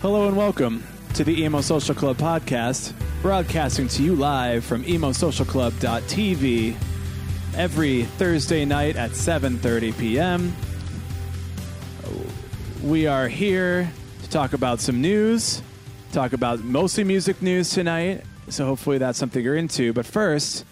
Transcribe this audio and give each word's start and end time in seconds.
Hello 0.00 0.28
and 0.28 0.36
welcome 0.36 0.84
to 1.14 1.24
the 1.24 1.42
Emo 1.42 1.60
Social 1.60 1.94
Club 1.94 2.16
podcast, 2.18 2.92
broadcasting 3.22 3.88
to 3.88 4.02
you 4.02 4.14
live 4.14 4.64
from 4.64 4.84
emosocialclub.tv 4.84 6.76
every 7.56 8.02
Thursday 8.04 8.64
night 8.64 8.96
at 8.96 9.10
7:30 9.10 9.98
p.m. 9.98 10.54
We 12.82 13.06
are 13.08 13.26
here 13.26 13.90
to 14.22 14.30
talk 14.30 14.52
about 14.52 14.80
some 14.80 15.00
news, 15.00 15.62
talk 16.12 16.32
about 16.32 16.60
mostly 16.60 17.02
music 17.02 17.42
news 17.42 17.70
tonight, 17.70 18.22
so 18.48 18.64
hopefully 18.66 18.98
that's 18.98 19.18
something 19.18 19.42
you're 19.44 19.56
into. 19.56 19.92
But 19.92 20.06
first, 20.06 20.64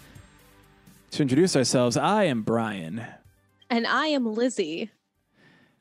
to 1.11 1.21
introduce 1.21 1.55
ourselves, 1.55 1.97
I 1.97 2.23
am 2.25 2.43
Brian. 2.43 3.05
And 3.69 3.85
I 3.85 4.07
am 4.07 4.25
Lizzie. 4.25 4.89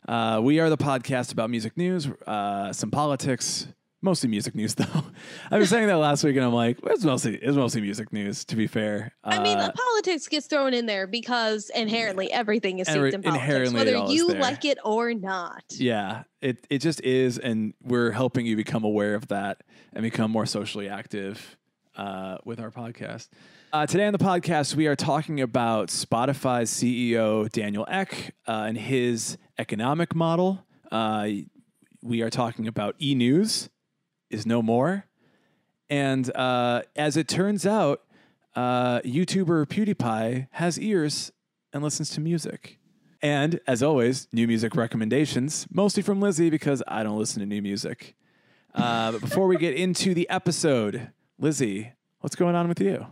Uh, 0.08 0.40
we 0.42 0.58
are 0.58 0.68
the 0.68 0.76
podcast 0.76 1.32
about 1.32 1.48
music 1.50 1.76
news, 1.76 2.08
uh, 2.26 2.72
some 2.72 2.90
politics, 2.90 3.68
mostly 4.06 4.30
music 4.30 4.54
news 4.54 4.74
though. 4.80 5.02
I 5.50 5.58
was 5.58 5.68
saying 5.68 5.88
that 5.88 5.98
last 5.98 6.24
week, 6.24 6.36
and 6.36 6.44
I'm 6.46 6.54
like, 6.54 6.78
well, 6.82 6.94
it's 6.94 7.04
mostly 7.04 7.36
it's 7.36 7.56
mostly 7.56 7.82
music 7.82 8.10
news. 8.12 8.44
To 8.46 8.56
be 8.56 8.66
fair, 8.66 9.12
I 9.22 9.42
mean, 9.42 9.58
Uh, 9.58 9.66
the 9.66 9.72
politics 9.74 10.26
gets 10.28 10.46
thrown 10.46 10.72
in 10.72 10.86
there 10.86 11.06
because 11.06 11.70
inherently 11.74 12.32
everything 12.32 12.78
is 12.78 12.88
Every- 12.88 13.12
in 13.12 13.22
politics, 13.22 13.72
whether 13.72 14.06
you 14.12 14.28
like 14.28 14.64
it 14.64 14.78
or 14.84 15.12
not. 15.12 15.64
yeah, 15.70 16.22
it 16.40 16.66
it 16.70 16.78
just 16.78 17.02
is, 17.02 17.38
and 17.38 17.74
we're 17.82 18.12
helping 18.12 18.46
you 18.46 18.56
become 18.56 18.84
aware 18.84 19.14
of 19.14 19.28
that 19.28 19.62
and 19.92 20.02
become 20.02 20.30
more 20.30 20.46
socially 20.46 20.88
active 20.88 21.56
uh, 21.96 22.38
with 22.44 22.58
our 22.60 22.70
podcast. 22.70 23.28
Uh, 23.72 23.84
today 23.86 24.06
on 24.06 24.12
the 24.12 24.18
podcast, 24.32 24.74
we 24.74 24.86
are 24.86 24.96
talking 24.96 25.40
about 25.40 25.88
Spotify's 25.88 26.70
CEO 26.70 27.50
Daniel 27.50 27.84
Ek 27.90 28.32
uh, 28.46 28.64
and 28.68 28.78
his 28.78 29.36
economic 29.58 30.14
model. 30.14 30.64
Uh, 30.90 31.28
we 32.02 32.22
are 32.22 32.30
talking 32.30 32.68
about 32.68 32.94
e 33.00 33.14
news 33.14 33.68
is 34.30 34.46
no 34.46 34.62
more. 34.62 35.04
And 35.88 36.34
uh, 36.36 36.82
as 36.94 37.16
it 37.16 37.28
turns 37.28 37.66
out, 37.66 38.02
uh, 38.54 39.00
YouTuber 39.00 39.66
PewDiePie 39.66 40.48
has 40.52 40.78
ears 40.80 41.32
and 41.72 41.82
listens 41.82 42.10
to 42.10 42.20
music. 42.20 42.78
And 43.22 43.60
as 43.66 43.82
always, 43.82 44.28
new 44.32 44.46
music 44.46 44.74
recommendations, 44.74 45.66
mostly 45.70 46.02
from 46.02 46.20
Lizzie 46.20 46.50
because 46.50 46.82
I 46.86 47.02
don't 47.02 47.18
listen 47.18 47.40
to 47.40 47.46
new 47.46 47.62
music. 47.62 48.14
Uh, 48.74 49.12
but 49.12 49.20
before 49.20 49.46
we 49.46 49.56
get 49.56 49.74
into 49.74 50.12
the 50.12 50.28
episode, 50.28 51.10
Lizzie, 51.38 51.92
what's 52.20 52.36
going 52.36 52.54
on 52.54 52.68
with 52.68 52.80
you? 52.80 53.06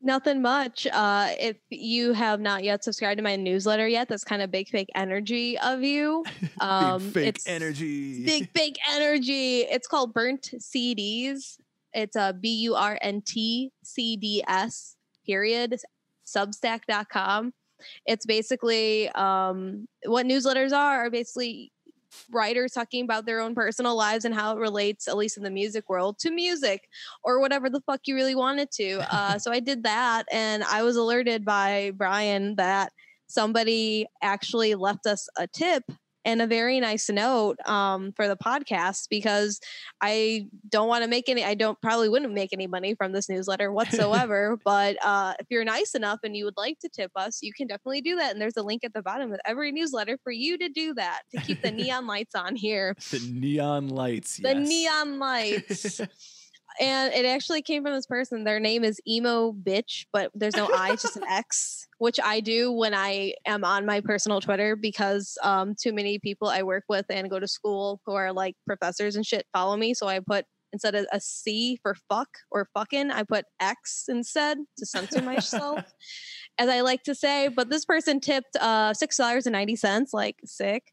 Nothing 0.00 0.40
much. 0.40 0.86
Uh, 0.86 1.30
if 1.40 1.56
you 1.70 2.12
have 2.12 2.40
not 2.40 2.62
yet 2.62 2.84
subscribed 2.84 3.18
to 3.18 3.24
my 3.24 3.34
newsletter 3.34 3.88
yet, 3.88 4.08
that's 4.08 4.22
kind 4.22 4.42
of 4.42 4.50
big 4.50 4.68
fake 4.68 4.90
energy 4.94 5.58
of 5.58 5.82
you. 5.82 6.24
Um, 6.60 7.10
Big 7.10 7.12
fake 7.12 7.28
it's 7.28 7.48
energy. 7.48 8.24
Big 8.24 8.50
fake 8.54 8.78
energy. 8.90 9.60
It's 9.60 9.86
called 9.86 10.12
Burnt 10.12 10.50
CDs. 10.58 11.58
It's 11.92 12.16
a 12.16 12.32
B 12.32 12.48
U 12.62 12.74
R 12.74 12.98
N 13.00 13.22
T 13.22 13.70
C 13.84 14.16
D 14.16 14.42
S 14.48 14.96
period 15.24 15.76
substack.com. 16.26 17.52
It's 18.06 18.26
basically 18.26 19.08
um, 19.10 19.86
what 20.04 20.26
newsletters 20.26 20.72
are 20.72 21.06
are 21.06 21.10
basically 21.10 21.72
writers 22.30 22.72
talking 22.72 23.04
about 23.04 23.26
their 23.26 23.40
own 23.40 23.54
personal 23.54 23.96
lives 23.96 24.24
and 24.24 24.34
how 24.34 24.56
it 24.56 24.60
relates, 24.60 25.08
at 25.08 25.16
least 25.16 25.36
in 25.36 25.42
the 25.42 25.50
music 25.50 25.88
world, 25.88 26.18
to 26.20 26.30
music 26.30 26.88
or 27.22 27.40
whatever 27.40 27.68
the 27.70 27.80
fuck 27.80 28.00
you 28.06 28.14
really 28.14 28.34
wanted 28.34 28.70
to. 28.72 29.14
Uh, 29.14 29.38
so 29.38 29.50
I 29.50 29.60
did 29.60 29.84
that, 29.84 30.26
and 30.32 30.64
I 30.64 30.82
was 30.82 30.96
alerted 30.96 31.44
by 31.44 31.92
Brian 31.96 32.56
that 32.56 32.92
somebody 33.26 34.06
actually 34.22 34.74
left 34.74 35.06
us 35.06 35.28
a 35.36 35.46
tip 35.46 35.84
and 36.24 36.42
a 36.42 36.46
very 36.46 36.80
nice 36.80 37.08
note 37.08 37.56
um, 37.66 38.12
for 38.12 38.28
the 38.28 38.36
podcast 38.36 39.08
because 39.08 39.60
I 40.00 40.46
don't 40.68 40.88
want 40.88 41.04
to 41.04 41.10
make 41.10 41.28
any. 41.28 41.44
I 41.44 41.54
don't 41.54 41.80
probably 41.80 42.08
wouldn't 42.08 42.32
make 42.32 42.52
any 42.52 42.66
money 42.66 42.94
from 42.94 43.12
this 43.12 43.28
newsletter 43.28 43.72
whatsoever. 43.78 44.58
but 44.64 44.96
uh, 45.04 45.34
if 45.38 45.46
you're 45.50 45.64
nice 45.64 45.94
enough 45.94 46.20
and 46.22 46.36
you 46.36 46.44
would 46.44 46.56
like 46.56 46.78
to 46.80 46.88
tip 46.88 47.12
us, 47.16 47.42
you 47.42 47.52
can 47.52 47.66
definitely 47.66 48.00
do 48.00 48.16
that. 48.16 48.32
And 48.32 48.40
there's 48.40 48.56
a 48.56 48.62
link 48.62 48.84
at 48.84 48.92
the 48.94 49.02
bottom 49.02 49.32
of 49.32 49.40
every 49.44 49.72
newsletter 49.72 50.18
for 50.22 50.32
you 50.32 50.58
to 50.58 50.68
do 50.68 50.94
that 50.94 51.22
to 51.30 51.40
keep 51.40 51.62
the 51.62 51.70
neon 51.78 52.06
lights 52.06 52.34
on 52.34 52.56
here. 52.56 52.94
The 53.10 53.20
neon 53.32 53.88
lights. 53.88 54.36
The 54.36 54.54
yes. 54.54 54.68
neon 54.68 55.18
lights. 55.18 56.00
and 56.80 57.12
it 57.12 57.26
actually 57.26 57.62
came 57.62 57.82
from 57.82 57.92
this 57.92 58.06
person. 58.06 58.44
Their 58.44 58.60
name 58.60 58.84
is 58.84 59.00
emo 59.06 59.52
bitch, 59.52 60.06
but 60.12 60.30
there's 60.34 60.56
no 60.56 60.68
I, 60.72 60.92
just 60.92 61.16
an 61.16 61.24
X, 61.28 61.86
which 61.98 62.18
I 62.22 62.40
do 62.40 62.72
when 62.72 62.94
I 62.94 63.34
am 63.46 63.64
on 63.64 63.86
my 63.86 64.00
personal 64.00 64.40
Twitter 64.40 64.76
because 64.76 65.36
um, 65.42 65.74
too 65.80 65.92
many 65.92 66.18
people 66.18 66.48
I 66.48 66.62
work 66.62 66.84
with 66.88 67.06
and 67.10 67.30
go 67.30 67.40
to 67.40 67.48
school 67.48 68.00
who 68.06 68.14
are 68.14 68.32
like 68.32 68.54
professors 68.66 69.16
and 69.16 69.26
shit 69.26 69.46
follow 69.52 69.76
me. 69.76 69.94
So 69.94 70.06
I 70.08 70.20
put 70.20 70.44
instead 70.72 70.94
of 70.94 71.06
a 71.12 71.20
C 71.20 71.78
for 71.82 71.96
fuck 72.08 72.28
or 72.50 72.68
fucking, 72.74 73.10
I 73.10 73.22
put 73.22 73.44
X 73.60 74.04
instead 74.08 74.58
to 74.76 74.86
censor 74.86 75.22
myself, 75.22 75.82
as 76.58 76.68
I 76.68 76.82
like 76.82 77.02
to 77.04 77.14
say. 77.14 77.48
But 77.48 77.70
this 77.70 77.84
person 77.84 78.20
tipped 78.20 78.56
uh, 78.60 78.94
six 78.94 79.16
dollars 79.16 79.46
and 79.46 79.52
ninety 79.52 79.76
cents, 79.76 80.12
like 80.12 80.36
sick, 80.44 80.84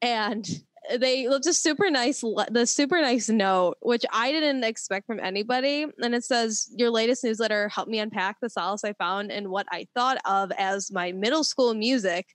and 0.00 0.48
they 0.98 1.28
left 1.28 1.46
a 1.46 1.52
super 1.52 1.90
nice 1.90 2.22
the 2.50 2.66
super 2.66 3.00
nice 3.00 3.28
note 3.28 3.76
which 3.80 4.04
i 4.12 4.32
didn't 4.32 4.64
expect 4.64 5.06
from 5.06 5.20
anybody. 5.20 5.86
And 6.02 6.14
it 6.14 6.24
says 6.24 6.68
your 6.76 6.90
latest 6.90 7.24
newsletter 7.24 7.68
helped 7.68 7.90
me 7.90 7.98
unpack 7.98 8.38
the 8.40 8.50
solace 8.50 8.84
i 8.84 8.92
found 8.94 9.30
in 9.30 9.50
what 9.50 9.66
i 9.70 9.86
thought 9.94 10.18
of 10.24 10.50
as 10.58 10.90
my 10.90 11.12
middle 11.12 11.44
school 11.44 11.74
music 11.74 12.26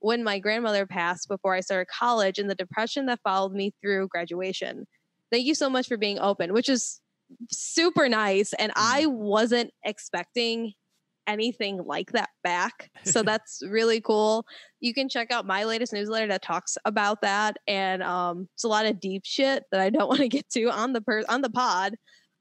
when 0.00 0.22
my 0.22 0.38
grandmother 0.38 0.86
passed 0.86 1.28
before 1.28 1.54
i 1.54 1.60
started 1.60 1.88
college 1.88 2.38
and 2.38 2.50
the 2.50 2.54
depression 2.54 3.06
that 3.06 3.20
followed 3.24 3.52
me 3.52 3.72
through 3.80 4.08
graduation. 4.08 4.86
Thank 5.32 5.46
you 5.46 5.54
so 5.54 5.70
much 5.70 5.88
for 5.88 5.96
being 5.96 6.18
open 6.18 6.52
which 6.52 6.68
is 6.68 7.00
super 7.50 8.08
nice. 8.08 8.52
And 8.54 8.70
mm-hmm. 8.72 8.96
i 8.96 9.06
wasn't 9.06 9.72
expecting 9.84 10.74
anything 11.26 11.80
like 11.84 12.12
that 12.12 12.30
back. 12.42 12.90
So 13.04 13.22
that's 13.24 13.62
really 13.68 14.00
cool. 14.00 14.44
You 14.80 14.92
can 14.94 15.08
check 15.08 15.30
out 15.30 15.46
my 15.46 15.64
latest 15.64 15.92
newsletter 15.92 16.28
that 16.28 16.42
talks 16.42 16.76
about 16.84 17.22
that 17.22 17.56
and 17.66 18.02
um 18.02 18.48
it's 18.54 18.64
a 18.64 18.68
lot 18.68 18.84
of 18.86 19.00
deep 19.00 19.22
shit 19.24 19.64
that 19.72 19.80
i 19.80 19.88
don't 19.88 20.08
want 20.12 20.20
to 20.20 20.28
get 20.28 20.48
to 20.50 20.64
on 20.70 20.92
the 20.92 21.00
per- 21.00 21.24
on 21.28 21.40
the 21.40 21.50
pod 21.50 21.94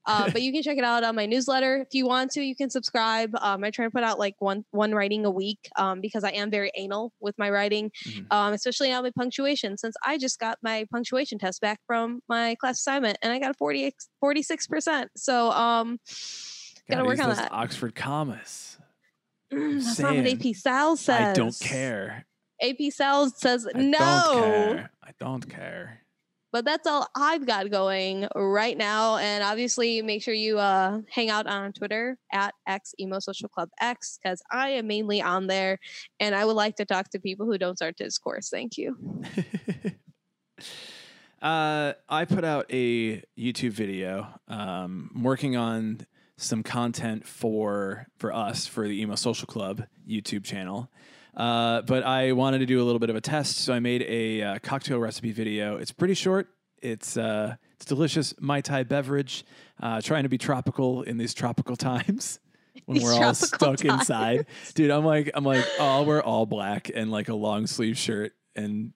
uh, 0.05 0.29
but 0.31 0.41
you 0.41 0.51
can 0.51 0.61
check 0.61 0.77
it 0.77 0.83
out 0.83 1.05
on 1.05 1.15
my 1.15 1.25
newsletter. 1.25 1.77
If 1.77 1.93
you 1.93 2.05
want 2.05 2.31
to 2.31 2.41
you 2.43 2.57
can 2.57 2.69
subscribe. 2.69 3.31
Um, 3.39 3.63
i 3.63 3.69
try 3.71 3.85
to 3.85 3.91
put 3.91 4.03
out 4.03 4.19
like 4.19 4.35
one 4.39 4.65
one 4.71 4.91
writing 4.93 5.25
a 5.25 5.31
week 5.31 5.69
um, 5.77 6.01
because 6.01 6.25
i 6.25 6.29
am 6.31 6.51
very 6.51 6.71
anal 6.75 7.13
with 7.21 7.35
my 7.37 7.49
writing 7.49 7.89
Mhm. 8.05 8.25
um, 8.29 8.51
especially 8.51 8.91
on 8.91 9.03
my 9.03 9.11
punctuation 9.17 9.77
since 9.77 9.95
i 10.05 10.17
just 10.17 10.39
got 10.39 10.57
my 10.61 10.85
punctuation 10.91 11.39
test 11.39 11.61
back 11.61 11.79
from 11.87 12.19
my 12.27 12.55
class 12.55 12.79
assignment 12.79 13.17
and 13.21 13.31
i 13.31 13.39
got 13.39 13.51
a 13.51 13.53
40 13.53 13.93
46% 14.21 15.07
so 15.15 15.51
um 15.51 15.97
gotta 16.89 17.03
Gotta 17.03 17.05
work 17.05 17.19
on 17.19 17.29
that. 17.37 17.51
Oxford 17.53 17.95
commas. 17.95 18.72
Mm, 19.53 19.83
that's 19.83 19.99
not 19.99 20.15
what 20.15 20.27
ap 20.27 20.55
sal 20.55 20.97
says 20.97 21.21
I 21.21 21.33
don't 21.33 21.59
care. 21.59 22.25
ap 22.61 22.77
sal 22.91 23.29
says 23.29 23.67
I 23.73 23.79
no 23.79 23.97
Don't. 23.97 24.79
I 25.03 25.11
don't 25.19 25.49
care. 25.49 25.99
but 26.51 26.65
that's 26.65 26.87
all 26.87 27.07
I've 27.15 27.45
got 27.45 27.69
going 27.71 28.27
right 28.35 28.77
now. 28.77 29.17
And 29.17 29.43
obviously, 29.43 30.01
make 30.01 30.21
sure 30.21 30.33
you 30.33 30.59
uh, 30.59 31.01
hang 31.09 31.29
out 31.29 31.47
on 31.47 31.73
Twitter 31.73 32.17
at 32.31 32.53
X 32.67 32.93
Emo 32.99 33.19
Social 33.19 33.49
Club 33.49 33.69
X 33.81 34.19
because 34.21 34.41
I 34.51 34.69
am 34.69 34.87
mainly 34.87 35.21
on 35.21 35.47
there, 35.47 35.79
and 36.19 36.35
I 36.35 36.45
would 36.45 36.55
like 36.55 36.75
to 36.77 36.85
talk 36.85 37.09
to 37.09 37.19
people 37.19 37.45
who 37.45 37.57
don't 37.57 37.75
start 37.75 37.97
discourse. 37.97 38.49
Thank 38.49 38.77
you. 38.77 38.97
uh, 41.41 41.93
I 42.07 42.25
put 42.25 42.45
out 42.45 42.67
a 42.69 43.21
YouTube 43.37 43.71
video. 43.71 44.27
Um, 44.47 45.11
I'm 45.15 45.23
working 45.23 45.57
on 45.57 46.05
some 46.43 46.63
content 46.63 47.25
for 47.25 48.07
for 48.17 48.33
us 48.33 48.67
for 48.67 48.87
the 48.87 49.01
Emo 49.01 49.15
Social 49.15 49.47
Club 49.47 49.85
YouTube 50.07 50.43
channel. 50.43 50.89
Uh, 51.35 51.81
but 51.81 52.03
I 52.03 52.33
wanted 52.33 52.59
to 52.59 52.65
do 52.65 52.81
a 52.81 52.85
little 52.85 52.99
bit 52.99 53.09
of 53.09 53.15
a 53.15 53.21
test, 53.21 53.57
so 53.57 53.73
I 53.73 53.79
made 53.79 54.03
a 54.03 54.41
uh, 54.41 54.59
cocktail 54.59 54.99
recipe 54.99 55.31
video. 55.31 55.77
It's 55.77 55.91
pretty 55.91 56.13
short. 56.13 56.47
It's 56.81 57.17
uh, 57.17 57.55
it's 57.75 57.85
delicious 57.85 58.35
mai 58.39 58.61
tai 58.61 58.83
beverage. 58.83 59.45
Uh, 59.81 60.01
trying 60.01 60.23
to 60.23 60.29
be 60.29 60.37
tropical 60.37 61.01
in 61.01 61.17
these 61.17 61.33
tropical 61.33 61.75
times 61.77 62.39
when 62.85 62.95
These 62.95 63.03
we're 63.03 63.13
all 63.13 63.33
stuck 63.33 63.83
inside. 63.83 64.45
Dude, 64.75 64.91
I'm 64.91 65.05
like 65.05 65.31
I'm 65.33 65.43
like 65.43 65.65
oh, 65.79 65.85
I'll 65.85 66.05
wear 66.05 66.21
all 66.21 66.45
black 66.45 66.91
and 66.93 67.11
like 67.11 67.29
a 67.29 67.35
long 67.35 67.67
sleeve 67.67 67.97
shirt 67.97 68.33
and 68.55 68.93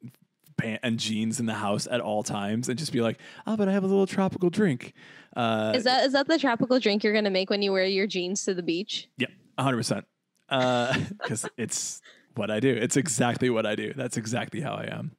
pant 0.57 0.79
and 0.83 0.99
jeans 0.99 1.39
in 1.39 1.45
the 1.45 1.53
house 1.53 1.87
at 1.89 2.01
all 2.01 2.23
times 2.23 2.67
and 2.67 2.77
just 2.77 2.91
be 2.91 3.01
like, 3.01 3.19
oh, 3.45 3.55
but 3.55 3.69
I 3.69 3.71
have 3.71 3.83
a 3.83 3.87
little 3.87 4.07
tropical 4.07 4.49
drink. 4.49 4.93
Uh, 5.37 5.73
Is 5.75 5.83
that 5.83 6.03
is 6.05 6.13
that 6.13 6.27
the 6.27 6.39
tropical 6.39 6.79
drink 6.79 7.03
you're 7.03 7.13
gonna 7.13 7.29
make 7.29 7.49
when 7.49 7.61
you 7.61 7.71
wear 7.71 7.85
your 7.85 8.07
jeans 8.07 8.43
to 8.45 8.53
the 8.55 8.63
beach? 8.63 9.07
Yep, 9.19 9.29
100%. 9.59 10.03
Because 10.49 11.47
it's 11.57 12.01
what 12.35 12.51
I 12.51 12.59
do. 12.59 12.69
It's 12.69 12.97
exactly 12.97 13.49
what 13.49 13.65
I 13.65 13.75
do. 13.75 13.93
That's 13.95 14.17
exactly 14.17 14.61
how 14.61 14.73
I 14.73 14.85
am. 14.91 15.11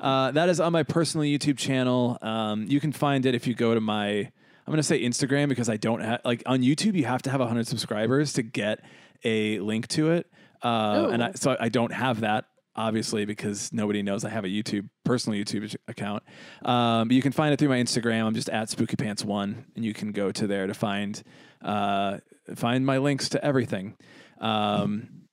Uh, 0.00 0.30
that 0.32 0.48
is 0.48 0.60
on 0.60 0.72
my 0.72 0.82
personal 0.82 1.24
YouTube 1.26 1.56
channel. 1.58 2.18
Um, 2.20 2.66
you 2.68 2.80
can 2.80 2.92
find 2.92 3.26
it 3.26 3.34
if 3.34 3.46
you 3.46 3.54
go 3.54 3.74
to 3.74 3.80
my, 3.80 4.10
I'm 4.10 4.30
going 4.66 4.76
to 4.78 4.82
say 4.82 5.02
Instagram 5.02 5.48
because 5.48 5.68
I 5.68 5.76
don't 5.76 6.00
have, 6.00 6.20
like 6.24 6.42
on 6.46 6.60
YouTube, 6.60 6.94
you 6.94 7.04
have 7.04 7.22
to 7.22 7.30
have 7.30 7.40
100 7.40 7.66
subscribers 7.66 8.32
to 8.34 8.42
get 8.42 8.80
a 9.24 9.58
link 9.60 9.88
to 9.88 10.10
it. 10.12 10.26
Uh, 10.62 11.08
and 11.12 11.22
I, 11.22 11.32
so 11.32 11.56
I 11.58 11.68
don't 11.68 11.92
have 11.92 12.20
that. 12.20 12.46
Obviously, 12.76 13.24
because 13.24 13.72
nobody 13.72 14.02
knows 14.02 14.24
I 14.24 14.30
have 14.30 14.44
a 14.44 14.48
YouTube 14.48 14.88
personal 15.04 15.38
YouTube 15.38 15.76
account, 15.86 16.24
um, 16.64 17.08
but 17.08 17.14
you 17.14 17.22
can 17.22 17.30
find 17.30 17.52
it 17.52 17.58
through 17.58 17.68
my 17.68 17.78
Instagram. 17.78 18.24
I'm 18.24 18.34
just 18.34 18.48
at 18.48 18.68
Spooky 18.68 18.96
Pants 18.96 19.24
One, 19.24 19.66
and 19.76 19.84
you 19.84 19.94
can 19.94 20.10
go 20.10 20.32
to 20.32 20.46
there 20.46 20.66
to 20.66 20.74
find 20.74 21.22
uh, 21.62 22.18
find 22.56 22.84
my 22.84 22.98
links 22.98 23.28
to 23.30 23.44
everything. 23.44 23.96
Um, 24.40 25.24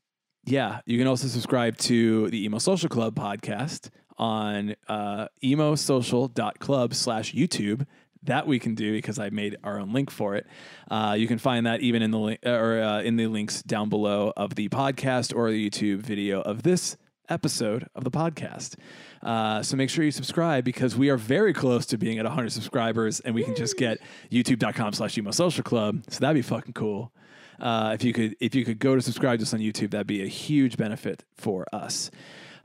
yeah, 0.45 0.81
you 0.85 0.97
can 0.97 1.07
also 1.07 1.27
subscribe 1.27 1.77
to 1.79 2.29
the 2.29 2.45
Emo 2.45 2.59
Social 2.59 2.89
Club 2.89 3.15
podcast 3.15 3.89
on 4.17 4.75
uh, 4.87 5.27
emosocial.club 5.43 6.93
slash 6.93 7.33
YouTube. 7.33 7.85
That 8.23 8.45
we 8.45 8.59
can 8.59 8.75
do 8.75 8.91
because 8.91 9.17
I 9.17 9.31
made 9.31 9.57
our 9.63 9.79
own 9.79 9.93
link 9.93 10.11
for 10.11 10.35
it. 10.35 10.45
Uh, 10.91 11.15
you 11.17 11.27
can 11.27 11.39
find 11.39 11.65
that 11.65 11.81
even 11.81 12.03
in 12.03 12.11
the 12.11 12.19
link 12.19 12.39
or 12.45 12.79
uh, 12.79 13.01
in 13.01 13.15
the 13.15 13.25
links 13.25 13.63
down 13.63 13.89
below 13.89 14.31
of 14.37 14.53
the 14.53 14.69
podcast 14.69 15.35
or 15.35 15.49
the 15.49 15.69
YouTube 15.69 16.01
video 16.01 16.41
of 16.41 16.61
this 16.61 16.97
episode 17.31 17.87
of 17.95 18.03
the 18.03 18.11
podcast. 18.11 18.75
Uh, 19.23 19.63
so 19.63 19.77
make 19.77 19.89
sure 19.89 20.03
you 20.03 20.11
subscribe 20.11 20.63
because 20.63 20.95
we 20.95 21.09
are 21.09 21.17
very 21.17 21.53
close 21.53 21.85
to 21.87 21.97
being 21.97 22.19
at 22.19 22.25
100 22.25 22.51
subscribers 22.51 23.19
and 23.21 23.33
we 23.33 23.43
can 23.43 23.55
just 23.55 23.77
get 23.77 23.99
youtube.com 24.31 24.93
slash 24.93 25.17
emo 25.17 25.31
social 25.31 25.63
club. 25.63 26.03
So 26.09 26.19
that'd 26.19 26.35
be 26.35 26.41
fucking 26.41 26.73
cool. 26.73 27.11
Uh, 27.59 27.91
if 27.93 28.03
you 28.03 28.11
could, 28.11 28.35
if 28.39 28.55
you 28.55 28.65
could 28.65 28.79
go 28.79 28.95
to 28.95 29.01
subscribe 29.01 29.39
to 29.39 29.43
us 29.43 29.53
on 29.53 29.59
YouTube, 29.59 29.91
that'd 29.91 30.07
be 30.07 30.23
a 30.23 30.27
huge 30.27 30.77
benefit 30.77 31.23
for 31.35 31.65
us. 31.71 32.11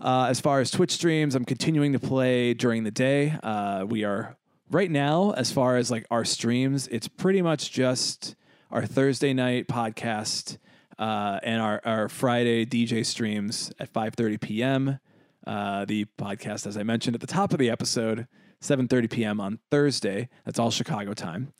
Uh, 0.01 0.27
as 0.29 0.41
far 0.41 0.61
as 0.61 0.71
Twitch 0.71 0.91
streams, 0.91 1.35
I'm 1.35 1.45
continuing 1.45 1.93
to 1.93 1.99
play 1.99 2.55
during 2.55 2.85
the 2.85 2.91
day. 2.91 3.35
Uh, 3.43 3.85
we 3.89 4.05
are 4.05 4.37
right 4.71 4.91
now, 4.91 5.33
as 5.33 5.53
far 5.53 5.77
as 5.77 5.91
like 5.91 6.07
our 6.11 6.25
streams, 6.25 6.89
it's 6.89 7.09
pretty 7.09 7.43
much 7.43 7.71
just 7.71 8.35
our 8.71 8.85
Thursday 8.85 9.33
night 9.33 9.69
podcast 9.69 10.59
uh, 10.99 11.39
and 11.43 11.61
our, 11.61 11.81
our 11.85 12.09
Friday 12.09 12.65
DJ 12.67 13.05
streams 13.05 13.73
at 13.79 13.93
5:30 13.93 14.41
p.m. 14.41 14.99
Uh, 15.47 15.85
the 15.85 16.07
podcast, 16.19 16.67
as 16.67 16.77
I 16.77 16.83
mentioned 16.83 17.15
at 17.15 17.21
the 17.21 17.27
top 17.27 17.53
of 17.53 17.59
the 17.59 17.71
episode, 17.71 18.27
7:30 18.61 19.11
p.m. 19.11 19.41
on 19.41 19.59
Thursday. 19.71 20.29
That's 20.45 20.59
all 20.59 20.71
Chicago 20.71 21.15
time. 21.15 21.53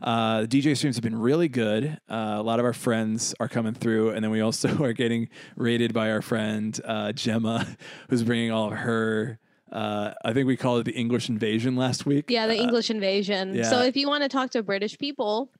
Uh, 0.00 0.42
the 0.42 0.48
DJ 0.48 0.76
streams 0.76 0.96
have 0.96 1.02
been 1.02 1.18
really 1.18 1.48
good. 1.48 1.98
Uh, 2.08 2.36
a 2.38 2.42
lot 2.42 2.58
of 2.58 2.64
our 2.66 2.74
friends 2.74 3.34
are 3.40 3.48
coming 3.48 3.72
through, 3.74 4.10
and 4.10 4.22
then 4.22 4.30
we 4.30 4.40
also 4.40 4.82
are 4.84 4.92
getting 4.92 5.28
rated 5.56 5.92
by 5.94 6.10
our 6.10 6.22
friend 6.22 6.78
uh, 6.84 7.12
Gemma, 7.12 7.66
who's 8.10 8.22
bringing 8.22 8.50
all 8.52 8.66
of 8.72 8.78
her. 8.78 9.38
Uh, 9.72 10.12
I 10.24 10.32
think 10.32 10.46
we 10.46 10.56
called 10.56 10.80
it 10.80 10.84
the 10.84 10.98
English 10.98 11.28
invasion 11.28 11.74
last 11.76 12.06
week. 12.06 12.26
Yeah, 12.30 12.46
the 12.46 12.58
Uh, 12.58 12.62
English 12.62 12.88
invasion. 12.88 13.54
yeah. 13.54 13.64
So 13.68 13.82
if 13.82 13.96
you 13.96 14.06
want 14.06 14.22
to 14.22 14.28
talk 14.28 14.50
to 14.50 14.62
British 14.62 14.96
people, 14.96 15.50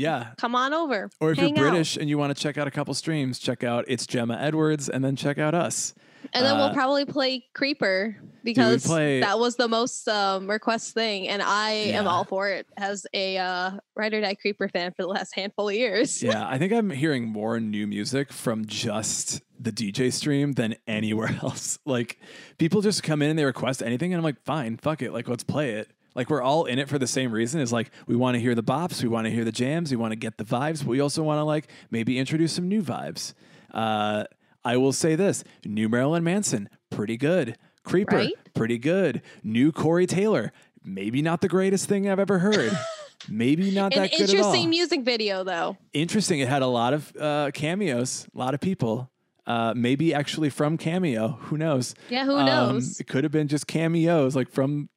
yeah. 0.00 0.28
come 0.36 0.54
on 0.54 0.72
over. 0.72 1.10
Or 1.20 1.32
if 1.32 1.38
hang 1.38 1.56
you're 1.56 1.66
out. 1.66 1.70
British 1.70 1.96
and 1.96 2.08
you 2.08 2.18
want 2.18 2.36
to 2.36 2.40
check 2.42 2.58
out 2.58 2.66
a 2.66 2.70
couple 2.70 2.94
streams, 2.94 3.38
check 3.38 3.62
out 3.64 3.84
it's 3.88 4.06
Gemma 4.06 4.36
Edwards, 4.40 4.88
and 4.88 5.04
then 5.04 5.16
check 5.16 5.38
out 5.38 5.54
us. 5.54 5.94
And 6.34 6.44
then 6.44 6.54
Uh, 6.56 6.58
we'll 6.66 6.74
probably 6.74 7.06
play 7.06 7.44
Creeper 7.54 8.14
because 8.44 8.86
play- 8.86 9.20
that 9.20 9.38
was 9.38 9.56
the 9.56 9.68
most 9.68 10.06
um, 10.06 10.48
request 10.50 10.92
thing, 10.92 11.28
and 11.28 11.42
I 11.42 11.70
am 11.70 12.06
all 12.06 12.24
for 12.24 12.48
it 12.48 12.66
as 12.76 13.06
a 13.14 13.38
uh, 13.38 13.70
Ride 13.96 14.12
or 14.14 14.20
Die 14.20 14.34
Creeper 14.34 14.68
fan 14.68 14.92
for 14.92 15.02
the 15.02 15.08
last 15.08 15.34
handful 15.34 15.70
of 15.70 15.74
years. 15.74 16.22
Yeah, 16.22 16.46
I 16.54 16.58
think 16.58 16.72
I'm 16.74 16.90
hearing 16.90 17.26
more 17.26 17.58
new 17.58 17.86
music 17.86 18.32
from 18.32 18.66
just 18.66 19.40
the 19.58 19.72
DJ 19.72 20.12
stream 20.12 20.52
than 20.52 20.76
anywhere 20.86 21.38
else. 21.42 21.78
Like 21.86 22.18
people 22.58 22.82
just 22.82 23.02
come 23.02 23.22
in 23.22 23.30
and 23.30 23.38
they 23.38 23.44
request 23.46 23.82
anything, 23.82 24.12
and 24.12 24.18
I'm 24.18 24.24
like, 24.24 24.42
fine, 24.44 24.76
fuck 24.76 25.00
it, 25.00 25.12
like 25.12 25.26
let's 25.26 25.44
play 25.44 25.70
it. 25.72 25.90
Like 26.14 26.28
we're 26.30 26.42
all 26.42 26.64
in 26.64 26.78
it 26.78 26.88
for 26.88 26.98
the 26.98 27.06
same 27.06 27.30
reason. 27.32 27.60
Is 27.60 27.72
like 27.72 27.90
we 28.06 28.16
want 28.16 28.34
to 28.34 28.40
hear 28.40 28.54
the 28.54 28.62
bops, 28.62 29.02
we 29.02 29.08
want 29.08 29.26
to 29.26 29.30
hear 29.30 29.44
the 29.44 29.52
jams, 29.52 29.90
we 29.90 29.96
want 29.96 30.12
to 30.12 30.16
get 30.16 30.38
the 30.38 30.44
vibes, 30.44 30.78
but 30.80 30.88
we 30.88 31.00
also 31.00 31.22
want 31.22 31.38
to 31.38 31.44
like 31.44 31.68
maybe 31.90 32.18
introduce 32.18 32.52
some 32.52 32.68
new 32.68 32.82
vibes. 32.82 33.34
Uh, 33.72 34.24
I 34.64 34.76
will 34.76 34.92
say 34.92 35.14
this: 35.14 35.44
New 35.64 35.88
Marilyn 35.88 36.24
Manson, 36.24 36.68
pretty 36.90 37.16
good. 37.16 37.56
Creeper, 37.84 38.16
Right? 38.16 38.34
pretty 38.54 38.76
good. 38.78 39.22
New 39.42 39.72
Corey 39.72 40.06
Taylor, 40.06 40.52
maybe 40.84 41.22
not 41.22 41.40
the 41.40 41.48
greatest 41.48 41.88
thing 41.88 42.10
I've 42.10 42.18
ever 42.18 42.38
heard. 42.40 42.72
maybe 43.28 43.70
not 43.70 43.94
that 43.94 44.10
good 44.10 44.22
at 44.22 44.28
all 44.30 44.36
interesting 44.36 44.68
music 44.70 45.00
video, 45.02 45.44
though. 45.44 45.76
interesting. 45.94 46.40
It 46.40 46.48
had 46.48 46.62
a 46.62 46.66
lot 46.66 46.92
of 46.92 47.12
uh, 47.18 47.50
cameos, 47.54 48.26
a 48.34 48.38
lot 48.38 48.52
of 48.54 48.60
people. 48.60 49.10
Uh, 49.46 49.72
maybe 49.74 50.12
actually 50.14 50.50
from 50.50 50.76
Cameo. 50.76 51.38
Who 51.44 51.56
knows? 51.56 51.94
Yeah, 52.10 52.24
who 52.24 52.36
Um, 52.36 52.46
knows? 52.46 53.00
it 53.00 53.06
could 53.08 53.24
have 53.24 53.32
been 53.32 53.48
just 53.48 53.66
cameos, 53.66 54.36
like 54.36 54.48
from 54.50 54.90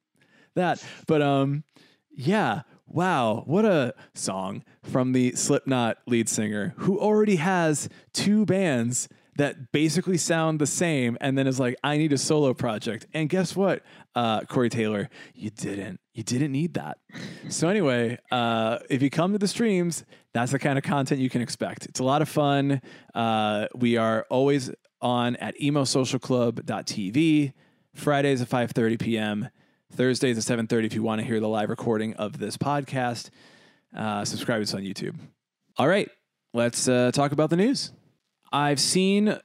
that. 0.54 0.84
But 1.06 1.22
um, 1.22 1.64
yeah. 2.10 2.62
Wow, 2.86 3.42
what 3.46 3.64
a 3.64 3.94
song 4.14 4.62
from 4.82 5.12
the 5.12 5.32
Slipknot 5.34 5.96
lead 6.06 6.28
singer 6.28 6.74
who 6.76 7.00
already 7.00 7.36
has 7.36 7.88
two 8.12 8.44
bands 8.44 9.08
that 9.36 9.72
basically 9.72 10.16
sound 10.16 10.60
the 10.60 10.66
same 10.66 11.18
and 11.20 11.36
then 11.36 11.46
is 11.46 11.58
like, 11.58 11.76
I 11.82 11.96
need 11.96 12.12
a 12.12 12.18
solo 12.18 12.54
project. 12.54 13.06
And 13.12 13.28
guess 13.28 13.56
what? 13.56 13.82
Uh, 14.14 14.42
Corey 14.42 14.68
Taylor, 14.68 15.08
you 15.34 15.50
didn't. 15.50 16.00
You 16.12 16.22
didn't 16.22 16.52
need 16.52 16.74
that. 16.74 16.98
So 17.48 17.68
anyway, 17.68 18.18
uh, 18.30 18.78
if 18.88 19.02
you 19.02 19.10
come 19.10 19.32
to 19.32 19.38
the 19.38 19.48
streams, 19.48 20.04
that's 20.32 20.52
the 20.52 20.58
kind 20.58 20.78
of 20.78 20.84
content 20.84 21.20
you 21.20 21.30
can 21.30 21.42
expect. 21.42 21.86
It's 21.86 22.00
a 22.00 22.04
lot 22.04 22.22
of 22.22 22.28
fun. 22.28 22.80
Uh, 23.14 23.66
we 23.74 23.96
are 23.96 24.24
always 24.30 24.70
on 25.00 25.36
at 25.36 25.58
emosocialclub.tv, 25.58 27.52
Fridays 27.94 28.40
at 28.40 28.48
5.30 28.48 29.00
p.m., 29.00 29.48
Thursdays 29.94 30.36
at 30.50 30.58
7.30 30.58 30.86
if 30.86 30.94
you 30.94 31.02
want 31.02 31.20
to 31.20 31.26
hear 31.26 31.38
the 31.38 31.48
live 31.48 31.70
recording 31.70 32.14
of 32.14 32.38
this 32.38 32.56
podcast. 32.56 33.30
Uh, 33.96 34.24
subscribe 34.24 34.58
to 34.58 34.62
us 34.64 34.74
on 34.74 34.82
YouTube. 34.82 35.14
All 35.76 35.86
right, 35.86 36.10
let's 36.52 36.88
uh, 36.88 37.12
talk 37.12 37.30
about 37.30 37.50
the 37.50 37.56
news. 37.56 37.92
I've 38.52 38.80
seen 38.80 39.38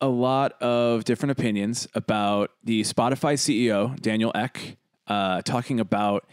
a 0.00 0.06
lot 0.06 0.60
of 0.62 1.04
different 1.04 1.32
opinions 1.32 1.88
about 1.94 2.50
the 2.62 2.82
Spotify 2.82 3.34
CEO, 3.34 3.98
Daniel 4.00 4.32
Ek, 4.34 4.76
uh, 5.06 5.40
talking 5.42 5.80
about 5.80 6.26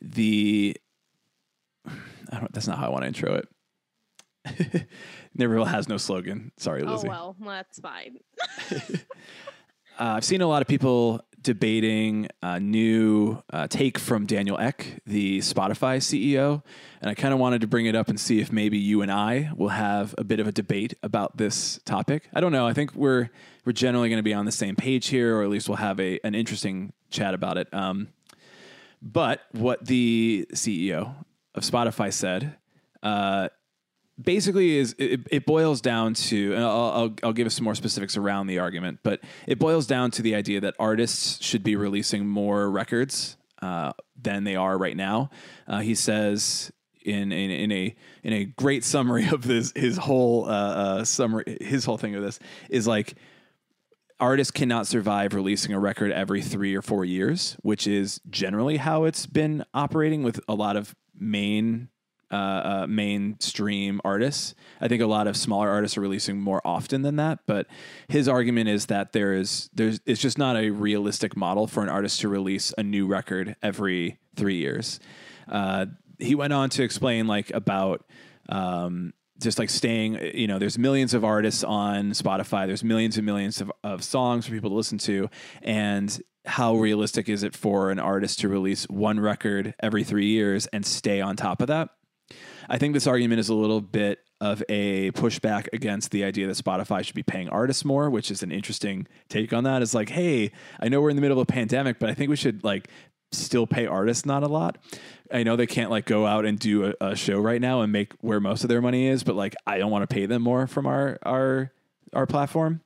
the. 0.00 0.76
I 1.86 2.40
don't, 2.40 2.52
that's 2.52 2.66
not 2.66 2.78
how 2.78 2.86
I 2.86 2.88
want 2.90 3.02
to 3.02 3.08
intro 3.08 3.40
it. 4.44 4.86
Never 5.34 5.64
has 5.64 5.88
no 5.88 5.96
slogan. 5.96 6.52
Sorry, 6.58 6.82
Lizzie. 6.82 7.08
Oh 7.08 7.34
well, 7.40 7.54
that's 7.54 7.80
fine. 7.80 8.18
Uh, 9.98 10.16
I've 10.16 10.24
seen 10.24 10.42
a 10.42 10.46
lot 10.46 10.60
of 10.60 10.68
people 10.68 11.22
debating 11.46 12.26
a 12.42 12.58
new 12.58 13.40
uh, 13.52 13.68
take 13.68 13.98
from 13.98 14.26
Daniel 14.26 14.58
Ek, 14.58 14.98
the 15.06 15.38
Spotify 15.38 15.98
CEO, 15.98 16.60
and 17.00 17.08
I 17.08 17.14
kind 17.14 17.32
of 17.32 17.38
wanted 17.38 17.60
to 17.60 17.68
bring 17.68 17.86
it 17.86 17.94
up 17.94 18.08
and 18.08 18.18
see 18.18 18.40
if 18.40 18.50
maybe 18.50 18.76
you 18.76 19.00
and 19.00 19.12
I 19.12 19.52
will 19.54 19.68
have 19.68 20.12
a 20.18 20.24
bit 20.24 20.40
of 20.40 20.48
a 20.48 20.52
debate 20.52 20.94
about 21.04 21.36
this 21.36 21.78
topic. 21.84 22.28
I 22.34 22.40
don't 22.40 22.50
know. 22.50 22.66
I 22.66 22.72
think 22.72 22.96
we're 22.96 23.30
we're 23.64 23.74
generally 23.74 24.08
going 24.08 24.18
to 24.18 24.24
be 24.24 24.34
on 24.34 24.44
the 24.44 24.50
same 24.50 24.74
page 24.74 25.06
here, 25.06 25.36
or 25.36 25.44
at 25.44 25.48
least 25.48 25.68
we'll 25.68 25.76
have 25.76 26.00
a 26.00 26.18
an 26.24 26.34
interesting 26.34 26.92
chat 27.10 27.32
about 27.32 27.58
it. 27.58 27.72
Um, 27.72 28.08
but 29.00 29.42
what 29.52 29.86
the 29.86 30.48
CEO 30.52 31.14
of 31.54 31.62
Spotify 31.62 32.12
said. 32.12 32.56
Uh, 33.04 33.50
basically 34.20 34.78
is 34.78 34.94
it, 34.98 35.20
it 35.30 35.46
boils 35.46 35.80
down 35.80 36.14
to 36.14 36.54
and 36.54 36.64
I'll, 36.64 36.70
I'll, 36.70 37.14
I'll 37.22 37.32
give 37.32 37.46
us 37.46 37.54
some 37.54 37.64
more 37.64 37.74
specifics 37.74 38.16
around 38.16 38.46
the 38.46 38.58
argument 38.58 39.00
but 39.02 39.20
it 39.46 39.58
boils 39.58 39.86
down 39.86 40.10
to 40.12 40.22
the 40.22 40.34
idea 40.34 40.60
that 40.60 40.74
artists 40.78 41.44
should 41.44 41.62
be 41.62 41.76
releasing 41.76 42.26
more 42.26 42.70
records 42.70 43.36
uh, 43.62 43.92
than 44.20 44.44
they 44.44 44.56
are 44.56 44.76
right 44.76 44.96
now. 44.96 45.30
Uh, 45.66 45.80
he 45.80 45.94
says 45.94 46.72
in, 47.04 47.32
in 47.32 47.50
in 47.50 47.72
a 47.72 47.96
in 48.22 48.32
a 48.32 48.44
great 48.44 48.84
summary 48.84 49.28
of 49.28 49.42
this 49.42 49.72
his 49.74 49.96
whole 49.96 50.46
uh, 50.46 50.48
uh, 50.48 51.04
summary 51.04 51.56
his 51.60 51.84
whole 51.84 51.96
thing 51.96 52.14
of 52.14 52.22
this 52.22 52.38
is 52.68 52.86
like 52.86 53.14
artists 54.18 54.50
cannot 54.50 54.86
survive 54.86 55.34
releasing 55.34 55.72
a 55.72 55.78
record 55.78 56.10
every 56.10 56.42
three 56.42 56.74
or 56.74 56.82
four 56.82 57.04
years, 57.04 57.56
which 57.62 57.86
is 57.86 58.20
generally 58.30 58.78
how 58.78 59.04
it's 59.04 59.26
been 59.26 59.64
operating 59.74 60.22
with 60.22 60.40
a 60.48 60.54
lot 60.54 60.76
of 60.76 60.94
main 61.18 61.88
uh, 62.30 62.34
uh, 62.34 62.86
mainstream 62.88 64.00
artists. 64.04 64.54
I 64.80 64.88
think 64.88 65.02
a 65.02 65.06
lot 65.06 65.26
of 65.26 65.36
smaller 65.36 65.70
artists 65.70 65.96
are 65.96 66.00
releasing 66.00 66.40
more 66.40 66.60
often 66.64 67.02
than 67.02 67.16
that. 67.16 67.40
But 67.46 67.66
his 68.08 68.28
argument 68.28 68.68
is 68.68 68.86
that 68.86 69.12
there 69.12 69.32
is 69.34 69.70
there's 69.74 70.00
it's 70.06 70.20
just 70.20 70.38
not 70.38 70.56
a 70.56 70.70
realistic 70.70 71.36
model 71.36 71.66
for 71.66 71.82
an 71.82 71.88
artist 71.88 72.20
to 72.20 72.28
release 72.28 72.74
a 72.76 72.82
new 72.82 73.06
record 73.06 73.56
every 73.62 74.18
three 74.34 74.56
years. 74.56 75.00
Uh, 75.48 75.86
he 76.18 76.34
went 76.34 76.52
on 76.52 76.70
to 76.70 76.82
explain 76.82 77.26
like 77.26 77.50
about 77.50 78.04
um, 78.48 79.12
just 79.40 79.58
like 79.58 79.70
staying, 79.70 80.18
you 80.34 80.46
know, 80.46 80.58
there's 80.58 80.78
millions 80.78 81.14
of 81.14 81.24
artists 81.24 81.62
on 81.62 82.12
Spotify. 82.12 82.66
There's 82.66 82.84
millions 82.84 83.16
and 83.16 83.26
millions 83.26 83.60
of, 83.60 83.70
of 83.84 84.02
songs 84.02 84.46
for 84.46 84.52
people 84.52 84.70
to 84.70 84.76
listen 84.76 84.98
to. 84.98 85.28
And 85.62 86.20
how 86.46 86.76
realistic 86.76 87.28
is 87.28 87.42
it 87.42 87.54
for 87.54 87.90
an 87.90 87.98
artist 87.98 88.40
to 88.40 88.48
release 88.48 88.84
one 88.84 89.20
record 89.20 89.74
every 89.80 90.04
three 90.04 90.26
years 90.26 90.66
and 90.68 90.86
stay 90.86 91.20
on 91.20 91.36
top 91.36 91.60
of 91.60 91.68
that? 91.68 91.90
I 92.68 92.78
think 92.78 92.94
this 92.94 93.06
argument 93.06 93.40
is 93.40 93.48
a 93.48 93.54
little 93.54 93.80
bit 93.80 94.20
of 94.40 94.62
a 94.68 95.10
pushback 95.12 95.68
against 95.72 96.10
the 96.10 96.24
idea 96.24 96.46
that 96.46 96.56
Spotify 96.56 97.02
should 97.02 97.14
be 97.14 97.22
paying 97.22 97.48
artists 97.48 97.84
more, 97.84 98.10
which 98.10 98.30
is 98.30 98.42
an 98.42 98.52
interesting 98.52 99.06
take 99.28 99.52
on 99.52 99.64
that. 99.64 99.82
Is 99.82 99.94
like, 99.94 100.10
hey, 100.10 100.52
I 100.78 100.88
know 100.88 101.00
we're 101.00 101.10
in 101.10 101.16
the 101.16 101.22
middle 101.22 101.38
of 101.38 101.48
a 101.48 101.52
pandemic, 101.52 101.98
but 101.98 102.10
I 102.10 102.14
think 102.14 102.30
we 102.30 102.36
should 102.36 102.64
like 102.64 102.88
still 103.32 103.66
pay 103.66 103.86
artists 103.86 104.26
not 104.26 104.42
a 104.42 104.48
lot. 104.48 104.78
I 105.32 105.42
know 105.42 105.56
they 105.56 105.66
can't 105.66 105.90
like 105.90 106.06
go 106.06 106.26
out 106.26 106.44
and 106.44 106.58
do 106.58 106.86
a, 106.86 106.94
a 107.00 107.16
show 107.16 107.38
right 107.38 107.60
now 107.60 107.80
and 107.80 107.92
make 107.92 108.12
where 108.20 108.40
most 108.40 108.62
of 108.62 108.68
their 108.68 108.82
money 108.82 109.08
is, 109.08 109.24
but 109.24 109.34
like 109.34 109.56
I 109.66 109.78
don't 109.78 109.90
want 109.90 110.08
to 110.08 110.12
pay 110.12 110.26
them 110.26 110.42
more 110.42 110.66
from 110.66 110.86
our 110.86 111.18
our 111.22 111.72
our 112.12 112.26
platform. 112.26 112.82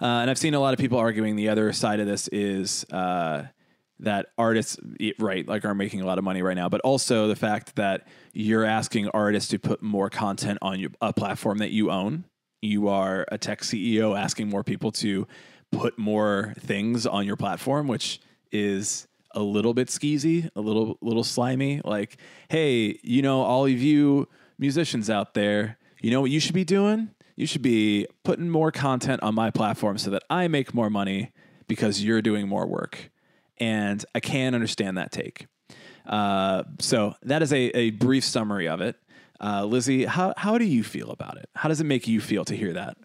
Uh, 0.00 0.22
and 0.22 0.30
I've 0.30 0.38
seen 0.38 0.54
a 0.54 0.60
lot 0.60 0.74
of 0.74 0.78
people 0.78 0.98
arguing 0.98 1.34
the 1.34 1.48
other 1.48 1.72
side 1.72 1.98
of 1.98 2.06
this 2.06 2.28
is 2.28 2.84
uh, 2.92 3.44
that 4.00 4.26
artists, 4.38 4.78
right, 5.18 5.46
like 5.46 5.64
are 5.64 5.74
making 5.74 6.00
a 6.00 6.06
lot 6.06 6.18
of 6.18 6.24
money 6.24 6.42
right 6.42 6.56
now, 6.56 6.68
but 6.68 6.80
also 6.82 7.26
the 7.26 7.36
fact 7.36 7.76
that 7.76 8.06
you're 8.32 8.64
asking 8.64 9.08
artists 9.08 9.50
to 9.50 9.58
put 9.58 9.82
more 9.82 10.08
content 10.08 10.58
on 10.62 10.78
your, 10.78 10.90
a 11.00 11.12
platform 11.12 11.58
that 11.58 11.70
you 11.70 11.90
own. 11.90 12.24
You 12.62 12.88
are 12.88 13.26
a 13.28 13.38
tech 13.38 13.62
CEO 13.62 14.18
asking 14.18 14.48
more 14.48 14.64
people 14.64 14.92
to 14.92 15.26
put 15.70 15.98
more 15.98 16.54
things 16.60 17.06
on 17.06 17.26
your 17.26 17.36
platform, 17.36 17.88
which 17.88 18.20
is 18.50 19.06
a 19.32 19.42
little 19.42 19.74
bit 19.74 19.88
skeezy, 19.88 20.48
a 20.56 20.60
little 20.60 20.98
little 21.00 21.24
slimy. 21.24 21.80
Like, 21.84 22.16
hey, 22.48 22.98
you 23.02 23.22
know, 23.22 23.42
all 23.42 23.66
of 23.66 23.70
you 23.70 24.28
musicians 24.58 25.10
out 25.10 25.34
there, 25.34 25.78
you 26.00 26.10
know 26.10 26.20
what 26.20 26.30
you 26.30 26.40
should 26.40 26.54
be 26.54 26.64
doing? 26.64 27.10
You 27.36 27.46
should 27.46 27.62
be 27.62 28.06
putting 28.24 28.50
more 28.50 28.72
content 28.72 29.22
on 29.22 29.34
my 29.34 29.50
platform 29.50 29.98
so 29.98 30.10
that 30.10 30.24
I 30.28 30.48
make 30.48 30.74
more 30.74 30.90
money 30.90 31.30
because 31.68 32.02
you're 32.02 32.22
doing 32.22 32.48
more 32.48 32.66
work. 32.66 33.10
And 33.60 34.04
I 34.14 34.20
can 34.20 34.54
understand 34.54 34.98
that 34.98 35.12
take. 35.12 35.46
Uh, 36.06 36.64
so 36.78 37.14
that 37.22 37.42
is 37.42 37.52
a, 37.52 37.76
a 37.76 37.90
brief 37.90 38.24
summary 38.24 38.68
of 38.68 38.80
it. 38.80 38.96
Uh, 39.40 39.64
Lizzie, 39.64 40.04
how, 40.04 40.34
how 40.36 40.58
do 40.58 40.64
you 40.64 40.82
feel 40.82 41.10
about 41.10 41.36
it? 41.36 41.48
How 41.54 41.68
does 41.68 41.80
it 41.80 41.84
make 41.84 42.08
you 42.08 42.20
feel 42.20 42.44
to 42.46 42.56
hear 42.56 42.72
that? 42.72 42.96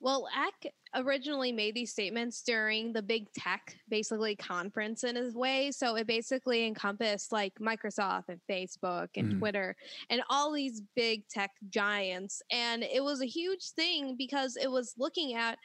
Well, 0.00 0.28
Ek 0.36 0.72
originally 0.94 1.52
made 1.52 1.74
these 1.74 1.92
statements 1.92 2.42
during 2.42 2.92
the 2.92 3.02
big 3.02 3.30
tech 3.32 3.76
basically 3.88 4.34
conference 4.34 5.04
in 5.04 5.16
his 5.16 5.34
way 5.34 5.70
so 5.70 5.96
it 5.96 6.06
basically 6.06 6.66
encompassed 6.66 7.30
like 7.30 7.52
microsoft 7.60 8.24
and 8.28 8.40
facebook 8.50 9.08
and 9.16 9.34
mm. 9.34 9.38
twitter 9.38 9.76
and 10.08 10.22
all 10.30 10.52
these 10.52 10.82
big 10.96 11.26
tech 11.28 11.50
giants 11.68 12.40
and 12.50 12.82
it 12.82 13.02
was 13.02 13.20
a 13.20 13.26
huge 13.26 13.70
thing 13.76 14.14
because 14.16 14.56
it 14.56 14.70
was 14.70 14.94
looking 14.96 15.34
at 15.34 15.58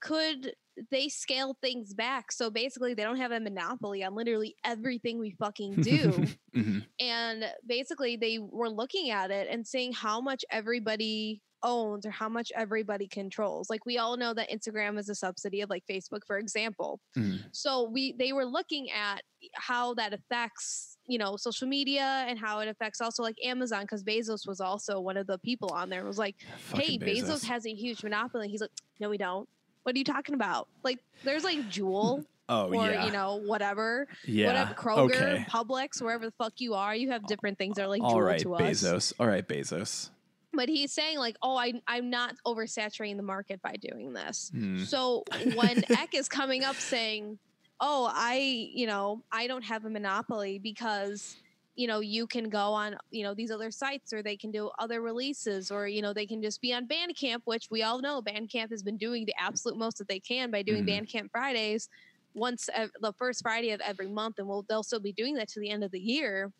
could 0.00 0.52
they 0.90 1.08
scale 1.08 1.56
things 1.62 1.94
back 1.94 2.32
so 2.32 2.50
basically 2.50 2.94
they 2.94 3.02
don't 3.02 3.16
have 3.16 3.32
a 3.32 3.40
monopoly 3.40 4.02
on 4.02 4.14
literally 4.14 4.54
everything 4.64 5.18
we 5.18 5.30
fucking 5.38 5.74
do 5.76 6.10
mm-hmm. 6.54 6.78
and 7.00 7.44
basically 7.66 8.16
they 8.16 8.38
were 8.38 8.70
looking 8.70 9.10
at 9.10 9.30
it 9.30 9.48
and 9.50 9.66
seeing 9.66 9.92
how 9.92 10.20
much 10.20 10.44
everybody 10.50 11.40
owns 11.64 12.06
or 12.06 12.10
how 12.10 12.28
much 12.28 12.52
everybody 12.54 13.08
controls. 13.08 13.68
Like 13.68 13.84
we 13.86 13.98
all 13.98 14.16
know 14.16 14.34
that 14.34 14.50
Instagram 14.50 14.98
is 14.98 15.08
a 15.08 15.14
subsidy 15.14 15.62
of 15.62 15.70
like 15.70 15.82
Facebook, 15.90 16.20
for 16.26 16.38
example. 16.38 17.00
Mm. 17.16 17.40
So 17.50 17.88
we 17.90 18.12
they 18.12 18.32
were 18.32 18.44
looking 18.44 18.90
at 18.90 19.22
how 19.54 19.94
that 19.94 20.12
affects 20.12 20.96
you 21.06 21.18
know 21.18 21.36
social 21.36 21.66
media 21.66 22.24
and 22.28 22.38
how 22.38 22.60
it 22.60 22.68
affects 22.68 23.00
also 23.00 23.22
like 23.22 23.36
Amazon 23.44 23.82
because 23.82 24.04
Bezos 24.04 24.46
was 24.46 24.60
also 24.60 25.00
one 25.00 25.16
of 25.16 25.26
the 25.26 25.38
people 25.38 25.70
on 25.70 25.88
there. 25.88 26.02
It 26.02 26.06
was 26.06 26.18
like, 26.18 26.36
hey, 26.74 26.98
Bezos. 26.98 27.24
Bezos 27.24 27.44
has 27.46 27.66
a 27.66 27.74
huge 27.74 28.04
monopoly. 28.04 28.48
He's 28.48 28.60
like, 28.60 28.70
no, 29.00 29.08
we 29.08 29.18
don't. 29.18 29.48
What 29.84 29.94
are 29.94 29.98
you 29.98 30.04
talking 30.04 30.34
about? 30.34 30.68
Like, 30.82 30.98
there's 31.22 31.44
like 31.44 31.68
Jewel. 31.68 32.24
Oh, 32.46 32.74
or 32.74 32.90
yeah. 32.90 33.06
you 33.06 33.10
know 33.10 33.36
whatever, 33.36 34.06
yeah, 34.26 34.48
whatever 34.48 34.74
Kroger, 34.74 35.14
okay. 35.14 35.46
Publix, 35.48 36.02
wherever 36.02 36.26
the 36.26 36.32
fuck 36.32 36.52
you 36.58 36.74
are, 36.74 36.94
you 36.94 37.10
have 37.10 37.26
different 37.26 37.56
things 37.56 37.76
that 37.76 37.84
are 37.84 37.88
like 37.88 38.02
All 38.02 38.20
right, 38.20 38.38
to 38.40 38.56
us. 38.56 38.60
Bezos. 38.60 39.14
All 39.18 39.26
right, 39.26 39.48
Bezos 39.48 40.10
but 40.54 40.68
he's 40.68 40.92
saying 40.92 41.18
like 41.18 41.36
oh 41.42 41.56
I, 41.56 41.74
i'm 41.86 42.10
not 42.10 42.36
oversaturating 42.46 43.16
the 43.16 43.22
market 43.22 43.60
by 43.62 43.74
doing 43.76 44.12
this 44.12 44.50
mm. 44.54 44.84
so 44.84 45.24
when 45.54 45.84
Ek 45.90 46.14
is 46.14 46.28
coming 46.28 46.64
up 46.64 46.76
saying 46.76 47.38
oh 47.80 48.10
i 48.12 48.70
you 48.72 48.86
know 48.86 49.22
i 49.32 49.46
don't 49.46 49.64
have 49.64 49.84
a 49.84 49.90
monopoly 49.90 50.58
because 50.58 51.36
you 51.76 51.86
know 51.86 52.00
you 52.00 52.26
can 52.26 52.48
go 52.48 52.72
on 52.72 52.96
you 53.10 53.22
know 53.22 53.34
these 53.34 53.50
other 53.50 53.70
sites 53.70 54.12
or 54.12 54.22
they 54.22 54.36
can 54.36 54.50
do 54.50 54.70
other 54.78 55.00
releases 55.00 55.70
or 55.70 55.88
you 55.88 56.00
know 56.02 56.12
they 56.12 56.26
can 56.26 56.40
just 56.40 56.60
be 56.60 56.72
on 56.72 56.86
bandcamp 56.86 57.40
which 57.44 57.68
we 57.70 57.82
all 57.82 58.00
know 58.00 58.22
bandcamp 58.22 58.70
has 58.70 58.82
been 58.82 58.96
doing 58.96 59.24
the 59.24 59.34
absolute 59.38 59.76
most 59.76 59.98
that 59.98 60.06
they 60.06 60.20
can 60.20 60.50
by 60.50 60.62
doing 60.62 60.84
mm. 60.84 60.88
bandcamp 60.88 61.30
fridays 61.30 61.88
once 62.34 62.68
uh, 62.76 62.86
the 63.00 63.12
first 63.14 63.42
friday 63.42 63.70
of 63.70 63.80
every 63.80 64.08
month 64.08 64.38
and 64.38 64.46
we'll, 64.46 64.64
they'll 64.68 64.84
still 64.84 65.00
be 65.00 65.12
doing 65.12 65.34
that 65.34 65.48
to 65.48 65.58
the 65.58 65.68
end 65.68 65.82
of 65.82 65.90
the 65.90 65.98
year 65.98 66.52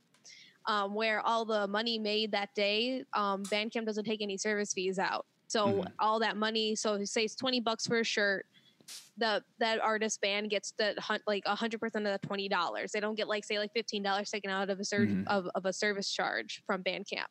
um, 0.66 0.94
where 0.94 1.20
all 1.20 1.44
the 1.44 1.66
money 1.66 1.98
made 1.98 2.32
that 2.32 2.54
day, 2.54 3.04
um, 3.12 3.42
Bandcamp 3.44 3.84
doesn't 3.84 4.04
take 4.04 4.22
any 4.22 4.36
service 4.36 4.72
fees 4.72 4.98
out. 4.98 5.26
So 5.46 5.66
mm-hmm. 5.66 5.88
all 5.98 6.18
that 6.20 6.36
money, 6.36 6.74
so 6.74 7.04
say 7.04 7.24
it's 7.24 7.34
twenty 7.34 7.60
bucks 7.60 7.86
for 7.86 8.00
a 8.00 8.04
shirt, 8.04 8.46
the 9.16 9.42
that 9.58 9.80
artist 9.80 10.20
band 10.20 10.50
gets 10.50 10.72
the 10.78 10.94
like 11.26 11.46
hundred 11.46 11.80
percent 11.80 12.06
of 12.06 12.20
the 12.20 12.26
twenty 12.26 12.48
dollars. 12.48 12.92
They 12.92 13.00
don't 13.00 13.14
get 13.14 13.28
like 13.28 13.44
say 13.44 13.58
like 13.58 13.72
fifteen 13.72 14.02
dollars 14.02 14.30
taken 14.30 14.50
out 14.50 14.70
of 14.70 14.80
a 14.80 14.84
ser- 14.84 15.06
mm-hmm. 15.06 15.28
of, 15.28 15.48
of 15.54 15.66
a 15.66 15.72
service 15.72 16.10
charge 16.10 16.62
from 16.66 16.82
Bandcamp. 16.82 17.30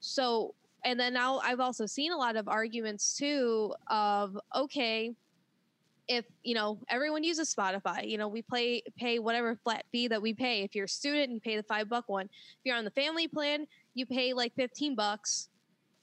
So 0.00 0.54
and 0.84 1.00
then 1.00 1.14
now 1.14 1.38
I've 1.38 1.60
also 1.60 1.86
seen 1.86 2.12
a 2.12 2.16
lot 2.16 2.36
of 2.36 2.48
arguments 2.48 3.16
too 3.16 3.74
of 3.88 4.38
okay, 4.54 5.14
if 6.08 6.24
you 6.42 6.54
know 6.54 6.78
everyone 6.88 7.24
uses 7.24 7.54
spotify 7.54 8.06
you 8.06 8.18
know 8.18 8.28
we 8.28 8.42
play 8.42 8.82
pay 8.96 9.18
whatever 9.18 9.56
flat 9.64 9.84
fee 9.90 10.08
that 10.08 10.20
we 10.20 10.34
pay 10.34 10.62
if 10.62 10.74
you're 10.74 10.84
a 10.84 10.88
student 10.88 11.32
you 11.32 11.40
pay 11.40 11.56
the 11.56 11.62
five 11.62 11.88
buck 11.88 12.08
one 12.08 12.26
if 12.26 12.60
you're 12.64 12.76
on 12.76 12.84
the 12.84 12.90
family 12.90 13.26
plan 13.26 13.66
you 13.94 14.04
pay 14.04 14.32
like 14.32 14.52
15 14.54 14.94
bucks 14.94 15.48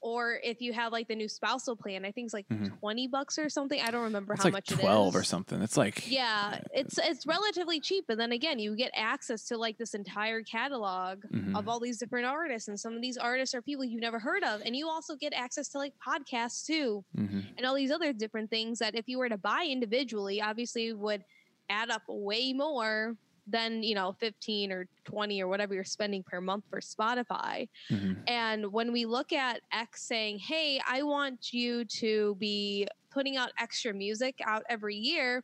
or 0.02 0.40
if 0.42 0.60
you 0.60 0.72
have 0.72 0.92
like 0.92 1.06
the 1.06 1.14
new 1.14 1.28
spousal 1.28 1.76
plan, 1.76 2.04
I 2.04 2.10
think 2.10 2.26
it's 2.26 2.34
like 2.34 2.48
mm-hmm. 2.48 2.74
twenty 2.80 3.06
bucks 3.06 3.38
or 3.38 3.48
something. 3.48 3.80
I 3.80 3.90
don't 3.92 4.02
remember 4.02 4.34
how 4.34 4.50
much 4.50 4.64
it's 4.70 4.72
how 4.72 4.76
like 4.76 4.80
much 4.80 4.80
twelve 4.80 5.16
or 5.16 5.22
something. 5.22 5.62
It's 5.62 5.76
like 5.76 6.10
yeah, 6.10 6.58
it's 6.74 6.98
it's 6.98 7.24
relatively 7.24 7.80
cheap. 7.80 8.06
And 8.08 8.18
then 8.18 8.32
again, 8.32 8.58
you 8.58 8.76
get 8.76 8.90
access 8.94 9.44
to 9.46 9.56
like 9.56 9.78
this 9.78 9.94
entire 9.94 10.42
catalog 10.42 11.22
mm-hmm. 11.32 11.56
of 11.56 11.68
all 11.68 11.78
these 11.78 11.98
different 11.98 12.26
artists, 12.26 12.68
and 12.68 12.78
some 12.78 12.94
of 12.94 13.00
these 13.00 13.16
artists 13.16 13.54
are 13.54 13.62
people 13.62 13.84
you've 13.84 14.00
never 14.00 14.18
heard 14.18 14.42
of, 14.42 14.60
and 14.66 14.74
you 14.74 14.88
also 14.88 15.14
get 15.14 15.32
access 15.32 15.68
to 15.68 15.78
like 15.78 15.94
podcasts 16.06 16.66
too, 16.66 17.04
mm-hmm. 17.16 17.40
and 17.56 17.64
all 17.64 17.74
these 17.74 17.92
other 17.92 18.12
different 18.12 18.50
things 18.50 18.80
that 18.80 18.96
if 18.96 19.08
you 19.08 19.18
were 19.18 19.28
to 19.28 19.38
buy 19.38 19.66
individually, 19.70 20.42
obviously 20.42 20.92
would 20.92 21.24
add 21.70 21.90
up 21.90 22.02
way 22.08 22.52
more 22.52 23.16
than 23.46 23.82
you 23.82 23.94
know 23.94 24.14
15 24.20 24.70
or 24.72 24.86
20 25.04 25.42
or 25.42 25.48
whatever 25.48 25.74
you're 25.74 25.84
spending 25.84 26.22
per 26.22 26.40
month 26.40 26.64
for 26.70 26.80
spotify. 26.80 27.68
Mm-hmm. 27.90 28.12
and 28.28 28.72
when 28.72 28.92
we 28.92 29.04
look 29.04 29.32
at 29.32 29.60
Ek 29.72 29.96
saying 29.96 30.38
hey 30.38 30.80
i 30.88 31.02
want 31.02 31.52
you 31.52 31.84
to 31.86 32.36
be 32.36 32.86
putting 33.10 33.36
out 33.36 33.50
extra 33.58 33.92
music 33.92 34.40
out 34.44 34.62
every 34.68 34.96
year 34.96 35.42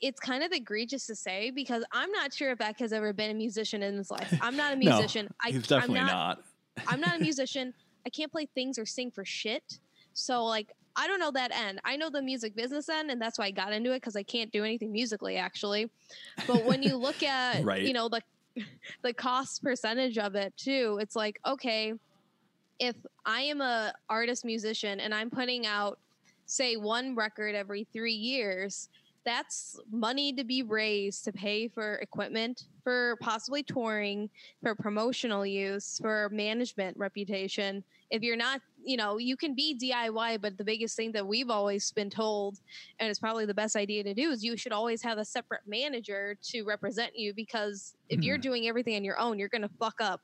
it's 0.00 0.20
kind 0.20 0.42
of 0.42 0.52
egregious 0.52 1.06
to 1.06 1.14
say 1.14 1.50
because 1.50 1.84
i'm 1.92 2.10
not 2.10 2.32
sure 2.32 2.50
if 2.52 2.60
Ek 2.60 2.78
has 2.78 2.92
ever 2.92 3.12
been 3.12 3.30
a 3.30 3.34
musician 3.34 3.82
in 3.82 3.96
his 3.96 4.10
life. 4.10 4.32
I'm 4.40 4.56
not 4.56 4.72
a 4.72 4.76
musician. 4.88 5.26
No, 5.26 5.36
I, 5.44 5.50
he's 5.50 5.66
definitely 5.66 6.00
I'm 6.00 6.06
not, 6.06 6.38
not. 6.76 6.86
i'm 6.86 7.00
not 7.00 7.16
a 7.16 7.20
musician. 7.22 7.74
I 8.06 8.10
can't 8.10 8.32
play 8.32 8.48
things 8.54 8.78
or 8.78 8.86
sing 8.86 9.10
for 9.10 9.24
shit. 9.24 9.80
So 10.14 10.44
like 10.44 10.72
I 10.98 11.06
don't 11.06 11.20
know 11.20 11.30
that 11.30 11.52
end. 11.54 11.80
I 11.84 11.96
know 11.96 12.10
the 12.10 12.20
music 12.20 12.56
business 12.56 12.88
end, 12.88 13.12
and 13.12 13.22
that's 13.22 13.38
why 13.38 13.46
I 13.46 13.50
got 13.52 13.72
into 13.72 13.92
it 13.92 14.00
because 14.00 14.16
I 14.16 14.24
can't 14.24 14.50
do 14.50 14.64
anything 14.64 14.90
musically 14.90 15.36
actually. 15.36 15.88
But 16.46 16.64
when 16.64 16.82
you 16.82 16.96
look 16.96 17.22
at 17.22 17.64
right. 17.64 17.82
you 17.82 17.92
know 17.92 18.08
the 18.08 18.20
the 19.02 19.14
cost 19.14 19.62
percentage 19.62 20.18
of 20.18 20.34
it 20.34 20.52
too, 20.56 20.98
it's 21.00 21.14
like 21.14 21.38
okay, 21.46 21.94
if 22.80 22.96
I 23.24 23.42
am 23.42 23.60
a 23.60 23.94
artist 24.10 24.44
musician 24.44 24.98
and 24.98 25.14
I'm 25.14 25.30
putting 25.30 25.66
out 25.66 26.00
say 26.46 26.76
one 26.76 27.14
record 27.14 27.54
every 27.54 27.86
three 27.92 28.14
years, 28.14 28.88
that's 29.24 29.78
money 29.92 30.32
to 30.32 30.42
be 30.42 30.62
raised 30.62 31.24
to 31.26 31.32
pay 31.32 31.68
for 31.68 31.96
equipment, 31.96 32.64
for 32.82 33.16
possibly 33.20 33.62
touring, 33.62 34.30
for 34.62 34.74
promotional 34.74 35.46
use, 35.46 35.98
for 36.00 36.28
management 36.32 36.96
reputation. 36.96 37.84
If 38.10 38.22
you're 38.22 38.36
not 38.36 38.62
you 38.84 38.96
know, 38.96 39.18
you 39.18 39.36
can 39.36 39.54
be 39.54 39.76
DIY, 39.76 40.40
but 40.40 40.56
the 40.56 40.64
biggest 40.64 40.96
thing 40.96 41.12
that 41.12 41.26
we've 41.26 41.50
always 41.50 41.90
been 41.92 42.10
told, 42.10 42.58
and 42.98 43.08
it's 43.08 43.18
probably 43.18 43.46
the 43.46 43.54
best 43.54 43.76
idea 43.76 44.02
to 44.04 44.14
do, 44.14 44.30
is 44.30 44.44
you 44.44 44.56
should 44.56 44.72
always 44.72 45.02
have 45.02 45.18
a 45.18 45.24
separate 45.24 45.62
manager 45.66 46.36
to 46.42 46.62
represent 46.62 47.16
you 47.16 47.34
because 47.34 47.94
if 48.08 48.20
mm. 48.20 48.24
you're 48.24 48.36
mm-hmm. 48.36 48.42
doing 48.42 48.68
everything 48.68 48.96
on 48.96 49.04
your 49.04 49.18
own, 49.18 49.38
you're 49.38 49.48
going 49.48 49.62
to 49.62 49.70
fuck 49.78 50.00
up 50.00 50.20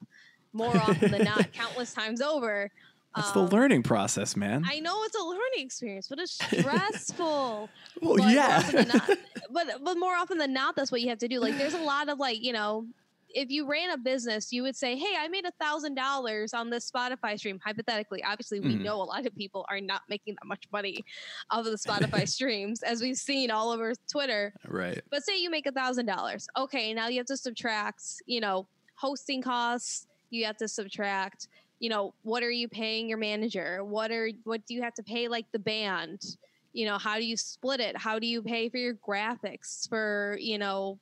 more 0.52 0.76
often 0.76 1.10
than 1.10 1.24
not, 1.24 1.52
countless 1.52 1.92
times 1.92 2.20
over. 2.20 2.70
It's 3.16 3.36
um, 3.36 3.46
the 3.46 3.54
learning 3.54 3.82
process, 3.82 4.36
man. 4.36 4.64
I 4.68 4.80
know 4.80 5.02
it's 5.04 5.16
a 5.16 5.22
learning 5.22 5.58
experience, 5.58 6.08
but 6.08 6.18
it's 6.18 6.32
stressful. 6.58 7.68
well, 8.00 8.16
but 8.16 8.30
yeah. 8.30 8.84
Not, 8.92 9.10
but 9.50 9.66
but 9.84 9.98
more 9.98 10.14
often 10.14 10.38
than 10.38 10.52
not, 10.52 10.74
that's 10.74 10.90
what 10.90 11.00
you 11.00 11.08
have 11.10 11.18
to 11.18 11.28
do. 11.28 11.38
Like, 11.38 11.56
there's 11.56 11.74
a 11.74 11.82
lot 11.82 12.08
of 12.08 12.18
like, 12.18 12.42
you 12.42 12.52
know, 12.52 12.86
if 13.34 13.50
you 13.50 13.66
ran 13.68 13.90
a 13.90 13.98
business, 13.98 14.52
you 14.52 14.62
would 14.62 14.76
say, 14.76 14.96
"Hey, 14.96 15.14
I 15.18 15.28
made 15.28 15.44
a 15.44 15.50
thousand 15.60 15.94
dollars 15.96 16.54
on 16.54 16.70
this 16.70 16.90
Spotify 16.90 17.38
stream." 17.38 17.58
Hypothetically, 17.62 18.22
obviously, 18.22 18.60
we 18.60 18.76
Mhm. 18.76 18.82
know 18.82 19.02
a 19.02 19.04
lot 19.04 19.26
of 19.26 19.34
people 19.36 19.66
are 19.68 19.80
not 19.80 20.02
making 20.08 20.34
that 20.34 20.46
much 20.46 20.64
money 20.72 21.04
off 21.50 21.66
of 21.66 21.72
the 21.72 21.78
Spotify 21.78 22.26
streams, 22.28 22.82
as 22.82 23.02
we've 23.02 23.16
seen 23.18 23.50
all 23.50 23.70
over 23.70 23.92
Twitter. 24.10 24.54
Right. 24.68 25.02
But 25.10 25.24
say 25.24 25.38
you 25.40 25.50
make 25.50 25.66
a 25.66 25.72
thousand 25.72 26.06
dollars. 26.06 26.46
Okay, 26.56 26.94
now 26.94 27.08
you 27.08 27.18
have 27.18 27.26
to 27.26 27.36
subtract, 27.36 28.02
you 28.26 28.40
know, 28.40 28.66
hosting 28.94 29.42
costs. 29.42 30.06
You 30.30 30.44
have 30.46 30.56
to 30.58 30.68
subtract, 30.68 31.48
you 31.80 31.88
know, 31.90 32.14
what 32.22 32.42
are 32.42 32.50
you 32.50 32.68
paying 32.68 33.08
your 33.08 33.18
manager? 33.18 33.84
What 33.84 34.10
are 34.10 34.30
what 34.44 34.64
do 34.66 34.74
you 34.74 34.82
have 34.82 34.94
to 34.94 35.02
pay 35.02 35.28
like 35.28 35.50
the 35.52 35.58
band? 35.58 36.36
You 36.72 36.86
know, 36.86 36.98
how 36.98 37.18
do 37.18 37.24
you 37.24 37.36
split 37.36 37.80
it? 37.80 37.96
How 37.96 38.18
do 38.18 38.26
you 38.26 38.42
pay 38.42 38.68
for 38.68 38.78
your 38.78 38.94
graphics 38.94 39.88
for, 39.88 40.36
you 40.40 40.58
know, 40.58 40.98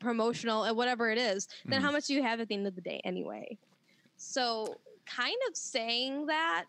promotional 0.00 0.64
and 0.64 0.76
whatever 0.76 1.10
it 1.10 1.18
is? 1.18 1.48
Then 1.66 1.80
Mhm. 1.80 1.84
how 1.84 1.92
much 1.92 2.06
do 2.06 2.14
you 2.14 2.22
have 2.22 2.40
at 2.40 2.48
the 2.48 2.54
end 2.54 2.66
of 2.66 2.74
the 2.74 2.80
day 2.80 3.00
anyway? 3.04 3.58
So 4.16 4.76
kind 5.06 5.36
of 5.48 5.56
saying 5.56 6.26
that 6.26 6.64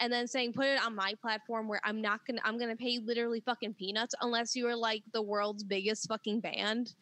and 0.00 0.12
then 0.12 0.26
saying 0.26 0.52
put 0.52 0.66
it 0.66 0.84
on 0.84 0.94
my 0.94 1.14
platform 1.22 1.68
where 1.68 1.80
I'm 1.84 2.00
not 2.00 2.26
gonna 2.26 2.40
I'm 2.44 2.58
gonna 2.58 2.76
pay 2.76 2.90
you 2.90 3.00
literally 3.02 3.40
fucking 3.40 3.74
peanuts 3.74 4.14
unless 4.20 4.56
you 4.56 4.66
are 4.66 4.74
like 4.76 5.02
the 5.12 5.22
world's 5.22 5.62
biggest 5.62 6.08
fucking 6.08 6.40
band. 6.40 6.94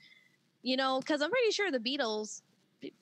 You 0.62 0.76
know, 0.76 1.00
because 1.00 1.23
I'm 1.23 1.31
pretty 1.31 1.50
sure 1.52 1.71
the 1.71 1.79
Beatles 1.79 2.43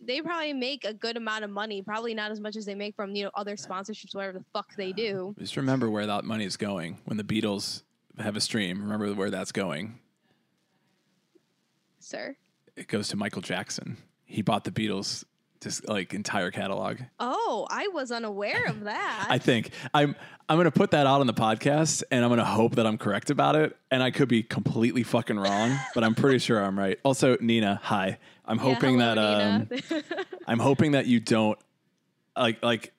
they 0.01 0.21
probably 0.21 0.53
make 0.53 0.85
a 0.85 0.93
good 0.93 1.17
amount 1.17 1.43
of 1.43 1.49
money, 1.51 1.81
probably 1.81 2.13
not 2.13 2.31
as 2.31 2.39
much 2.39 2.55
as 2.55 2.67
they 2.67 2.75
make 2.75 2.95
from, 2.95 3.15
you 3.15 3.25
know, 3.25 3.31
other 3.35 3.57
sponsorships, 3.57 4.15
whatever 4.15 4.39
the 4.39 4.45
fuck 4.53 4.75
they 4.77 4.93
do. 4.93 5.35
Just 5.39 5.57
remember 5.57 5.89
where 5.89 6.07
that 6.07 6.23
money 6.25 6.45
is 6.45 6.59
going. 6.59 6.99
When 7.07 7.17
the 7.17 7.25
Beatles 7.25 7.83
have 8.19 8.37
a 8.37 8.43
stream, 8.43 8.83
remember 8.83 9.15
where 9.15 9.31
that's 9.31 9.53
going. 9.53 9.99
Sir. 11.99 12.37
It 12.81 12.89
goes 12.89 13.09
to 13.09 13.17
Michael 13.17 13.43
Jackson. 13.43 13.99
He 14.25 14.41
bought 14.41 14.65
the 14.65 14.71
Beatles 14.71 15.25
just 15.61 15.87
like 15.87 16.15
entire 16.15 16.51
catalog. 16.51 16.97
Oh, 17.19 17.67
I 17.71 17.89
was 17.89 18.11
unaware 18.11 18.65
of 18.69 18.85
that. 18.85 19.27
I 19.31 19.37
think 19.37 19.73
I'm 19.93 20.17
I'm 20.49 20.57
gonna 20.57 20.71
put 20.71 20.93
that 20.93 21.07
out 21.07 21.21
on 21.21 21.27
the 21.27 21.35
podcast, 21.35 22.03
and 22.11 22.25
I'm 22.25 22.31
gonna 22.31 22.43
hope 22.43 22.77
that 22.77 22.87
I'm 22.87 22.97
correct 22.97 23.29
about 23.29 23.55
it. 23.57 23.77
And 23.91 24.03
I 24.03 24.11
could 24.11 24.29
be 24.29 24.43
completely 24.43 25.03
fucking 25.03 25.39
wrong, 25.39 25.79
but 25.95 26.03
I'm 26.05 26.15
pretty 26.15 26.39
sure 26.39 26.59
I'm 26.65 26.79
right. 26.79 26.99
Also, 27.05 27.37
Nina, 27.39 27.79
hi. 27.83 28.17
I'm 28.47 28.57
Yeah, 28.57 28.63
hoping 28.63 28.99
hello, 28.99 29.15
that 29.69 30.01
um, 30.01 30.03
I'm 30.47 30.59
hoping 30.59 30.93
that 30.93 31.05
you 31.07 31.21
don't 31.21 31.59
like 32.35 32.63
like 32.63 32.95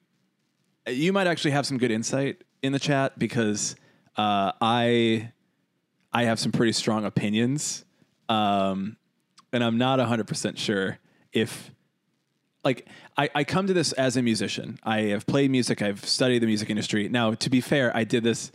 you 0.88 1.12
might 1.12 1.26
actually 1.26 1.50
have 1.50 1.66
some 1.66 1.78
good 1.78 1.90
insight 1.90 2.44
in 2.62 2.70
the 2.70 2.78
chat 2.78 3.18
because 3.18 3.74
uh, 4.16 4.52
I 4.60 5.32
I 6.12 6.22
have 6.26 6.38
some 6.38 6.52
pretty 6.52 6.72
strong 6.72 7.04
opinions, 7.04 7.84
um, 8.28 8.96
and 9.52 9.62
I'm 9.62 9.78
not 9.78 9.98
100 9.98 10.26
percent 10.26 10.58
sure 10.58 10.98
if 11.32 11.70
like 12.64 12.86
I, 13.16 13.28
I 13.34 13.44
come 13.44 13.66
to 13.66 13.72
this 13.72 13.92
as 13.92 14.16
a 14.16 14.22
musician. 14.22 14.78
I 14.82 15.00
have 15.02 15.26
played 15.26 15.50
music. 15.50 15.82
I've 15.82 16.04
studied 16.04 16.40
the 16.40 16.46
music 16.46 16.70
industry. 16.70 17.08
Now, 17.08 17.34
to 17.34 17.50
be 17.50 17.60
fair, 17.60 17.94
I 17.96 18.04
did 18.04 18.22
this 18.22 18.52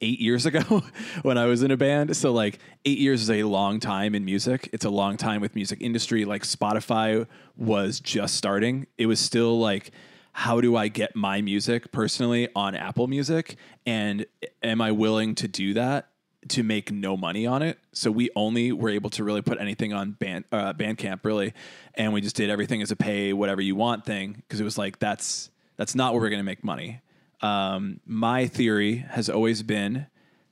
eight 0.00 0.20
years 0.20 0.46
ago 0.46 0.82
when 1.22 1.38
I 1.38 1.44
was 1.46 1.62
in 1.62 1.70
a 1.70 1.76
band. 1.76 2.16
So 2.16 2.32
like 2.32 2.58
eight 2.84 2.98
years 2.98 3.22
is 3.22 3.30
a 3.30 3.42
long 3.44 3.80
time 3.80 4.14
in 4.14 4.24
music. 4.24 4.70
It's 4.72 4.84
a 4.84 4.90
long 4.90 5.16
time 5.16 5.40
with 5.40 5.54
music 5.54 5.80
industry. 5.80 6.24
Like 6.24 6.42
Spotify 6.42 7.26
was 7.56 8.00
just 8.00 8.36
starting. 8.36 8.86
It 8.96 9.06
was 9.06 9.20
still 9.20 9.58
like, 9.58 9.90
how 10.32 10.60
do 10.60 10.76
I 10.76 10.88
get 10.88 11.14
my 11.14 11.42
music 11.42 11.92
personally 11.92 12.48
on 12.54 12.74
Apple 12.74 13.08
Music? 13.08 13.56
And 13.84 14.26
am 14.62 14.80
I 14.80 14.92
willing 14.92 15.34
to 15.36 15.48
do 15.48 15.74
that 15.74 16.09
to 16.48 16.62
make 16.62 16.90
no 16.90 17.16
money 17.16 17.46
on 17.46 17.62
it? 17.62 17.78
So 17.92 18.10
we 18.10 18.30
only 18.34 18.72
were 18.72 18.90
able 18.90 19.10
to 19.10 19.24
really 19.24 19.42
put 19.42 19.60
anything 19.60 19.92
on 19.92 20.12
band 20.12 20.44
uh, 20.52 20.72
Bandcamp 20.72 21.24
really, 21.24 21.52
and 21.94 22.12
we 22.12 22.20
just 22.20 22.36
did 22.36 22.50
everything 22.50 22.82
as 22.82 22.90
a 22.90 22.96
pay 22.96 23.32
whatever 23.32 23.60
you 23.60 23.76
want 23.76 24.04
thing 24.04 24.32
because 24.32 24.60
it 24.60 24.64
was 24.64 24.78
like 24.78 24.98
that's 24.98 25.50
that's 25.76 25.94
not 25.94 26.12
where 26.12 26.22
we're 26.22 26.30
going 26.30 26.40
to 26.40 26.44
make 26.44 26.64
money. 26.64 27.00
Um, 27.42 28.00
my 28.04 28.46
theory 28.46 28.96
has 28.96 29.30
always 29.30 29.62
been 29.62 30.06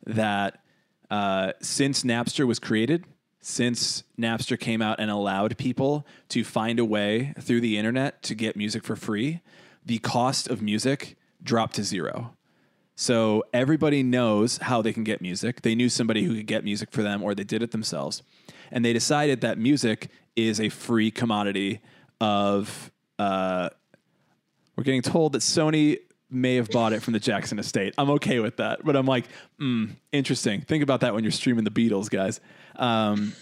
that 0.07 0.63
uh, 1.11 1.53
since 1.61 2.03
Napster 2.03 2.47
was 2.47 2.59
created, 2.59 3.05
since 3.41 4.05
Napster 4.19 4.59
came 4.59 4.83
out 4.83 5.01
and 5.01 5.11
allowed 5.11 5.57
people 5.59 6.07
to 6.31 6.45
find 6.45 6.79
a 6.79 6.85
way 6.85 7.35
through 7.41 7.61
the 7.61 7.79
internet 7.79 8.23
to 8.25 8.35
get 8.35 8.57
music 8.57 8.85
for 8.85 8.97
free, 8.97 9.41
the 9.85 9.99
cost 9.99 10.49
of 10.49 10.61
music 10.61 11.17
dropped 11.43 11.77
to 11.77 11.85
zero. 11.85 12.35
So 13.01 13.45
everybody 13.53 14.03
knows 14.03 14.57
how 14.57 14.83
they 14.83 14.93
can 14.93 15.05
get 15.05 15.23
music. 15.23 15.63
They 15.63 15.77
knew 15.77 15.89
somebody 15.89 16.25
who 16.25 16.35
could 16.35 16.49
get 16.49 16.65
music 16.65 16.91
for 16.91 17.05
them, 17.05 17.23
or 17.23 17.33
they 17.33 17.45
did 17.45 17.63
it 17.63 17.71
themselves. 17.71 18.25
And 18.73 18.85
they 18.85 18.93
decided 18.93 19.41
that 19.43 19.57
music 19.57 20.11
is 20.35 20.61
a 20.61 20.69
free 20.69 21.13
commodity 21.13 21.81
of. 22.21 22.91
Uh, 23.17 23.69
we're 24.75 24.83
getting 24.83 25.03
told 25.03 25.33
that 25.35 25.43
Sony 25.43 25.99
may 26.29 26.57
have 26.57 26.71
bought 26.71 26.93
it 26.93 27.01
from 27.01 27.13
the 27.13 27.21
Jackson 27.21 27.61
estate. 27.61 27.95
I'm 27.99 28.11
okay 28.11 28.41
with 28.41 28.57
that, 28.57 28.85
but 28.85 28.97
I'm 28.97 29.07
like, 29.07 29.27
mm, 29.61 29.91
interesting. 30.11 30.63
Think 30.63 30.83
about 30.83 31.01
that 31.03 31.15
when 31.15 31.23
you're 31.23 31.31
streaming 31.31 31.63
the 31.63 31.71
Beatles, 31.71 32.11
guys. 32.11 32.41
Um, 32.75 33.33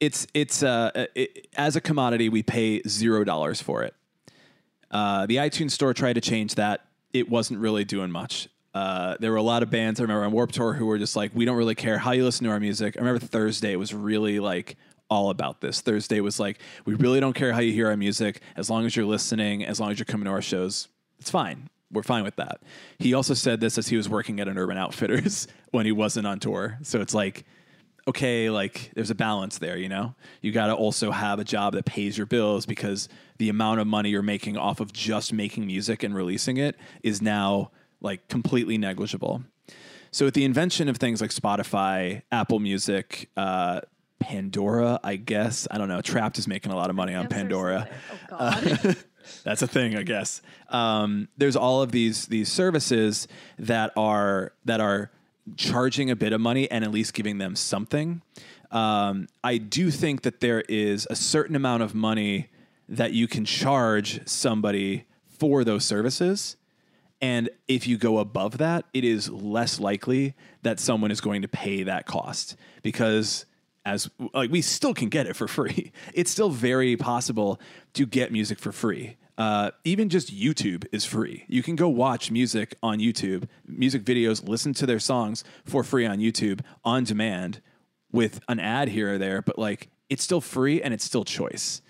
it's 0.00 0.26
it's 0.32 0.62
uh, 0.62 1.08
it, 1.14 1.48
as 1.58 1.76
a 1.76 1.80
commodity, 1.82 2.30
we 2.30 2.42
pay 2.42 2.80
zero 2.88 3.22
dollars 3.22 3.60
for 3.60 3.82
it. 3.82 3.94
Uh, 4.90 5.26
the 5.26 5.36
iTunes 5.36 5.72
store 5.72 5.92
tried 5.92 6.14
to 6.14 6.22
change 6.22 6.54
that. 6.54 6.86
It 7.14 7.30
wasn't 7.30 7.60
really 7.60 7.84
doing 7.84 8.10
much. 8.10 8.48
Uh, 8.74 9.16
there 9.20 9.30
were 9.30 9.38
a 9.38 9.42
lot 9.42 9.62
of 9.62 9.70
bands 9.70 10.00
I 10.00 10.02
remember 10.02 10.24
on 10.24 10.32
Warped 10.32 10.54
Tour 10.54 10.74
who 10.74 10.84
were 10.84 10.98
just 10.98 11.14
like, 11.14 11.30
we 11.32 11.44
don't 11.44 11.56
really 11.56 11.76
care 11.76 11.96
how 11.96 12.10
you 12.10 12.24
listen 12.24 12.44
to 12.44 12.50
our 12.50 12.60
music. 12.60 12.96
I 12.96 13.00
remember 13.00 13.24
Thursday 13.24 13.76
was 13.76 13.94
really 13.94 14.40
like 14.40 14.76
all 15.08 15.30
about 15.30 15.60
this. 15.60 15.80
Thursday 15.80 16.20
was 16.20 16.40
like, 16.40 16.58
we 16.84 16.94
really 16.94 17.20
don't 17.20 17.34
care 17.34 17.52
how 17.52 17.60
you 17.60 17.72
hear 17.72 17.88
our 17.88 17.96
music 17.96 18.40
as 18.56 18.68
long 18.68 18.84
as 18.84 18.96
you're 18.96 19.06
listening, 19.06 19.64
as 19.64 19.78
long 19.78 19.92
as 19.92 19.98
you're 19.98 20.06
coming 20.06 20.24
to 20.24 20.32
our 20.32 20.42
shows. 20.42 20.88
It's 21.20 21.30
fine. 21.30 21.68
We're 21.92 22.02
fine 22.02 22.24
with 22.24 22.36
that. 22.36 22.62
He 22.98 23.14
also 23.14 23.34
said 23.34 23.60
this 23.60 23.78
as 23.78 23.86
he 23.88 23.96
was 23.96 24.08
working 24.08 24.40
at 24.40 24.48
an 24.48 24.58
Urban 24.58 24.76
Outfitters 24.76 25.46
when 25.70 25.86
he 25.86 25.92
wasn't 25.92 26.26
on 26.26 26.40
tour. 26.40 26.78
So 26.82 27.00
it's 27.00 27.14
like, 27.14 27.44
okay, 28.06 28.50
like 28.50 28.90
there's 28.94 29.10
a 29.10 29.14
balance 29.14 29.58
there, 29.58 29.76
you 29.76 29.88
know? 29.88 30.14
You 30.42 30.52
got 30.52 30.66
to 30.66 30.74
also 30.74 31.10
have 31.10 31.38
a 31.38 31.44
job 31.44 31.74
that 31.74 31.84
pays 31.84 32.16
your 32.16 32.26
bills 32.26 32.66
because 32.66 33.08
the 33.38 33.48
amount 33.48 33.80
of 33.80 33.86
money 33.86 34.10
you're 34.10 34.22
making 34.22 34.56
off 34.56 34.80
of 34.80 34.92
just 34.92 35.32
making 35.32 35.66
music 35.66 36.02
and 36.02 36.14
releasing 36.14 36.56
it 36.56 36.76
is 37.02 37.22
now 37.22 37.70
like 38.00 38.28
completely 38.28 38.78
negligible. 38.78 39.42
So 40.10 40.26
with 40.26 40.34
the 40.34 40.44
invention 40.44 40.88
of 40.88 40.98
things 40.98 41.20
like 41.20 41.30
Spotify, 41.30 42.22
Apple 42.30 42.60
Music, 42.60 43.30
uh, 43.36 43.80
Pandora, 44.20 45.00
I 45.02 45.16
guess, 45.16 45.66
I 45.70 45.78
don't 45.78 45.88
know, 45.88 46.00
Trapt 46.00 46.38
is 46.38 46.46
making 46.46 46.72
a 46.72 46.76
lot 46.76 46.90
of 46.90 46.96
money 46.96 47.14
on 47.14 47.26
Pandora. 47.28 47.88
Oh 48.12 48.38
god. 48.38 48.96
That's 49.42 49.62
a 49.62 49.66
thing, 49.66 49.96
I 49.96 50.02
guess. 50.02 50.42
Um, 50.68 51.28
there's 51.36 51.56
all 51.56 51.82
of 51.82 51.92
these 51.92 52.26
these 52.26 52.50
services 52.50 53.26
that 53.58 53.92
are 53.96 54.52
that 54.66 54.80
are 54.80 55.10
charging 55.56 56.10
a 56.10 56.16
bit 56.16 56.32
of 56.32 56.40
money 56.40 56.70
and 56.70 56.84
at 56.84 56.90
least 56.90 57.14
giving 57.14 57.38
them 57.38 57.56
something. 57.56 58.22
Um, 58.70 59.28
I 59.42 59.58
do 59.58 59.90
think 59.90 60.22
that 60.22 60.40
there 60.40 60.62
is 60.62 61.06
a 61.10 61.16
certain 61.16 61.54
amount 61.54 61.82
of 61.82 61.94
money 61.94 62.48
that 62.88 63.12
you 63.12 63.28
can 63.28 63.44
charge 63.44 64.26
somebody 64.26 65.06
for 65.28 65.64
those 65.64 65.84
services. 65.84 66.56
And 67.20 67.48
if 67.68 67.86
you 67.86 67.96
go 67.96 68.18
above 68.18 68.58
that, 68.58 68.84
it 68.92 69.04
is 69.04 69.30
less 69.30 69.80
likely 69.80 70.34
that 70.62 70.80
someone 70.80 71.10
is 71.10 71.20
going 71.20 71.42
to 71.42 71.48
pay 71.48 71.82
that 71.84 72.06
cost 72.06 72.56
because 72.82 73.46
as 73.86 74.10
like 74.32 74.50
we 74.50 74.62
still 74.62 74.94
can 74.94 75.08
get 75.08 75.26
it 75.26 75.36
for 75.36 75.46
free. 75.48 75.92
It's 76.14 76.30
still 76.30 76.50
very 76.50 76.96
possible 76.96 77.60
to 77.94 78.06
get 78.06 78.32
music 78.32 78.58
for 78.58 78.72
free. 78.72 79.16
Uh, 79.36 79.70
even 79.82 80.08
just 80.08 80.32
YouTube 80.34 80.84
is 80.92 81.04
free. 81.04 81.44
You 81.48 81.62
can 81.62 81.74
go 81.76 81.88
watch 81.88 82.30
music 82.30 82.76
on 82.82 82.98
YouTube, 82.98 83.48
music 83.66 84.04
videos, 84.04 84.46
listen 84.48 84.72
to 84.74 84.86
their 84.86 85.00
songs 85.00 85.42
for 85.64 85.82
free 85.82 86.06
on 86.06 86.18
YouTube 86.18 86.60
on 86.84 87.04
demand 87.04 87.60
with 88.12 88.40
an 88.48 88.60
ad 88.60 88.88
here 88.88 89.14
or 89.14 89.18
there, 89.18 89.42
but 89.42 89.58
like 89.58 89.88
it's 90.08 90.22
still 90.22 90.40
free 90.40 90.80
and 90.80 90.94
it's 90.94 91.04
still 91.04 91.24
choice. 91.24 91.82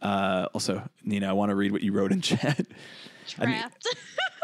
Uh, 0.00 0.46
also, 0.54 0.88
Nina, 1.02 1.28
I 1.28 1.32
want 1.32 1.50
to 1.50 1.56
read 1.56 1.72
what 1.72 1.82
you 1.82 1.92
wrote 1.92 2.12
in 2.12 2.20
chat. 2.22 2.64
I 3.38 3.46
mean, 3.46 3.56
Trapt. 3.56 3.86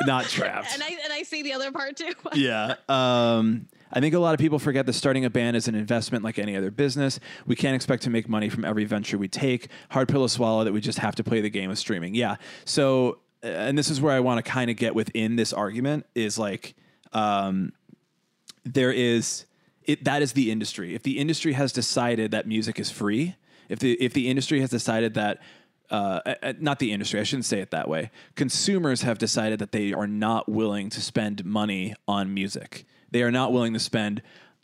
not 0.07 0.25
trapped. 0.29 0.75
and 0.75 0.83
I 0.83 0.88
and 1.05 1.12
I 1.12 1.23
see 1.23 1.42
the 1.42 1.53
other 1.53 1.70
part 1.70 1.97
too. 1.97 2.12
yeah. 2.35 2.75
Um, 2.88 3.68
I 3.92 4.01
think 4.01 4.14
a 4.14 4.18
lot 4.18 4.35
of 4.35 4.40
people 4.40 4.59
forget 4.59 4.87
that 4.87 4.94
starting 4.94 5.25
a 5.25 5.31
band 5.31 5.57
is 5.57 5.68
an 5.68 5.75
investment 5.75 6.25
like 6.25 6.38
any 6.38 6.57
other 6.57 6.70
business. 6.70 7.20
We 7.47 7.55
can't 7.55 7.77
expect 7.77 8.03
to 8.05 8.11
make 8.11 8.29
money 8.29 8.49
from 8.49 8.64
every 8.64 8.85
venture 8.85 9.18
we 9.18 9.29
take. 9.29 9.68
Hard 9.90 10.09
pill 10.09 10.25
to 10.25 10.29
swallow 10.29 10.64
that 10.64 10.73
we 10.73 10.81
just 10.81 10.99
have 10.99 11.14
to 11.16 11.25
play 11.25 11.40
the 11.40 11.51
game 11.51 11.70
of 11.70 11.79
streaming. 11.79 12.14
Yeah. 12.14 12.37
So, 12.64 13.18
uh, 13.42 13.49
and 13.49 13.79
this 13.79 13.90
is 13.90 14.01
where 14.01 14.12
I 14.12 14.20
want 14.20 14.44
to 14.44 14.51
kind 14.51 14.70
of 14.70 14.77
get 14.77 14.94
within 14.94 15.37
this 15.37 15.53
argument 15.53 16.07
is 16.14 16.38
like, 16.38 16.75
um, 17.12 17.73
there 18.64 18.92
is 18.92 19.44
it 19.85 20.05
that 20.05 20.23
is 20.23 20.33
the 20.33 20.51
industry. 20.51 20.94
If 20.94 21.03
the 21.03 21.18
industry 21.18 21.53
has 21.53 21.73
decided 21.73 22.31
that 22.31 22.47
music 22.47 22.81
is 22.81 22.90
free, 22.90 23.37
if 23.68 23.79
the 23.79 23.92
if 23.94 24.12
the 24.12 24.29
industry 24.29 24.61
has 24.61 24.70
decided 24.70 25.14
that 25.14 25.40
uh, 25.90 26.20
uh, 26.42 26.55
not 26.59 26.79
the 26.79 26.92
industry, 26.92 27.20
I 27.20 27.25
shouldn't 27.25 27.44
say 27.44 27.61
it 27.61 27.70
that 27.70 27.88
way. 27.88 28.11
Consumers 28.35 29.03
have 29.03 29.18
decided 29.18 29.59
that 29.59 29.73
they 29.73 29.92
are 29.92 30.07
not 30.07 30.49
willing 30.49 30.88
to 30.90 31.01
spend 31.01 31.44
money 31.44 31.94
on 32.09 32.33
music. 32.33 32.87
They 33.14 33.22
are 33.22 33.31
not 33.31 33.53
willing 33.53 33.74
to 33.74 33.79
spend 33.79 34.22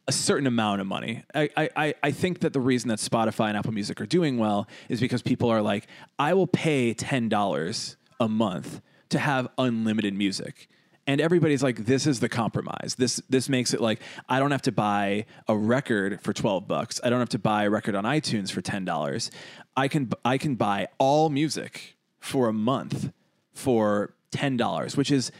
a 0.08 0.12
certain 0.12 0.48
amount 0.48 0.80
of 0.80 0.86
money. 0.88 1.22
I, 1.32 1.68
I, 1.76 1.94
I 2.02 2.10
think 2.10 2.40
that 2.40 2.52
the 2.52 2.58
reason 2.58 2.88
that 2.88 2.98
Spotify 2.98 3.46
and 3.46 3.56
Apple 3.56 3.70
Music 3.70 4.00
are 4.00 4.06
doing 4.06 4.38
well 4.38 4.66
is 4.88 5.00
because 5.00 5.22
people 5.22 5.48
are 5.50 5.62
like, 5.62 5.86
I 6.18 6.34
will 6.34 6.48
pay 6.48 6.92
$10 6.92 7.96
a 8.18 8.28
month 8.28 8.80
to 9.10 9.20
have 9.20 9.46
unlimited 9.56 10.14
music. 10.14 10.66
And 11.06 11.20
everybody's 11.20 11.62
like, 11.62 11.84
this 11.84 12.08
is 12.08 12.18
the 12.18 12.28
compromise. 12.28 12.96
This 12.98 13.22
this 13.28 13.48
makes 13.48 13.72
it 13.72 13.80
like 13.80 14.00
I 14.28 14.40
don't 14.40 14.50
have 14.50 14.62
to 14.62 14.72
buy 14.72 15.26
a 15.46 15.56
record 15.56 16.20
for 16.20 16.32
twelve 16.32 16.66
bucks. 16.66 17.00
I 17.04 17.08
don't 17.08 17.20
have 17.20 17.28
to 17.28 17.38
buy 17.38 17.62
a 17.64 17.70
record 17.70 17.94
on 17.94 18.02
iTunes 18.02 18.50
for 18.50 18.62
ten 18.62 18.84
dollars. 18.84 19.30
I 19.76 19.86
can 19.86 20.10
I 20.24 20.38
can 20.38 20.56
buy 20.56 20.88
all 20.98 21.30
music 21.30 21.96
for 22.18 22.48
a 22.48 22.52
month 22.52 23.12
for 23.54 24.14
ten 24.32 24.56
dollars, 24.56 24.96
which 24.96 25.12
is 25.12 25.30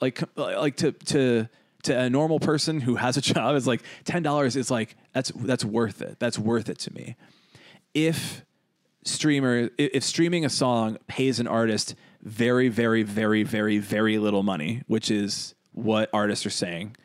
like 0.00 0.22
like 0.36 0.76
to 0.76 0.92
to 0.92 1.48
to 1.84 1.98
a 1.98 2.10
normal 2.10 2.40
person 2.40 2.80
who 2.80 2.96
has 2.96 3.16
a 3.16 3.20
job 3.20 3.56
is 3.56 3.66
like 3.66 3.82
ten 4.04 4.22
dollars 4.22 4.56
is 4.56 4.70
like 4.70 4.96
that's 5.12 5.30
that's 5.36 5.64
worth 5.64 6.02
it. 6.02 6.18
That's 6.18 6.38
worth 6.38 6.68
it 6.68 6.78
to 6.80 6.92
me. 6.92 7.16
If 7.94 8.44
streamer 9.04 9.70
if 9.78 10.04
streaming 10.04 10.44
a 10.44 10.50
song 10.50 10.98
pays 11.06 11.40
an 11.40 11.46
artist 11.46 11.94
very, 12.22 12.68
very, 12.68 13.02
very, 13.02 13.42
very, 13.42 13.78
very 13.78 14.18
little 14.18 14.42
money, 14.42 14.82
which 14.86 15.10
is 15.10 15.54
what 15.72 16.10
artists 16.12 16.44
are 16.44 16.50
saying. 16.50 16.96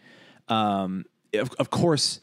Um, 0.47 1.05
of, 1.33 1.51
of 1.57 1.69
course, 1.69 2.19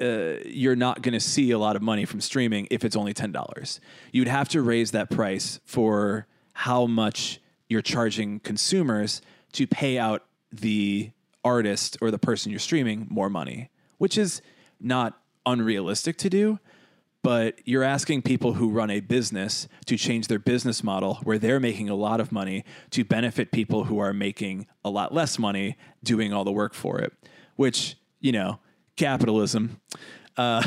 uh, 0.00 0.36
you're 0.44 0.76
not 0.76 1.02
going 1.02 1.14
to 1.14 1.20
see 1.20 1.50
a 1.50 1.58
lot 1.58 1.76
of 1.76 1.82
money 1.82 2.04
from 2.04 2.20
streaming 2.20 2.68
if 2.70 2.84
it's 2.84 2.96
only 2.96 3.12
ten 3.12 3.32
dollars. 3.32 3.80
You'd 4.12 4.28
have 4.28 4.48
to 4.50 4.62
raise 4.62 4.92
that 4.92 5.10
price 5.10 5.60
for 5.64 6.26
how 6.52 6.86
much 6.86 7.40
you're 7.68 7.82
charging 7.82 8.40
consumers 8.40 9.20
to 9.52 9.66
pay 9.66 9.98
out 9.98 10.24
the 10.52 11.10
artist 11.48 11.96
or 12.00 12.10
the 12.10 12.18
person 12.18 12.50
you're 12.50 12.58
streaming 12.58 13.06
more 13.10 13.30
money, 13.30 13.70
which 13.98 14.16
is 14.18 14.42
not 14.80 15.20
unrealistic 15.46 16.16
to 16.18 16.30
do 16.30 16.58
but 17.22 17.58
you're 17.64 17.82
asking 17.82 18.22
people 18.22 18.54
who 18.54 18.70
run 18.70 18.90
a 18.90 19.00
business 19.00 19.68
to 19.86 19.96
change 19.96 20.28
their 20.28 20.38
business 20.38 20.84
model 20.84 21.16
where 21.24 21.38
they're 21.38 21.60
making 21.60 21.88
a 21.88 21.94
lot 21.94 22.20
of 22.20 22.30
money 22.30 22.64
to 22.90 23.04
benefit 23.04 23.50
people 23.50 23.84
who 23.84 23.98
are 23.98 24.12
making 24.12 24.66
a 24.84 24.90
lot 24.90 25.12
less 25.12 25.38
money 25.38 25.76
doing 26.04 26.32
all 26.32 26.44
the 26.44 26.52
work 26.52 26.74
for 26.74 27.00
it, 27.00 27.12
which, 27.56 27.96
you 28.20 28.32
know, 28.32 28.60
capitalism. 28.96 29.80
Uh, 30.36 30.62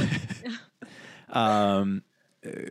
um, 1.30 2.04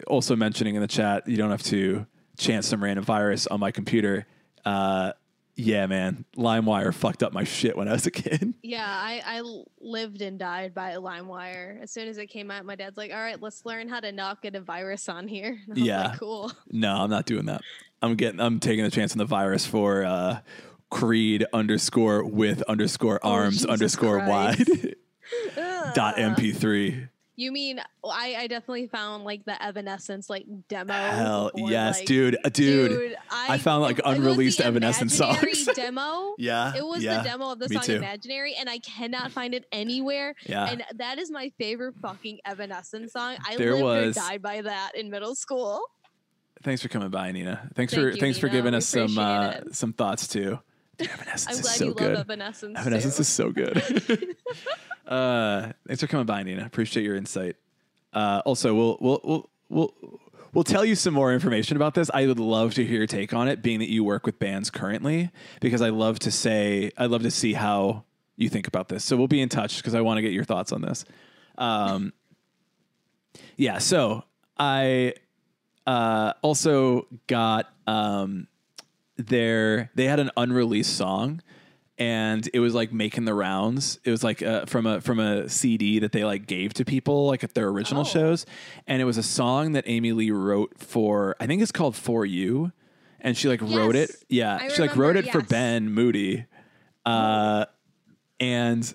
also 0.06 0.36
mentioning 0.36 0.74
in 0.74 0.82
the 0.82 0.88
chat, 0.88 1.26
you 1.26 1.36
don't 1.36 1.50
have 1.50 1.62
to 1.62 2.06
chance 2.36 2.66
some 2.66 2.84
random 2.84 3.04
virus 3.04 3.46
on 3.46 3.60
my 3.60 3.70
computer. 3.70 4.26
Uh, 4.64 5.12
yeah, 5.60 5.86
man, 5.86 6.24
LimeWire 6.36 6.94
fucked 6.94 7.22
up 7.22 7.34
my 7.34 7.44
shit 7.44 7.76
when 7.76 7.86
I 7.86 7.92
was 7.92 8.06
a 8.06 8.10
kid. 8.10 8.54
Yeah, 8.62 8.86
I, 8.86 9.20
I 9.26 9.42
lived 9.80 10.22
and 10.22 10.38
died 10.38 10.74
by 10.74 10.92
LimeWire. 10.92 11.82
As 11.82 11.90
soon 11.90 12.06
as 12.06 12.18
it 12.18 12.26
came 12.26 12.52
out, 12.52 12.64
my 12.64 12.76
dad's 12.76 12.96
like, 12.96 13.10
"All 13.10 13.18
right, 13.18 13.40
let's 13.42 13.66
learn 13.66 13.88
how 13.88 13.98
to 13.98 14.12
not 14.12 14.42
get 14.42 14.54
a 14.54 14.60
virus 14.60 15.08
on 15.08 15.26
here." 15.26 15.58
yeah, 15.74 16.08
like, 16.08 16.20
cool. 16.20 16.52
No, 16.70 16.94
I'm 16.94 17.10
not 17.10 17.26
doing 17.26 17.46
that. 17.46 17.62
I'm 18.00 18.14
getting. 18.14 18.38
I'm 18.38 18.60
taking 18.60 18.84
the 18.84 18.90
chance 18.90 19.10
on 19.10 19.18
the 19.18 19.24
virus 19.24 19.66
for 19.66 20.04
uh, 20.04 20.38
Creed 20.88 21.46
underscore 21.52 22.22
with 22.24 22.62
underscore 22.62 23.18
oh, 23.24 23.30
arms 23.30 23.66
oh, 23.66 23.70
underscore 23.70 24.18
wide 24.18 24.58
dot 25.94 26.16
mp3. 26.16 27.08
You 27.40 27.52
mean 27.52 27.80
I, 28.04 28.36
I 28.36 28.46
definitely 28.48 28.88
found 28.88 29.24
like 29.24 29.46
the 29.46 29.60
Evanescence 29.64 30.28
like 30.28 30.44
demo. 30.68 30.92
Hell 30.92 31.50
yes, 31.56 32.00
like, 32.00 32.06
dude, 32.06 32.36
uh, 32.44 32.50
dude. 32.50 32.90
dude 32.90 33.16
I, 33.30 33.54
I, 33.54 33.58
found 33.58 33.80
like 33.80 33.98
unreleased 34.04 34.60
Evanescence 34.60 35.16
songs. 35.16 35.64
demo. 35.74 36.34
yeah, 36.36 36.74
it 36.76 36.84
was 36.84 37.02
yeah, 37.02 37.16
the 37.16 37.30
demo 37.30 37.52
of 37.52 37.58
the 37.58 37.70
song 37.70 37.82
too. 37.82 37.94
Imaginary, 37.94 38.56
and 38.56 38.68
I 38.68 38.78
cannot 38.80 39.32
find 39.32 39.54
it 39.54 39.64
anywhere. 39.72 40.34
Yeah, 40.44 40.70
and 40.70 40.84
that 40.96 41.18
is 41.18 41.30
my 41.30 41.50
favorite 41.56 41.94
fucking 42.02 42.40
Evanescence 42.44 43.14
song. 43.14 43.38
I 43.48 43.56
there 43.56 43.72
lived 43.72 43.84
was, 43.84 44.18
or 44.18 44.20
died 44.20 44.42
by 44.42 44.60
that 44.60 44.92
in 44.94 45.08
middle 45.08 45.34
school. 45.34 45.80
Thanks 46.62 46.82
for 46.82 46.88
coming 46.88 47.08
by, 47.08 47.32
Nina. 47.32 47.70
Thanks 47.74 47.94
Thank 47.94 48.04
for 48.04 48.10
you, 48.10 48.20
thanks 48.20 48.36
Nina. 48.36 48.48
for 48.48 48.48
giving 48.48 48.74
us 48.74 48.86
some 48.86 49.16
uh, 49.16 49.54
some 49.72 49.94
thoughts 49.94 50.28
too. 50.28 50.58
Dude, 50.98 51.08
Evanescence 51.08 51.56
I'm 51.56 51.62
glad 51.62 51.72
is 51.72 51.78
so 51.78 51.84
you 51.86 51.94
good. 51.94 52.12
love 52.12 52.20
Evanescence. 52.20 52.78
Evanescence 52.78 53.16
too. 53.16 53.20
is 53.22 53.28
so 53.28 53.50
good. 53.50 54.36
uh, 55.06 55.72
thanks 55.86 56.00
for 56.00 56.06
coming 56.06 56.26
by, 56.26 56.42
Nina. 56.42 56.64
Appreciate 56.64 57.04
your 57.04 57.16
insight. 57.16 57.56
Uh, 58.12 58.42
also, 58.44 58.74
we'll 58.74 58.98
we'll 59.00 59.20
we'll 59.22 59.50
we'll 59.68 60.20
we'll 60.52 60.64
tell 60.64 60.84
you 60.84 60.94
some 60.94 61.14
more 61.14 61.32
information 61.32 61.76
about 61.76 61.94
this. 61.94 62.10
I 62.12 62.26
would 62.26 62.40
love 62.40 62.74
to 62.74 62.84
hear 62.84 62.98
your 62.98 63.06
take 63.06 63.32
on 63.32 63.48
it, 63.48 63.62
being 63.62 63.78
that 63.80 63.90
you 63.90 64.04
work 64.04 64.26
with 64.26 64.38
bands 64.38 64.70
currently, 64.70 65.30
because 65.60 65.82
I 65.82 65.90
love 65.90 66.18
to 66.20 66.30
say 66.30 66.90
I 66.96 67.06
love 67.06 67.22
to 67.22 67.30
see 67.30 67.52
how 67.52 68.04
you 68.36 68.48
think 68.48 68.66
about 68.66 68.88
this. 68.88 69.04
So 69.04 69.16
we'll 69.16 69.28
be 69.28 69.40
in 69.40 69.48
touch 69.48 69.76
because 69.76 69.94
I 69.94 70.00
want 70.00 70.18
to 70.18 70.22
get 70.22 70.32
your 70.32 70.44
thoughts 70.44 70.72
on 70.72 70.80
this. 70.80 71.04
Um, 71.58 72.12
yeah. 73.56 73.78
So 73.78 74.24
I 74.58 75.14
uh, 75.86 76.32
also 76.42 77.06
got 77.26 77.72
um, 77.86 78.48
their 79.16 79.90
they 79.94 80.06
had 80.06 80.20
an 80.20 80.30
unreleased 80.36 80.96
song 80.96 81.42
and 82.00 82.48
it 82.54 82.60
was 82.60 82.74
like 82.74 82.94
making 82.94 83.26
the 83.26 83.34
rounds. 83.34 84.00
It 84.04 84.10
was 84.10 84.24
like 84.24 84.42
uh, 84.42 84.64
from 84.64 84.86
a 84.86 85.02
from 85.02 85.20
a 85.20 85.48
CD 85.50 85.98
that 85.98 86.12
they 86.12 86.24
like 86.24 86.46
gave 86.46 86.72
to 86.74 86.84
people 86.84 87.26
like 87.26 87.44
at 87.44 87.54
their 87.54 87.68
original 87.68 88.00
oh. 88.00 88.04
shows, 88.04 88.46
and 88.86 89.02
it 89.02 89.04
was 89.04 89.18
a 89.18 89.22
song 89.22 89.72
that 89.72 89.84
Amy 89.86 90.12
Lee 90.12 90.30
wrote 90.30 90.78
for 90.78 91.36
I 91.38 91.46
think 91.46 91.60
it's 91.60 91.70
called 91.70 91.94
For 91.94 92.24
You, 92.24 92.72
and 93.20 93.36
she 93.36 93.48
like 93.48 93.60
yes. 93.60 93.70
wrote 93.70 93.96
it. 93.96 94.10
Yeah, 94.30 94.54
I 94.54 94.68
she 94.68 94.80
remember, 94.80 94.82
like 94.86 94.96
wrote 94.96 95.16
it 95.18 95.24
yes. 95.26 95.32
for 95.32 95.42
Ben 95.42 95.92
Moody, 95.92 96.46
uh, 97.04 97.66
and 98.40 98.94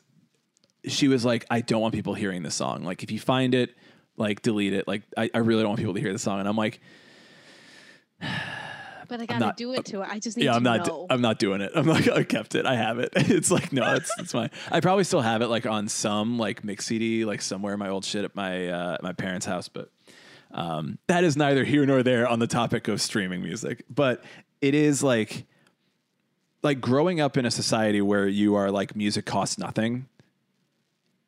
she 0.87 1.07
was 1.07 1.23
like, 1.23 1.45
I 1.51 1.61
don't 1.61 1.81
want 1.81 1.93
people 1.93 2.15
hearing 2.15 2.41
this 2.41 2.55
song. 2.55 2.83
Like 2.83 3.03
if 3.03 3.11
you 3.11 3.19
find 3.19 3.53
it, 3.53 3.75
like 4.17 4.41
delete 4.41 4.73
it. 4.73 4.87
Like 4.87 5.03
I, 5.15 5.29
I 5.31 5.37
really 5.39 5.61
don't 5.61 5.69
want 5.69 5.79
people 5.79 5.93
to 5.93 6.01
hear 6.01 6.11
the 6.11 6.19
song, 6.19 6.39
and 6.39 6.49
I'm 6.49 6.57
like. 6.57 6.81
But 9.07 9.21
I 9.21 9.25
gotta 9.25 9.53
do 9.55 9.73
it 9.73 9.85
to 9.85 10.01
it. 10.01 10.09
I 10.09 10.19
just 10.19 10.37
need 10.37 10.45
yeah, 10.45 10.51
to 10.51 10.57
I'm 10.57 10.63
not. 10.63 10.87
know. 10.87 11.07
I'm 11.09 11.21
not 11.21 11.39
doing 11.39 11.61
it. 11.61 11.71
I'm 11.75 11.85
like 11.85 12.09
I 12.09 12.23
kept 12.23 12.55
it. 12.55 12.65
I 12.65 12.75
have 12.75 12.99
it. 12.99 13.13
It's 13.35 13.51
like 13.51 13.73
no, 13.73 13.95
it's 13.95 14.11
it's 14.19 14.31
fine. 14.31 14.49
I 14.71 14.79
probably 14.79 15.03
still 15.03 15.21
have 15.21 15.41
it 15.41 15.47
like 15.47 15.65
on 15.65 15.87
some 15.87 16.37
like 16.37 16.63
mix 16.63 16.85
CD 16.85 17.25
like 17.25 17.41
somewhere 17.41 17.73
in 17.73 17.79
my 17.79 17.89
old 17.89 18.05
shit 18.05 18.23
at 18.23 18.35
my 18.35 18.67
uh, 18.67 18.97
my 19.01 19.13
parents' 19.13 19.45
house. 19.45 19.67
But 19.67 19.89
um, 20.51 20.99
that 21.07 21.23
is 21.23 21.35
neither 21.35 21.63
here 21.63 21.85
nor 21.85 22.03
there 22.03 22.27
on 22.27 22.39
the 22.39 22.47
topic 22.47 22.87
of 22.87 23.01
streaming 23.01 23.41
music. 23.41 23.83
But 23.89 24.23
it 24.61 24.73
is 24.73 25.03
like 25.03 25.45
like 26.63 26.81
growing 26.81 27.21
up 27.21 27.37
in 27.37 27.45
a 27.45 27.51
society 27.51 28.01
where 28.01 28.27
you 28.27 28.55
are 28.55 28.71
like 28.71 28.95
music 28.95 29.25
costs 29.25 29.57
nothing 29.57 30.07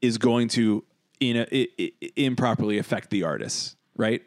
is 0.02 0.18
going 0.18 0.48
to 0.50 0.84
in 1.20 1.38
a, 1.38 1.48
it, 1.52 1.70
it, 1.78 2.14
improperly 2.16 2.78
affect 2.78 3.10
the 3.10 3.24
artists, 3.24 3.76
right? 3.98 4.24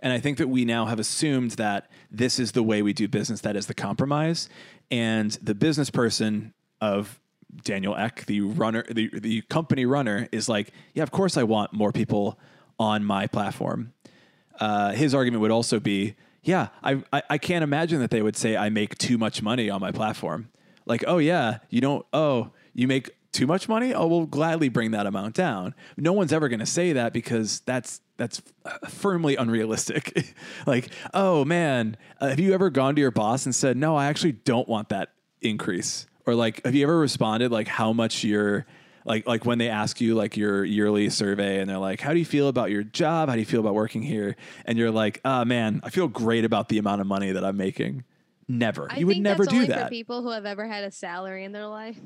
And 0.00 0.12
I 0.12 0.20
think 0.20 0.38
that 0.38 0.48
we 0.48 0.64
now 0.64 0.86
have 0.86 0.98
assumed 0.98 1.52
that 1.52 1.90
this 2.10 2.38
is 2.38 2.52
the 2.52 2.62
way 2.62 2.82
we 2.82 2.92
do 2.92 3.08
business. 3.08 3.40
That 3.40 3.56
is 3.56 3.66
the 3.66 3.74
compromise. 3.74 4.48
And 4.90 5.30
the 5.42 5.54
business 5.54 5.90
person 5.90 6.52
of 6.80 7.20
Daniel 7.64 7.94
Ek, 7.96 8.24
the 8.26 8.40
runner, 8.40 8.84
the, 8.90 9.08
the 9.18 9.42
company 9.42 9.86
runner, 9.86 10.28
is 10.32 10.48
like, 10.48 10.72
yeah, 10.94 11.02
of 11.02 11.10
course 11.10 11.36
I 11.36 11.44
want 11.44 11.72
more 11.72 11.92
people 11.92 12.38
on 12.78 13.04
my 13.04 13.26
platform. 13.26 13.92
Uh, 14.58 14.92
his 14.92 15.14
argument 15.14 15.40
would 15.42 15.50
also 15.50 15.78
be, 15.78 16.14
yeah, 16.42 16.68
I, 16.82 17.02
I, 17.12 17.22
I 17.30 17.38
can't 17.38 17.62
imagine 17.62 18.00
that 18.00 18.10
they 18.10 18.22
would 18.22 18.36
say 18.36 18.56
I 18.56 18.68
make 18.68 18.98
too 18.98 19.16
much 19.16 19.42
money 19.42 19.70
on 19.70 19.80
my 19.80 19.92
platform. 19.92 20.48
Like, 20.86 21.04
oh 21.06 21.18
yeah, 21.18 21.58
you 21.70 21.80
don't. 21.80 22.04
Oh, 22.12 22.50
you 22.74 22.88
make 22.88 23.10
too 23.32 23.46
much 23.46 23.68
money? 23.68 23.94
Oh, 23.94 24.06
we'll 24.06 24.26
gladly 24.26 24.68
bring 24.68 24.90
that 24.92 25.06
amount 25.06 25.34
down. 25.34 25.74
No 25.96 26.12
one's 26.12 26.32
ever 26.32 26.48
going 26.48 26.60
to 26.60 26.66
say 26.66 26.92
that 26.92 27.12
because 27.12 27.60
that's 27.60 28.00
that's 28.16 28.42
firmly 28.88 29.36
unrealistic. 29.36 30.34
like, 30.66 30.90
oh 31.14 31.44
man, 31.44 31.96
uh, 32.20 32.28
have 32.28 32.38
you 32.38 32.52
ever 32.52 32.70
gone 32.70 32.94
to 32.94 33.00
your 33.00 33.10
boss 33.10 33.46
and 33.46 33.54
said, 33.54 33.76
"No, 33.76 33.96
I 33.96 34.06
actually 34.06 34.32
don't 34.32 34.68
want 34.68 34.90
that 34.90 35.12
increase"? 35.40 36.06
Or 36.26 36.34
like, 36.34 36.64
have 36.64 36.74
you 36.74 36.84
ever 36.84 36.98
responded 36.98 37.50
like 37.50 37.66
how 37.66 37.92
much 37.92 38.22
you're 38.22 38.66
like 39.04 39.26
like 39.26 39.44
when 39.44 39.58
they 39.58 39.68
ask 39.68 40.00
you 40.00 40.14
like 40.14 40.36
your 40.36 40.64
yearly 40.64 41.10
survey 41.10 41.60
and 41.60 41.68
they're 41.68 41.78
like, 41.78 42.00
"How 42.00 42.12
do 42.12 42.18
you 42.18 42.24
feel 42.24 42.48
about 42.48 42.70
your 42.70 42.82
job? 42.82 43.28
How 43.28 43.34
do 43.34 43.40
you 43.40 43.46
feel 43.46 43.60
about 43.60 43.74
working 43.74 44.02
here?" 44.02 44.36
And 44.66 44.78
you're 44.78 44.90
like, 44.90 45.20
"Ah, 45.24 45.40
oh, 45.40 45.44
man, 45.44 45.80
I 45.82 45.90
feel 45.90 46.06
great 46.06 46.44
about 46.44 46.68
the 46.68 46.78
amount 46.78 47.00
of 47.00 47.06
money 47.06 47.32
that 47.32 47.44
I'm 47.44 47.56
making." 47.56 48.04
Never. 48.48 48.90
I 48.90 48.98
you 48.98 49.06
would 49.06 49.18
never 49.18 49.46
do 49.46 49.66
that. 49.66 49.84
For 49.84 49.88
people 49.88 50.22
who 50.22 50.30
have 50.30 50.44
ever 50.44 50.66
had 50.66 50.84
a 50.84 50.90
salary 50.90 51.44
in 51.44 51.52
their 51.52 51.66
life 51.66 51.98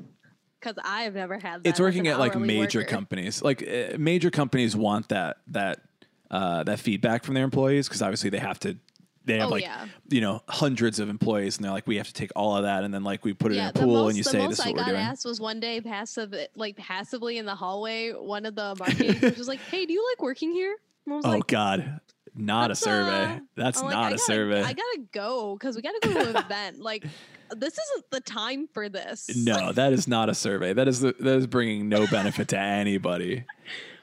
because 0.67 0.83
I've 0.85 1.15
never 1.15 1.37
had 1.39 1.63
that. 1.63 1.69
It's 1.69 1.79
working 1.79 2.07
at 2.07 2.19
like 2.19 2.35
major 2.35 2.79
worker. 2.79 2.89
companies. 2.89 3.41
Like 3.41 3.63
uh, 3.63 3.97
major 3.97 4.31
companies 4.31 4.75
want 4.75 5.09
that 5.09 5.37
that 5.47 5.81
uh, 6.29 6.63
that 6.63 6.79
feedback 6.79 7.23
from 7.23 7.35
their 7.35 7.43
employees 7.43 7.87
because 7.87 8.01
obviously 8.01 8.29
they 8.29 8.39
have 8.39 8.59
to. 8.61 8.77
They 9.25 9.39
have 9.39 9.49
oh, 9.49 9.51
like 9.51 9.63
yeah. 9.63 9.87
you 10.07 10.21
know 10.21 10.41
hundreds 10.47 10.99
of 10.99 11.09
employees, 11.09 11.57
and 11.57 11.65
they're 11.65 11.71
like, 11.73 11.85
we 11.85 11.97
have 11.97 12.07
to 12.07 12.13
take 12.13 12.31
all 12.33 12.55
of 12.55 12.63
that, 12.63 12.85
and 12.85 12.93
then 12.93 13.03
like 13.03 13.25
we 13.25 13.33
put 13.33 13.51
it 13.51 13.55
yeah, 13.55 13.63
in 13.63 13.69
a 13.69 13.73
pool, 13.73 13.93
most, 13.93 14.09
and 14.09 14.17
you 14.17 14.23
say 14.23 14.47
this 14.47 14.59
is 14.59 14.65
what 14.65 14.75
we're 14.75 14.83
doing. 14.85 14.95
I 14.95 14.99
got 15.01 15.11
asked 15.11 15.25
was 15.25 15.41
one 15.41 15.59
day 15.59 15.81
passive, 15.81 16.33
like 16.55 16.77
passively 16.77 17.37
in 17.37 17.45
the 17.45 17.55
hallway. 17.55 18.11
One 18.11 18.45
of 18.45 18.55
the 18.55 18.73
marketing 18.79 19.19
was 19.37 19.49
like, 19.49 19.59
"Hey, 19.59 19.85
do 19.85 19.91
you 19.91 20.07
like 20.13 20.23
working 20.23 20.53
here?" 20.53 20.77
oh 21.09 21.19
like, 21.25 21.47
God, 21.47 21.99
not 22.35 22.71
a 22.71 22.75
survey. 22.75 23.35
Uh, 23.35 23.39
That's 23.55 23.81
not 23.81 23.87
like, 23.87 23.95
a 23.95 24.01
gotta, 24.11 24.17
survey. 24.19 24.61
I 24.61 24.73
gotta 24.73 25.01
go 25.11 25.57
because 25.59 25.75
we 25.75 25.81
gotta 25.81 25.99
go 26.01 26.13
to 26.13 26.29
an 26.29 26.35
event. 26.45 26.79
Like, 26.79 27.05
this 27.55 27.77
isn't 27.77 28.11
the 28.11 28.21
time 28.21 28.67
for 28.73 28.89
this. 28.89 29.29
No, 29.35 29.71
that 29.71 29.93
is 29.93 30.07
not 30.07 30.29
a 30.29 30.35
survey. 30.35 30.73
That 30.73 30.87
is 30.87 31.01
the, 31.01 31.15
that 31.19 31.37
is 31.37 31.47
bringing 31.47 31.89
no 31.89 32.07
benefit 32.07 32.49
to 32.49 32.59
anybody. 32.59 33.45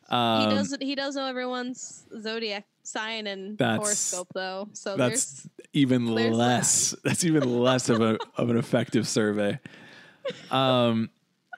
Um, 0.09 0.51
he 0.51 0.55
does. 0.57 0.77
He 0.81 0.95
does 0.95 1.17
know 1.17 1.27
everyone's 1.27 2.05
zodiac 2.21 2.67
sign 2.83 3.27
and 3.27 3.59
horoscope, 3.61 4.29
though. 4.35 4.69
So 4.73 4.97
That's 4.97 5.49
even 5.73 6.07
less. 6.07 6.95
That's 7.05 7.25
even 7.25 7.61
less 7.61 7.89
of 7.89 8.01
a 8.01 8.19
of 8.37 8.51
an 8.51 8.57
effective 8.57 9.09
survey. 9.09 9.59
Um, 10.51 11.11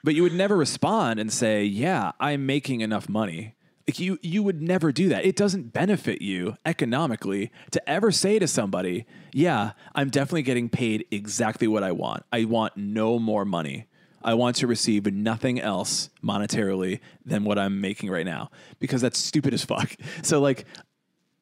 but 0.03 0.15
you 0.15 0.23
would 0.23 0.33
never 0.33 0.55
respond 0.55 1.19
and 1.19 1.31
say, 1.31 1.63
"Yeah, 1.65 2.13
I'm 2.19 2.45
making 2.45 2.81
enough 2.81 3.09
money." 3.09 3.55
Like 3.87 3.99
you, 3.99 4.19
you 4.21 4.43
would 4.43 4.61
never 4.61 4.91
do 4.91 5.07
that. 5.09 5.25
It 5.25 5.37
doesn't 5.37 5.71
benefit 5.71 6.21
you 6.21 6.57
economically 6.65 7.51
to 7.71 7.89
ever 7.89 8.11
say 8.11 8.37
to 8.37 8.47
somebody, 8.47 9.05
"Yeah, 9.31 9.71
I'm 9.95 10.09
definitely 10.09 10.41
getting 10.41 10.67
paid 10.67 11.05
exactly 11.09 11.67
what 11.67 11.83
I 11.83 11.93
want. 11.93 12.23
I 12.33 12.43
want 12.43 12.75
no 12.75 13.17
more 13.17 13.45
money. 13.45 13.87
I 14.21 14.33
want 14.33 14.57
to 14.57 14.67
receive 14.67 15.05
nothing 15.05 15.61
else 15.61 16.09
monetarily 16.21 16.99
than 17.25 17.45
what 17.45 17.57
I'm 17.57 17.79
making 17.79 18.09
right 18.09 18.25
now," 18.25 18.51
because 18.79 18.99
that's 18.99 19.17
stupid 19.17 19.53
as 19.53 19.63
fuck. 19.63 19.95
So 20.21 20.41
like, 20.41 20.65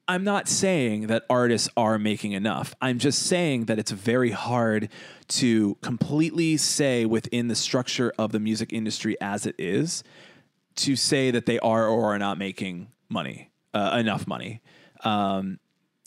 I'm 0.07 0.23
not 0.23 0.47
saying 0.47 1.07
that 1.07 1.23
artists 1.31 1.67
are 1.75 1.97
making 1.97 2.33
enough. 2.33 2.75
I'm 2.79 2.99
just 2.99 3.23
saying 3.23 3.65
that 3.65 3.79
it's 3.79 3.89
very 3.89 4.29
hard 4.29 4.89
to 5.29 5.75
completely 5.81 6.57
say 6.57 7.07
within 7.07 7.47
the 7.47 7.55
structure 7.55 8.13
of 8.19 8.31
the 8.31 8.39
music 8.39 8.71
industry 8.71 9.17
as 9.19 9.47
it 9.47 9.55
is 9.57 10.03
to 10.77 10.95
say 10.95 11.31
that 11.31 11.45
they 11.45 11.59
are 11.59 11.87
or 11.87 12.13
are 12.13 12.19
not 12.19 12.37
making 12.37 12.89
money, 13.09 13.51
uh, 13.73 13.97
enough 13.99 14.27
money. 14.27 14.61
Um, 15.03 15.59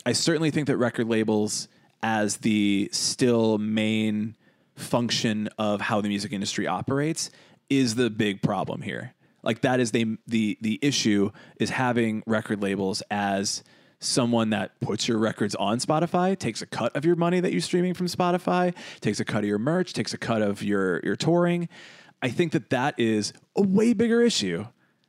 I 0.04 0.12
certainly 0.12 0.50
think 0.50 0.66
that 0.66 0.76
record 0.76 1.08
labels, 1.08 1.68
as 2.02 2.38
the 2.38 2.88
still 2.92 3.58
main 3.58 4.36
function 4.76 5.48
of 5.58 5.80
how 5.80 6.00
the 6.00 6.08
music 6.08 6.32
industry 6.32 6.66
operates, 6.66 7.30
is 7.68 7.94
the 7.94 8.10
big 8.10 8.42
problem 8.42 8.82
here. 8.82 9.14
Like 9.42 9.60
that 9.62 9.80
is 9.80 9.92
the 9.92 10.18
the 10.26 10.58
the 10.60 10.78
issue 10.82 11.30
is 11.58 11.70
having 11.70 12.22
record 12.26 12.62
labels 12.62 13.02
as 13.10 13.62
someone 14.00 14.50
that 14.50 14.78
puts 14.80 15.08
your 15.08 15.18
records 15.18 15.54
on 15.56 15.78
Spotify, 15.78 16.38
takes 16.38 16.62
a 16.62 16.66
cut 16.66 16.94
of 16.96 17.04
your 17.04 17.16
money 17.16 17.40
that 17.40 17.52
you're 17.52 17.60
streaming 17.60 17.94
from 17.94 18.06
Spotify, 18.06 18.74
takes 19.00 19.20
a 19.20 19.24
cut 19.24 19.44
of 19.44 19.48
your 19.48 19.58
merch, 19.58 19.92
takes 19.92 20.14
a 20.14 20.18
cut 20.18 20.42
of 20.42 20.62
your 20.62 21.00
your 21.00 21.16
touring. 21.16 21.68
I 22.22 22.30
think 22.30 22.52
that 22.52 22.70
that 22.70 22.94
is 22.98 23.32
a 23.56 23.62
way 23.62 23.92
bigger 23.92 24.22
issue 24.22 24.66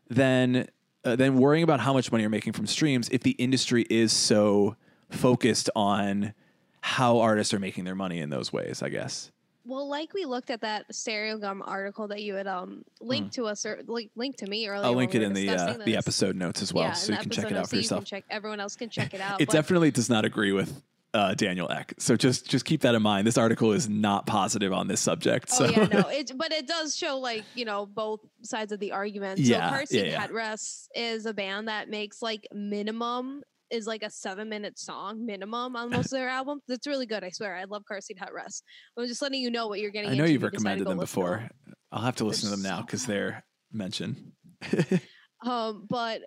than 0.10 0.68
uh, 1.04 1.16
than 1.16 1.38
worrying 1.38 1.64
about 1.64 1.80
how 1.80 1.94
much 1.94 2.12
money 2.12 2.24
you're 2.24 2.30
making 2.30 2.54
from 2.54 2.68
streams 2.68 3.10
if 3.10 3.22
the 3.24 3.32
industry 3.32 3.86
is 3.90 4.12
so 4.12 4.76
focused 5.10 5.70
on 5.76 6.34
how 6.82 7.20
artists 7.20 7.54
are 7.54 7.60
making 7.60 7.86
their 7.86 7.96
money 7.96 8.20
in 8.20 8.30
those 8.30 8.54
ways, 8.54 8.82
I 8.82 8.90
guess. 8.90 9.32
Well, 9.66 9.88
like 9.88 10.14
we 10.14 10.26
looked 10.26 10.50
at 10.50 10.62
that 10.62 10.90
Stereogum 10.92 11.62
article 11.64 12.08
that 12.08 12.22
you 12.24 12.34
had 12.36 12.48
um 12.48 12.84
linked 13.02 13.34
to 13.36 13.46
us 13.46 13.66
or 13.66 13.82
like 13.88 14.10
linked 14.16 14.40
to 14.40 14.48
me 14.48 14.68
earlier. 14.68 14.86
I'll 14.86 14.96
link 14.96 15.14
we 15.14 15.20
it 15.20 15.24
in 15.24 15.34
the 15.34 15.50
uh, 15.50 15.78
the 15.86 15.96
episode 15.96 16.36
notes 16.36 16.62
as 16.62 16.74
well, 16.74 16.86
Yeah, 16.86 16.94
so 16.94 17.14
you 17.14 17.20
can 17.20 17.30
check 17.30 17.46
it 17.46 17.52
out 17.52 17.54
notes, 17.54 17.70
for 17.70 17.76
so 17.76 17.80
yourself. 17.80 18.00
You 18.00 18.06
can 18.06 18.06
check. 18.06 18.26
Everyone 18.30 18.60
else 18.60 18.76
can 18.76 18.90
check 18.90 19.14
it 19.14 19.22
out. 19.22 19.42
It 19.42 19.50
definitely 19.50 19.92
does 19.92 20.10
not 20.10 20.26
agree 20.26 20.52
with 20.52 20.82
uh, 21.14 21.34
Daniel 21.34 21.70
Ek. 21.72 21.94
So 21.98 22.16
just 22.16 22.48
just 22.48 22.66
keep 22.66 22.82
that 22.82 22.96
in 22.96 23.02
mind. 23.02 23.26
This 23.26 23.38
article 23.38 23.72
is 23.72 23.90
not 23.90 24.26
positive 24.26 24.74
on 24.74 24.88
this 24.88 25.02
subject. 25.02 25.50
So 25.50 25.66
Oh 25.66 25.70
yeah, 25.70 25.86
no, 25.86 26.00
it 26.10 26.32
but 26.36 26.52
it 26.52 26.68
does 26.68 26.96
show 26.96 27.18
like 27.18 27.44
you 27.56 27.66
know 27.66 27.86
both 27.86 28.22
sides 28.44 28.72
of 28.72 28.80
the 28.80 28.92
argument. 28.92 29.40
Yeah, 29.40 29.70
so 29.70 29.76
car 29.76 29.86
seat 29.86 30.06
yeah, 30.06 30.12
yeah. 30.12 30.28
headrests 30.28 30.88
is 30.96 31.26
a 31.26 31.34
band 31.34 31.68
that 31.68 31.90
makes 31.90 32.22
like 32.22 32.48
minimum 32.54 33.42
is 33.72 33.86
like 33.86 34.04
a 34.04 34.10
seven 34.10 34.50
minute 34.50 34.80
song 34.80 35.26
minimum 35.26 35.76
on 35.76 35.90
most 35.90 36.06
of 36.06 36.12
their 36.12 36.30
albums. 36.30 36.64
That's 36.68 36.88
really 36.88 37.06
good. 37.06 37.24
I 37.24 37.30
swear. 37.30 37.56
I 37.56 37.66
love 37.66 37.84
car 37.88 38.02
seat 38.02 38.18
headrests. 38.20 38.62
I'm 38.98 39.08
just 39.08 39.22
letting 39.22 39.42
you 39.42 39.52
know 39.52 39.68
what 39.68 39.80
you're 39.80 39.92
getting. 39.92 40.10
I 40.10 40.16
know 40.16 40.24
into 40.24 40.34
you've 40.34 40.44
if 40.44 40.54
you 40.54 40.58
decide 40.58 40.78
to 40.78 40.84
recommended 40.84 40.88
them 40.88 41.00
before. 41.00 41.50
I'll 41.92 42.04
have 42.04 42.18
to 42.18 42.26
listen 42.26 42.50
to 42.50 42.56
them 42.56 42.64
now 42.64 42.82
because 42.82 43.06
good. 43.06 43.16
they're 43.16 43.44
mentioned. 43.72 44.32
Um, 45.46 45.86
but 45.90 46.22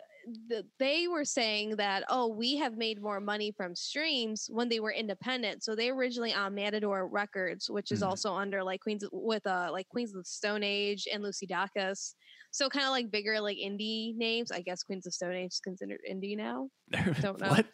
the, 0.48 0.64
they 0.78 1.08
were 1.08 1.24
saying 1.24 1.76
that 1.76 2.04
oh, 2.08 2.28
we 2.28 2.56
have 2.56 2.76
made 2.76 3.00
more 3.02 3.20
money 3.20 3.52
from 3.56 3.74
streams 3.74 4.46
when 4.50 4.68
they 4.68 4.80
were 4.80 4.92
independent. 4.92 5.62
So 5.64 5.74
they 5.74 5.90
originally 5.90 6.32
on 6.35 6.54
Matador 6.54 7.08
Records, 7.08 7.68
which 7.70 7.90
is 7.92 8.02
Mhm. 8.02 8.06
also 8.08 8.35
under 8.35 8.62
like 8.62 8.80
Queens 8.80 9.04
with 9.12 9.46
uh 9.46 9.68
like 9.72 9.88
Queens 9.88 10.11
of 10.14 10.18
the 10.22 10.24
Stone 10.24 10.62
Age 10.62 11.06
and 11.12 11.22
Lucy 11.22 11.46
Dacus. 11.46 12.14
So 12.50 12.68
kind 12.68 12.85
of 12.85 12.90
like 12.90 13.11
bigger 13.11 13.40
like 13.40 13.56
indie 13.56 14.14
names. 14.16 14.50
I 14.52 14.61
guess 14.61 14.82
Queens 14.82 15.06
of 15.06 15.14
Stone 15.14 15.35
Age 15.35 15.52
is 15.52 15.61
considered 15.61 16.00
indie 16.11 16.37
now. 16.37 16.68
Don't 17.20 17.40
know. 17.40 17.48
what? 17.48 17.66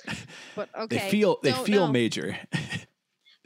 But 0.55 0.69
okay, 0.83 0.97
They 0.99 1.11
feel 1.11 1.39
they 1.43 1.51
don't 1.51 1.67
feel 1.67 1.87
know. 1.87 1.93
major. 1.93 2.37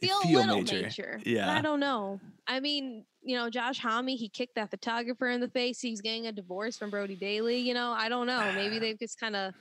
They 0.00 0.08
feel, 0.08 0.18
a 0.40 0.46
little 0.46 0.62
major. 0.64 1.20
Yeah. 1.24 1.56
I 1.56 1.60
don't 1.60 1.78
know. 1.78 2.18
I 2.48 2.58
mean, 2.58 3.04
you 3.24 3.36
know, 3.36 3.48
Josh 3.50 3.78
Homme, 3.78 4.08
he 4.08 4.28
kicked 4.28 4.54
that 4.56 4.70
photographer 4.70 5.28
in 5.30 5.40
the 5.40 5.48
face. 5.48 5.80
He's 5.80 6.00
getting 6.00 6.26
a 6.26 6.32
divorce 6.32 6.76
from 6.76 6.90
Brody 6.90 7.16
Dalle. 7.16 7.56
You 7.58 7.74
know, 7.74 7.92
I 7.92 8.08
don't 8.08 8.26
know. 8.26 8.50
Maybe 8.52 8.78
they've 8.78 8.98
just 8.98 9.18
kind 9.20 9.36
of, 9.36 9.52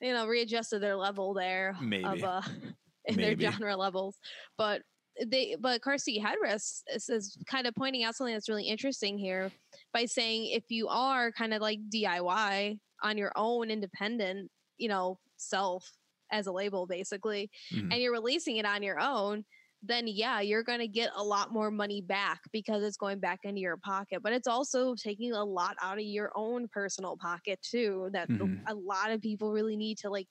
you 0.00 0.12
know, 0.12 0.26
readjusted 0.26 0.82
their 0.82 0.96
level 0.96 1.32
there 1.34 1.76
Maybe. 1.80 2.04
of 2.04 2.22
uh, 2.22 2.42
in 3.06 3.16
Maybe. 3.16 3.44
their 3.44 3.52
genre 3.52 3.76
levels. 3.76 4.16
But 4.58 4.82
they, 5.26 5.56
but 5.58 5.80
Car 5.80 5.96
Seat 5.96 6.22
Headrest 6.22 6.82
is, 6.94 7.08
is 7.08 7.38
kind 7.46 7.66
of 7.66 7.74
pointing 7.74 8.04
out 8.04 8.14
something 8.14 8.34
that's 8.34 8.48
really 8.50 8.68
interesting 8.68 9.16
here 9.16 9.50
by 9.94 10.04
saying 10.04 10.50
if 10.52 10.64
you 10.68 10.88
are 10.88 11.32
kind 11.32 11.54
of 11.54 11.62
like 11.62 11.78
DIY 11.94 12.78
on 13.02 13.16
your 13.18 13.32
own 13.36 13.70
independent, 13.70 14.50
you 14.76 14.88
know, 14.88 15.18
self 15.38 15.90
as 16.32 16.46
a 16.46 16.52
label 16.52 16.86
basically, 16.86 17.48
Mhm. 17.72 17.92
and 17.92 18.02
you're 18.02 18.12
releasing 18.12 18.56
it 18.56 18.66
on 18.66 18.82
your 18.82 18.98
own, 19.00 19.44
then 19.88 20.06
yeah, 20.08 20.40
you're 20.40 20.62
going 20.64 20.80
to 20.80 20.88
get 20.88 21.10
a 21.14 21.22
lot 21.24 21.52
more 21.52 21.70
money 21.70 22.00
back 22.02 22.40
because 22.52 22.82
it's 22.82 22.96
going 22.96 23.20
back 23.20 23.40
into 23.44 23.60
your 23.60 23.76
pocket. 23.76 24.22
But 24.22 24.32
it's 24.32 24.46
also 24.48 24.94
taking 24.94 25.32
a 25.32 25.44
lot 25.44 25.76
out 25.82 25.98
of 25.98 26.04
your 26.04 26.32
own 26.36 26.68
personal 26.68 27.16
pocket 27.16 27.60
too. 27.62 28.08
That 28.12 28.28
Mhm. 28.28 28.68
a 28.68 28.74
lot 28.74 29.10
of 29.12 29.20
people 29.20 29.52
really 29.52 29.76
need 29.76 29.98
to 29.98 30.10
like 30.10 30.28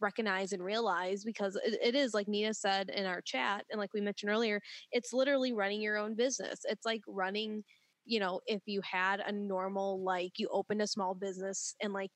recognize 0.00 0.52
and 0.52 0.62
realize 0.64 1.24
because 1.24 1.56
it, 1.56 1.78
it 1.82 1.94
is 1.94 2.14
like 2.14 2.28
Nina 2.28 2.54
said 2.54 2.90
in 2.90 3.06
our 3.06 3.20
chat 3.22 3.64
and 3.70 3.78
like 3.80 3.92
we 3.94 4.00
mentioned 4.00 4.30
earlier, 4.30 4.60
it's 4.90 5.12
literally 5.12 5.52
running 5.52 5.80
your 5.80 5.96
own 5.98 6.14
business. 6.16 6.60
It's 6.64 6.84
like 6.84 7.02
running, 7.06 7.62
you 8.04 8.18
know, 8.20 8.40
if 8.46 8.62
you 8.66 8.80
had 8.82 9.20
a 9.20 9.32
normal 9.32 10.02
like 10.02 10.32
you 10.38 10.48
opened 10.50 10.82
a 10.82 10.86
small 10.88 11.14
business 11.14 11.74
and 11.82 11.92
like 11.92 12.10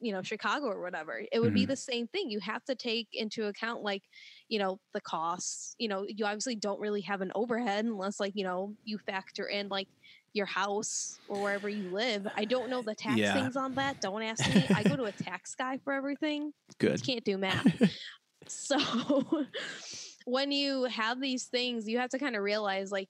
you 0.00 0.12
know 0.12 0.22
Chicago 0.22 0.66
or 0.66 0.80
whatever, 0.82 1.22
it 1.32 1.40
would 1.40 1.52
be 1.54 1.64
Mhm. 1.64 1.66
the 1.66 1.76
same 1.76 2.08
thing. 2.08 2.30
You 2.30 2.40
have 2.40 2.64
to 2.64 2.74
take 2.74 3.08
into 3.12 3.46
account 3.46 3.82
like 3.82 4.02
you 4.48 4.58
know 4.58 4.80
the 4.94 5.00
costs. 5.00 5.74
You 5.78 5.88
know, 5.88 6.04
you 6.08 6.24
obviously 6.24 6.56
don't 6.56 6.80
really 6.80 7.02
have 7.02 7.20
an 7.20 7.32
overhead 7.34 7.84
unless 7.84 8.20
like 8.20 8.32
you 8.36 8.44
know 8.44 8.74
you 8.84 8.98
factor 9.06 9.46
in 9.46 9.68
like 9.68 9.88
your 10.32 10.46
house 10.46 11.20
or 11.26 11.40
wherever 11.40 11.68
you 11.68 11.90
live. 11.90 12.26
I 12.36 12.44
don't 12.44 12.70
know 12.70 12.82
the 12.82 12.94
tax 12.94 13.30
Yeah. 13.30 13.32
things 13.32 13.56
on 13.56 13.74
that. 13.74 13.98
Don't 14.00 14.22
ask 14.22 14.46
me. 14.46 14.68
I 14.74 14.84
go 14.84 14.96
to 14.96 15.04
a 15.04 15.12
tax 15.12 15.54
guy 15.54 15.78
for 15.84 15.92
everything 15.92 16.52
Good. 16.78 17.00
can't 17.04 17.24
do 17.24 17.38
math. 17.38 17.66
so 18.48 18.78
when 20.24 20.52
you 20.52 20.84
have 20.84 21.20
these 21.20 21.46
things, 21.46 21.88
you 21.88 21.98
have 21.98 22.10
to 22.10 22.18
kind 22.18 22.36
of 22.36 22.42
realize 22.42 22.90
like, 22.90 23.08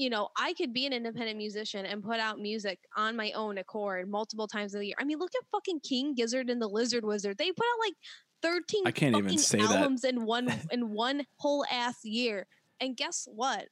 you 0.00 0.08
know, 0.08 0.28
I 0.34 0.54
could 0.54 0.72
be 0.72 0.86
an 0.86 0.94
independent 0.94 1.36
musician 1.36 1.84
and 1.84 2.02
put 2.02 2.20
out 2.20 2.38
music 2.38 2.78
on 2.96 3.16
my 3.16 3.32
own 3.32 3.58
accord 3.58 4.08
multiple 4.08 4.48
times 4.48 4.74
a 4.74 4.82
year. 4.82 4.94
I 4.98 5.04
mean, 5.04 5.18
look 5.18 5.32
at 5.38 5.46
fucking 5.52 5.80
King 5.80 6.14
Gizzard 6.14 6.48
and 6.48 6.60
the 6.60 6.68
Lizard 6.68 7.04
Wizard. 7.04 7.36
They 7.36 7.52
put 7.52 7.66
out 7.66 7.86
like 7.86 7.94
13 8.42 8.82
I 8.86 8.92
can't 8.92 9.14
even 9.14 9.24
fucking 9.24 9.38
say 9.38 9.58
that. 9.58 9.70
albums 9.70 10.04
in 10.04 10.24
one 10.24 10.50
in 10.70 10.94
one 10.94 11.26
whole 11.36 11.66
ass 11.70 11.98
year. 12.02 12.46
And 12.80 12.96
guess 12.96 13.28
what? 13.30 13.66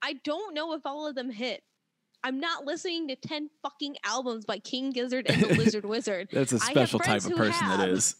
I 0.00 0.14
don't 0.24 0.54
know 0.54 0.72
if 0.72 0.80
all 0.86 1.06
of 1.06 1.14
them 1.14 1.30
hit. 1.30 1.62
I'm 2.24 2.40
not 2.40 2.64
listening 2.64 3.08
to 3.08 3.16
10 3.16 3.50
fucking 3.62 3.96
albums 4.02 4.46
by 4.46 4.58
King 4.58 4.92
Gizzard 4.92 5.26
and 5.28 5.42
the 5.42 5.54
Lizard 5.54 5.84
Wizard. 5.84 6.28
That's 6.32 6.52
a 6.52 6.58
special 6.58 7.00
type 7.00 7.22
of 7.22 7.36
person 7.36 7.68
that 7.68 7.80
have. 7.80 7.88
That's 7.90 8.16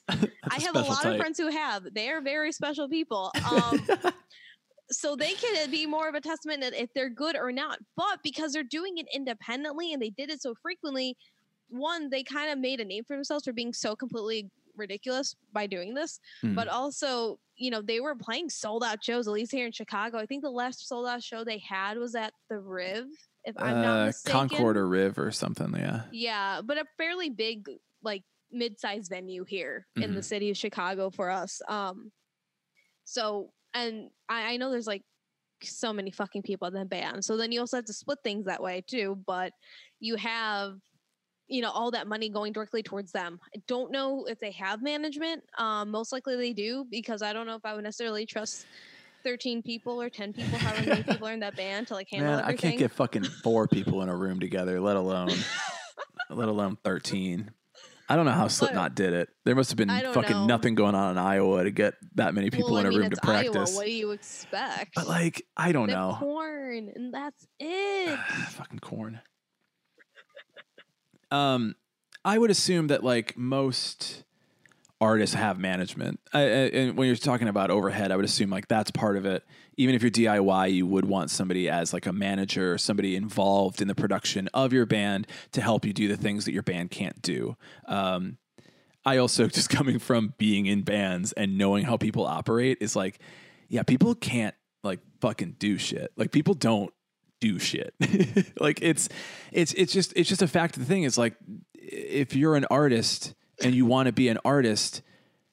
I 0.51 0.61
have 0.61 0.77
a 0.77 0.81
lot 0.81 1.03
type. 1.03 1.14
of 1.14 1.19
friends 1.19 1.38
who 1.38 1.49
have. 1.49 1.87
They 1.95 2.11
are 2.11 2.21
very 2.21 2.53
special 2.53 2.87
people. 2.87 3.33
Um, 3.51 3.81
so 4.90 5.16
they 5.16 5.33
can 5.33 5.70
be 5.70 5.87
more 5.87 6.09
of 6.09 6.14
a 6.14 6.20
testament 6.20 6.61
that 6.61 6.75
if 6.75 6.92
they're 6.94 7.11
good 7.11 7.37
or 7.37 7.51
not. 7.53 7.79
But 7.96 8.22
because 8.22 8.53
they're 8.53 8.62
doing 8.62 8.99
it 8.99 9.07
independently 9.14 9.92
and 9.92 10.01
they 10.01 10.11
did 10.11 10.31
it 10.31 10.40
so 10.42 10.55
frequently, 10.55 11.16
one, 11.68 12.09
they 12.11 12.22
kind 12.22 12.51
of 12.51 12.59
made 12.59 12.81
a 12.81 12.85
name 12.85 13.05
for 13.05 13.16
themselves 13.16 13.44
for 13.44 13.53
being 13.53 13.72
so 13.72 13.96
completely 13.96 14.49
ridiculous 14.77 15.35
by 15.53 15.66
doing 15.66 15.94
this. 15.94 16.20
Mm. 16.44 16.55
But 16.55 16.68
also, 16.68 17.38
you 17.57 17.70
know, 17.70 17.83
they 17.83 18.01
were 18.01 18.14
playing 18.14 18.51
sold 18.51 18.85
out 18.85 19.03
shows, 19.03 19.27
at 19.27 19.33
least 19.33 19.51
here 19.51 19.66
in 19.66 19.72
Chicago. 19.72 20.18
I 20.18 20.27
think 20.27 20.42
the 20.42 20.51
last 20.51 20.87
sold 20.87 21.07
out 21.09 21.22
show 21.22 21.42
they 21.42 21.59
had 21.59 21.99
was 21.99 22.14
at 22.14 22.33
the 22.51 22.59
Riv, 22.59 23.07
if 23.44 23.55
I'm 23.59 23.83
not 23.83 24.03
uh, 24.03 24.07
mistaken. 24.07 24.38
Concord 24.49 24.77
or 24.77 24.87
Riv 24.87 25.18
or 25.18 25.33
something. 25.33 25.75
Yeah. 25.75 26.03
Yeah, 26.12 26.61
but 26.62 26.79
a 26.79 26.85
fairly 26.96 27.31
big, 27.31 27.68
like 28.03 28.22
mid-sized 28.53 29.11
venue 29.11 29.44
here 29.44 29.87
in 29.96 30.14
the 30.14 30.20
Mhm. 30.20 30.25
city 30.25 30.51
of 30.51 30.57
Chicago 30.57 31.11
for 31.11 31.31
us. 31.31 31.61
Um, 31.68 32.12
so 33.05 33.53
and 33.74 34.11
I, 34.29 34.52
I 34.52 34.57
know 34.57 34.70
there's 34.70 34.87
like 34.87 35.02
so 35.62 35.92
many 35.92 36.11
fucking 36.11 36.42
people 36.42 36.68
in 36.68 36.74
the 36.74 36.85
band. 36.85 37.24
So 37.24 37.37
then 37.37 37.52
you 37.52 37.61
also 37.61 37.76
have 37.76 37.87
to 37.87 37.92
split 37.92 38.18
things 38.22 38.46
that 38.46 38.62
way 38.62 38.85
too. 38.87 39.18
But 39.26 39.52
you 40.00 40.16
have, 40.16 40.74
you 41.48 41.62
know, 41.62 41.70
all 41.70 41.90
that 41.92 42.07
money 42.07 42.29
going 42.29 42.52
directly 42.52 42.83
towards 42.83 43.12
them. 43.12 43.38
I 43.55 43.61
don't 43.66 43.90
know 43.90 44.24
if 44.29 44.38
they 44.38 44.50
have 44.52 44.83
management. 44.83 45.42
Um, 45.59 45.90
most 45.90 46.12
likely 46.12 46.37
they 46.37 46.52
do 46.52 46.87
because 46.90 47.22
I 47.22 47.33
don't 47.33 47.46
know 47.46 47.55
if 47.55 47.64
I 47.64 47.74
would 47.74 47.85
necessarily 47.85 48.26
trust. 48.26 48.66
13 49.24 49.61
people 49.61 50.00
or 50.00 50.09
10 50.09 50.35
people, 50.35 50.57
however 50.57 50.88
many 50.88 51.02
people 51.11 51.26
are 51.26 51.33
in 51.33 51.40
that 51.40 51.57
band 51.57 51.88
to 51.88 51.94
like 51.94 52.09
handle 52.09 52.37
Man, 52.37 52.44
I 52.44 52.52
can't 52.52 52.79
get 52.79 52.92
fucking 52.92 53.24
four 53.24 53.66
people 53.66 54.02
in 54.02 54.09
a 54.09 54.14
room 54.14 54.38
together, 54.38 54.81
let 54.81 54.94
alone 54.94 55.33
let 56.31 56.48
alone 56.48 56.79
thirteen. 56.85 57.50
I 58.09 58.16
don't 58.16 58.25
know 58.25 58.33
how 58.33 58.47
Slipknot 58.49 58.95
did 58.95 59.12
it. 59.12 59.29
There 59.45 59.55
must 59.55 59.71
have 59.71 59.77
been 59.77 59.90
I 59.90 60.03
don't 60.03 60.14
fucking 60.14 60.37
know. 60.37 60.47
nothing 60.47 60.75
going 60.77 60.95
on 60.95 61.12
in 61.12 61.19
Iowa 61.19 61.64
to 61.64 61.71
get 61.71 61.95
that 62.14 62.35
many 62.35 62.51
people 62.51 62.71
well, 62.73 62.79
in 62.81 62.87
I 62.87 62.88
a 62.88 62.90
mean, 62.90 62.99
room 63.01 63.11
to 63.11 63.16
it's 63.16 63.29
Iowa. 63.29 63.42
practice. 63.53 63.75
What 63.75 63.87
do 63.87 63.92
you 63.92 64.12
expect? 64.12 64.95
But 64.95 65.09
like, 65.09 65.45
I 65.57 65.73
don't 65.73 65.88
know. 65.88 66.16
corn, 66.21 66.90
and 66.95 67.12
that's 67.12 67.47
it. 67.59 68.19
fucking 68.51 68.79
corn. 68.79 69.21
Um, 71.31 71.75
I 72.25 72.38
would 72.38 72.51
assume 72.51 72.87
that 72.88 73.03
like 73.03 73.37
most 73.37 74.23
artists 75.00 75.35
have 75.35 75.59
management. 75.59 76.20
I, 76.32 76.40
and 76.42 76.96
when 76.96 77.06
you're 77.06 77.16
talking 77.16 77.48
about 77.48 77.70
overhead, 77.70 78.11
I 78.11 78.16
would 78.16 78.24
assume 78.24 78.50
like 78.50 78.68
that's 78.68 78.90
part 78.90 79.16
of 79.16 79.26
it. 79.26 79.44
Even 79.76 79.94
if 79.94 80.02
you're 80.02 80.11
DIY, 80.11 80.72
you 80.72 80.87
would 80.87 81.04
want 81.04 81.30
somebody 81.30 81.68
as 81.68 81.92
like 81.92 82.06
a 82.06 82.12
manager, 82.12 82.78
somebody 82.78 83.14
involved 83.14 83.82
in 83.82 83.88
the 83.88 83.94
production 83.94 84.48
of 84.54 84.72
your 84.72 84.87
band 84.87 85.26
to 85.52 85.61
help 85.61 85.85
you 85.85 85.92
do 85.92 86.09
the 86.09 86.16
things 86.16 86.46
that 86.46 86.52
your 86.52 86.62
band 86.62 86.90
can't 86.90 87.20
do. 87.20 87.56
Um, 87.87 88.38
I 89.04 89.18
also 89.18 89.46
just 89.48 89.68
coming 89.68 89.98
from 89.98 90.35
being 90.38 90.66
in 90.66 90.82
bands 90.82 91.32
and 91.32 91.59
knowing 91.59 91.85
how 91.85 91.96
people 91.96 92.26
operate 92.26 92.78
is 92.80 92.96
like, 92.96 93.20
yeah, 93.68 93.82
people 93.82 94.14
can't 94.14 94.54
like 94.82 95.00
fucking 95.20 95.56
do 95.59 95.76
shit. 95.76 96.11
Like 96.16 96.32
people 96.32 96.54
don't 96.54 96.92
do 97.40 97.59
shit. 97.59 97.94
like 98.61 98.78
it's 98.80 99.11
it's 99.52 99.74
it's 99.74 99.92
just 99.92 100.14
it's 100.16 100.28
just 100.28 100.40
a 100.40 100.48
fact 100.48 100.76
of 100.76 100.82
the 100.82 100.88
thing 100.88 101.02
is 101.02 101.18
like 101.18 101.35
if 101.74 102.35
you're 102.35 102.56
an 102.56 102.64
artist 102.70 103.35
and 103.62 103.75
you 103.75 103.87
want 103.87 104.07
to 104.07 104.12
be 104.12 104.29
an 104.29 104.38
artist, 104.45 105.03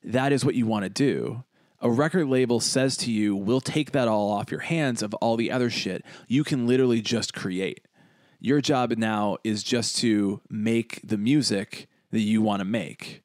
that 0.04 0.32
is 0.32 0.44
what 0.44 0.56
you 0.56 0.66
want 0.66 0.84
to 0.84 0.90
do. 0.90 1.44
A 1.80 1.92
record 1.92 2.28
label 2.28 2.60
says 2.60 2.96
to 2.98 3.12
you, 3.12 3.36
"We'll 3.36 3.62
take 3.62 3.92
that 3.92 4.08
all 4.08 4.32
off 4.32 4.52
your 4.52 4.62
hands 4.62 5.02
of 5.02 5.14
all 5.16 5.36
the 5.36 5.52
other 5.52 5.70
shit. 5.70 6.06
You 6.28 6.44
can 6.44 6.66
literally 6.66 7.02
just 7.02 7.34
create." 7.34 7.82
Your 8.40 8.62
job 8.62 8.92
now 8.98 9.38
is 9.44 9.64
just 9.64 9.98
to 9.98 10.42
make 10.50 11.00
the 11.04 11.18
music 11.18 11.88
that 12.12 12.22
you 12.22 12.42
want 12.42 12.60
to 12.60 12.66
make. 12.66 13.22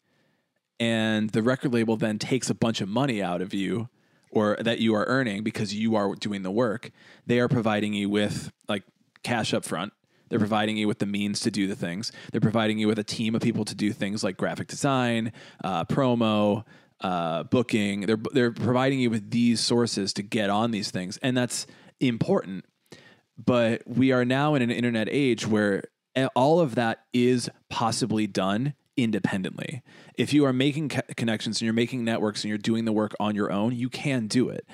And 0.81 1.31
the 1.31 1.43
record 1.43 1.73
label 1.73 1.97
then 1.97 2.19
takes 2.19 2.51
a 2.51 2.55
bunch 2.55 2.81
of 2.81 2.89
money 2.89 3.23
out 3.23 3.43
of 3.43 3.53
you 3.53 3.89
or 4.31 4.57
that 4.61 4.79
you 4.79 4.95
are 4.95 5.05
earning 5.07 5.43
because 5.43 5.75
you 5.75 5.97
are 5.97 6.15
doing 6.15 6.43
the 6.43 6.51
work. 6.51 6.91
They 7.27 7.41
are 7.41 7.49
providing 7.49 7.95
you 7.95 8.09
with 8.09 8.53
like 8.69 8.85
cash 9.23 9.53
up 9.53 9.65
front. 9.65 9.93
They're 10.29 10.39
providing 10.39 10.77
you 10.77 10.89
with 10.89 10.99
the 10.99 11.07
means 11.07 11.41
to 11.41 11.51
do 11.51 11.67
the 11.67 11.77
things. 11.77 12.13
They're 12.33 12.41
providing 12.41 12.79
you 12.79 12.89
with 12.89 12.99
a 12.99 13.05
team 13.05 13.35
of 13.35 13.43
people 13.43 13.65
to 13.65 13.75
do 13.75 13.93
things 13.93 14.23
like 14.25 14.37
graphic 14.37 14.69
design, 14.69 15.33
uh, 15.65 15.85
promo, 15.85 16.65
uh, 17.01 17.45
booking. 17.45 18.03
They're 18.03 18.19
they're 18.33 18.53
providing 18.53 19.01
you 19.01 19.11
with 19.11 19.31
these 19.31 19.61
sources 19.61 20.13
to 20.15 20.23
get 20.23 20.51
on 20.51 20.71
these 20.71 20.91
things, 20.91 21.19
and 21.23 21.37
that's 21.37 21.67
important. 22.01 22.65
But 23.37 23.83
we 23.87 24.11
are 24.13 24.25
now 24.25 24.55
in 24.55 24.63
an 24.63 24.71
internet 24.71 25.09
age 25.11 25.47
where 25.47 25.85
all 26.35 26.61
of 26.61 26.75
that 26.75 27.05
is 27.13 27.49
possibly 27.71 28.27
done 28.27 28.75
independently. 28.97 29.83
If 30.17 30.33
you 30.33 30.45
are 30.45 30.53
making 30.53 30.89
co- 30.91 31.03
connections 31.17 31.61
and 31.61 31.67
you're 31.67 31.73
making 31.73 32.05
networks 32.05 32.43
and 32.43 32.49
you're 32.49 32.59
doing 32.59 32.85
the 32.85 32.93
work 32.93 33.15
on 33.21 33.35
your 33.35 33.53
own, 33.53 33.75
you 33.75 33.89
can 33.89 34.27
do 34.27 34.49
it. 34.49 34.67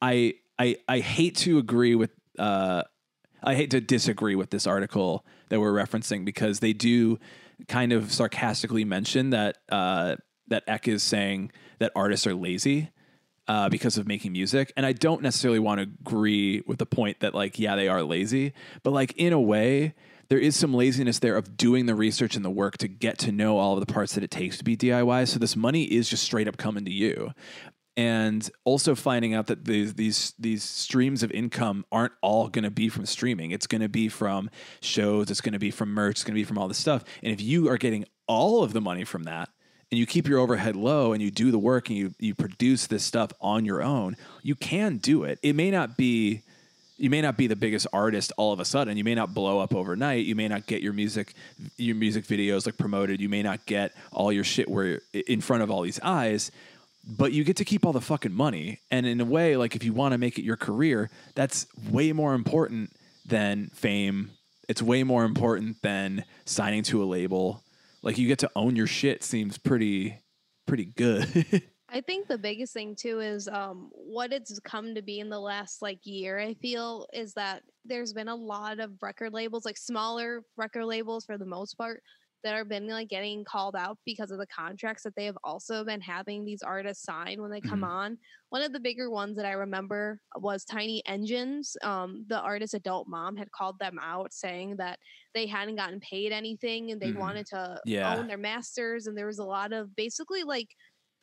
I 0.00 0.34
I 0.58 0.76
I 0.88 1.00
hate 1.00 1.36
to 1.38 1.58
agree 1.58 1.94
with 1.94 2.12
uh 2.38 2.84
I 3.42 3.54
hate 3.54 3.70
to 3.72 3.80
disagree 3.80 4.34
with 4.34 4.50
this 4.50 4.66
article 4.66 5.24
that 5.48 5.60
we're 5.60 5.72
referencing 5.72 6.24
because 6.24 6.60
they 6.60 6.72
do 6.72 7.18
kind 7.68 7.92
of 7.92 8.12
sarcastically 8.12 8.84
mention 8.84 9.30
that 9.30 9.58
uh 9.68 10.16
that 10.48 10.64
Ek 10.66 10.88
is 10.88 11.02
saying 11.02 11.50
that 11.78 11.92
artists 11.94 12.26
are 12.26 12.34
lazy 12.34 12.90
uh, 13.48 13.68
because 13.68 13.98
of 13.98 14.06
making 14.06 14.32
music. 14.32 14.72
And 14.76 14.86
I 14.86 14.92
don't 14.92 15.22
necessarily 15.22 15.58
want 15.58 15.78
to 15.80 15.82
agree 15.82 16.62
with 16.66 16.78
the 16.78 16.86
point 16.86 17.20
that, 17.20 17.34
like, 17.34 17.58
yeah, 17.58 17.76
they 17.76 17.88
are 17.88 18.02
lazy, 18.02 18.52
but 18.82 18.92
like, 18.92 19.14
in 19.16 19.32
a 19.32 19.40
way, 19.40 19.94
there 20.28 20.38
is 20.38 20.56
some 20.56 20.72
laziness 20.72 21.18
there 21.18 21.36
of 21.36 21.56
doing 21.56 21.86
the 21.86 21.94
research 21.94 22.36
and 22.36 22.44
the 22.44 22.50
work 22.50 22.78
to 22.78 22.88
get 22.88 23.18
to 23.18 23.32
know 23.32 23.58
all 23.58 23.74
of 23.74 23.80
the 23.80 23.92
parts 23.92 24.14
that 24.14 24.24
it 24.24 24.30
takes 24.30 24.56
to 24.58 24.64
be 24.64 24.76
DIY. 24.76 25.28
So 25.28 25.38
this 25.38 25.56
money 25.56 25.84
is 25.84 26.08
just 26.08 26.22
straight 26.22 26.48
up 26.48 26.56
coming 26.56 26.86
to 26.86 26.90
you. 26.90 27.32
And 27.96 28.48
also 28.64 28.94
finding 28.94 29.34
out 29.34 29.48
that 29.48 29.66
these 29.66 29.94
these 29.94 30.32
these 30.38 30.62
streams 30.62 31.22
of 31.22 31.30
income 31.30 31.84
aren't 31.92 32.14
all 32.22 32.48
going 32.48 32.64
to 32.64 32.70
be 32.70 32.88
from 32.88 33.04
streaming. 33.04 33.50
It's 33.50 33.66
going 33.66 33.82
to 33.82 33.88
be 33.88 34.08
from 34.08 34.48
shows. 34.80 35.30
It's 35.30 35.42
going 35.42 35.52
to 35.52 35.58
be 35.58 35.70
from 35.70 35.92
merch. 35.92 36.16
It's 36.16 36.24
going 36.24 36.34
to 36.34 36.40
be 36.40 36.44
from 36.44 36.56
all 36.56 36.68
this 36.68 36.78
stuff. 36.78 37.04
And 37.22 37.32
if 37.32 37.42
you 37.42 37.68
are 37.68 37.76
getting 37.76 38.06
all 38.26 38.62
of 38.62 38.72
the 38.72 38.80
money 38.80 39.04
from 39.04 39.24
that, 39.24 39.50
and 39.92 39.98
you 39.98 40.06
keep 40.06 40.26
your 40.26 40.38
overhead 40.38 40.74
low 40.74 41.12
and 41.12 41.22
you 41.22 41.30
do 41.30 41.50
the 41.50 41.58
work 41.58 41.90
and 41.90 41.98
you 41.98 42.14
you 42.18 42.34
produce 42.34 42.86
this 42.86 43.04
stuff 43.04 43.30
on 43.40 43.66
your 43.66 43.82
own, 43.82 44.16
you 44.42 44.54
can 44.54 44.96
do 44.96 45.24
it. 45.24 45.38
It 45.42 45.54
may 45.54 45.70
not 45.70 45.98
be 45.98 46.42
you 46.96 47.10
may 47.10 47.20
not 47.20 47.36
be 47.36 47.46
the 47.46 47.56
biggest 47.56 47.86
artist 47.92 48.32
all 48.36 48.52
of 48.52 48.60
a 48.60 48.64
sudden. 48.64 48.96
You 48.96 49.04
may 49.04 49.14
not 49.14 49.34
blow 49.34 49.58
up 49.58 49.74
overnight. 49.74 50.24
You 50.24 50.34
may 50.34 50.48
not 50.48 50.66
get 50.66 50.82
your 50.82 50.94
music 50.94 51.34
your 51.76 51.94
music 51.94 52.24
videos 52.24 52.64
like 52.64 52.78
promoted. 52.78 53.20
You 53.20 53.28
may 53.28 53.42
not 53.42 53.66
get 53.66 53.92
all 54.12 54.32
your 54.32 54.44
shit 54.44 54.68
where 54.68 55.02
in 55.12 55.42
front 55.42 55.62
of 55.62 55.70
all 55.70 55.82
these 55.82 56.00
eyes, 56.02 56.50
but 57.04 57.32
you 57.32 57.44
get 57.44 57.56
to 57.56 57.64
keep 57.64 57.84
all 57.84 57.92
the 57.92 58.00
fucking 58.00 58.32
money. 58.32 58.80
And 58.90 59.06
in 59.06 59.20
a 59.20 59.24
way, 59.24 59.56
like 59.56 59.74
if 59.74 59.84
you 59.84 59.92
want 59.92 60.12
to 60.12 60.18
make 60.18 60.38
it 60.38 60.44
your 60.44 60.56
career, 60.56 61.10
that's 61.34 61.66
way 61.90 62.12
more 62.12 62.34
important 62.34 62.92
than 63.26 63.70
fame. 63.74 64.30
It's 64.68 64.82
way 64.82 65.02
more 65.02 65.24
important 65.24 65.82
than 65.82 66.24
signing 66.44 66.82
to 66.84 67.02
a 67.02 67.06
label. 67.06 67.62
Like 68.02 68.18
you 68.18 68.28
get 68.28 68.38
to 68.40 68.50
own 68.56 68.76
your 68.76 68.86
shit 68.86 69.22
seems 69.22 69.58
pretty 69.58 70.18
pretty 70.66 70.84
good. 70.84 71.62
I 71.94 72.00
think 72.00 72.26
the 72.26 72.38
biggest 72.38 72.72
thing 72.72 72.96
too 72.96 73.20
is 73.20 73.48
um, 73.48 73.90
what 73.92 74.32
it's 74.32 74.58
come 74.60 74.94
to 74.94 75.02
be 75.02 75.20
in 75.20 75.28
the 75.28 75.38
last 75.38 75.82
like 75.82 75.98
year. 76.04 76.38
I 76.38 76.54
feel 76.54 77.06
is 77.12 77.34
that 77.34 77.62
there's 77.84 78.14
been 78.14 78.28
a 78.28 78.34
lot 78.34 78.80
of 78.80 78.92
record 79.02 79.34
labels, 79.34 79.66
like 79.66 79.76
smaller 79.76 80.42
record 80.56 80.86
labels 80.86 81.26
for 81.26 81.36
the 81.36 81.44
most 81.44 81.74
part, 81.74 82.02
that 82.42 82.54
have 82.54 82.68
been 82.68 82.86
like 82.88 83.08
getting 83.08 83.44
called 83.44 83.76
out 83.76 83.98
because 84.04 84.30
of 84.30 84.38
the 84.38 84.46
contracts 84.46 85.02
that 85.04 85.14
they 85.16 85.24
have 85.26 85.38
also 85.44 85.84
been 85.84 86.00
having 86.00 86.44
these 86.44 86.62
artists 86.62 87.04
sign 87.04 87.40
when 87.40 87.50
they 87.50 87.60
come 87.60 87.80
Mhm. 87.80 87.88
on. 87.88 88.18
One 88.50 88.62
of 88.62 88.72
the 88.72 88.80
bigger 88.80 89.10
ones 89.10 89.36
that 89.36 89.46
I 89.46 89.52
remember 89.52 90.20
was 90.36 90.64
Tiny 90.64 91.02
Engines. 91.06 91.76
Um, 91.82 92.24
the 92.28 92.40
artist 92.40 92.74
Adult 92.74 93.08
Mom 93.08 93.36
had 93.36 93.50
called 93.52 93.78
them 93.78 93.98
out 94.00 94.32
saying 94.32 94.76
that 94.76 94.98
they 95.34 95.46
hadn't 95.46 95.76
gotten 95.76 96.00
paid 96.00 96.32
anything 96.32 96.90
and 96.90 97.00
they 97.00 97.12
Mhm. 97.12 97.18
wanted 97.18 97.46
to 97.46 97.80
Yeah. 97.84 98.16
own 98.16 98.26
their 98.26 98.38
masters, 98.38 99.06
and 99.06 99.16
there 99.16 99.26
was 99.26 99.38
a 99.38 99.44
lot 99.44 99.72
of 99.72 99.94
basically 99.96 100.42
like 100.42 100.68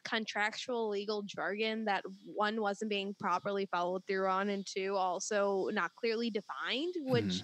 contractual 0.06 0.90
legal 0.90 1.22
jargon 1.24 1.84
that 1.86 2.04
one 2.24 2.62
wasn't 2.62 2.90
being 2.90 3.14
properly 3.20 3.66
followed 3.70 4.02
through 4.08 4.28
on 4.30 4.50
and 4.50 4.66
two 4.66 4.96
also 4.96 5.68
not 5.74 5.92
clearly 5.96 6.30
defined 6.30 6.94
which 7.00 7.44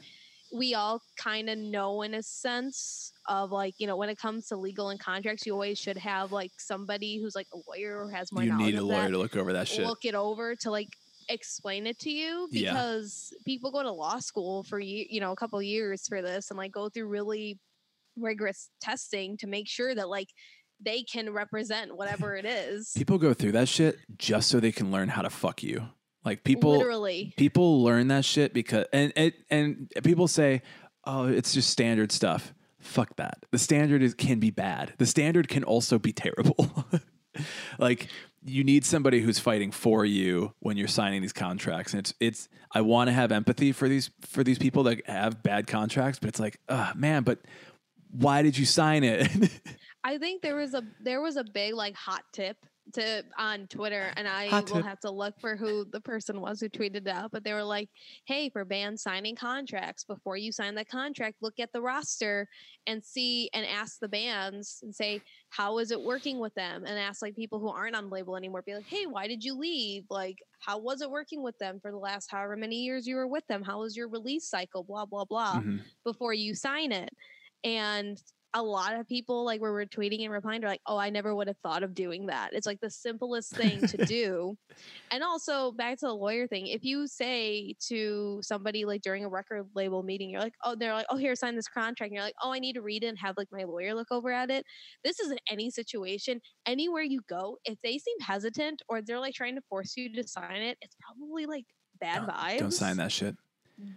we 0.55 0.73
all 0.73 1.01
kind 1.17 1.49
of 1.49 1.57
know 1.57 2.01
in 2.03 2.13
a 2.13 2.23
sense 2.23 3.11
of 3.27 3.51
like 3.51 3.73
you 3.77 3.87
know 3.87 3.97
when 3.97 4.09
it 4.09 4.17
comes 4.17 4.47
to 4.47 4.55
legal 4.55 4.89
and 4.89 4.99
contracts 4.99 5.45
you 5.45 5.53
always 5.53 5.77
should 5.77 5.97
have 5.97 6.31
like 6.31 6.51
somebody 6.57 7.19
who's 7.21 7.35
like 7.35 7.47
a 7.53 7.57
lawyer 7.67 8.03
or 8.05 8.09
has 8.11 8.31
more 8.31 8.43
you 8.43 8.55
need 8.57 8.75
a 8.75 8.81
lawyer 8.81 9.09
to 9.09 9.17
look 9.17 9.35
over 9.35 9.53
that 9.53 9.67
shit. 9.67 9.85
look 9.85 10.05
it 10.05 10.15
over 10.15 10.55
to 10.55 10.71
like 10.71 10.89
explain 11.29 11.87
it 11.87 11.97
to 11.99 12.11
you 12.11 12.47
Yeah. 12.51 12.71
because 12.71 13.33
people 13.45 13.71
go 13.71 13.81
to 13.83 13.91
law 13.91 14.19
school 14.19 14.63
for 14.63 14.79
you 14.79 15.19
know 15.19 15.31
a 15.31 15.35
couple 15.35 15.61
years 15.61 16.07
for 16.07 16.21
this 16.21 16.51
and 16.51 16.57
like 16.57 16.71
go 16.71 16.87
through 16.89 17.07
really 17.07 17.59
rigorous 18.17 18.69
testing 18.79 19.35
to 19.37 19.47
make 19.47 19.67
sure 19.67 19.93
that 19.95 20.07
like 20.07 20.29
they 20.79 21.03
can 21.03 21.31
represent 21.31 21.95
whatever 21.97 22.35
it 22.35 22.45
is 22.45 22.91
People 22.95 23.17
go 23.17 23.33
through 23.33 23.53
that 23.53 23.67
shit 23.67 23.97
just 24.17 24.49
so 24.49 24.59
they 24.59 24.71
can 24.71 24.91
learn 24.91 25.09
how 25.09 25.21
to 25.21 25.29
fuck 25.29 25.63
you. 25.63 25.87
Like 26.25 26.43
people 26.43 26.71
literally 26.71 27.33
people 27.38 27.83
learn 27.83 28.07
that 28.07 28.25
shit 28.25 28.53
because 28.53 28.85
and 28.91 29.13
and, 29.15 29.33
and 29.49 29.91
people 30.03 30.27
say, 30.27 30.63
"Oh, 31.05 31.27
it's 31.27 31.53
just 31.53 31.69
standard 31.69 32.11
stuff." 32.11 32.53
Fuck 32.79 33.15
that. 33.17 33.38
The 33.51 33.59
standard 33.59 34.01
is 34.01 34.15
can 34.15 34.39
be 34.39 34.49
bad. 34.49 34.93
The 34.97 35.05
standard 35.05 35.47
can 35.47 35.63
also 35.63 35.99
be 35.99 36.11
terrible. 36.11 36.85
like 37.79 38.07
you 38.43 38.63
need 38.63 38.85
somebody 38.85 39.21
who's 39.21 39.39
fighting 39.39 39.71
for 39.71 40.05
you 40.05 40.53
when 40.59 40.77
you're 40.77 40.88
signing 40.88 41.21
these 41.21 41.33
contracts. 41.33 41.93
And 41.93 41.99
it's 41.99 42.13
it's 42.19 42.49
I 42.71 42.81
want 42.81 43.07
to 43.07 43.13
have 43.13 43.31
empathy 43.31 43.71
for 43.71 43.88
these 43.88 44.09
for 44.21 44.43
these 44.43 44.57
people 44.57 44.83
that 44.83 45.07
have 45.07 45.43
bad 45.43 45.67
contracts, 45.67 46.17
but 46.17 46.29
it's 46.29 46.39
like, 46.39 46.59
"Uh, 46.67 46.91
man, 46.95 47.21
but 47.21 47.39
why 48.11 48.41
did 48.41 48.57
you 48.57 48.65
sign 48.65 49.03
it?" 49.03 49.29
I 50.03 50.17
think 50.17 50.41
there 50.41 50.55
was 50.55 50.73
a 50.73 50.83
there 50.99 51.21
was 51.21 51.38
a 51.38 51.43
big 51.43 51.75
like 51.75 51.95
hot 51.95 52.23
tip 52.33 52.57
to 52.93 53.23
on 53.37 53.67
Twitter, 53.67 54.13
and 54.15 54.27
I 54.27 54.51
Hot 54.51 54.65
will 54.65 54.79
tip. 54.79 54.85
have 54.85 54.99
to 55.01 55.11
look 55.11 55.39
for 55.39 55.55
who 55.55 55.85
the 55.85 56.01
person 56.01 56.41
was 56.41 56.59
who 56.61 56.69
tweeted 56.69 56.97
it 56.97 57.07
out. 57.07 57.31
But 57.31 57.43
they 57.43 57.53
were 57.53 57.63
like, 57.63 57.89
"Hey, 58.25 58.49
for 58.49 58.63
bands 58.65 59.01
signing 59.03 59.35
contracts, 59.35 60.03
before 60.03 60.37
you 60.37 60.51
sign 60.51 60.75
that 60.75 60.87
contract, 60.89 61.37
look 61.41 61.59
at 61.59 61.71
the 61.73 61.81
roster 61.81 62.47
and 62.87 63.03
see 63.03 63.49
and 63.53 63.65
ask 63.65 63.99
the 63.99 64.07
bands 64.09 64.79
and 64.83 64.95
say 64.95 65.23
how 65.49 65.77
is 65.79 65.91
it 65.91 66.01
working 66.01 66.39
with 66.39 66.53
them, 66.55 66.83
and 66.85 66.99
ask 66.99 67.21
like 67.21 67.35
people 67.35 67.59
who 67.59 67.69
aren't 67.69 67.95
on 67.95 68.09
label 68.09 68.36
anymore, 68.38 68.61
be 68.61 68.75
like, 68.75 68.88
"Hey, 68.88 69.05
why 69.07 69.27
did 69.27 69.43
you 69.43 69.55
leave? 69.55 70.05
Like, 70.09 70.38
how 70.59 70.77
was 70.79 71.01
it 71.01 71.09
working 71.11 71.41
with 71.43 71.57
them 71.57 71.79
for 71.79 71.91
the 71.91 71.97
last 71.97 72.29
however 72.31 72.55
many 72.55 72.77
years 72.83 73.07
you 73.07 73.15
were 73.15 73.27
with 73.27 73.45
them? 73.47 73.63
How 73.63 73.79
was 73.81 73.95
your 73.97 74.07
release 74.09 74.47
cycle? 74.49 74.83
Blah 74.83 75.05
blah 75.05 75.25
blah." 75.25 75.61
Mhm. 75.61 75.95
before 76.03 76.33
you 76.33 76.53
sign 76.55 76.91
it. 76.91 77.09
And 77.63 78.21
a 78.56 78.64
lot 78.64 78.95
of 78.95 79.06
people 79.06 79.43
like 79.43 79.60
where 79.60 79.74
we're 79.74 79.86
tweeting 79.86 80.24
and 80.24 80.32
replying 80.32 80.64
are 80.64 80.70
like, 80.70 80.82
oh, 80.88 80.97
I 80.97 81.10
never 81.10 81.36
would 81.36 81.47
have 81.47 81.58
thought 81.58 81.84
of 81.84 81.93
doing 81.93 82.28
that. 82.28 82.53
It's 82.53 82.66
like 82.66 82.80
the 82.80 82.89
simplest 82.89 83.53
thing 83.53 83.86
to 83.86 83.97
do. 84.06 84.58
And 85.12 85.22
also 85.24 85.74
back 85.74 85.99
to 85.99 86.06
the 86.08 86.14
lawyer 86.14 86.47
thing, 86.47 86.68
if 86.68 86.86
you 86.86 87.06
say 87.06 87.76
to 87.89 88.39
somebody 88.41 88.86
like 88.86 89.01
during 89.01 89.26
a 89.26 89.30
record 89.30 89.68
label 89.76 90.03
meeting, 90.03 90.30
you're 90.30 90.39
like, 90.39 90.53
oh, 90.64 90.74
they're 90.74 90.93
like, 90.93 91.06
oh, 91.10 91.18
here, 91.18 91.36
sign 91.36 91.58
this 91.58 91.68
contract. 91.68 92.12
And 92.12 92.16
you're 92.16 92.24
like, 92.24 92.36
oh, 92.41 92.53
I 92.53 92.60
need 92.60 92.74
to 92.74 92.82
read 92.82 93.03
it 93.03 93.08
and 93.08 93.20
have 93.20 93.36
like 93.38 93.49
my 93.51 93.66
lawyer 93.66 93.93
look 93.93 94.08
over 94.10 94.32
at 94.32 94.49
it. 94.49 94.66
This 95.03 95.20
is 95.20 95.32
in 95.32 95.38
any 95.51 95.70
situation, 95.70 96.39
anywhere 96.66 97.03
you 97.03 97.20
go, 97.28 97.58
if 97.66 97.78
they 97.84 97.97
seem 97.97 98.20
hesitant 98.22 98.82
or 98.88 99.01
they're 99.01 99.20
like 99.20 99.34
trying 99.34 99.56
to 99.56 99.62
force 99.70 99.97
you 99.97 100.14
to 100.14 100.26
sign 100.26 100.62
it, 100.62 100.78
it's 100.82 100.95
probably 101.01 101.45
like 101.45 101.66
bad 101.99 102.26
Don't, 102.26 102.30
vibes. 102.30 102.60
don't 102.60 102.72
sign 102.72 102.97
that 102.97 103.12
shit. 103.12 103.36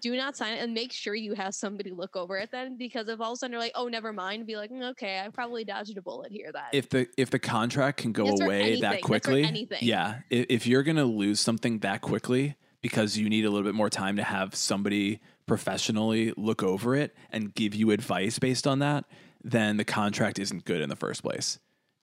Do 0.03 0.17
not 0.17 0.37
sign 0.37 0.55
it 0.55 0.63
and 0.63 0.75
make 0.75 0.93
sure 0.93 1.15
you 1.15 1.35
have 1.35 1.55
somebody 1.55 1.91
look 1.91 2.17
over 2.17 2.37
it 2.37 2.51
then 2.51 2.77
because 2.77 3.09
if 3.09 3.21
all 3.21 3.33
of 3.33 3.35
a 3.35 3.37
sudden 3.37 3.53
you're 3.53 3.61
like, 3.61 3.73
oh, 3.75 3.87
never 3.89 4.13
mind, 4.13 4.47
be 4.47 4.57
like, 4.57 4.71
"Mm, 4.71 4.91
okay, 4.91 5.21
I 5.25 5.29
probably 5.29 5.65
dodged 5.65 5.97
a 5.97 6.03
bullet 6.03 6.33
here. 6.33 6.51
That 6.53 6.71
If 6.73 6.89
the 6.89 7.07
if 7.17 7.31
the 7.31 7.39
contract 7.39 7.99
can 7.99 8.13
go 8.13 8.27
That's 8.27 8.41
away 8.41 8.61
anything. 8.63 8.81
that 8.83 9.03
quickly, 9.03 9.45
anything. 9.45 9.79
yeah. 9.83 10.21
i- 10.33 10.47
If 10.49 10.67
you're 10.67 10.83
gonna 10.83 11.05
lose 11.05 11.39
something 11.41 11.79
that 11.81 12.01
quickly 12.01 12.57
because 12.81 13.17
you 13.17 13.29
need 13.29 13.45
a 13.45 13.51
little 13.51 13.65
bit 13.67 13.75
more 13.75 13.91
time 13.91 14.17
to 14.17 14.23
have 14.25 14.55
somebody 14.55 15.21
professionally 15.47 16.33
look 16.37 16.63
over 16.63 16.95
it 16.95 17.15
and 17.31 17.55
give 17.55 17.75
you 17.75 17.91
advice 17.91 18.39
based 18.39 18.67
on 18.67 18.79
that, 18.81 19.05
then 19.43 19.77
the 19.77 19.85
contract 19.85 20.39
isn't 20.39 20.65
good 20.65 20.81
in 20.81 20.89
the 20.89 20.97
first 20.97 21.23
place. 21.23 21.59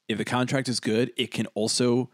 If 0.08 0.18
the 0.18 0.26
contract 0.26 0.68
is 0.70 0.80
good, 0.80 1.12
it 1.18 1.32
can 1.32 1.48
also 1.48 2.10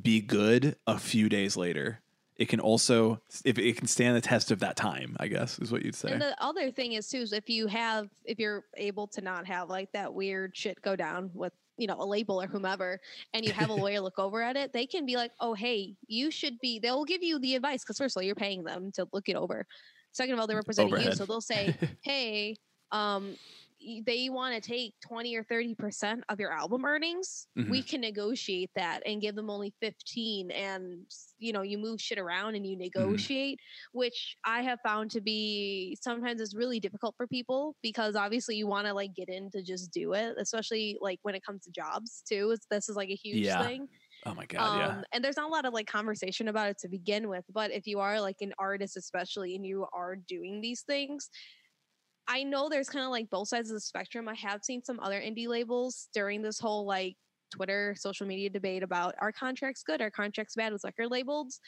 be 0.00 0.20
good 0.20 0.76
a 0.86 0.98
few 0.98 1.28
days 1.28 1.56
later. 1.56 2.00
It 2.40 2.48
can 2.48 2.58
also 2.58 3.20
if 3.44 3.58
it 3.58 3.76
can 3.76 3.86
stand 3.86 4.16
the 4.16 4.20
test 4.22 4.50
of 4.50 4.60
that 4.60 4.74
time, 4.74 5.14
I 5.20 5.28
guess 5.28 5.58
is 5.58 5.70
what 5.70 5.84
you'd 5.84 5.94
say. 5.94 6.10
And 6.10 6.22
the 6.22 6.34
other 6.42 6.70
thing 6.70 6.94
is 6.94 7.06
too 7.06 7.18
is 7.18 7.34
if 7.34 7.50
you 7.50 7.66
have 7.66 8.08
if 8.24 8.38
you're 8.38 8.64
able 8.78 9.06
to 9.08 9.20
not 9.20 9.46
have 9.46 9.68
like 9.68 9.92
that 9.92 10.14
weird 10.14 10.56
shit 10.56 10.80
go 10.80 10.96
down 10.96 11.30
with 11.34 11.52
you 11.76 11.86
know 11.86 11.96
a 11.98 12.04
label 12.04 12.40
or 12.40 12.46
whomever 12.46 12.98
and 13.34 13.44
you 13.44 13.52
have 13.52 13.68
a 13.68 13.74
lawyer 13.84 14.00
look 14.00 14.18
over 14.18 14.40
at 14.42 14.56
it 14.56 14.72
they 14.72 14.86
can 14.86 15.04
be 15.04 15.16
like 15.16 15.32
oh 15.40 15.52
hey 15.52 15.94
you 16.08 16.30
should 16.30 16.58
be 16.60 16.78
they'll 16.78 17.04
give 17.04 17.22
you 17.22 17.38
the 17.40 17.54
advice 17.54 17.82
because 17.82 17.98
first 17.98 18.16
of 18.16 18.20
all 18.20 18.24
you're 18.24 18.34
paying 18.34 18.64
them 18.64 18.90
to 18.92 19.06
look 19.12 19.28
it 19.28 19.36
over 19.36 19.66
second 20.12 20.32
of 20.32 20.40
all 20.40 20.46
they're 20.46 20.56
representing 20.56 20.98
you 20.98 21.12
so 21.12 21.26
they'll 21.26 21.42
say 21.42 21.74
hey 22.02 22.56
um 22.90 23.36
they 24.04 24.28
want 24.28 24.54
to 24.54 24.60
take 24.60 24.94
20 25.06 25.34
or 25.36 25.44
30 25.44 25.74
percent 25.74 26.24
of 26.28 26.38
your 26.40 26.52
album 26.52 26.84
earnings 26.84 27.46
Mm-hmm. 27.56 27.80
we 27.80 27.82
can 27.82 28.00
negotiate 28.00 28.70
that 28.74 29.02
and 29.06 29.20
give 29.20 29.34
them 29.36 29.48
only 29.50 29.72
15 29.80 30.50
and 30.50 31.06
you 31.38 31.52
know 31.52 31.62
you 31.62 31.78
move 31.78 32.00
shit 32.00 32.18
around 32.18 32.54
and 32.56 32.66
you 32.66 32.76
Mm-hmm. 32.98 33.22
negotiate 33.24 33.58
which 33.92 34.36
i 34.44 34.62
have 34.62 34.78
found 34.84 35.10
to 35.10 35.20
be 35.20 35.96
sometimes 36.02 36.40
is 36.40 36.54
really 36.54 36.80
difficult 36.80 37.14
for 37.16 37.26
people 37.26 37.76
because 37.82 38.16
obviously 38.16 38.56
you 38.56 38.66
want 38.66 38.86
to 38.86 38.94
like 38.94 39.14
get 39.14 39.28
in 39.28 39.50
to 39.50 39.62
just 39.62 39.92
do 39.92 40.12
it 40.14 40.34
especially 40.38 40.96
like 41.00 41.18
when 41.22 41.34
it 41.34 41.42
comes 41.44 41.62
to 41.62 41.70
jobs 41.70 42.22
too 42.28 42.56
this 42.70 42.88
is 42.88 42.96
like 42.96 43.10
a 43.10 43.14
huge 43.16 43.54
Yeah. 43.54 43.56
thing 43.56 43.86
oh 44.26 44.34
my 44.34 44.46
god, 44.46 44.72
yeah. 44.74 44.92
um, 44.92 45.04
and 45.12 45.24
there's 45.24 45.36
not 45.36 45.48
a 45.48 45.52
lot 45.52 45.64
of 45.64 45.72
like 45.72 45.86
conversation 45.86 46.48
about 46.48 46.68
it 46.68 46.78
to 46.78 46.88
begin 46.88 47.28
with. 47.28 47.44
But 47.50 47.70
if 47.70 47.86
you 47.86 48.00
are 48.00 48.20
like 48.20 48.36
an 48.40 48.52
artist, 48.58 48.96
especially, 48.96 49.54
and 49.54 49.64
you 49.64 49.86
are 49.92 50.16
doing 50.16 50.60
these 50.60 50.82
things, 50.82 51.30
I 52.32 52.44
know 52.44 52.68
there's 52.68 52.88
kind 52.88 53.04
of 53.04 53.10
like 53.10 53.28
both 53.28 53.48
sides 53.48 53.70
of 53.70 53.74
the 53.74 53.80
spectrum. 53.80 54.28
I 54.28 54.34
have 54.34 54.62
seen 54.62 54.84
some 54.84 55.00
other 55.00 55.20
indie 55.20 55.48
labels 55.48 56.08
during 56.14 56.42
this 56.42 56.60
whole 56.60 56.86
like 56.86 57.16
Twitter 57.50 57.96
social 57.98 58.24
media 58.26 58.48
debate 58.48 58.84
about 58.84 59.16
our 59.20 59.32
contracts 59.32 59.82
good, 59.82 60.00
our 60.00 60.10
contracts 60.12 60.54
bad 60.54 60.72
with 60.72 60.84
record 60.84 61.10
labels. 61.10 61.58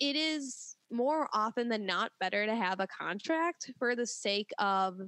It 0.00 0.16
is 0.16 0.74
more 0.90 1.28
often 1.32 1.68
than 1.68 1.86
not 1.86 2.10
better 2.18 2.44
to 2.44 2.56
have 2.56 2.80
a 2.80 2.88
contract 2.88 3.70
for 3.78 3.94
the 3.94 4.06
sake 4.06 4.50
of 4.58 4.98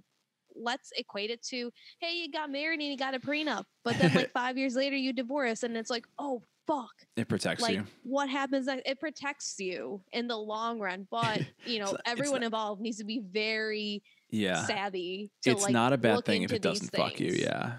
let's 0.55 0.91
equate 0.97 1.31
it 1.31 1.43
to 1.43 1.71
hey 1.99 2.13
you 2.15 2.31
got 2.31 2.51
married 2.53 2.79
and 2.79 2.91
you 2.91 2.97
got 2.97 3.15
a 3.15 3.19
prenup 3.19 3.65
but 3.85 3.97
then 3.99 4.13
like 4.15 4.31
five 4.35 4.59
years 4.59 4.75
later 4.77 4.95
you 4.95 5.11
divorce 5.11 5.63
and 5.63 5.75
it's 5.79 5.89
like 5.89 6.05
oh 6.19 6.43
fuck 6.67 6.93
It 7.17 7.27
protects 7.27 7.63
like 7.63 7.77
you. 7.77 7.85
what 8.03 8.29
happens 8.29 8.69
it 8.69 9.01
protects 9.01 9.57
you 9.59 10.03
in 10.13 10.29
the 10.29 10.37
long 10.37 10.79
run 10.79 11.09
but 11.11 11.41
you 11.67 11.79
know 11.79 11.85
It's 11.87 11.93
not- 11.93 12.01
it's 12.01 12.11
everyone 12.11 12.41
not- 12.43 12.47
involved 12.49 12.83
needs 12.83 12.99
to 12.99 13.05
be 13.05 13.21
very 13.33 14.03
Yeah. 14.33 14.65
savvy 14.65 15.31
It's 15.47 15.63
like 15.63 15.73
not 15.73 15.93
a 15.93 15.99
bad 15.99 16.25
thing 16.25 16.43
if 16.43 16.53
it 16.53 16.63
doesn't 16.63 16.91
fuck 16.91 17.21
you. 17.21 17.33
Yeah. 17.33 17.75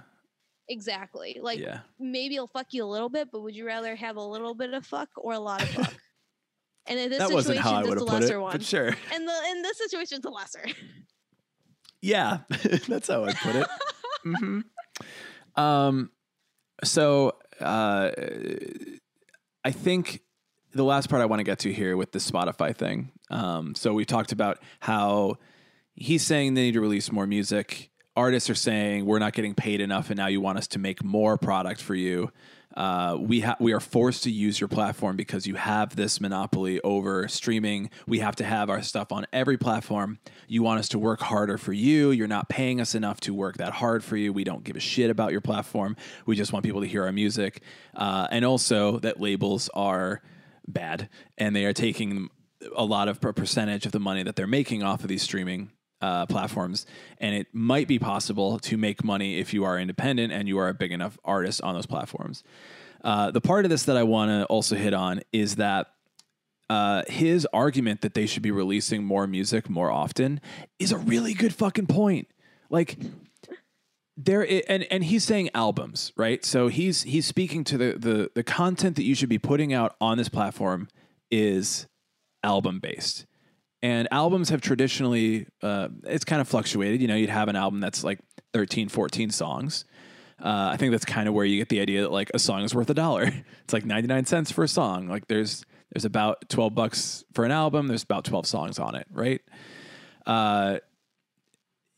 exactly 0.69 1.39
like 1.41 1.59
yeah. 1.59 1.79
maybe 1.99 2.35
it'll 2.35 2.47
fuck 2.47 2.67
you 2.71 2.85
a 2.85 2.87
little 2.87 3.09
bit 3.09 3.27
but 3.31 3.41
would 3.41 3.55
you 3.55 3.65
rather 3.65 3.95
have 3.95 4.15
a 4.15 4.21
little 4.23 4.55
bit 4.55 4.73
of 4.73 4.85
fuck 4.85 5.09
or 5.17 5.33
a 5.33 5.39
lot 5.39 5.61
of 5.61 5.69
fuck 5.77 5.93
and 6.87 6.97
in 6.99 7.09
this 7.09 7.19
That 7.19 7.29
situation 7.29 7.57
how 7.57 7.75
I 7.75 7.81
it's 7.81 7.95
the 7.95 8.03
lesser 8.05 8.35
it, 8.35 8.41
one 8.41 8.51
but 8.53 8.63
sure. 8.63 8.87
and 8.87 9.27
the 9.27 9.33
in 9.51 9.61
this 9.61 9.77
situation 9.77 10.17
it's 10.17 10.25
the 10.25 10.31
lesser 10.31 10.63
Yeah, 12.01 12.39
that's 12.87 13.07
how 13.07 13.23
I'd 13.23 13.37
put 13.37 13.55
it. 13.55 13.67
hmm 14.23 14.59
Um, 15.55 16.11
so 16.83 17.37
uh, 17.61 18.11
I 19.63 19.71
think 19.71 20.19
the 20.73 20.83
last 20.83 21.09
part 21.09 21.21
I 21.21 21.25
want 21.25 21.39
to 21.39 21.45
get 21.45 21.59
to 21.59 21.71
here 21.71 21.95
with 21.95 22.11
the 22.11 22.19
Spotify 22.19 22.75
thing. 22.75 23.11
Um, 23.29 23.73
so 23.75 23.93
we 23.93 24.03
talked 24.03 24.33
about 24.33 24.59
how 24.81 25.37
he's 25.95 26.23
saying 26.23 26.53
they 26.53 26.63
need 26.63 26.73
to 26.73 26.81
release 26.81 27.11
more 27.11 27.27
music. 27.27 27.89
Artists 28.15 28.49
are 28.49 28.55
saying 28.55 29.05
we're 29.05 29.19
not 29.19 29.33
getting 29.33 29.55
paid 29.55 29.81
enough, 29.81 30.09
and 30.09 30.17
now 30.17 30.27
you 30.27 30.39
want 30.39 30.57
us 30.57 30.67
to 30.69 30.79
make 30.79 31.03
more 31.03 31.37
product 31.37 31.81
for 31.81 31.95
you. 31.95 32.31
Uh, 32.75 33.17
we 33.19 33.41
ha- 33.41 33.55
we 33.59 33.71
are 33.71 33.79
forced 33.79 34.23
to 34.23 34.31
use 34.31 34.59
your 34.59 34.67
platform 34.67 35.15
because 35.15 35.45
you 35.45 35.55
have 35.55 35.95
this 35.95 36.19
monopoly 36.19 36.81
over 36.81 37.27
streaming. 37.27 37.89
We 38.07 38.19
have 38.19 38.35
to 38.37 38.43
have 38.43 38.69
our 38.69 38.81
stuff 38.81 39.11
on 39.11 39.27
every 39.31 39.57
platform. 39.57 40.19
You 40.47 40.63
want 40.63 40.79
us 40.79 40.89
to 40.89 40.99
work 40.99 41.19
harder 41.21 41.59
for 41.59 41.71
you. 41.71 42.09
You're 42.11 42.27
not 42.27 42.49
paying 42.49 42.81
us 42.81 42.95
enough 42.95 43.19
to 43.21 43.33
work 43.33 43.57
that 43.57 43.73
hard 43.73 44.03
for 44.03 44.17
you. 44.17 44.33
We 44.33 44.43
don't 44.43 44.63
give 44.63 44.75
a 44.75 44.79
shit 44.79 45.11
about 45.11 45.31
your 45.31 45.41
platform. 45.41 45.95
We 46.25 46.35
just 46.35 46.51
want 46.51 46.65
people 46.65 46.81
to 46.81 46.87
hear 46.87 47.03
our 47.03 47.11
music, 47.11 47.61
uh, 47.95 48.27
and 48.31 48.43
also 48.43 48.99
that 48.99 49.19
labels 49.19 49.69
are 49.75 50.21
bad 50.67 51.09
and 51.37 51.55
they 51.55 51.65
are 51.65 51.73
taking 51.73 52.29
a 52.75 52.85
lot 52.85 53.07
of 53.07 53.19
per- 53.19 53.33
percentage 53.33 53.85
of 53.85 53.91
the 53.91 53.99
money 53.99 54.23
that 54.23 54.35
they're 54.35 54.47
making 54.47 54.81
off 54.81 55.01
of 55.01 55.09
these 55.09 55.21
streaming 55.21 55.71
uh, 56.03 56.25
platforms. 56.25 56.85
And 57.17 57.33
it 57.33 57.47
might 57.53 57.87
be 57.87 57.97
possible 57.97 58.59
to 58.59 58.75
make 58.75 59.03
money 59.03 59.39
if 59.39 59.53
you 59.53 59.63
are 59.63 59.79
independent 59.79 60.33
and 60.33 60.47
you 60.49 60.57
are 60.59 60.67
a 60.67 60.73
big 60.73 60.91
enough 60.91 61.17
artist 61.23 61.61
on 61.61 61.75
those 61.75 61.85
platforms. 61.85 62.43
Uh, 63.03 63.31
the 63.31 63.39
part 63.39 63.65
of 63.65 63.71
this 63.71 63.83
that 63.83 63.95
I 63.95 64.03
want 64.03 64.29
to 64.29 64.45
also 64.45 64.75
hit 64.75 64.93
on 64.93 65.21
is 65.31 65.55
that 65.55 65.93
uh, 66.69 67.03
his 67.07 67.47
argument 67.53 68.01
that 68.01 68.13
they 68.15 68.25
should 68.25 68.43
be 68.43 68.51
releasing 68.51 69.03
more 69.03 69.27
music 69.27 69.69
more 69.69 69.91
often 69.91 70.41
is 70.77 70.91
a 70.91 70.97
really 70.97 71.33
good 71.33 71.55
fucking 71.55 71.87
point. 71.87 72.27
Like, 72.69 72.97
there 74.15 74.45
and 74.69 74.83
and 74.91 75.03
he's 75.05 75.23
saying 75.23 75.49
albums, 75.55 76.11
right? 76.15 76.45
So 76.45 76.67
he's 76.67 77.03
he's 77.03 77.25
speaking 77.25 77.63
to 77.65 77.77
the 77.77 77.95
the 77.97 78.31
the 78.35 78.43
content 78.43 78.95
that 78.95 79.03
you 79.03 79.15
should 79.15 79.29
be 79.29 79.39
putting 79.39 79.73
out 79.73 79.95
on 79.99 80.17
this 80.17 80.29
platform 80.29 80.87
is 81.31 81.87
album 82.43 82.79
based. 82.79 83.25
And 83.83 84.07
albums 84.11 84.49
have 84.49 84.61
traditionally 84.61 85.45
uh, 85.61 85.89
it's 86.05 86.23
kind 86.23 86.39
of 86.39 86.47
fluctuated, 86.47 87.01
you 87.01 87.07
know, 87.07 87.15
you'd 87.15 87.29
have 87.29 87.49
an 87.49 87.57
album 87.57 87.81
that's 87.81 88.01
like 88.01 88.19
13 88.53 88.87
14 88.87 89.29
songs. 89.29 89.83
Uh, 90.41 90.69
I 90.71 90.77
think 90.77 90.91
that's 90.91 91.05
kind 91.05 91.27
of 91.27 91.33
where 91.33 91.45
you 91.45 91.57
get 91.57 91.67
the 91.67 91.81
idea 91.81 92.01
that 92.01 92.11
like 92.11 92.31
a 92.33 92.39
song 92.39 92.63
is 92.63 92.73
worth 92.73 92.89
a 92.89 92.93
dollar. 92.93 93.29
It's 93.63 93.73
like 93.73 93.85
99 93.85 94.25
cents 94.25 94.51
for 94.51 94.63
a 94.63 94.67
song. 94.67 95.07
Like 95.09 95.27
there's 95.27 95.65
there's 95.91 96.05
about 96.05 96.49
12 96.49 96.73
bucks 96.73 97.23
for 97.33 97.45
an 97.45 97.51
album, 97.51 97.87
there's 97.87 98.03
about 98.03 98.23
12 98.23 98.47
songs 98.47 98.79
on 98.79 98.95
it, 98.95 99.05
right? 99.11 99.41
Uh 100.25 100.79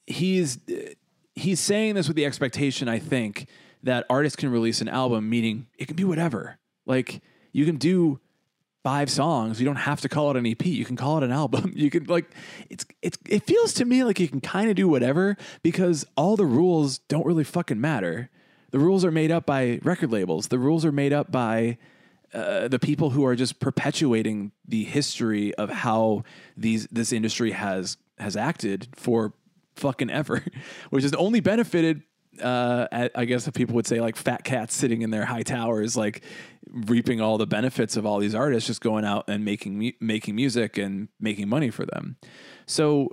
he's 0.07 0.57
he's 1.35 1.59
saying 1.59 1.93
this 1.93 2.07
with 2.07 2.17
the 2.17 2.25
expectation, 2.25 2.89
I 2.89 2.97
think, 2.97 3.47
that 3.83 4.05
artists 4.09 4.35
can 4.35 4.49
release 4.49 4.81
an 4.81 4.89
album, 4.89 5.29
meaning 5.29 5.67
it 5.77 5.85
can 5.85 5.95
be 5.95 6.03
whatever. 6.03 6.57
Like 6.87 7.21
you 7.51 7.63
can 7.65 7.77
do 7.77 8.19
five 8.85 9.09
songs. 9.09 9.59
You 9.59 9.65
don't 9.65 9.77
have 9.77 10.01
to 10.01 10.09
call 10.09 10.29
it 10.29 10.37
an 10.37 10.45
EP. 10.45 10.63
You 10.63 10.85
can 10.85 10.95
call 10.95 11.17
it 11.17 11.23
an 11.23 11.31
album. 11.31 11.73
You 11.85 11.89
can 11.89 12.03
like 12.05 12.25
it's 12.69 12.85
it's 13.01 13.17
it 13.27 13.43
feels 13.43 13.73
to 13.73 13.85
me 13.85 14.03
like 14.03 14.19
you 14.19 14.27
can 14.27 14.41
kind 14.41 14.69
of 14.69 14.75
do 14.75 14.87
whatever 14.87 15.37
because 15.63 16.05
all 16.15 16.35
the 16.35 16.45
rules 16.45 16.99
don't 16.99 17.25
really 17.25 17.43
fucking 17.43 17.81
matter. 17.81 18.29
The 18.69 18.77
rules 18.77 19.03
are 19.03 19.11
made 19.11 19.31
up 19.31 19.47
by 19.47 19.79
record 19.83 20.11
labels. 20.11 20.49
The 20.49 20.59
rules 20.59 20.85
are 20.85 20.91
made 20.91 21.13
up 21.13 21.31
by 21.31 21.79
uh, 22.31 22.67
the 22.67 22.77
people 22.77 23.09
who 23.09 23.25
are 23.25 23.35
just 23.35 23.59
perpetuating 23.59 24.51
the 24.67 24.83
history 24.83 25.53
of 25.55 25.69
how 25.69 26.23
these 26.55 26.87
this 26.91 27.11
industry 27.11 27.51
has 27.51 27.97
has 28.19 28.37
acted 28.37 28.87
for 28.95 29.33
fucking 29.75 30.11
ever, 30.11 30.43
which 30.91 31.03
has 31.03 31.13
only 31.15 31.39
benefited. 31.39 32.03
Uh, 32.41 33.09
I 33.15 33.25
guess 33.25 33.49
people 33.51 33.75
would 33.75 33.87
say 33.87 34.01
like 34.01 34.15
fat 34.15 34.43
cats 34.43 34.75
sitting 34.75 35.01
in 35.01 35.11
their 35.11 35.25
high 35.25 35.43
towers, 35.43 35.95
like 35.95 36.23
reaping 36.69 37.21
all 37.21 37.37
the 37.37 37.47
benefits 37.47 37.95
of 37.97 38.05
all 38.05 38.19
these 38.19 38.35
artists 38.35 38.67
just 38.67 38.81
going 38.81 39.05
out 39.05 39.25
and 39.27 39.45
making 39.45 39.77
mu- 39.77 39.91
making 39.99 40.35
music 40.35 40.77
and 40.77 41.09
making 41.19 41.47
money 41.47 41.69
for 41.69 41.85
them. 41.85 42.17
So 42.65 43.09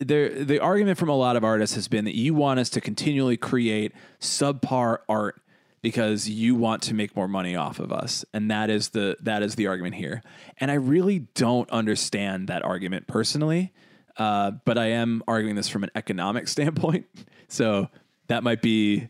there, 0.00 0.44
the 0.44 0.60
argument 0.60 0.98
from 0.98 1.08
a 1.08 1.16
lot 1.16 1.36
of 1.36 1.44
artists 1.44 1.74
has 1.74 1.88
been 1.88 2.04
that 2.04 2.16
you 2.16 2.34
want 2.34 2.60
us 2.60 2.70
to 2.70 2.80
continually 2.80 3.36
create 3.36 3.92
subpar 4.20 4.98
art 5.08 5.40
because 5.80 6.28
you 6.28 6.54
want 6.54 6.82
to 6.82 6.94
make 6.94 7.16
more 7.16 7.28
money 7.28 7.54
off 7.56 7.78
of 7.78 7.92
us. 7.92 8.24
And 8.34 8.50
that 8.50 8.68
is 8.70 8.90
the 8.90 9.16
that 9.22 9.42
is 9.42 9.54
the 9.54 9.66
argument 9.66 9.94
here. 9.94 10.22
And 10.58 10.70
i 10.70 10.74
really 10.74 11.20
don't 11.34 11.70
understand 11.70 12.48
that 12.48 12.64
argument 12.64 13.06
personally 13.06 13.72
uh, 14.18 14.50
but 14.64 14.76
i 14.76 14.86
am 14.86 15.22
arguing 15.28 15.54
this 15.56 15.68
from 15.68 15.84
an 15.84 15.90
economic 15.94 16.48
standpoint. 16.54 17.06
So 17.48 17.88
that 18.28 18.42
might 18.42 18.62
be 18.62 19.08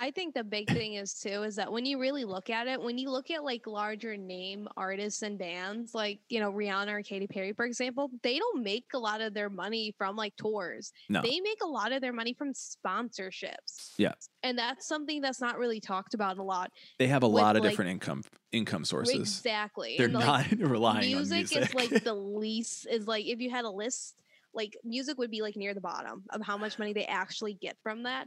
I 0.00 0.12
think 0.12 0.32
the 0.34 0.44
big 0.44 0.68
thing 0.70 0.94
is 0.94 1.12
too 1.14 1.42
is 1.42 1.56
that 1.56 1.72
when 1.72 1.84
you 1.84 1.98
really 1.98 2.24
look 2.24 2.50
at 2.50 2.68
it, 2.68 2.80
when 2.80 2.98
you 2.98 3.10
look 3.10 3.32
at 3.32 3.42
like 3.42 3.66
larger 3.66 4.16
name 4.16 4.68
artists 4.76 5.22
and 5.22 5.36
bands, 5.36 5.92
like 5.92 6.20
you 6.28 6.38
know 6.38 6.52
Rihanna 6.52 6.92
or 6.92 7.02
Katy 7.02 7.26
Perry, 7.26 7.52
for 7.52 7.64
example, 7.64 8.08
they 8.22 8.38
don't 8.38 8.62
make 8.62 8.84
a 8.94 8.98
lot 8.98 9.20
of 9.20 9.34
their 9.34 9.50
money 9.50 9.92
from 9.98 10.14
like 10.14 10.36
tours. 10.36 10.92
No. 11.08 11.20
They 11.20 11.40
make 11.40 11.58
a 11.64 11.66
lot 11.66 11.90
of 11.90 12.00
their 12.00 12.12
money 12.12 12.32
from 12.32 12.52
sponsorships. 12.52 13.94
Yeah. 13.96 14.12
and 14.44 14.56
that's 14.56 14.86
something 14.86 15.20
that's 15.20 15.40
not 15.40 15.58
really 15.58 15.80
talked 15.80 16.14
about 16.14 16.38
a 16.38 16.44
lot. 16.44 16.70
they 17.00 17.08
have 17.08 17.24
a 17.24 17.26
lot 17.26 17.56
of 17.56 17.62
like- 17.64 17.72
different 17.72 17.90
income 17.90 18.22
income 18.52 18.84
sources. 18.84 19.16
Exactly. 19.18 19.96
They're 19.98 20.06
And, 20.06 20.14
like, 20.14 20.52
not 20.52 20.58
relying 20.70 21.06
music, 21.10 21.32
on 21.32 21.38
music. 21.38 21.62
is 21.62 21.74
like 21.74 22.04
the 22.04 22.14
least 22.44 22.86
is 22.88 23.08
like 23.08 23.26
if 23.26 23.40
you 23.40 23.50
had 23.50 23.64
a 23.64 23.70
list 23.70 24.22
like 24.58 24.76
music 24.84 25.16
would 25.18 25.30
be 25.30 25.40
like 25.40 25.56
near 25.56 25.72
the 25.72 25.80
bottom 25.80 26.22
of 26.34 26.42
how 26.42 26.58
much 26.58 26.78
money 26.78 26.92
they 26.92 27.06
actually 27.06 27.54
get 27.54 27.76
from 27.82 28.02
that 28.02 28.26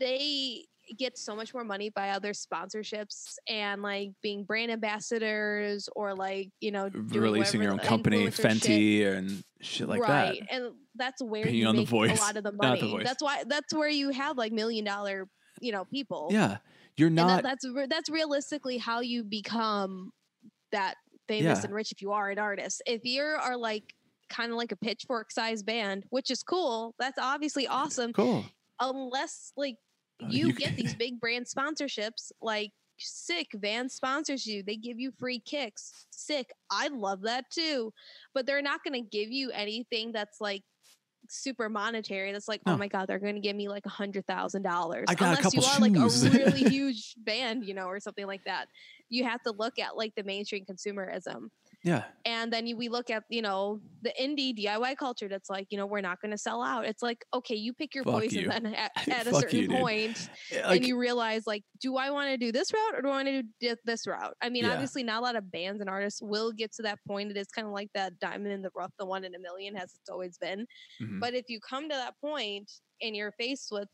they 0.00 0.64
get 0.98 1.16
so 1.18 1.36
much 1.36 1.52
more 1.54 1.64
money 1.64 1.90
by 1.90 2.10
other 2.10 2.32
sponsorships 2.32 3.34
and 3.48 3.82
like 3.82 4.10
being 4.22 4.42
brand 4.44 4.70
ambassadors 4.70 5.88
or 5.94 6.14
like 6.14 6.48
you 6.60 6.70
know 6.70 6.88
doing 6.88 7.22
releasing 7.22 7.62
your 7.62 7.72
own 7.72 7.78
company, 7.78 8.24
shit. 8.30 8.34
Fenty 8.34 9.06
and 9.06 9.44
shit 9.60 9.88
like 9.88 10.00
that. 10.00 10.08
right 10.08 10.40
that. 10.40 10.54
and 10.54 10.74
that's 10.96 11.22
where 11.22 11.44
Being 11.44 11.56
you 11.56 11.66
on 11.66 11.76
The 11.76 11.82
make 11.82 11.88
Voice, 11.88 12.18
a 12.18 12.22
lot 12.22 12.36
of 12.36 12.42
the 12.44 12.50
The 12.56 12.56
money 12.56 12.90
Voice. 12.90 13.04
that's 13.04 13.22
why 13.22 13.44
that's 13.46 13.72
where 13.74 13.88
you 13.88 14.10
have 14.10 14.36
like 14.36 14.52
million 14.52 14.84
dollar 14.84 15.28
you 15.60 15.72
know 15.72 15.84
people 15.84 16.28
Yeah, 16.32 16.58
you're 16.96 17.10
not. 17.10 17.42
that, 17.42 17.60
that's 17.62 17.66
that's 17.88 18.10
realistically 18.10 18.78
how 18.78 19.00
you 19.00 19.22
become 19.24 20.10
that 20.72 20.94
famous 21.28 21.58
Yeah. 21.60 21.64
and 21.64 21.74
rich 21.74 21.92
if 21.92 22.02
you 22.02 22.12
are 22.12 22.30
an 22.30 22.38
artist. 22.38 22.82
If 22.86 23.04
you 23.04 23.22
are 23.22 23.56
like 23.56 23.94
kind 24.32 24.50
of 24.50 24.56
like 24.58 24.72
a 24.72 24.76
pitchfork 24.76 25.30
size 25.30 25.62
band, 25.62 26.04
which 26.10 26.30
is 26.30 26.42
cool, 26.42 26.94
that's 26.98 27.18
obviously 27.18 27.66
awesome. 27.66 28.12
cool. 28.12 28.44
Unless 28.80 29.52
like 29.56 29.76
Uh, 30.22 30.26
you, 30.28 30.48
you 30.48 30.52
get 30.54 30.76
these 30.76 30.94
big 31.04 31.20
brand 31.20 31.46
sponsorships, 31.46 32.32
like 32.40 32.70
sick 32.98 33.48
van 33.54 33.88
sponsors 33.88 34.46
you 34.46 34.62
they 34.62 34.76
give 34.76 35.00
you 35.00 35.10
free 35.18 35.40
kicks 35.40 36.06
sick 36.10 36.52
i 36.70 36.86
love 36.88 37.22
that 37.22 37.44
too 37.50 37.92
but 38.32 38.46
they're 38.46 38.62
not 38.62 38.84
going 38.84 38.92
to 39.02 39.08
give 39.10 39.28
you 39.32 39.50
anything 39.50 40.12
that's 40.12 40.40
like 40.40 40.62
super 41.28 41.68
monetary 41.68 42.30
that's 42.30 42.46
like 42.46 42.60
No. 42.66 42.74
oh 42.74 42.76
my 42.76 42.86
god 42.86 43.06
they're 43.08 43.18
going 43.18 43.34
to 43.34 43.40
give 43.40 43.56
me 43.56 43.66
like 43.68 43.86
a 43.86 43.94
hundred 44.02 44.24
thousand 44.26 44.62
dollars 44.62 45.06
I 45.08 45.14
got 45.16 45.34
a 45.34 45.38
unless 45.38 45.54
you 45.54 45.62
are 45.62 45.80
like 45.80 45.96
shoes. 45.96 46.22
a 46.24 46.30
really 46.44 46.64
huge 46.68 47.14
band 47.16 47.64
you 47.64 47.74
know 47.74 47.86
or 47.86 47.98
something 47.98 48.26
like 48.26 48.44
that 48.44 48.66
you 49.08 49.24
have 49.24 49.42
to 49.44 49.52
look 49.52 49.78
at 49.80 49.96
like 49.96 50.14
the 50.14 50.22
mainstream 50.22 50.64
consumerism 50.64 51.48
Yeah, 51.84 52.04
and 52.24 52.52
then 52.52 52.76
we 52.76 52.88
look 52.88 53.10
at 53.10 53.24
you 53.28 53.42
know 53.42 53.80
the 54.02 54.12
indie 54.20 54.56
DIY 54.56 54.96
culture 54.96 55.28
that's 55.28 55.50
like 55.50 55.66
you 55.70 55.76
know 55.76 55.86
we're 55.86 56.00
not 56.00 56.20
going 56.20 56.30
to 56.30 56.38
sell 56.38 56.62
out. 56.62 56.84
It's 56.84 57.02
like 57.02 57.24
okay, 57.34 57.56
you 57.56 57.72
pick 57.72 57.94
your 57.94 58.04
Fuck 58.04 58.14
poison 58.14 58.42
you. 58.42 58.48
then 58.48 58.66
at, 58.74 58.92
at 59.10 59.26
a 59.26 59.34
certain 59.34 59.60
you, 59.62 59.68
point, 59.68 60.28
like, 60.52 60.76
and 60.78 60.86
you 60.86 60.96
realize 60.96 61.44
like, 61.46 61.64
do 61.80 61.96
I 61.96 62.10
want 62.10 62.30
to 62.30 62.36
do 62.36 62.52
this 62.52 62.72
route 62.72 62.94
or 62.94 63.02
do 63.02 63.08
I 63.08 63.10
want 63.10 63.28
to 63.28 63.42
do 63.60 63.74
this 63.84 64.06
route? 64.06 64.34
I 64.40 64.48
mean, 64.48 64.64
Yeah. 64.64 64.72
obviously, 64.72 65.02
not 65.02 65.18
a 65.18 65.24
lot 65.24 65.34
of 65.36 65.50
bands 65.50 65.80
and 65.80 65.90
artists 65.90 66.20
will 66.22 66.52
get 66.52 66.72
to 66.74 66.82
that 66.84 67.00
point. 67.08 67.30
It 67.32 67.36
is 67.36 67.48
kind 67.48 67.66
of 67.66 67.72
like 67.72 67.88
that 67.94 68.18
diamond 68.20 68.52
in 68.52 68.62
the 68.62 68.70
rough, 68.76 68.92
the 68.98 69.06
one 69.06 69.24
in 69.24 69.34
a 69.34 69.38
million, 69.40 69.76
as 69.76 69.92
it's 69.98 70.08
always 70.08 70.38
been. 70.38 70.66
mhm. 71.02 71.18
But 71.20 71.34
if 71.34 71.46
you 71.48 71.58
come 71.60 71.88
to 71.88 71.94
that 71.96 72.14
point 72.20 72.70
and 73.00 73.16
you're 73.16 73.32
faced 73.32 73.70
with, 73.72 73.88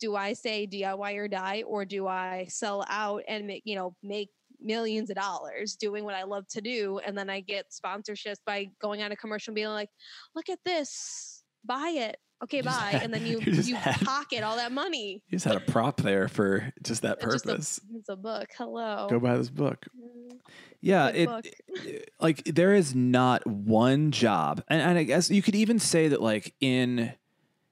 do 0.00 0.16
I 0.16 0.32
say 0.32 0.66
DIY 0.66 1.16
or 1.16 1.28
die, 1.28 1.62
or 1.66 1.84
do 1.84 2.06
I 2.06 2.46
sell 2.48 2.84
out 2.88 3.22
and 3.28 3.46
make 3.46 3.62
you 3.64 3.74
know 3.76 3.94
make 4.02 4.30
millions 4.64 5.10
of 5.10 5.16
dollars 5.16 5.76
doing 5.76 6.04
what 6.04 6.14
I 6.14 6.24
love 6.24 6.46
to 6.48 6.60
do, 6.60 6.98
and 7.04 7.16
then 7.16 7.28
I 7.30 7.40
get 7.40 7.66
sponsorships 7.70 8.36
by 8.46 8.68
going 8.80 9.02
on 9.02 9.12
a 9.12 9.16
commercial 9.16 9.52
and 9.52 9.56
being 9.56 9.68
like, 9.68 9.90
look 10.34 10.48
at 10.48 10.58
this, 10.64 11.42
buy 11.64 11.90
it, 11.96 12.16
okay, 12.44 12.58
You 12.58 12.62
buy, 12.64 12.70
had- 12.70 13.02
and 13.04 13.14
then 13.14 13.24
you 13.26 13.40
you 13.40 13.52
you 13.62 13.74
had- 13.76 14.00
pocket 14.00 14.42
all 14.42 14.56
that 14.56 14.72
money. 14.72 15.22
you 15.28 15.36
just 15.36 15.44
had 15.44 15.56
a 15.56 15.60
prop 15.60 16.00
there 16.00 16.28
for 16.28 16.72
just 16.82 17.02
that 17.02 17.18
It's 17.22 17.32
just 17.32 17.44
a- 17.44 17.48
purpose. 17.48 17.80
It's 17.94 18.08
a 18.08 18.16
book. 18.16 18.48
Hello. 18.56 19.06
Go 19.10 19.18
buy 19.20 19.36
this 19.36 19.50
book. 19.50 19.86
Mm, 19.96 20.38
Yeah, 20.80 21.08
it, 21.08 21.26
book. 21.28 21.46
it- 21.68 22.10
like 22.20 22.42
there 22.44 22.74
is 22.74 22.94
not 22.94 23.46
one 23.46 24.10
job, 24.10 24.62
and, 24.68 24.80
and 24.82 24.98
I 24.98 25.04
guess 25.04 25.30
you 25.30 25.42
could 25.42 25.54
even 25.54 25.78
say 25.78 26.08
that 26.08 26.20
like 26.22 26.54
in 26.60 27.12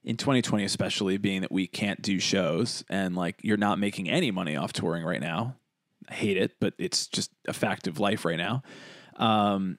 in 0.03 0.17
2020, 0.17 0.63
especially 0.63 1.17
being 1.17 1.41
that 1.41 1.51
we 1.51 1.67
can't 1.67 2.01
do 2.01 2.19
shows 2.19 2.83
and 2.89 3.15
like 3.15 3.35
you're 3.43 3.55
not 3.55 3.77
making 3.77 4.09
any 4.09 4.31
money 4.31 4.55
off 4.55 4.73
touring 4.73 5.03
right 5.03 5.21
now. 5.21 5.55
Hate 6.11 6.37
it, 6.37 6.53
but 6.59 6.73
it's 6.77 7.07
just 7.07 7.31
a 7.47 7.53
fact 7.53 7.87
of 7.87 7.99
life 7.99 8.25
right 8.25 8.37
now. 8.37 8.63
Um, 9.15 9.77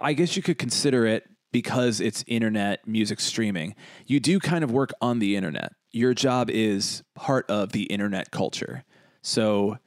I 0.00 0.12
guess 0.12 0.36
you 0.36 0.42
could 0.42 0.58
consider 0.58 1.06
it 1.06 1.28
because 1.52 2.00
it's 2.00 2.24
internet 2.26 2.86
music 2.86 3.20
streaming. 3.20 3.74
You 4.06 4.20
do 4.20 4.38
kind 4.38 4.62
of 4.62 4.70
work 4.70 4.90
on 5.00 5.18
the 5.18 5.36
internet. 5.36 5.72
Your 5.90 6.14
job 6.14 6.50
is 6.50 7.02
part 7.14 7.50
of 7.50 7.72
the 7.72 7.84
internet 7.84 8.30
culture. 8.30 8.84
So, 9.22 9.78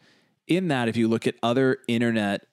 in 0.47 0.69
that, 0.69 0.89
if 0.89 0.97
you 0.97 1.07
look 1.07 1.27
at 1.27 1.35
other 1.43 1.77
internet 1.87 2.45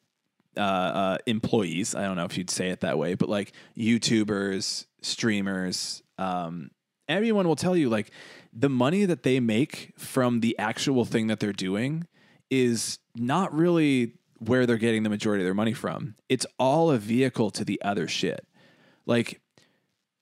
uh, 0.56 0.60
uh, 0.60 1.18
employees, 1.26 1.94
I 1.94 2.02
don't 2.02 2.16
know 2.16 2.24
if 2.24 2.36
you'd 2.36 2.50
say 2.50 2.68
it 2.68 2.80
that 2.80 2.98
way, 2.98 3.14
but 3.14 3.28
like 3.28 3.52
YouTubers, 3.76 4.86
streamers, 5.02 6.02
um, 6.18 6.70
everyone 7.08 7.48
will 7.48 7.56
tell 7.56 7.76
you 7.76 7.88
like 7.88 8.10
the 8.52 8.68
money 8.68 9.04
that 9.04 9.22
they 9.22 9.40
make 9.40 9.94
from 9.96 10.40
the 10.40 10.56
actual 10.58 11.04
thing 11.04 11.28
that 11.28 11.40
they're 11.40 11.52
doing 11.52 12.06
is 12.50 12.98
not 13.14 13.54
really 13.54 14.14
where 14.38 14.66
they're 14.66 14.76
getting 14.76 15.02
the 15.02 15.10
majority 15.10 15.42
of 15.42 15.46
their 15.46 15.54
money 15.54 15.74
from. 15.74 16.14
It's 16.28 16.46
all 16.58 16.90
a 16.90 16.98
vehicle 16.98 17.50
to 17.50 17.64
the 17.64 17.80
other 17.82 18.06
shit. 18.06 18.46
Like 19.06 19.40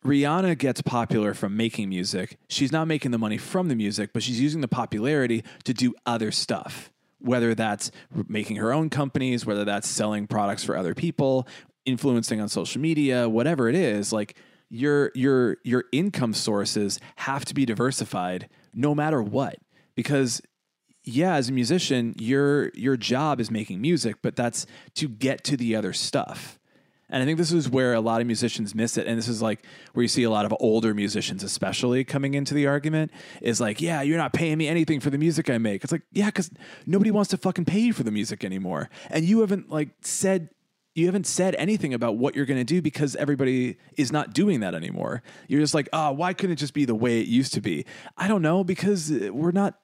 Rihanna 0.04 0.56
gets 0.56 0.80
popular 0.80 1.34
from 1.34 1.56
making 1.56 1.88
music. 1.88 2.38
She's 2.48 2.72
not 2.72 2.86
making 2.86 3.10
the 3.10 3.18
money 3.18 3.36
from 3.36 3.68
the 3.68 3.74
music, 3.74 4.10
but 4.12 4.22
she's 4.22 4.40
using 4.40 4.60
the 4.60 4.68
popularity 4.68 5.42
to 5.64 5.74
do 5.74 5.94
other 6.06 6.30
stuff. 6.30 6.92
Whether 7.18 7.54
that's 7.54 7.90
making 8.28 8.56
her 8.56 8.72
own 8.72 8.88
companies, 8.88 9.44
whether 9.44 9.64
that's 9.64 9.88
selling 9.88 10.26
products 10.26 10.62
for 10.62 10.76
other 10.76 10.94
people, 10.94 11.48
influencing 11.84 12.40
on 12.40 12.48
social 12.48 12.80
media, 12.80 13.28
whatever 13.28 13.68
it 13.68 13.74
is, 13.74 14.12
like 14.12 14.36
your 14.68 15.10
your 15.14 15.56
your 15.64 15.84
income 15.92 16.34
sources 16.34 17.00
have 17.16 17.44
to 17.46 17.54
be 17.54 17.64
diversified 17.64 18.48
no 18.74 18.94
matter 18.94 19.22
what. 19.22 19.56
Because 19.94 20.42
yeah, 21.06 21.36
as 21.36 21.48
a 21.48 21.52
musician, 21.52 22.14
your 22.18 22.70
your 22.74 22.96
job 22.96 23.40
is 23.40 23.50
making 23.50 23.80
music, 23.80 24.16
but 24.22 24.34
that's 24.34 24.66
to 24.96 25.08
get 25.08 25.44
to 25.44 25.56
the 25.56 25.76
other 25.76 25.92
stuff. 25.92 26.58
And 27.08 27.22
I 27.22 27.26
think 27.26 27.38
this 27.38 27.52
is 27.52 27.70
where 27.70 27.94
a 27.94 28.00
lot 28.00 28.20
of 28.20 28.26
musicians 28.26 28.74
miss 28.74 28.96
it. 28.96 29.06
And 29.06 29.16
this 29.16 29.28
is 29.28 29.40
like 29.40 29.64
where 29.92 30.02
you 30.02 30.08
see 30.08 30.24
a 30.24 30.30
lot 30.30 30.44
of 30.44 30.52
older 30.58 30.92
musicians, 30.92 31.44
especially 31.44 32.02
coming 32.02 32.34
into 32.34 32.52
the 32.52 32.66
argument, 32.66 33.12
is 33.40 33.60
like, 33.60 33.80
yeah, 33.80 34.02
you're 34.02 34.18
not 34.18 34.32
paying 34.32 34.58
me 34.58 34.66
anything 34.66 34.98
for 34.98 35.10
the 35.10 35.18
music 35.18 35.48
I 35.48 35.58
make. 35.58 35.84
It's 35.84 35.92
like, 35.92 36.02
yeah, 36.12 36.26
because 36.26 36.50
nobody 36.84 37.12
wants 37.12 37.30
to 37.30 37.36
fucking 37.36 37.64
pay 37.64 37.78
you 37.78 37.92
for 37.92 38.02
the 38.02 38.10
music 38.10 38.44
anymore. 38.44 38.90
And 39.08 39.24
you 39.24 39.40
haven't 39.40 39.70
like 39.70 39.90
said 40.00 40.48
you 40.96 41.04
haven't 41.04 41.26
said 41.26 41.54
anything 41.56 41.92
about 41.92 42.16
what 42.16 42.34
you're 42.34 42.46
going 42.46 42.58
to 42.58 42.64
do 42.64 42.80
because 42.80 43.14
everybody 43.16 43.76
is 43.98 44.10
not 44.10 44.32
doing 44.32 44.60
that 44.60 44.74
anymore. 44.74 45.22
You're 45.46 45.60
just 45.60 45.74
like, 45.74 45.90
oh, 45.92 46.12
why 46.12 46.32
couldn't 46.32 46.54
it 46.54 46.56
just 46.56 46.72
be 46.72 46.86
the 46.86 46.94
way 46.94 47.20
it 47.20 47.26
used 47.26 47.52
to 47.52 47.60
be? 47.60 47.84
I 48.16 48.28
don't 48.28 48.40
know 48.40 48.64
because 48.64 49.12
uh, 49.12 49.28
we're 49.30 49.50
not 49.50 49.78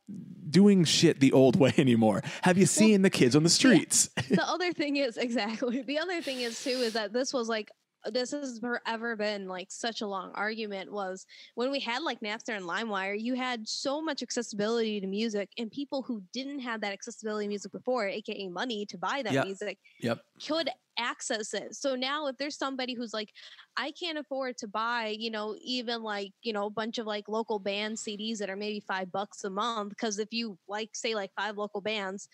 doing 0.49 0.85
shit 0.85 1.21
the 1.21 1.33
old 1.33 1.57
way 1.61 1.75
anymore. 1.77 2.23
Have 2.43 2.57
you 2.57 2.65
seen 2.65 3.03
the 3.03 3.11
kids 3.11 3.37
on 3.37 3.43
the 3.43 3.51
streets? 3.51 4.09
the 4.31 4.43
other 4.49 4.73
thing 4.73 4.97
is 4.97 5.17
exactly 5.19 5.83
the 5.83 5.99
other 5.99 6.23
thing 6.23 6.41
is 6.41 6.63
too 6.65 6.71
is 6.71 6.95
that 6.95 7.13
this 7.13 7.35
was 7.35 7.47
like 7.49 7.71
this 8.11 8.33
has 8.33 8.59
forever 8.59 9.17
been 9.17 9.47
like 9.49 9.71
such 9.71 10.01
a 10.01 10.07
long 10.07 10.33
argument 10.35 10.93
was 10.93 11.27
when 11.55 11.71
we 11.71 11.81
had 11.81 12.03
like 12.03 12.21
Napster 12.21 12.57
and 12.57 12.65
LimeWire, 12.67 13.21
you 13.21 13.35
had 13.35 13.69
so 13.69 14.03
much 14.03 14.23
accessibility 14.23 15.01
to 15.01 15.07
music, 15.07 15.51
and 15.59 15.71
people 15.71 16.03
who 16.03 16.23
didn't 16.33 16.61
have 16.61 16.81
that 16.81 16.93
accessibility 16.93 17.47
to 17.47 17.49
music 17.49 17.73
before, 17.73 18.07
aka 18.09 18.49
money 18.49 18.87
to 18.87 18.99
buy 18.99 19.23
that 19.23 19.33
Yeah. 19.35 19.45
music, 19.45 19.79
Yep. 20.01 20.25
could 20.47 20.71
access 20.99 21.55
it. 21.55 21.75
So 21.75 21.95
now 21.95 22.27
if 22.27 22.37
there's 22.37 22.57
somebody 22.57 22.95
who's 22.95 23.15
like, 23.15 23.33
I 23.77 23.93
can't 23.93 24.19
afford 24.19 24.59
to 24.59 24.69
buy, 24.69 25.09
you 25.19 25.31
know, 25.31 25.57
even 25.61 26.03
like, 26.03 26.33
you 26.43 26.53
know, 26.53 26.67
a 26.67 26.71
bunch 26.71 26.99
of 26.99 27.07
like 27.07 27.29
local 27.29 27.59
band 27.59 27.97
CDs 27.99 28.39
that 28.39 28.51
are 28.51 28.57
maybe 28.57 28.81
five 28.81 29.11
bucks 29.11 29.45
a 29.45 29.51
month. 29.51 29.91
Because 29.91 30.19
if 30.19 30.33
you 30.33 30.59
like 30.69 30.91
say 30.95 31.15
like 31.15 31.31
five 31.35 31.57
local 31.57 31.81
bands, 31.81 32.29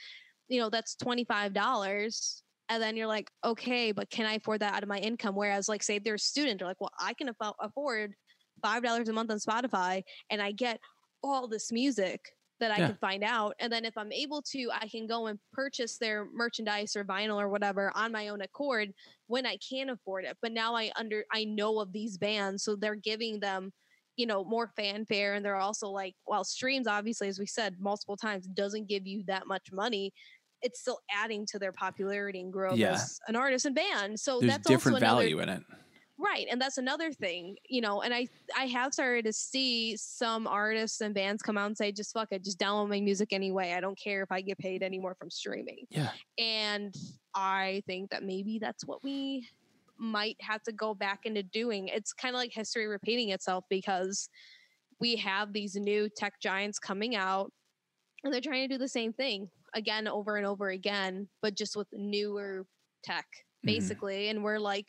you 0.48 0.60
know, 0.60 0.70
that's 0.70 0.96
twenty 0.96 1.24
five 1.24 1.52
dollars. 1.52 2.42
And 2.68 2.82
then 2.82 2.96
you're 2.96 3.06
like, 3.06 3.30
okay, 3.44 3.92
but 3.92 4.10
can 4.10 4.26
I 4.26 4.34
afford 4.34 4.60
that 4.60 4.74
out 4.74 4.82
of 4.82 4.88
my 4.88 4.98
income? 4.98 5.34
Whereas, 5.34 5.68
like, 5.68 5.82
say 5.82 5.98
they're 5.98 6.14
a 6.14 6.18
student, 6.18 6.58
they're 6.58 6.68
like, 6.68 6.80
well, 6.80 6.92
I 7.00 7.14
can 7.14 7.28
affo- 7.28 7.54
afford 7.60 8.14
five 8.62 8.82
dollars 8.82 9.08
a 9.08 9.12
month 9.12 9.30
on 9.30 9.38
Spotify, 9.38 10.02
and 10.30 10.42
I 10.42 10.52
get 10.52 10.80
all 11.22 11.48
this 11.48 11.72
music 11.72 12.20
that 12.60 12.70
I 12.72 12.80
Yeah. 12.80 12.86
can 12.86 12.96
find 12.96 13.22
out. 13.22 13.54
And 13.60 13.72
then 13.72 13.84
if 13.84 13.96
I'm 13.96 14.10
able 14.12 14.42
to, 14.50 14.68
I 14.72 14.88
can 14.88 15.06
go 15.06 15.28
and 15.28 15.38
purchase 15.52 15.98
their 15.98 16.26
merchandise 16.32 16.96
or 16.96 17.04
vinyl 17.04 17.40
or 17.40 17.48
whatever 17.48 17.92
on 17.96 18.10
my 18.10 18.28
own 18.28 18.40
accord 18.40 18.92
when 19.28 19.46
I 19.46 19.58
can 19.58 19.88
afford 19.90 20.24
it. 20.24 20.36
But 20.42 20.52
now 20.52 20.74
I 20.74 20.90
under 20.96 21.24
I 21.32 21.44
know 21.44 21.78
of 21.80 21.92
these 21.92 22.18
bands, 22.18 22.64
so 22.64 22.74
they're 22.76 22.96
giving 22.96 23.38
them, 23.40 23.72
you 24.16 24.26
know, 24.26 24.44
more 24.44 24.72
fanfare. 24.76 25.34
And 25.34 25.44
they're 25.44 25.56
also 25.56 25.88
like, 25.88 26.14
while 26.24 26.44
streams 26.44 26.88
obviously, 26.88 27.28
as 27.28 27.38
we 27.38 27.46
said 27.46 27.76
multiple 27.78 28.16
times, 28.16 28.48
doesn't 28.48 28.88
give 28.88 29.06
you 29.06 29.22
that 29.28 29.46
much 29.46 29.68
money. 29.72 30.12
It's 30.62 30.80
still 30.80 31.00
adding 31.14 31.46
to 31.46 31.58
their 31.58 31.72
popularity 31.72 32.40
and 32.40 32.52
growth 32.52 32.76
Yeah. 32.78 32.92
as 32.92 33.20
an 33.28 33.36
artist 33.36 33.64
and 33.66 33.74
band. 33.74 34.18
So 34.18 34.40
There's 34.40 34.52
that's 34.52 34.66
different 34.68 34.98
another 34.98 35.22
value 35.22 35.40
in 35.40 35.48
it. 35.48 35.62
Right. 36.20 36.48
And 36.50 36.60
that's 36.60 36.78
another 36.78 37.12
thing, 37.12 37.56
you 37.68 37.80
know, 37.80 38.02
and 38.02 38.12
I 38.12 38.26
I 38.56 38.64
have 38.66 38.92
started 38.92 39.24
to 39.26 39.32
see 39.32 39.96
some 39.96 40.48
artists 40.48 41.00
and 41.00 41.14
bands 41.14 41.42
come 41.42 41.56
out 41.56 41.66
and 41.66 41.76
say, 41.76 41.92
just 41.92 42.12
fuck 42.12 42.28
it, 42.32 42.42
just 42.42 42.58
download 42.58 42.88
my 42.88 43.00
music 43.00 43.32
anyway. 43.32 43.72
I 43.72 43.80
don't 43.80 43.96
care 43.96 44.24
if 44.24 44.32
I 44.32 44.40
get 44.40 44.58
paid 44.58 44.82
anymore 44.82 45.14
from 45.14 45.30
streaming. 45.30 45.86
Yeah. 45.90 46.10
And 46.36 46.92
I 47.36 47.84
think 47.86 48.10
that 48.10 48.24
maybe 48.24 48.58
that's 48.58 48.84
what 48.84 49.04
we 49.04 49.48
might 49.96 50.36
have 50.40 50.62
to 50.64 50.72
go 50.72 50.92
back 50.92 51.20
into 51.24 51.44
doing. 51.44 51.86
It's 51.86 52.12
kind 52.12 52.34
of 52.34 52.38
like 52.40 52.52
history 52.52 52.88
repeating 52.88 53.30
itself 53.30 53.64
because 53.70 54.28
we 55.00 55.14
have 55.16 55.52
these 55.52 55.76
new 55.76 56.08
tech 56.08 56.40
giants 56.40 56.80
coming 56.80 57.14
out 57.14 57.52
and 58.24 58.34
they're 58.34 58.40
trying 58.40 58.68
to 58.68 58.74
do 58.74 58.78
the 58.78 58.88
same 58.88 59.12
thing 59.12 59.48
again 59.74 60.08
over 60.08 60.36
and 60.36 60.46
over 60.46 60.68
again, 60.68 61.28
but 61.42 61.54
just 61.56 61.76
with 61.76 61.88
newer 61.92 62.66
tech 63.04 63.26
Mhm. 63.64 63.66
basically. 63.66 64.28
And 64.28 64.42
we're 64.42 64.58
like, 64.58 64.86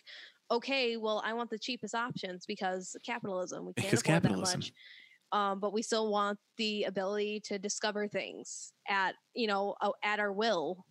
okay, 0.52 0.98
well, 0.98 1.22
I 1.26 1.34
want 1.34 1.50
the 1.50 1.60
cheapest 1.60 1.94
options 1.96 2.46
because 2.46 2.96
capitalism. 3.06 3.66
We 3.66 3.74
can't 3.74 3.88
Because 3.92 4.02
afford 4.02 4.24
capitalism. 4.24 4.60
that 4.62 4.66
much. 4.68 4.74
Um, 5.32 5.60
but 5.60 5.74
we 5.74 5.82
still 5.84 6.12
want 6.12 6.40
the 6.58 6.86
ability 6.86 7.42
to 7.46 7.60
discover 7.60 8.08
things 8.08 8.74
at 8.88 9.14
you 9.36 9.46
know 9.48 9.76
at 10.04 10.20
our 10.20 10.34
will. 10.34 10.86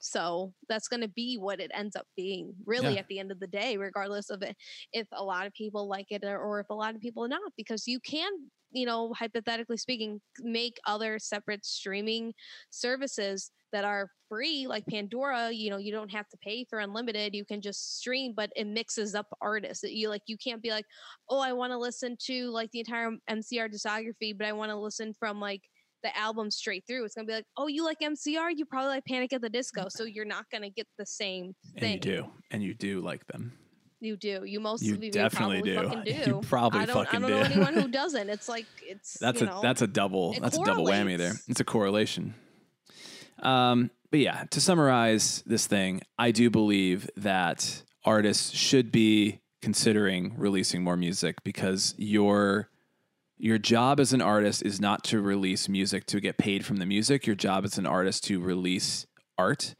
So 0.00 0.54
that's 0.68 0.86
going 0.88 1.00
to 1.00 1.08
be 1.08 1.38
what 1.38 1.58
it 1.58 1.70
ends 1.74 1.96
up 1.96 2.06
being, 2.16 2.54
really, 2.66 2.94
Yeah. 2.94 3.00
at 3.00 3.08
the 3.08 3.18
end 3.18 3.32
of 3.32 3.40
the 3.40 3.46
day, 3.48 3.76
regardless 3.76 4.30
of 4.30 4.42
it, 4.42 4.56
if 4.92 5.08
a 5.12 5.24
lot 5.24 5.46
of 5.46 5.52
people 5.54 5.88
like 5.88 6.06
it 6.10 6.22
or, 6.22 6.38
or 6.38 6.60
if 6.60 6.70
a 6.70 6.74
lot 6.74 6.94
of 6.94 7.00
people 7.00 7.26
not, 7.26 7.52
because 7.56 7.88
you 7.88 7.98
can, 7.98 8.30
you 8.70 8.86
know, 8.86 9.12
hypothetically 9.14 9.76
speaking, 9.76 10.20
make 10.40 10.78
other 10.86 11.18
separate 11.18 11.64
streaming 11.64 12.32
services 12.70 13.50
that 13.72 13.84
are 13.84 14.10
free, 14.28 14.66
like 14.66 14.84
Pandora. 14.86 15.50
You 15.50 15.70
know, 15.70 15.76
you 15.78 15.92
don't 15.92 16.10
have 16.10 16.28
to 16.30 16.36
pay 16.38 16.64
for 16.68 16.78
unlimited; 16.78 17.34
you 17.34 17.44
can 17.44 17.60
just 17.60 17.98
stream, 17.98 18.32
but 18.36 18.50
it 18.56 18.66
mixes 18.66 19.14
up 19.14 19.26
artists. 19.40 19.84
You 19.84 20.08
like, 20.08 20.22
you 20.26 20.36
can't 20.36 20.62
be 20.62 20.70
like, 20.70 20.84
oh, 21.28 21.40
I 21.40 21.52
want 21.52 21.72
to 21.72 21.78
listen 21.78 22.16
to 22.26 22.50
like 22.50 22.70
the 22.72 22.80
entire 22.80 23.10
MCR 23.30 23.72
discography, 23.72 24.36
but 24.36 24.46
I 24.46 24.52
want 24.52 24.70
to 24.70 24.76
listen 24.76 25.12
from 25.18 25.40
like 25.40 25.62
the 26.02 26.16
album 26.16 26.50
straight 26.50 26.84
through. 26.86 27.04
It's 27.04 27.14
gonna 27.14 27.26
be 27.26 27.34
like, 27.34 27.46
oh, 27.56 27.66
you 27.66 27.84
like 27.84 27.98
MCR? 28.02 28.50
You 28.54 28.64
probably 28.64 28.90
like 28.90 29.04
Panic 29.04 29.32
at 29.32 29.42
the 29.42 29.50
Disco, 29.50 29.86
so 29.88 30.04
you're 30.04 30.24
not 30.24 30.44
gonna 30.52 30.70
get 30.70 30.86
the 30.98 31.06
same 31.06 31.54
And 31.74 31.80
thing. 31.80 31.92
you 31.94 32.00
do. 32.00 32.30
And 32.50 32.62
you 32.62 32.74
do 32.74 33.00
like 33.00 33.26
them. 33.26 33.52
You 34.00 34.16
do. 34.16 34.44
You 34.44 34.60
most 34.60 34.82
You 34.82 34.94
of 34.94 35.02
you 35.02 35.10
definitely 35.10 35.60
probably 35.62 35.72
do. 35.74 35.88
fucking 36.04 36.24
do. 36.24 36.30
You 36.30 36.40
probably 36.42 36.80
I 36.80 36.86
don't. 36.86 36.94
fucking 37.04 37.24
I 37.24 37.28
don't 37.28 37.30
know 37.30 37.44
do. 37.48 37.52
anyone 37.52 37.74
who 37.74 37.88
doesn't. 38.02 38.28
It's 38.30 38.48
like 38.48 38.66
it's. 38.82 39.14
That's 39.18 39.40
you 39.40 39.46
a 39.48 39.50
know, 39.50 39.62
that's 39.62 39.82
a 39.82 39.86
double 39.86 40.34
that's 40.40 40.56
a 40.56 40.64
double 40.64 40.86
whammy 40.86 41.18
there. 41.18 41.32
It's 41.48 41.60
a 41.60 41.64
correlation. 41.64 42.34
Um, 43.42 43.90
but 44.10 44.20
yeah, 44.20 44.44
to 44.50 44.60
summarize 44.60 45.42
this 45.46 45.66
thing, 45.66 46.02
I 46.18 46.30
do 46.30 46.50
believe 46.50 47.08
that 47.16 47.82
artists 48.04 48.50
should 48.56 48.90
be 48.90 49.40
considering 49.60 50.34
releasing 50.38 50.82
more 50.82 50.96
music 50.96 51.42
because 51.44 51.94
your 51.98 52.68
your 53.36 53.58
job 53.58 54.00
as 54.00 54.12
an 54.12 54.20
artist 54.22 54.62
is 54.64 54.80
not 54.80 55.04
to 55.04 55.20
release 55.20 55.68
music 55.68 56.06
to 56.06 56.20
get 56.20 56.38
paid 56.38 56.64
from 56.64 56.76
the 56.78 56.86
music. 56.86 57.26
Your 57.26 57.36
job 57.36 57.64
as 57.64 57.78
an 57.78 57.86
artist 57.86 58.24
to 58.24 58.40
release 58.40 59.06
art 59.36 59.74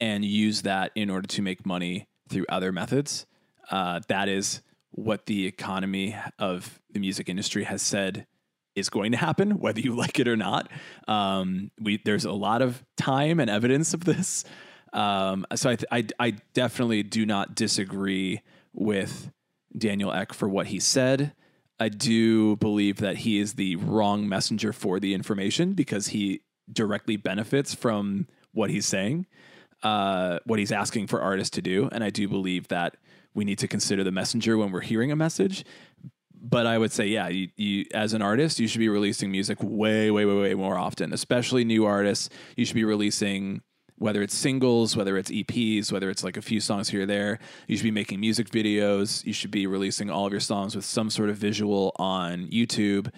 and 0.00 0.24
use 0.24 0.62
that 0.62 0.90
in 0.94 1.08
order 1.10 1.26
to 1.28 1.42
make 1.42 1.64
money 1.64 2.08
through 2.28 2.46
other 2.48 2.72
methods. 2.72 3.26
Uh, 3.70 4.00
that 4.08 4.28
is 4.28 4.62
what 4.90 5.26
the 5.26 5.46
economy 5.46 6.16
of 6.38 6.80
the 6.90 7.00
music 7.00 7.28
industry 7.28 7.64
has 7.64 7.82
said 7.82 8.26
is 8.74 8.88
going 8.90 9.12
to 9.12 9.18
happen, 9.18 9.58
whether 9.58 9.80
you 9.80 9.94
like 9.96 10.18
it 10.18 10.28
or 10.28 10.36
not. 10.36 10.70
Um, 11.08 11.70
we 11.80 12.00
there's 12.04 12.24
a 12.24 12.32
lot 12.32 12.62
of 12.62 12.84
time 12.96 13.40
and 13.40 13.50
evidence 13.50 13.94
of 13.94 14.04
this. 14.04 14.44
Um, 14.92 15.46
so 15.54 15.70
I, 15.70 15.76
th- 15.76 15.88
I 15.90 16.06
I 16.18 16.30
definitely 16.54 17.02
do 17.02 17.26
not 17.26 17.54
disagree 17.54 18.42
with 18.72 19.30
Daniel 19.76 20.12
Ek 20.12 20.32
for 20.32 20.48
what 20.48 20.68
he 20.68 20.78
said. 20.80 21.32
I 21.78 21.88
do 21.88 22.56
believe 22.56 22.98
that 22.98 23.18
he 23.18 23.38
is 23.38 23.54
the 23.54 23.76
wrong 23.76 24.28
messenger 24.28 24.72
for 24.72 24.98
the 24.98 25.12
information 25.12 25.74
because 25.74 26.08
he 26.08 26.40
directly 26.72 27.16
benefits 27.16 27.74
from 27.74 28.26
what 28.52 28.70
he's 28.70 28.86
saying, 28.86 29.26
uh, 29.82 30.38
what 30.46 30.58
he's 30.58 30.72
asking 30.72 31.06
for 31.06 31.20
artists 31.20 31.50
to 31.50 31.62
do. 31.62 31.88
And 31.92 32.02
I 32.02 32.08
do 32.08 32.28
believe 32.28 32.68
that 32.68 32.96
we 33.36 33.44
need 33.44 33.58
to 33.58 33.68
consider 33.68 34.02
the 34.02 34.10
messenger 34.10 34.56
when 34.56 34.72
we're 34.72 34.80
hearing 34.80 35.12
a 35.12 35.16
message. 35.16 35.64
But 36.34 36.66
I 36.66 36.78
would 36.78 36.90
say, 36.90 37.06
yeah, 37.06 37.28
you, 37.28 37.48
you 37.56 37.84
as 37.92 38.14
an 38.14 38.22
artist, 38.22 38.58
you 38.58 38.66
should 38.66 38.78
be 38.78 38.88
releasing 38.88 39.30
music 39.30 39.58
way, 39.60 40.10
way, 40.10 40.24
way, 40.24 40.34
way 40.34 40.54
more 40.54 40.78
often, 40.78 41.12
especially 41.12 41.64
new 41.64 41.84
artists. 41.84 42.30
You 42.56 42.64
should 42.64 42.74
be 42.74 42.84
releasing 42.84 43.60
whether 43.98 44.22
it's 44.22 44.34
singles, 44.34 44.96
whether 44.96 45.16
it's 45.16 45.30
EPs, 45.30 45.92
whether 45.92 46.10
it's 46.10 46.24
like 46.24 46.36
a 46.36 46.42
few 46.42 46.60
songs 46.60 46.88
here 46.88 47.02
or 47.02 47.06
there. 47.06 47.38
You 47.66 47.76
should 47.76 47.84
be 47.84 47.90
making 47.90 48.20
music 48.20 48.48
videos. 48.48 49.24
You 49.24 49.32
should 49.32 49.50
be 49.50 49.66
releasing 49.66 50.10
all 50.10 50.26
of 50.26 50.32
your 50.32 50.40
songs 50.40 50.74
with 50.74 50.84
some 50.84 51.10
sort 51.10 51.28
of 51.28 51.36
visual 51.36 51.92
on 51.96 52.46
YouTube. 52.48 53.10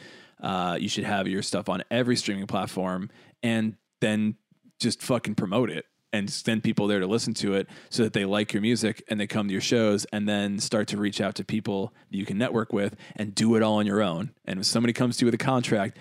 Uh, 0.43 0.79
you 0.81 0.89
should 0.89 1.05
have 1.05 1.29
your 1.29 1.43
stuff 1.43 1.69
on 1.69 1.83
every 1.91 2.17
streaming 2.17 2.47
platform 2.47 3.11
and 3.43 3.77
then 4.01 4.37
just 4.81 5.03
fucking 5.03 5.35
promote 5.35 5.71
it 5.71 5.85
and 6.13 6.31
send 6.31 6.63
people 6.63 6.87
there 6.87 7.01
to 7.01 7.07
listen 7.07 7.35
to 7.35 7.55
it 7.55 7.69
so 7.91 8.03
that 8.03 8.13
they 8.13 8.25
like 8.25 8.53
your 8.53 8.63
music 8.63 9.03
and 9.09 9.21
they 9.21 9.27
come 9.27 9.47
to 9.49 9.53
your 9.53 9.61
shows 9.61 10.05
and 10.07 10.29
then 10.29 10.59
start 10.59 10.89
to 10.89 10.97
reach 10.97 11.21
out 11.21 11.35
to 11.35 11.45
people 11.45 11.93
that 12.11 12.17
you 12.17 12.25
can 12.25 12.39
network 12.39 12.73
with 12.73 12.97
and 13.17 13.35
do 13.35 13.55
it 13.57 13.63
all 13.63 13.75
on 13.75 13.87
your 13.87 14.03
own. 14.03 14.31
And 14.45 14.61
if 14.61 14.67
somebody 14.67 14.93
comes 14.93 15.19
to 15.19 15.25
you 15.25 15.27
with 15.27 15.35
a 15.35 15.45
contract, 15.45 15.99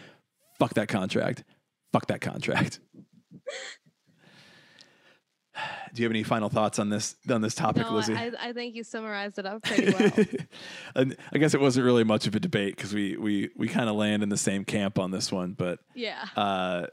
fuck 0.59 0.73
that 0.75 0.87
contract. 0.87 1.43
Fuck 1.91 2.07
that 2.07 2.21
contract. 2.21 2.79
Do 5.93 6.01
you 6.03 6.05
have 6.05 6.11
any 6.11 6.23
final 6.23 6.49
thoughts 6.49 6.77
on 6.77 6.89
this 6.89 7.15
on 7.29 7.41
this 7.41 7.55
topic, 7.55 7.87
No, 7.87 7.95
Lizzie? 7.95 8.13
I, 8.13 8.31
I 8.39 8.53
think 8.53 8.75
you 8.75 8.83
summarized 8.83 9.39
it 9.39 9.45
up 9.47 9.63
pretty 9.63 9.91
well. 9.91 10.25
and 10.95 11.17
I 11.33 11.39
guess 11.39 11.55
it 11.55 11.61
wasn't 11.61 11.85
really 11.85 12.03
much 12.03 12.27
of 12.27 12.35
a 12.35 12.39
debate 12.39 12.75
because 12.75 12.93
we 12.93 13.17
we 13.17 13.49
we 13.55 13.67
kind 13.67 13.89
of 13.89 13.95
land 13.95 14.21
in 14.21 14.29
the 14.29 14.37
same 14.37 14.65
camp 14.65 14.99
on 14.99 15.09
this 15.09 15.31
one. 15.31 15.53
But 15.53 15.79
yeah. 15.95 16.25
uh, 16.35 16.87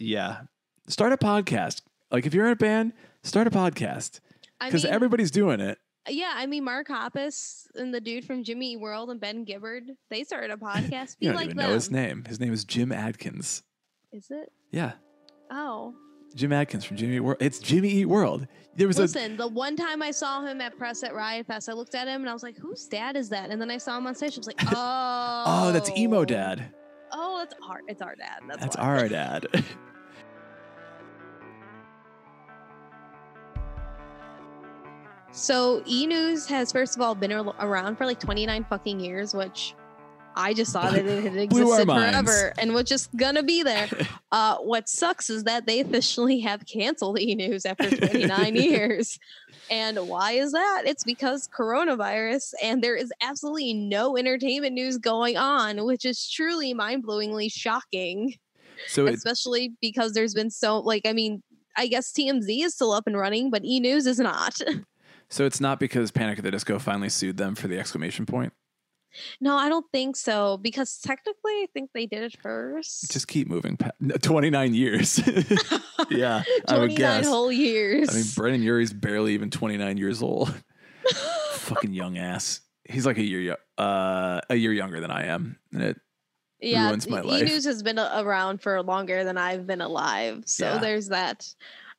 yeah, 0.00 0.40
start 0.88 1.12
a 1.12 1.16
podcast. 1.16 1.82
Like 2.10 2.26
if 2.26 2.34
you're 2.34 2.46
in 2.46 2.52
a 2.52 2.56
band, 2.56 2.92
start 3.22 3.46
a 3.46 3.50
podcast 3.50 4.20
I 4.60 4.66
because 4.66 4.84
mean, 4.84 4.92
everybody's 4.92 5.30
doing 5.30 5.60
it. 5.60 5.78
yeah, 6.08 6.32
I 6.34 6.46
mean, 6.46 6.64
Mark 6.64 6.88
Hoppus 6.88 7.66
and 7.74 7.94
the 7.94 8.00
dude 8.00 8.24
from 8.24 8.42
Jimmy 8.44 8.76
World 8.76 9.10
and 9.10 9.20
Ben 9.20 9.44
Gibbard, 9.44 9.82
they 10.10 10.24
started 10.24 10.50
a 10.50 10.56
podcast. 10.56 11.18
Be 11.18 11.26
You 11.26 11.32
don't 11.32 11.36
like 11.36 11.44
even 11.46 11.56
them. 11.58 11.68
know 11.68 11.74
his 11.74 11.90
name. 11.90 12.24
His 12.28 12.40
name 12.40 12.52
is 12.52 12.64
Jim 12.64 12.92
Adkins. 12.92 13.62
Is 14.12 14.26
it? 14.30 14.50
Yeah, 14.70 14.92
Oh. 15.50 15.94
Jim 16.36 16.52
Adkins 16.52 16.84
from 16.84 16.96
Jimmy 16.96 17.16
Eat 17.16 17.20
World. 17.20 17.38
It's 17.40 17.58
Jimmy 17.58 17.88
Eat 17.88 18.04
World. 18.06 18.46
There 18.76 18.86
was 18.86 18.98
a 18.98 19.02
Listen, 19.02 19.36
the 19.36 19.48
one 19.48 19.74
time 19.74 20.00
I 20.00 20.12
saw 20.12 20.44
him 20.44 20.60
at 20.60 20.78
press 20.78 21.02
at 21.02 21.12
Riot 21.12 21.46
Fest, 21.48 21.68
I 21.68 21.72
looked 21.72 21.96
at 21.96 22.06
him 22.06 22.20
and 22.20 22.30
I 22.30 22.32
was 22.32 22.44
like, 22.44 22.56
whose 22.56 22.86
dad 22.86 23.16
is 23.16 23.28
that? 23.30 23.50
And 23.50 23.60
then 23.60 23.68
I 23.68 23.78
saw 23.78 23.98
him 23.98 24.06
on 24.06 24.14
stage. 24.14 24.34
I 24.34 24.38
was 24.38 24.46
like, 24.46 24.60
oh. 24.62 25.44
oh, 25.46 25.72
that's 25.72 25.90
emo 25.98 26.18
oh. 26.18 26.24
dad. 26.24 26.72
Oh, 27.12 27.38
that's 27.38 27.54
our, 27.68 27.80
it's 27.88 28.00
our 28.00 28.14
dad. 28.14 28.38
That's, 28.46 28.60
That's 28.60 28.76
our 28.76 29.08
dad. 29.08 29.46
So 35.32 35.82
E 35.86 36.06
News 36.06 36.46
has 36.46 36.72
first 36.72 36.96
of 36.96 37.02
all 37.02 37.14
been 37.14 37.32
around 37.32 37.96
for 37.96 38.06
like 38.06 38.20
29 38.20 38.66
fucking 38.68 39.00
years, 39.00 39.34
which 39.34 39.74
I 40.36 40.54
just 40.54 40.72
thought 40.72 40.92
that 40.92 41.04
it 41.04 41.24
had 41.24 41.36
existed 41.36 41.86
forever 41.86 42.52
and 42.58 42.74
was 42.74 42.84
just 42.84 43.14
gonna 43.16 43.42
be 43.42 43.62
there. 43.62 43.88
Uh, 44.32 44.58
what 44.58 44.88
sucks 44.88 45.28
is 45.28 45.42
that 45.42 45.66
they 45.66 45.80
officially 45.80 46.38
have 46.38 46.64
canceled 46.64 47.18
E 47.18 47.34
News 47.34 47.66
after 47.66 47.90
29 47.96 48.54
years. 48.54 49.18
And 49.68 49.98
why 50.06 50.34
is 50.34 50.52
that? 50.52 50.82
It's 50.86 51.02
because 51.02 51.48
coronavirus, 51.48 52.52
and 52.62 52.80
there 52.80 52.94
is 52.94 53.10
absolutely 53.20 53.74
no 53.74 54.16
entertainment 54.16 54.74
news 54.74 54.98
going 54.98 55.36
on, 55.36 55.84
which 55.84 56.04
is 56.04 56.30
truly 56.30 56.72
mind 56.74 57.04
blowingly 57.04 57.52
shocking 57.52 58.34
so 58.86 59.06
especially 59.06 59.72
because 59.80 60.12
there's 60.12 60.34
been 60.34 60.50
so 60.50 60.78
like 60.78 61.02
I 61.06 61.12
mean 61.12 61.42
I 61.76 61.86
guess 61.86 62.12
TMZ 62.12 62.64
is 62.64 62.74
still 62.74 62.92
up 62.92 63.06
and 63.06 63.16
running, 63.16 63.50
but 63.50 63.64
E 63.64 63.80
News 63.80 64.06
is 64.06 64.18
not. 64.18 64.58
So 65.30 65.46
it's 65.46 65.60
not 65.60 65.78
because 65.80 66.10
Panic 66.10 66.38
at 66.38 66.44
the 66.44 66.50
Disco 66.50 66.78
finally 66.78 67.08
sued 67.08 67.36
them 67.36 67.54
for 67.54 67.68
the 67.68 67.78
exclamation 67.78 68.26
point. 68.26 68.52
no, 69.40 69.56
I 69.56 69.68
don't 69.68 69.86
think 69.92 70.16
so 70.16 70.56
because 70.56 70.98
technically 70.98 71.52
I 71.52 71.66
think 71.72 71.90
they 71.94 72.06
did 72.06 72.22
it 72.24 72.36
first. 72.42 73.10
Just 73.10 73.28
keep 73.28 73.48
moving. 73.48 73.76
Pa- 73.76 73.90
no, 74.00 74.16
29 74.16 74.74
years. 74.74 75.18
yeah, 76.10 76.42
I 76.68 76.78
would 76.78 76.90
29 76.96 76.96
guess. 76.96 77.26
whole 77.26 77.50
years. 77.52 78.10
I 78.10 78.14
mean, 78.14 78.24
Brendon 78.36 78.62
Urie's 78.62 78.92
barely 78.92 79.34
even 79.34 79.50
29 79.50 79.96
years 79.96 80.22
old. 80.22 80.52
Fucking 81.52 81.92
young 81.92 82.18
ass. 82.18 82.60
He's 82.84 83.06
like 83.06 83.18
a 83.18 83.22
year, 83.24 83.56
uh, 83.78 84.40
a 84.50 84.56
year 84.56 84.72
younger 84.72 85.00
than 85.00 85.10
I 85.12 85.26
am, 85.26 85.58
and 85.72 85.82
it 85.82 85.96
yeah, 86.60 86.88
ruins 86.88 87.08
my 87.08 87.20
life. 87.20 87.42
E 87.42 87.44
News 87.46 87.64
has 87.66 87.82
been 87.84 87.98
around 88.00 88.60
for 88.62 88.82
longer 88.82 89.22
than 89.22 89.38
I've 89.38 89.66
been 89.66 89.80
alive, 89.80 90.42
so 90.46 90.64
Yeah. 90.74 90.78
there's 90.78 91.08
that. 91.08 91.46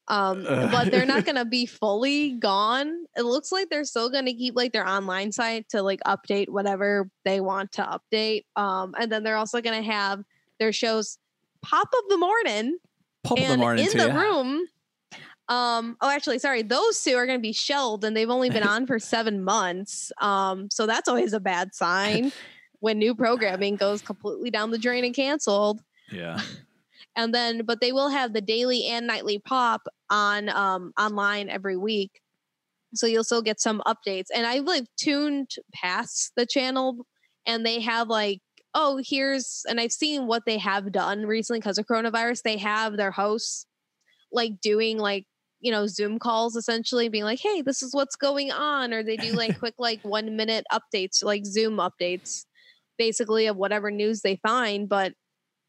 Um, 0.07 0.43
but 0.43 0.91
they're 0.91 1.05
not 1.05 1.25
gonna 1.25 1.45
be 1.45 1.65
fully 1.65 2.33
gone. 2.33 3.05
It 3.15 3.23
looks 3.23 3.51
like 3.51 3.69
they're 3.69 3.85
still 3.85 4.09
gonna 4.09 4.33
keep 4.33 4.55
like 4.55 4.73
their 4.73 4.87
online 4.87 5.31
site 5.31 5.69
to 5.69 5.81
like 5.81 6.01
update 6.05 6.49
whatever 6.49 7.09
they 7.23 7.39
want 7.39 7.73
to 7.73 7.83
update. 7.83 8.45
Um, 8.55 8.93
and 8.99 9.11
then 9.11 9.23
they're 9.23 9.37
also 9.37 9.61
gonna 9.61 9.83
have 9.83 10.23
their 10.59 10.71
shows 10.71 11.17
pop 11.61 11.87
of 11.87 12.09
the 12.09 12.17
morning 12.17 12.77
pop 13.23 13.37
the 13.37 13.43
and 13.43 13.61
morning 13.61 13.85
in 13.85 13.97
the 13.97 14.07
ya. 14.07 14.19
room 14.19 14.67
Um, 15.47 15.97
oh, 15.99 16.09
actually, 16.09 16.39
sorry, 16.39 16.61
those 16.61 17.03
two 17.03 17.15
are 17.15 17.25
going 17.25 17.37
to 17.37 17.41
be 17.41 17.51
shelled, 17.51 18.05
and 18.05 18.15
they've 18.15 18.29
only 18.29 18.49
been 18.49 18.63
on 18.63 18.87
for 18.87 18.99
seven 18.99 19.43
months. 19.43 20.09
Um, 20.21 20.69
so 20.71 20.85
that's 20.85 21.09
always 21.09 21.33
a 21.33 21.41
bad 21.41 21.75
sign 21.75 22.31
when 22.79 22.97
new 22.99 23.13
programming 23.13 23.75
goes 23.75 24.01
completely 24.01 24.49
down 24.49 24.71
the 24.71 24.77
drain 24.77 25.03
and 25.03 25.13
canceled. 25.13 25.81
Yeah. 26.09 26.39
And 27.15 27.33
then, 27.33 27.63
but 27.65 27.81
they 27.81 27.91
will 27.91 28.09
have 28.09 28.33
the 28.33 28.41
daily 28.41 28.85
and 28.85 29.05
nightly 29.05 29.39
pop 29.39 29.81
on 30.09 30.49
um 30.49 30.93
online 30.99 31.49
every 31.49 31.77
week, 31.77 32.21
so 32.93 33.07
you'll 33.07 33.23
still 33.23 33.41
get 33.41 33.59
some 33.59 33.81
updates. 33.85 34.27
And 34.33 34.45
I've 34.45 34.63
like 34.65 34.85
tuned 34.97 35.51
past 35.73 36.31
the 36.37 36.45
channel, 36.45 37.05
and 37.45 37.65
they 37.65 37.81
have 37.81 38.07
like 38.07 38.39
oh 38.73 39.01
here's 39.05 39.63
and 39.67 39.79
I've 39.79 39.91
seen 39.91 40.27
what 40.27 40.43
they 40.45 40.57
have 40.57 40.91
done 40.91 41.25
recently 41.25 41.59
because 41.59 41.77
of 41.77 41.85
coronavirus. 41.85 42.43
They 42.43 42.57
have 42.57 42.97
their 42.97 43.11
hosts 43.11 43.65
like 44.31 44.61
doing 44.61 44.97
like 44.97 45.25
you 45.59 45.71
know 45.71 45.87
zoom 45.87 46.19
calls 46.19 46.55
essentially 46.55 47.09
being 47.09 47.23
like 47.23 47.39
hey 47.39 47.61
this 47.61 47.81
is 47.81 47.93
what's 47.93 48.15
going 48.15 48.51
on 48.51 48.93
or 48.93 49.03
they 49.03 49.17
do 49.17 49.33
like 49.33 49.59
quick 49.59 49.75
like 49.77 50.01
one 50.03 50.35
minute 50.35 50.65
updates 50.71 51.23
like 51.23 51.45
zoom 51.45 51.77
updates 51.77 52.45
basically 52.97 53.47
of 53.47 53.57
whatever 53.57 53.91
news 53.91 54.21
they 54.21 54.37
find 54.37 54.89
but 54.89 55.13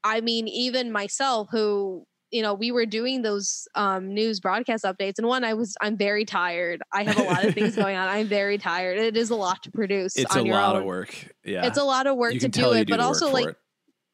i 0.05 0.21
mean 0.21 0.49
even 0.49 0.91
myself 0.93 1.49
who 1.51 2.05
you 2.31 2.43
know 2.43 2.55
we 2.55 2.73
were 2.73 2.87
doing 2.87 3.23
those 3.23 3.69
um, 3.75 4.13
news 4.13 4.41
broadcast 4.41 4.85
updates 4.85 5.19
and 5.19 5.27
one 5.27 5.45
i 5.45 5.55
was 5.55 5.77
i'm 5.81 5.97
very 5.97 6.25
tired 6.25 6.81
i 6.93 7.03
have 7.05 7.19
a 7.19 7.23
lot 7.23 7.45
of 7.45 7.55
things 7.55 7.77
going 7.77 7.97
on 7.97 8.09
i'm 8.09 8.27
very 8.27 8.59
tired 8.59 8.99
it 8.99 9.17
is 9.17 9.31
a 9.31 9.37
lot 9.37 9.63
to 9.63 9.71
produce 9.71 10.17
It's 10.17 10.35
a 10.35 10.43
lot 10.43 10.75
own. 10.75 10.81
of 10.81 10.87
work. 10.87 11.15
Yeah. 11.45 11.67
it's 11.67 11.79
a 11.79 11.85
lot 11.85 12.07
of 12.07 12.17
work 12.17 12.35
you 12.35 12.41
to 12.41 12.49
do 12.49 12.73
it 12.73 12.89
but 12.89 13.01
also 13.01 13.31
like 13.31 13.49
it. 13.49 13.57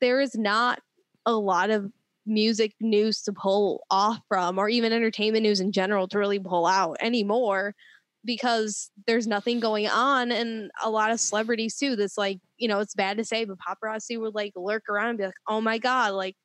there 0.01 0.21
is 0.21 0.35
not 0.37 0.81
a 1.27 1.33
lot 1.33 1.71
of 1.71 1.91
music 2.27 2.75
news 2.81 3.23
to 3.23 3.33
pull 3.33 3.83
off 3.91 4.19
from 4.29 4.59
or 4.59 4.69
even 4.69 4.93
entertainment 4.93 5.43
news 5.43 5.61
in 5.61 5.73
general 5.73 6.07
to 6.09 6.19
really 6.19 6.39
pull 6.39 6.67
out 6.67 6.97
anymore 7.01 7.75
because 8.29 8.91
there's 9.07 9.27
nothing 9.27 9.59
going 9.59 9.89
on 9.89 10.31
and 10.31 10.71
a 10.85 10.91
lot 10.91 11.11
of 11.11 11.19
celebrities 11.19 11.77
too 11.77 11.97
that's 11.97 12.19
like 12.19 12.39
you 12.59 12.69
know 12.69 12.79
it's 12.81 12.95
bad 12.95 13.17
to 13.17 13.25
say 13.25 13.47
but 13.47 13.57
paparazzi 13.59 14.21
would 14.21 14.35
like 14.35 14.53
lurk 14.55 14.87
around 14.91 15.09
and 15.09 15.19
be 15.19 15.25
like 15.25 15.35
oh 15.49 15.63
my 15.63 15.79
god 15.79 16.13
like 16.13 16.37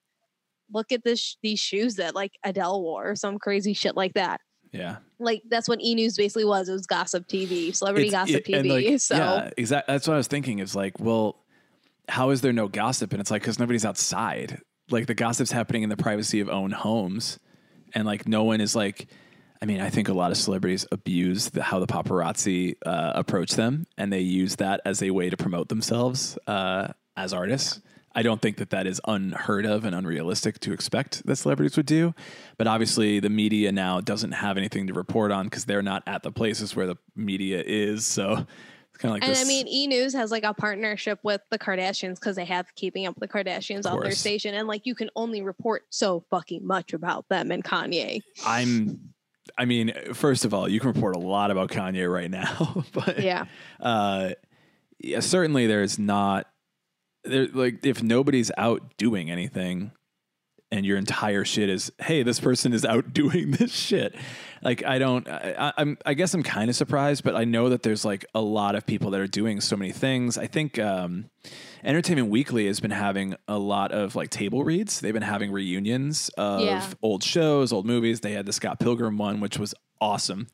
look 0.73 0.93
at 0.93 1.03
this 1.03 1.35
these 1.43 1.59
shoes 1.59 1.95
that 1.95 2.15
like 2.15 2.31
Adele 2.45 2.81
wore 2.81 3.11
or 3.11 3.15
some 3.17 3.37
crazy 3.37 3.73
shit 3.73 3.97
like 3.97 4.13
that 4.13 4.39
yeah. 4.73 4.97
like 5.19 5.43
that's 5.49 5.69
what 5.69 5.79
e 5.81 5.93
news 5.93 6.15
basically 6.17 6.45
was 6.45 6.67
it 6.67 6.73
was 6.73 6.87
gossip 6.87 7.27
TV 7.27 7.75
celebrity 7.75 8.07
It's- 8.07 8.27
gossip 8.27 8.49
it- 8.49 8.65
TV 8.65 8.91
like, 8.91 8.99
so 9.01 9.15
yeah, 9.15 9.49
exactly. 9.55 9.93
That's 9.93 10.07
what 10.07 10.15
I 10.15 10.17
was 10.17 10.27
thinking. 10.27 10.59
Is 10.59 10.75
like, 10.75 10.99
well, 10.99 11.37
how 12.09 12.31
is 12.31 12.41
there 12.41 12.53
no 12.53 12.67
gossip? 12.67 13.11
And 13.11 13.21
it's 13.21 13.29
like 13.29 13.43
because 13.43 13.59
nobody's 13.59 13.85
outside. 13.85 14.59
Like 14.89 15.05
the 15.05 15.13
gossip's 15.13 15.51
happening 15.51 15.83
in 15.83 15.89
the 15.89 15.95
privacy 15.95 16.39
of 16.39 16.49
own 16.49 16.71
homes, 16.71 17.39
and 17.93 18.05
like 18.05 18.27
no 18.27 18.43
one 18.43 18.59
is 18.59 18.75
like. 18.75 19.07
I 19.63 19.65
mean, 19.65 19.79
I 19.79 19.89
think 19.89 20.09
a 20.09 20.13
lot 20.13 20.29
of 20.29 20.35
celebrities 20.35 20.85
abuse 20.91 21.51
the, 21.51 21.63
how 21.63 21.79
the 21.79 21.87
paparazzi 21.87 22.75
uh, 22.85 23.13
approach 23.15 23.51
them, 23.51 23.87
and 23.97 24.11
they 24.11 24.19
use 24.19 24.57
that 24.57 24.81
as 24.83 25.01
a 25.01 25.11
way 25.11 25.29
to 25.29 25.37
promote 25.37 25.69
themselves 25.69 26.37
uh, 26.47 26.89
as 27.15 27.31
artists. 27.31 27.79
I 28.13 28.23
don't 28.23 28.41
think 28.41 28.57
that 28.57 28.71
that 28.71 28.87
is 28.87 28.99
unheard 29.07 29.65
of 29.65 29.85
and 29.85 29.95
unrealistic 29.95 30.59
to 30.59 30.73
expect 30.73 31.25
that 31.25 31.37
celebrities 31.37 31.77
would 31.77 31.85
do. 31.85 32.13
But 32.57 32.67
obviously, 32.67 33.21
the 33.21 33.29
media 33.29 33.71
now 33.71 34.01
doesn't 34.01 34.33
have 34.33 34.57
anything 34.57 34.87
to 34.87 34.93
report 34.93 35.31
on 35.31 35.45
because 35.45 35.63
they're 35.63 35.81
not 35.81 36.03
at 36.07 36.23
the 36.23 36.31
places 36.33 36.75
where 36.75 36.85
the 36.85 36.97
media 37.15 37.63
is. 37.65 38.05
So 38.05 38.33
it's 38.33 38.97
kind 38.97 39.11
of 39.11 39.11
like 39.11 39.23
And 39.23 39.31
this. 39.31 39.45
I 39.45 39.47
mean, 39.47 39.69
E 39.69 39.87
News 39.87 40.11
has 40.13 40.29
like 40.29 40.43
a 40.43 40.53
partnership 40.53 41.19
with 41.23 41.39
the 41.51 41.57
Kardashians 41.57 42.15
because 42.15 42.35
they 42.35 42.43
have 42.45 42.65
Keeping 42.75 43.07
Up 43.07 43.17
with 43.17 43.31
the 43.31 43.33
Kardashians 43.33 43.89
on 43.89 44.01
their 44.01 44.11
station, 44.11 44.55
and 44.55 44.67
like 44.67 44.85
you 44.85 44.93
can 44.93 45.09
only 45.15 45.41
report 45.41 45.83
so 45.89 46.25
fucking 46.29 46.67
much 46.67 46.91
about 46.91 47.29
them 47.29 47.49
and 47.49 47.63
Kanye. 47.63 48.19
I'm. 48.45 49.12
I 49.57 49.65
mean, 49.65 49.93
first 50.13 50.45
of 50.45 50.53
all, 50.53 50.69
you 50.69 50.79
can 50.79 50.91
report 50.91 51.15
a 51.15 51.19
lot 51.19 51.51
about 51.51 51.69
Kanye 51.69 52.11
right 52.11 52.29
now, 52.31 52.85
but 52.93 53.19
Yeah, 53.21 53.45
uh, 53.79 54.31
yeah, 54.99 55.19
certainly 55.19 55.67
there's 55.67 55.99
not 55.99 56.47
there 57.23 57.47
like 57.47 57.85
if 57.85 58.01
nobody's 58.01 58.51
out 58.57 58.97
doing 58.97 59.29
anything 59.29 59.91
and 60.73 60.85
your 60.85 60.97
entire 60.97 61.45
shit 61.45 61.69
is 61.69 61.91
hey 61.99 62.23
this 62.23 62.39
person 62.39 62.73
is 62.73 62.83
out 62.83 63.13
doing 63.21 63.51
this 63.51 63.71
shit. 63.71 64.15
Like 64.61 64.83
i 64.83 64.97
don't 64.97 65.27
I, 65.29 65.71
i'm 65.77 65.97
i 66.05 66.13
guess 66.13 66.33
i'm 66.33 66.41
kind 66.43 66.69
of 66.69 66.75
surprised 66.75 67.23
but 67.23 67.35
i 67.35 67.43
know 67.43 67.69
that 67.69 67.83
there's 67.83 68.03
like 68.05 68.25
a 68.33 68.41
lot 68.41 68.75
of 68.75 68.85
people 68.85 69.11
that 69.11 69.19
are 69.21 69.27
doing 69.27 69.61
so 69.61 69.75
many 69.77 69.91
things. 69.91 70.37
I 70.37 70.47
think 70.47 70.79
um 70.79 71.29
entertainment 71.83 72.29
weekly 72.29 72.67
has 72.67 72.79
been 72.79 72.91
having 72.91 73.35
a 73.47 73.57
lot 73.57 73.91
of 73.91 74.15
like 74.15 74.29
table 74.29 74.63
reads. 74.63 74.99
They've 75.01 75.13
been 75.13 75.21
having 75.21 75.51
reunions 75.51 76.29
of 76.37 76.61
Yeah. 76.61 76.85
old 77.01 77.23
shows 77.23 77.71
old 77.73 77.85
movies. 77.85 78.21
They 78.21 78.31
had 78.33 78.45
the 78.45 78.53
scott 78.53 78.79
pilgrim 78.79 79.17
one 79.17 79.39
which 79.41 79.57
was 79.59 79.73
awesome. 80.01 80.47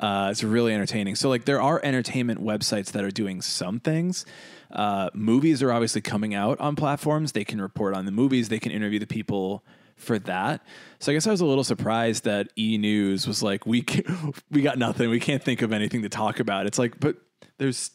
Uh, 0.00 0.28
it's 0.32 0.42
really 0.42 0.74
entertaining. 0.74 1.14
So 1.14 1.28
like 1.28 1.44
there 1.44 1.60
are 1.62 1.80
entertainment 1.82 2.42
websites 2.42 2.92
that 2.92 3.04
are 3.04 3.10
doing 3.10 3.40
some 3.42 3.78
things 3.80 4.24
uh, 4.70 5.10
movies 5.14 5.62
are 5.62 5.72
obviously 5.72 6.00
coming 6.00 6.34
out 6.34 6.60
on 6.60 6.76
platforms. 6.76 7.32
They 7.32 7.44
can 7.44 7.60
report 7.60 7.94
on 7.94 8.06
the 8.06 8.12
movies. 8.12 8.48
They 8.48 8.58
can 8.58 8.72
interview 8.72 8.98
the 8.98 9.06
people 9.06 9.64
for 9.96 10.18
that. 10.20 10.64
So 10.98 11.10
I 11.10 11.14
guess 11.14 11.26
I 11.26 11.30
was 11.30 11.40
a 11.40 11.46
little 11.46 11.64
surprised 11.64 12.24
that 12.24 12.48
E 12.58 12.78
News 12.78 13.26
was 13.26 13.42
like, 13.42 13.66
we 13.66 13.82
can, 13.82 14.34
we 14.50 14.62
got 14.62 14.78
nothing. 14.78 15.10
We 15.10 15.20
can't 15.20 15.42
think 15.42 15.62
of 15.62 15.72
anything 15.72 16.02
to 16.02 16.08
talk 16.08 16.40
about. 16.40 16.66
It's 16.66 16.78
like, 16.78 16.98
but 17.00 17.16
there's. 17.58 17.90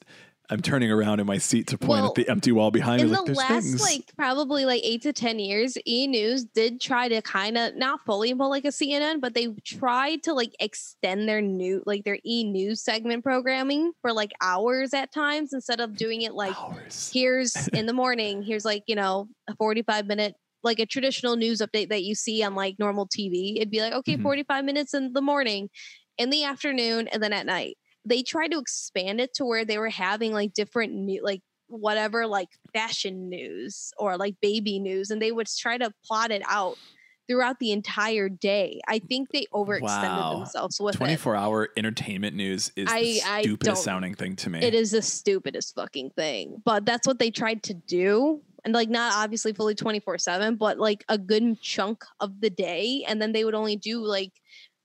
I'm 0.52 0.62
turning 0.62 0.91
around 0.91 1.22
in 1.22 1.26
my 1.26 1.38
seat 1.38 1.68
to 1.68 1.78
point 1.78 2.02
Well, 2.02 2.10
at 2.10 2.16
the 2.16 2.28
empty 2.30 2.52
wall 2.52 2.72
behind 2.72 3.02
in 3.02 3.08
me. 3.10 3.14
the 3.16 3.20
Like, 3.22 3.26
there's 3.26 3.38
last 3.38 3.64
things. 3.64 3.82
like 3.82 4.04
probably 4.18 4.66
like 4.66 4.82
eight 4.84 5.02
to 5.04 5.14
ten 5.14 5.39
years, 5.39 5.78
E 5.88 6.08
News 6.08 6.43
did 6.43 6.82
try 6.82 7.08
to 7.08 7.22
kind 7.22 7.58
of 7.58 7.76
not 7.78 8.02
fully 8.06 8.36
pull 8.36 8.49
like 8.49 8.66
a 8.66 8.70
CNN, 8.70 9.22
but 9.22 9.34
they 9.34 9.47
tried 9.64 10.24
to 10.24 10.34
like 10.34 10.54
extend 10.60 11.30
their 11.30 11.41
new 11.41 11.82
like 11.86 12.04
their 12.04 12.20
E 12.26 12.43
News 12.43 12.84
segment 12.84 13.24
programming 13.24 13.93
for 14.02 14.12
like 14.12 14.34
hours 14.41 14.93
at 14.93 15.14
times 15.14 15.54
instead 15.54 15.80
of 15.80 15.95
doing 15.95 16.24
it 16.24 16.34
like 16.34 16.54
Hours. 16.60 17.10
here's 17.14 17.68
in 17.70 17.86
the 17.86 17.93
morning 17.93 18.43
here's 18.43 18.66
like 18.66 18.84
you 18.88 18.95
know 18.95 19.30
a 19.49 19.56
45 19.56 20.06
minute 20.06 20.36
like 20.64 20.80
a 20.80 20.86
traditional 20.86 21.38
news 21.38 21.62
update 21.62 21.89
that 21.89 22.04
you 22.04 22.14
see 22.14 22.43
on 22.43 22.56
like 22.56 22.76
normal 22.78 23.08
tv 23.08 23.56
it'd 23.56 23.72
be 23.72 23.80
like 23.82 23.93
okay 23.93 24.18
Mhm. 24.18 24.22
45 24.24 24.66
minutes 24.66 24.93
in 24.93 25.14
the 25.14 25.22
morning 25.22 25.70
in 26.18 26.30
the 26.30 26.43
afternoon 26.43 27.08
and 27.08 27.24
then 27.24 27.32
at 27.34 27.45
night 27.45 27.78
they 28.06 28.24
tried 28.24 28.52
to 28.52 28.60
expand 28.60 29.22
it 29.22 29.34
to 29.36 29.45
where 29.45 29.66
they 29.66 29.78
were 29.78 29.89
having 29.89 30.34
like 30.34 30.54
different 30.54 30.93
new 30.93 31.22
like 31.24 31.41
whatever 31.68 32.28
like 32.28 32.49
fashion 32.74 33.30
news 33.30 33.91
or 33.97 34.18
like 34.18 34.36
baby 34.41 34.80
news 34.80 35.10
and 35.12 35.22
they 35.22 35.32
would 35.32 35.47
try 35.47 35.78
to 35.78 35.91
plot 36.06 36.32
it 36.32 36.41
out 36.49 36.76
throughout 37.30 37.60
the 37.60 37.72
entire 37.72 38.28
day 38.28 38.82
i 38.89 38.99
think 38.99 39.30
they 39.32 39.45
overextended 39.54 39.82
Wow. 40.18 40.36
themselves 40.39 40.82
with 40.82 40.95
it 40.95 40.97
24 40.97 41.36
hour 41.38 41.70
entertainment 41.78 42.36
news 42.36 42.72
is 42.76 42.89
I- 42.91 43.02
the 43.02 43.14
stupidest 43.43 43.84
sounding 43.84 44.16
thing 44.16 44.36
to 44.38 44.49
me. 44.49 44.60
it 44.60 44.74
is 44.74 44.91
the 44.91 45.02
stupidest 45.02 45.76
fucking 45.76 46.10
thing. 46.18 46.62
But 46.66 46.86
that's 46.86 47.08
what 47.08 47.20
they 47.20 47.32
tried 47.32 47.64
to 47.64 47.74
do. 47.74 48.41
And 48.66 48.74
like 48.74 48.89
not 48.89 49.14
obviously 49.16 49.54
fully 49.54 49.74
24/7, 49.76 50.58
but 50.58 50.78
like 50.78 51.04
a 51.10 51.18
good 51.18 51.62
chunk 51.62 52.04
of 52.20 52.41
the 52.41 52.49
day. 52.49 53.04
And 53.08 53.22
then 53.22 53.32
they 53.32 53.43
would 53.45 53.56
only 53.56 53.76
do 53.78 54.04
like 54.06 54.34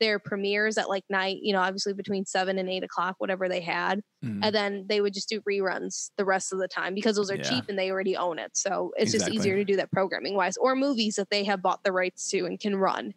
their 0.01 0.18
premieres 0.18 0.76
at 0.78 0.88
like 0.88 1.05
night, 1.09 1.38
you 1.42 1.53
know, 1.53 1.61
obviously 1.61 1.92
between 1.94 2.24
seven 2.26 2.59
and 2.59 2.68
eight 2.68 2.84
o'clock, 2.84 3.16
whatever 3.18 3.49
they 3.49 3.61
had. 3.61 4.01
Mhm. 4.24 4.40
And 4.42 4.55
then 4.55 4.86
they 4.88 5.01
would 5.01 5.14
just 5.14 5.28
do 5.28 5.40
reruns 5.42 6.11
the 6.16 6.24
rest 6.24 6.53
of 6.53 6.59
the 6.59 6.68
time 6.68 6.94
because 6.94 7.16
those 7.16 7.30
are 7.30 7.36
Yeah. 7.36 7.42
cheap 7.42 7.64
and 7.68 7.78
they 7.78 7.90
already 7.90 8.16
own 8.16 8.38
it. 8.38 8.51
So 8.55 8.92
it's 8.97 9.14
Exactly. 9.14 9.36
just 9.36 9.47
easier 9.47 9.57
to 9.57 9.64
do 9.64 9.76
that 9.76 9.90
programming 9.90 10.34
wise 10.34 10.57
or 10.59 10.76
movies 10.76 11.14
that 11.16 11.30
they 11.30 11.44
have 11.44 11.62
bought 11.62 11.82
the 11.84 11.92
rights 11.92 12.28
to 12.30 12.44
and 12.47 12.61
can 12.61 12.76
run. 12.76 13.14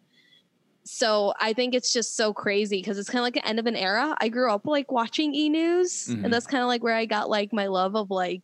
So 0.85 1.33
I 1.39 1.53
think 1.53 1.75
it's 1.75 1.91
just 1.93 2.15
so 2.15 2.33
crazy 2.33 2.77
because 2.77 2.97
it's 2.97 3.09
kind 3.09 3.19
of 3.19 3.23
like 3.23 3.35
the 3.35 3.45
end 3.47 3.59
of 3.59 3.65
an 3.67 3.75
era. 3.75 4.15
I 4.19 4.29
grew 4.29 4.51
up 4.51 4.65
like 4.65 4.91
watching 4.91 5.35
E 5.35 5.49
News, 5.49 6.07
Mhm. 6.07 6.23
and 6.23 6.33
that's 6.33 6.47
kind 6.47 6.63
of 6.63 6.67
like 6.67 6.81
where 6.81 6.95
I 6.95 7.05
got 7.05 7.29
like 7.29 7.53
my 7.53 7.67
love 7.67 7.95
of 7.95 8.09
like, 8.09 8.41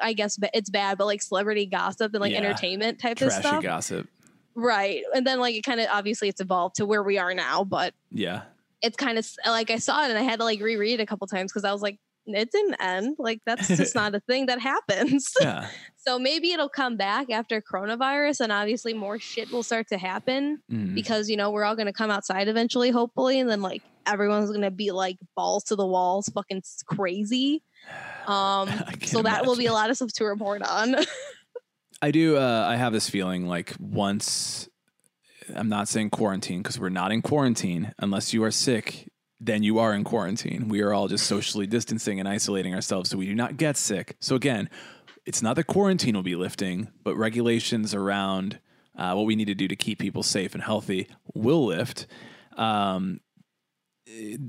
I 0.00 0.12
guess 0.12 0.38
it's 0.54 0.70
bad, 0.70 0.98
but 0.98 1.06
like 1.06 1.20
celebrity 1.22 1.66
gossip 1.66 2.14
and 2.14 2.20
like 2.20 2.32
Yeah. 2.32 2.38
entertainment 2.38 3.00
type 3.00 3.20
of 3.20 3.28
Trashy 3.28 3.40
stuff, 3.40 3.62
gossip. 3.62 4.08
Right? 4.54 5.02
And 5.14 5.26
then 5.26 5.40
like 5.40 5.54
it 5.54 5.62
kind 5.62 5.80
of 5.80 5.88
obviously 5.90 6.28
it's 6.28 6.40
evolved 6.40 6.76
to 6.76 6.86
where 6.86 7.02
we 7.02 7.18
are 7.18 7.34
now, 7.34 7.64
but 7.64 7.94
Yeah. 8.10 8.42
it's 8.82 8.96
kind 8.96 9.18
of 9.18 9.26
like 9.46 9.70
I 9.70 9.78
saw 9.78 10.04
it 10.04 10.10
and 10.10 10.18
I 10.18 10.22
had 10.22 10.38
to 10.38 10.44
like 10.44 10.60
reread 10.60 11.00
it 11.00 11.02
a 11.02 11.06
couple 11.06 11.26
times 11.26 11.52
because 11.52 11.64
I 11.64 11.72
was 11.72 11.82
like, 11.82 11.98
it 12.26 12.50
didn't 12.50 12.76
end. 12.80 13.16
Like 13.18 13.40
that's 13.44 13.68
just 13.68 13.94
not 14.00 14.14
a 14.14 14.20
thing 14.20 14.46
that 14.46 14.60
happens. 14.60 15.30
Yeah. 15.40 15.68
so 15.96 16.18
maybe 16.18 16.52
it'll 16.52 16.68
come 16.70 16.96
back 16.96 17.30
after 17.30 17.60
coronavirus, 17.62 18.40
and 18.40 18.52
obviously 18.52 18.94
more 18.94 19.18
shit 19.18 19.50
will 19.52 19.62
start 19.62 19.88
to 19.88 19.98
happen 19.98 20.60
Mhm. 20.72 20.94
because 20.94 21.28
you 21.28 21.36
know 21.36 21.50
we're 21.50 21.64
all 21.64 21.76
going 21.76 21.86
to 21.86 21.92
come 21.92 22.10
outside 22.10 22.48
eventually 22.48 22.90
hopefully 22.90 23.40
and 23.40 23.50
then 23.50 23.60
like 23.62 23.82
everyone's 24.06 24.50
going 24.50 24.62
to 24.62 24.70
be 24.70 24.90
like 24.90 25.16
balls 25.36 25.64
to 25.64 25.76
the 25.76 25.86
walls 25.86 26.28
fucking 26.34 26.62
crazy 26.86 27.62
um 28.26 28.68
so 29.02 29.22
that 29.22 29.44
will 29.46 29.56
be 29.56 29.66
a 29.66 29.72
lot 29.72 29.90
of 29.90 29.96
stuff 29.96 30.12
to 30.14 30.24
report 30.24 30.62
on 30.62 30.94
I 32.04 32.10
do. 32.10 32.36
Uh, 32.36 32.66
I 32.68 32.76
have 32.76 32.92
this 32.92 33.08
feeling 33.08 33.46
like 33.46 33.72
once 33.80 34.68
I'm 35.56 35.70
not 35.70 35.88
saying 35.88 36.10
quarantine 36.10 36.60
because 36.62 36.78
we're 36.78 36.90
not 36.90 37.12
in 37.12 37.22
quarantine 37.22 37.94
unless 37.98 38.34
you 38.34 38.44
are 38.44 38.50
sick. 38.50 39.10
Then 39.40 39.62
you 39.62 39.78
are 39.78 39.94
in 39.94 40.04
quarantine. 40.04 40.68
We 40.68 40.82
are 40.82 40.92
all 40.92 41.08
just 41.08 41.26
socially 41.26 41.66
distancing 41.66 42.20
and 42.20 42.28
isolating 42.28 42.74
ourselves 42.74 43.08
so 43.08 43.16
we 43.16 43.24
do 43.24 43.34
not 43.34 43.56
get 43.56 43.78
sick. 43.78 44.18
So 44.20 44.36
again, 44.36 44.68
it's 45.24 45.40
not 45.40 45.56
that 45.56 45.64
quarantine 45.64 46.14
will 46.14 46.22
be 46.22 46.36
lifting, 46.36 46.88
but 47.04 47.16
regulations 47.16 47.94
around 47.94 48.60
uh, 48.94 49.14
what 49.14 49.24
we 49.24 49.34
need 49.34 49.46
to 49.46 49.54
do 49.54 49.66
to 49.66 49.76
keep 49.76 49.98
people 49.98 50.22
safe 50.22 50.52
and 50.52 50.62
healthy 50.62 51.08
will 51.32 51.64
lift. 51.64 52.06
Um, 52.58 53.20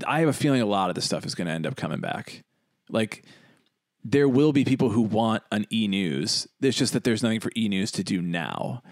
I 0.06 0.20
have 0.20 0.28
a 0.28 0.34
feeling 0.34 0.60
a 0.60 0.66
lot 0.66 0.90
of 0.90 0.94
this 0.94 1.06
stuff 1.06 1.24
is 1.24 1.34
going 1.34 1.46
to 1.46 1.54
end 1.54 1.66
up 1.66 1.74
coming 1.74 2.00
back. 2.00 2.44
Like 2.90 3.24
there 4.08 4.28
will 4.28 4.52
be 4.52 4.64
people 4.64 4.90
who 4.90 5.00
want 5.02 5.42
an 5.50 5.66
e 5.72 5.88
news. 5.88 6.46
It's 6.60 6.76
just 6.78 6.92
that 6.92 7.02
there's 7.02 7.22
nothing 7.24 7.40
for 7.40 7.50
e 7.56 7.68
news 7.68 7.90
to 7.92 8.04
do 8.04 8.22
now, 8.22 8.82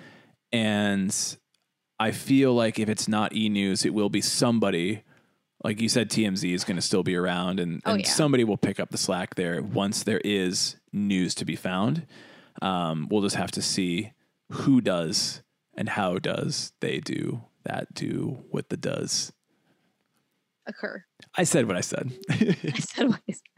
and 0.53 1.15
I 2.01 2.11
feel 2.11 2.53
like 2.53 2.79
if 2.81 2.89
it's 2.89 3.07
not 3.07 3.35
e 3.35 3.49
news, 3.49 3.85
it 3.85 3.95
will 3.95 4.09
be 4.11 4.21
somebody. 4.21 5.05
Like 5.63 5.81
you 5.81 5.89
said, 5.89 6.11
TMZ 6.11 6.53
is 6.53 6.65
going 6.65 6.77
to 6.77 6.83
still 6.83 7.03
be 7.03 7.15
around, 7.17 7.59
and, 7.61 7.81
Oh, 7.87 7.93
and 7.93 8.03
yeah. 8.03 8.09
somebody 8.11 8.45
will 8.45 8.59
pick 8.59 8.79
up 8.81 8.91
the 8.91 8.99
slack 8.99 9.35
there 9.37 9.63
once 9.63 10.03
there 10.03 10.21
is 10.25 10.77
news 10.93 11.35
to 11.37 11.45
be 11.47 11.57
found. 11.57 12.07
Um, 12.61 13.09
we'll 13.11 13.23
just 13.23 13.37
have 13.37 13.51
to 13.53 13.63
see 13.63 14.13
who 14.51 14.81
does 14.83 15.43
and 15.77 15.89
how 15.89 16.19
does 16.19 16.73
they 16.81 16.99
do 17.01 17.45
that 17.65 17.95
do 17.95 18.45
what 18.51 18.69
the 18.69 18.77
does. 18.77 19.33
Occur. 20.67 21.05
I 21.37 21.45
said 21.45 21.67
what 21.67 21.77
I 21.77 21.81
said. 21.81 22.13
I 22.31 22.79
said 22.81 23.09
what 23.09 23.21
I 23.29 23.33
said. 23.33 23.54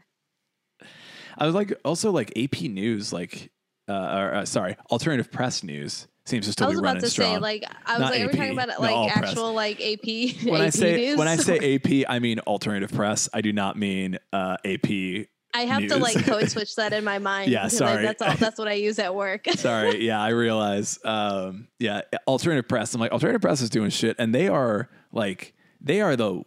I 1.37 1.45
was 1.45 1.55
like, 1.55 1.73
also 1.85 2.11
like 2.11 2.37
AP 2.37 2.61
News, 2.63 3.13
like, 3.13 3.51
uh, 3.87 3.93
or, 3.93 4.33
uh, 4.35 4.45
sorry, 4.45 4.75
alternative 4.91 5.31
press 5.31 5.63
news 5.63 6.07
seems 6.25 6.45
just 6.45 6.57
to 6.57 6.63
still 6.63 6.67
I 6.67 6.69
was 6.69 6.75
be 6.77 6.79
about 6.79 6.87
running 6.89 7.01
to 7.03 7.09
strong. 7.09 7.35
say, 7.35 7.39
like, 7.39 7.63
I 7.85 7.93
was 7.93 7.99
Not 8.01 8.11
like, 8.11 8.21
are 8.21 8.23
we 8.25 8.29
AP, 8.31 8.37
talking 8.37 8.51
about 8.53 8.67
no, 8.67 8.75
like 8.81 8.91
all 8.95 9.09
press. 9.09 9.29
actual 9.29 9.53
like 9.53 9.79
AP? 9.81 10.45
when 10.51 10.61
I 10.61 10.69
say 10.69 10.97
news? 10.97 11.17
when 11.17 11.27
I 11.29 11.35
say 11.37 11.75
AP, 12.03 12.09
I 12.09 12.19
mean 12.19 12.39
alternative 12.39 12.91
press. 12.91 13.29
I 13.33 13.41
do 13.41 13.53
not 13.53 13.77
mean 13.77 14.17
uh, 14.33 14.57
AP. 14.65 15.27
I 15.53 15.61
have 15.61 15.87
to 15.87 15.97
like 15.97 16.23
code 16.25 16.49
switch 16.51 16.75
that 16.75 16.91
in 16.91 17.03
my 17.05 17.17
mind. 17.19 17.49
Yeah, 17.49 17.65
I- 17.65 17.67
sorry. 17.69 18.03
that's 18.03 18.21
all. 18.21 18.35
That's 18.37 18.59
what 18.59 18.67
I 18.67 18.73
use 18.73 18.99
at 18.99 19.15
work. 19.15 19.47
Sorry, 19.55 20.05
yeah, 20.05 20.21
I 20.21 20.29
realize. 20.29 20.99
Um, 21.05 21.69
yeah, 21.79 22.01
alternative 22.27 22.67
press. 22.67 22.93
I'm 22.93 22.99
like, 22.99 23.11
alternative 23.13 23.41
press 23.41 23.61
is 23.61 23.69
doing 23.69 23.89
shit, 23.89 24.17
and 24.19 24.35
they 24.35 24.49
are 24.49 24.89
like, 25.13 25.53
they 25.81 26.01
are 26.01 26.15
the, 26.17 26.43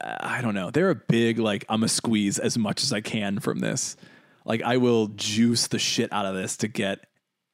I 0.00 0.40
don't 0.42 0.54
know, 0.54 0.70
they're 0.70 0.90
a 0.90 0.94
big 0.94 1.38
like, 1.38 1.64
I'm 1.68 1.82
a 1.82 1.88
squeeze 1.88 2.38
as 2.38 2.56
much 2.58 2.82
as 2.82 2.92
I 2.92 3.00
can 3.00 3.40
from 3.40 3.60
this. 3.60 3.96
Like, 4.44 4.62
I 4.62 4.78
will 4.78 5.08
juice 5.08 5.68
the 5.68 5.78
shit 5.78 6.12
out 6.12 6.26
of 6.26 6.34
this 6.34 6.56
to 6.58 6.68
get 6.68 7.06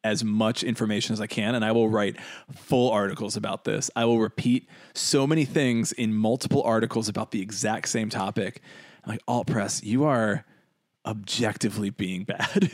as 0.05 0.23
much 0.23 0.63
information 0.63 1.13
as 1.13 1.21
I 1.21 1.27
can, 1.27 1.55
and 1.57 1.65
I 1.65 1.73
will 1.73 1.89
write 1.89 2.17
full 2.55 2.91
articles 2.91 3.37
about 3.37 3.65
this. 3.65 3.91
I 3.97 4.05
will 4.05 4.21
repeat 4.21 4.69
so 4.95 5.27
many 5.27 5.45
things 5.45 5.93
in 5.93 6.15
multiple 6.15 6.63
articles 6.63 7.09
about 7.09 7.33
the 7.33 7.43
exact 7.43 7.89
same 7.89 8.09
topic. 8.09 8.63
Like, 9.07 9.21
alt 9.27 9.49
press, 9.49 9.83
you 9.83 10.05
are 10.05 10.45
objectively 11.05 11.91
being 11.91 12.25
bad. 12.25 12.71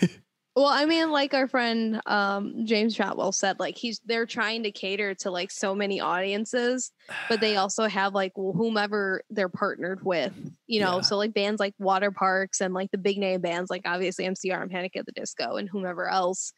Well, 0.55 0.66
I 0.66 0.84
mean, 0.84 1.11
like 1.11 1.32
our 1.32 1.48
friend 1.48 2.00
um, 2.05 2.66
James 2.66 2.94
Shotwell 2.94 3.32
said, 3.32 3.59
like 3.59 3.78
he's 3.78 4.00
they're 4.05 4.26
trying 4.26 4.64
to 4.64 4.70
cater 4.70 5.14
to 5.16 5.30
like 5.30 5.50
so 5.50 5.74
many 5.74 5.98
audiences, 6.00 6.92
but 7.28 7.40
they 7.40 7.57
also 7.57 7.86
have 7.88 8.14
like 8.14 8.32
whomever 8.36 9.22
they're 9.30 9.48
partnered 9.48 10.05
with, 10.05 10.34
you 10.66 10.80
know. 10.80 10.96
Yeah. 10.96 11.00
So 11.03 11.16
like 11.16 11.32
bands 11.32 11.59
like 11.59 11.74
Waterparks 11.80 12.61
and 12.61 12.74
like 12.74 12.90
the 12.90 12.98
big 12.98 13.16
name 13.16 13.40
bands 13.40 13.70
like 13.70 13.82
obviously 13.86 14.26
MCR 14.26 14.61
and 14.61 14.70
Panic 14.70 14.94
at 14.96 15.07
the 15.07 15.12
Disco 15.12 15.57
and 15.57 15.68
whomever 15.70 16.07
else. 16.07 16.53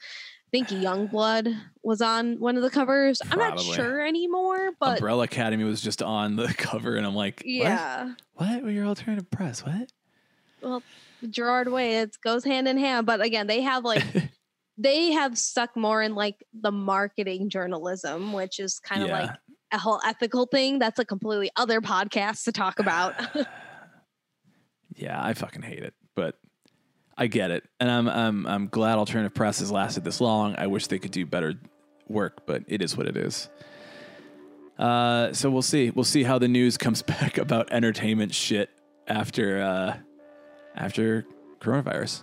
I 0.48 0.50
think 0.50 0.68
YUNGBLUD 0.70 1.56
was 1.84 2.00
on 2.00 2.40
one 2.40 2.56
of 2.56 2.62
the 2.64 2.70
covers. 2.70 3.22
I'm 3.30 3.38
not 3.38 3.60
sure 3.60 4.04
anymore, 4.04 4.70
but 4.80 4.98
Umbrella 4.98 5.24
Academy 5.24 5.62
was 5.62 5.80
just 5.80 6.02
on 6.02 6.34
the 6.34 6.48
cover, 6.58 6.96
and 6.96 7.06
I'm 7.06 7.14
like, 7.14 7.36
what? 7.36 7.46
yeah. 7.46 8.12
What? 8.34 8.64
What? 8.64 8.72
Your 8.72 8.86
alternative 8.86 9.30
press? 9.30 9.64
What? 9.64 9.92
Well, 10.60 10.82
Gerard 11.30 11.70
Way, 11.70 11.98
it 11.98 12.16
goes 12.22 12.44
hand 12.44 12.68
in 12.68 12.78
hand. 12.78 13.06
But 13.06 13.20
again, 13.20 13.46
they 13.46 13.62
have 13.62 13.84
like 13.84 14.04
they 14.78 15.12
have 15.12 15.38
stuck 15.38 15.76
more 15.76 16.02
in 16.02 16.14
like 16.14 16.44
the 16.52 16.72
marketing 16.72 17.48
journalism, 17.48 18.32
which 18.32 18.58
is 18.58 18.80
kind 18.80 19.02
of 19.02 19.10
like 19.10 19.30
a 19.72 19.78
whole 19.78 20.00
ethical 20.04 20.46
thing. 20.46 20.78
That's 20.78 20.98
a 20.98 21.04
completely 21.04 21.50
other 21.56 21.80
podcast 21.80 22.44
to 22.44 22.52
talk 22.52 22.78
about. 22.78 23.14
yeah, 24.96 25.22
I 25.22 25.34
fucking 25.34 25.62
hate 25.62 25.82
it, 25.82 25.94
but 26.14 26.38
I 27.16 27.26
get 27.26 27.50
it, 27.50 27.64
and 27.80 27.90
I'm 27.90 28.08
I'm 28.08 28.46
I'm 28.46 28.66
glad 28.68 28.98
alternative 28.98 29.34
press 29.34 29.60
has 29.60 29.70
lasted 29.70 30.04
this 30.04 30.20
long. 30.20 30.56
I 30.58 30.66
wish 30.66 30.86
they 30.88 30.98
could 30.98 31.12
do 31.12 31.26
better 31.26 31.54
work, 32.08 32.46
but 32.46 32.62
it 32.66 32.82
is 32.82 32.96
what 32.96 33.06
it 33.06 33.16
is. 33.16 33.48
Uh, 34.78 35.32
so 35.32 35.50
we'll 35.50 35.62
see. 35.62 35.90
We'll 35.90 36.04
see 36.04 36.24
how 36.24 36.38
the 36.38 36.48
news 36.48 36.76
comes 36.76 37.02
back 37.02 37.38
about 37.38 37.70
entertainment 37.70 38.34
shit 38.34 38.70
after 39.06 39.60
uh, 39.62 39.96
after 40.74 41.24
coronavirus. 41.60 42.22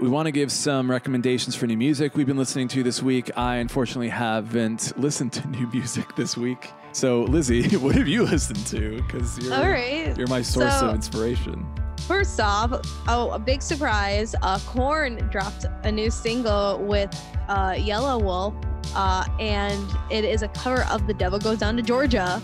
We 0.00 0.08
want 0.08 0.26
to 0.26 0.32
give 0.32 0.50
some 0.50 0.90
recommendations 0.90 1.54
for 1.54 1.66
new 1.68 1.76
music 1.76 2.16
we've 2.16 2.26
been 2.26 2.36
listening 2.36 2.66
to 2.68 2.82
this 2.82 3.00
week. 3.02 3.30
I 3.36 3.56
unfortunately 3.56 4.08
haven't 4.08 4.98
listened 4.98 5.32
to 5.34 5.48
new 5.50 5.68
music 5.68 6.16
this 6.16 6.36
week. 6.36 6.70
So, 6.92 7.22
Lizzie, 7.22 7.76
what 7.76 7.94
have 7.94 8.08
you 8.08 8.24
listened 8.24 8.66
to? 8.68 8.96
Because 9.02 9.38
you're, 9.38 9.54
All 9.54 9.68
right. 9.68 10.16
you're 10.18 10.26
my 10.26 10.42
source 10.42 10.78
So- 10.80 10.88
of 10.88 10.94
inspiration. 10.96 11.64
First 12.08 12.40
off, 12.40 12.72
oh, 13.06 13.30
a 13.30 13.38
big 13.38 13.62
surprise. 13.62 14.34
Uh, 14.42 14.58
Korn 14.66 15.18
dropped 15.30 15.66
a 15.84 15.92
new 15.92 16.10
single 16.10 16.78
with 16.84 17.14
uh, 17.48 17.70
Yelawolf, 17.70 18.52
uh, 18.94 19.26
and 19.38 19.86
it 20.10 20.24
is 20.24 20.42
a 20.42 20.48
cover 20.48 20.84
of 20.84 21.06
The 21.06 21.14
Devil 21.14 21.38
Goes 21.38 21.58
Down 21.58 21.76
to 21.76 21.82
Georgia. 21.82 22.40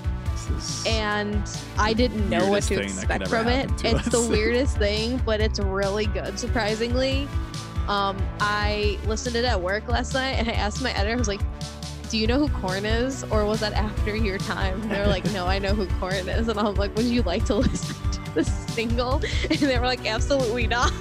And 0.87 1.43
I 1.77 1.93
didn't 1.93 2.29
know 2.31 2.49
what 2.49 2.63
to 2.65 2.69
thing 2.69 2.79
that 2.79 2.85
could 2.85 2.91
expect 2.91 3.29
from 3.29 3.49
it. 3.49 3.71
It's 3.85 4.09
the 4.09 4.21
weirdest 4.31 4.79
thing, 4.79 5.21
but 5.27 5.41
it's 5.41 5.59
really 5.59 6.07
good, 6.07 6.39
surprisingly. 6.39 7.29
Um, 7.87 8.17
I 8.41 8.99
listened 9.07 9.35
to 9.35 9.41
it 9.41 9.45
at 9.45 9.61
work 9.61 9.89
last 9.89 10.15
night 10.15 10.33
and 10.33 10.49
I 10.49 10.53
asked 10.53 10.83
my 10.83 10.93
editor, 10.93 11.13
I 11.13 11.17
was 11.17 11.29
like, 11.29 11.41
do 12.09 12.17
you 12.17 12.27
know 12.27 12.39
who 12.39 12.49
Korn 12.61 12.87
is? 12.87 13.25
Or 13.25 13.45
was 13.45 13.61
that 13.61 13.75
after 13.75 14.17
your 14.17 14.39
time? 14.39 14.81
And 14.83 14.91
they 14.91 15.01
were 15.01 15.07
like, 15.07 15.25
no, 15.33 15.47
I 15.47 15.59
know 15.59 15.75
who 15.75 15.87
Korn 15.99 16.29
is. 16.29 16.49
And 16.49 16.59
I 16.59 16.69
was 16.69 16.79
like, 16.79 16.95
would 16.97 17.07
you 17.07 17.23
like 17.23 17.45
to 17.47 17.55
listen 17.57 18.11
to 18.13 18.35
the 18.35 18.45
single? 18.45 19.23
And 19.51 19.59
they 19.59 19.79
were 19.79 19.87
like, 19.87 20.07
absolutely 20.07 20.67
not. 20.67 20.93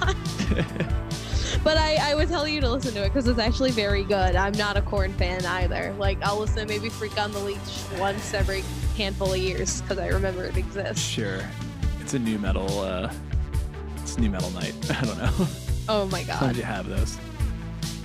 But 1.64 1.76
I, 1.76 1.96
I 2.12 2.14
would 2.14 2.28
tell 2.28 2.46
you 2.48 2.60
to 2.60 2.70
listen 2.70 2.94
to 2.94 3.02
it 3.04 3.08
because 3.08 3.26
it's 3.28 3.38
actually 3.38 3.72
very 3.72 4.04
good. 4.04 4.36
I'm 4.36 4.52
not 4.52 4.76
a 4.76 4.82
Korn 4.82 5.12
fan 5.14 5.44
either. 5.44 5.94
Like, 5.98 6.18
I'll 6.22 6.38
listen 6.38 6.66
maybe 6.68 6.88
Freak 6.88 7.18
on 7.20 7.32
the 7.32 7.40
Leash 7.40 7.58
once 7.98 8.32
every 8.32 8.62
handful 8.96 9.32
of 9.32 9.38
years 9.38 9.82
because 9.82 9.98
I 9.98 10.08
remember 10.08 10.44
it 10.44 10.56
exists. 10.56 11.04
sure. 11.04 11.40
It's 12.00 12.14
a 12.14 12.18
nu 12.18 12.38
metal. 12.38 12.80
Uh, 12.80 13.12
it's 13.98 14.16
nu 14.18 14.30
metal 14.30 14.50
night. 14.52 14.74
I 14.90 15.04
don't 15.04 15.18
know. 15.18 15.46
Oh 15.88 16.06
my 16.06 16.22
God. 16.24 16.38
Sometimes 16.38 16.56
you 16.58 16.64
have 16.64 16.88
those. 16.88 17.18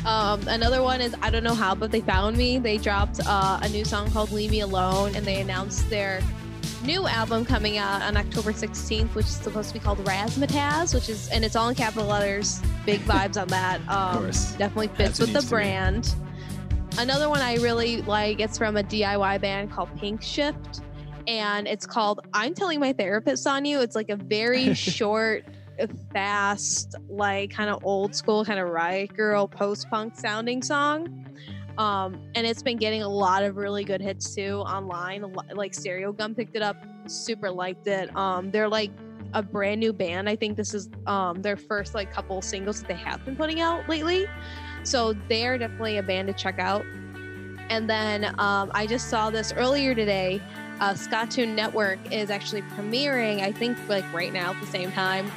Um, 0.05 0.45
another 0.49 0.81
one 0.83 0.99
is 0.99 1.15
I 1.21 1.29
don't 1.29 1.45
know 1.45 1.53
how, 1.55 1.73
but 1.75 1.89
they 1.91 2.01
found 2.01 2.35
me. 2.35 2.57
They 2.57 2.77
dropped 2.77 3.21
uh, 3.25 3.59
a 3.61 3.69
new 3.69 3.85
song 3.85 4.11
called 4.11 4.31
"Leave 4.31 4.51
Me 4.51 4.59
Alone," 4.59 5.15
and 5.15 5.25
they 5.25 5.39
announced 5.39 5.89
their 5.89 6.21
new 6.83 7.07
album 7.07 7.45
coming 7.45 7.77
out 7.77 8.01
on 8.01 8.17
October 8.17 8.51
16th, 8.51 9.15
which 9.15 9.25
is 9.25 9.35
supposed 9.35 9.69
to 9.69 9.73
be 9.73 9.79
called 9.79 9.99
Razzmatazz, 9.99 10.93
which 10.93 11.09
is 11.09 11.29
and 11.29 11.43
it's 11.45 11.55
all 11.55 11.69
in 11.69 11.75
capital 11.75 12.07
letters. 12.07 12.61
Big 12.85 13.01
vibes 13.01 13.41
on 13.41 13.47
that. 13.49 13.81
Um, 13.93 14.23
course. 14.23 14.53
definitely 14.53 14.87
fits 14.89 15.19
with 15.19 15.29
the 15.29 15.39
needs 15.39 15.45
to 15.45 15.49
be. 15.51 15.55
brand. 15.55 16.15
Another 16.97 17.29
one 17.29 17.41
I 17.41 17.55
really 17.55 18.01
like. 18.03 18.39
It's 18.39 18.57
from 18.57 18.77
a 18.77 18.83
DIY 18.83 19.41
band 19.41 19.71
called 19.71 19.89
Pinkshift, 19.97 20.81
and 21.27 21.67
it's 21.67 21.85
called 21.85 22.21
"I'm 22.33 22.53
Telling 22.53 22.79
My 22.79 22.93
Therapist 22.93 23.45
on 23.47 23.65
You." 23.65 23.81
It's 23.81 23.95
like 23.95 24.09
a 24.09 24.15
very 24.15 24.73
short 24.75 25.45
fast, 26.11 26.95
like 27.09 27.51
kind 27.51 27.69
of 27.69 27.83
old 27.85 28.15
school, 28.15 28.45
kind 28.45 28.59
of 28.59 28.69
riot 28.69 29.13
girl, 29.15 29.47
post 29.47 29.89
punk 29.89 30.17
sounding 30.17 30.61
song. 30.61 31.25
Um, 31.77 32.21
and 32.35 32.45
it's 32.45 32.61
been 32.61 32.77
getting 32.77 33.01
a 33.01 33.09
lot 33.09 33.43
of 33.43 33.57
really 33.57 33.83
good 33.83 34.01
hits 34.01 34.35
too 34.35 34.57
online. 34.59 35.33
Like 35.53 35.73
Stereogum 35.73 36.35
picked 36.35 36.55
it 36.55 36.61
up, 36.61 36.77
super 37.07 37.49
liked 37.49 37.87
it. 37.87 38.15
Um, 38.15 38.51
they're 38.51 38.69
like 38.69 38.91
a 39.33 39.41
brand 39.41 39.79
new 39.79 39.91
band. 39.91 40.29
I 40.29 40.35
think 40.35 40.55
this 40.55 40.73
is 40.73 40.89
um 41.07 41.41
their 41.41 41.57
first 41.57 41.95
like 41.95 42.11
couple 42.11 42.41
singles 42.41 42.81
that 42.81 42.87
they 42.87 42.93
have 42.95 43.25
been 43.25 43.35
putting 43.35 43.61
out 43.61 43.87
lately. 43.89 44.27
So 44.83 45.13
they're 45.27 45.57
definitely 45.57 45.97
a 45.97 46.03
band 46.03 46.27
to 46.27 46.33
check 46.33 46.59
out. 46.59 46.85
And 47.69 47.89
then 47.89 48.25
um, 48.39 48.69
I 48.73 48.85
just 48.85 49.09
saw 49.09 49.29
this 49.29 49.51
earlier 49.53 49.95
today. 49.95 50.41
Uh, 50.79 50.93
Skatoon 50.93 51.55
Network 51.55 51.99
is 52.11 52.29
actually 52.29 52.61
premiering, 52.61 53.39
I 53.39 53.51
think, 53.51 53.77
like 53.87 54.11
right 54.13 54.33
now 54.33 54.51
at 54.51 54.59
the 54.59 54.67
same 54.67 54.91
time 54.91 55.31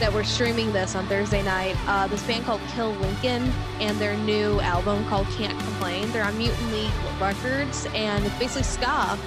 that 0.00 0.12
we're 0.12 0.24
streaming 0.24 0.72
this 0.72 0.94
on 0.94 1.06
Thursday 1.06 1.42
night. 1.42 1.76
Uh, 1.86 2.06
this 2.08 2.22
band 2.26 2.44
called 2.44 2.60
Kill 2.74 2.90
Lincoln 2.92 3.52
and 3.80 3.96
their 3.98 4.16
new 4.18 4.60
album 4.60 5.04
called 5.06 5.26
Can't 5.28 5.58
Complain. 5.58 6.10
They're 6.10 6.24
on 6.24 6.36
Mutant 6.36 6.72
League 6.72 6.90
Records 7.20 7.86
and 7.94 8.24
it's 8.24 8.38
basically 8.38 8.64
ska. 8.64 9.18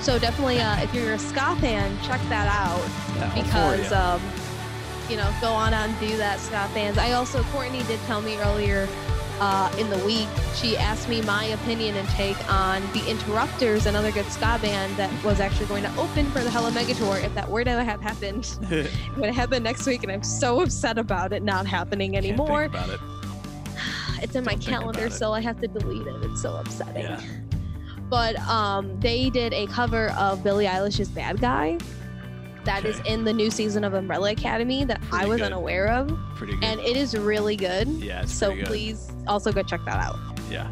So 0.00 0.18
definitely, 0.18 0.60
uh, 0.60 0.80
if 0.82 0.94
you're 0.94 1.14
a 1.14 1.18
ska 1.18 1.56
fan, 1.56 1.96
check 2.02 2.20
that 2.28 2.46
out 2.48 2.86
Yeah, 3.16 3.34
because 3.34 3.90
ya. 3.90 4.14
um, 4.14 4.22
you 5.10 5.16
know 5.16 5.30
go 5.40 5.52
on 5.52 5.74
and 5.74 5.98
do 6.00 6.16
that 6.16 6.40
ska 6.40 6.66
fans 6.72 6.96
i 6.96 7.12
also 7.12 7.42
courtney 7.52 7.82
did 7.82 8.00
tell 8.06 8.22
me 8.22 8.38
earlier 8.38 8.88
uh, 9.40 9.74
in 9.78 9.88
the 9.90 9.98
week 9.98 10.28
she 10.54 10.76
asked 10.76 11.08
me 11.08 11.20
my 11.22 11.44
opinion 11.46 11.96
and 11.96 12.08
take 12.10 12.36
on 12.52 12.82
the 12.92 13.08
interrupters 13.08 13.86
another 13.86 14.12
good 14.12 14.26
ska 14.26 14.58
band 14.62 14.96
that 14.96 15.10
was 15.24 15.40
actually 15.40 15.66
going 15.66 15.82
to 15.82 15.96
open 15.98 16.26
for 16.30 16.40
the 16.40 16.50
hella 16.50 16.70
mega 16.70 16.94
tour 16.94 17.18
if 17.18 17.34
that 17.34 17.48
were 17.48 17.64
to 17.64 17.84
have 17.84 18.00
happened 18.00 18.58
it 18.70 18.90
would 19.16 19.26
have 19.26 19.34
happened 19.34 19.64
next 19.64 19.86
week 19.86 20.02
and 20.02 20.12
i'm 20.12 20.22
so 20.22 20.60
upset 20.60 20.98
about 20.98 21.32
it 21.32 21.42
not 21.42 21.66
happening 21.66 22.16
anymore 22.16 22.64
about 22.64 22.88
it. 22.88 23.00
it's 24.22 24.34
in 24.34 24.44
my 24.44 24.52
Don't 24.52 24.60
think 24.60 24.70
calendar, 24.70 25.10
so 25.10 25.32
I 25.32 25.40
have 25.40 25.60
to 25.60 25.68
delete 25.68 26.06
it. 26.06 26.22
It's 26.22 26.42
so 26.42 26.56
upsetting. 26.56 27.02
Yeah. 27.02 27.20
But 28.08 28.38
um, 28.40 28.98
they 29.00 29.30
did 29.30 29.52
a 29.52 29.66
cover 29.66 30.10
of 30.10 30.44
Billie 30.44 30.66
Eilish's 30.66 31.08
"Bad 31.08 31.40
Guy." 31.40 31.78
That 32.64 32.84
is 32.86 32.98
Okay. 33.00 33.12
in 33.12 33.24
the 33.24 33.32
new 33.32 33.50
season 33.50 33.84
of 33.84 33.92
Umbrella 33.94 34.30
Academy 34.32 34.84
that 34.84 35.00
I 35.12 35.26
was 35.26 35.38
good. 35.38 35.46
unaware 35.46 35.88
of, 35.88 36.08
Pretty 36.36 36.54
good. 36.54 36.64
and 36.64 36.80
it 36.80 36.96
is 36.96 37.14
really 37.16 37.56
good. 37.56 37.86
yeah, 37.88 38.22
it's 38.22 38.32
so 38.32 38.54
good. 38.54 38.66
please 38.66 39.10
also 39.26 39.52
go 39.52 39.62
check 39.62 39.80
that 39.84 39.98
out. 40.02 40.16
Yeah. 40.50 40.68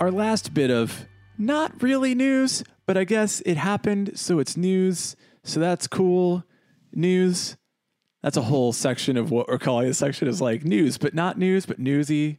Our 0.00 0.10
last 0.10 0.52
bit 0.54 0.70
of 0.70 1.06
not 1.38 1.82
really 1.82 2.14
news, 2.14 2.62
but 2.86 2.96
I 2.96 3.04
guess 3.04 3.40
it 3.46 3.56
happened, 3.56 4.18
so 4.18 4.38
it's 4.38 4.56
news. 4.56 5.16
So 5.42 5.60
that's 5.60 5.86
cool. 5.86 6.44
News. 6.92 7.56
That's 8.22 8.36
a 8.36 8.42
whole 8.42 8.72
section 8.72 9.16
of 9.16 9.30
what 9.30 9.48
we're 9.48 9.58
calling 9.58 9.86
this 9.86 9.98
section 9.98 10.28
is 10.28 10.40
like 10.40 10.64
news, 10.64 10.98
but 10.98 11.14
not 11.14 11.38
news, 11.38 11.66
but 11.66 11.78
newsy. 11.78 12.38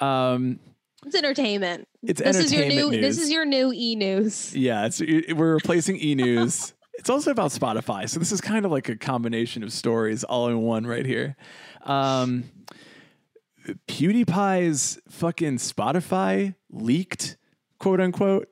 Um, 0.00 0.58
It's 1.06 1.14
entertainment. 1.16 1.88
it's 2.02 2.20
This 2.20 2.36
is 2.36 2.52
your 2.52 2.62
entertainment 2.64 2.90
new. 2.92 3.00
news. 3.00 3.16
This 3.16 3.24
is 3.24 3.30
your 3.32 3.44
new 3.44 3.72
e 3.74 3.94
news. 3.96 4.54
Yeah, 4.54 4.86
it's 4.86 5.00
it- 5.00 5.36
we're 5.36 5.54
replacing 5.54 5.96
e 5.96 6.14
news. 6.14 6.74
it's 6.98 7.08
also 7.10 7.30
about 7.30 7.50
Spotify, 7.50 8.08
so 8.08 8.18
this 8.18 8.32
is 8.32 8.40
kind 8.40 8.64
of 8.66 8.70
like 8.70 8.88
a 8.88 8.96
combination 8.96 9.62
of 9.62 9.72
stories 9.72 10.24
all 10.24 10.48
in 10.48 10.60
one 10.60 10.86
right 10.86 11.06
here. 11.06 11.36
Um, 11.84 12.44
PewDiePie's 13.88 14.98
fucking 15.08 15.56
Spotify 15.56 16.54
leaked, 16.70 17.36
quote 17.78 18.00
unquote, 18.00 18.48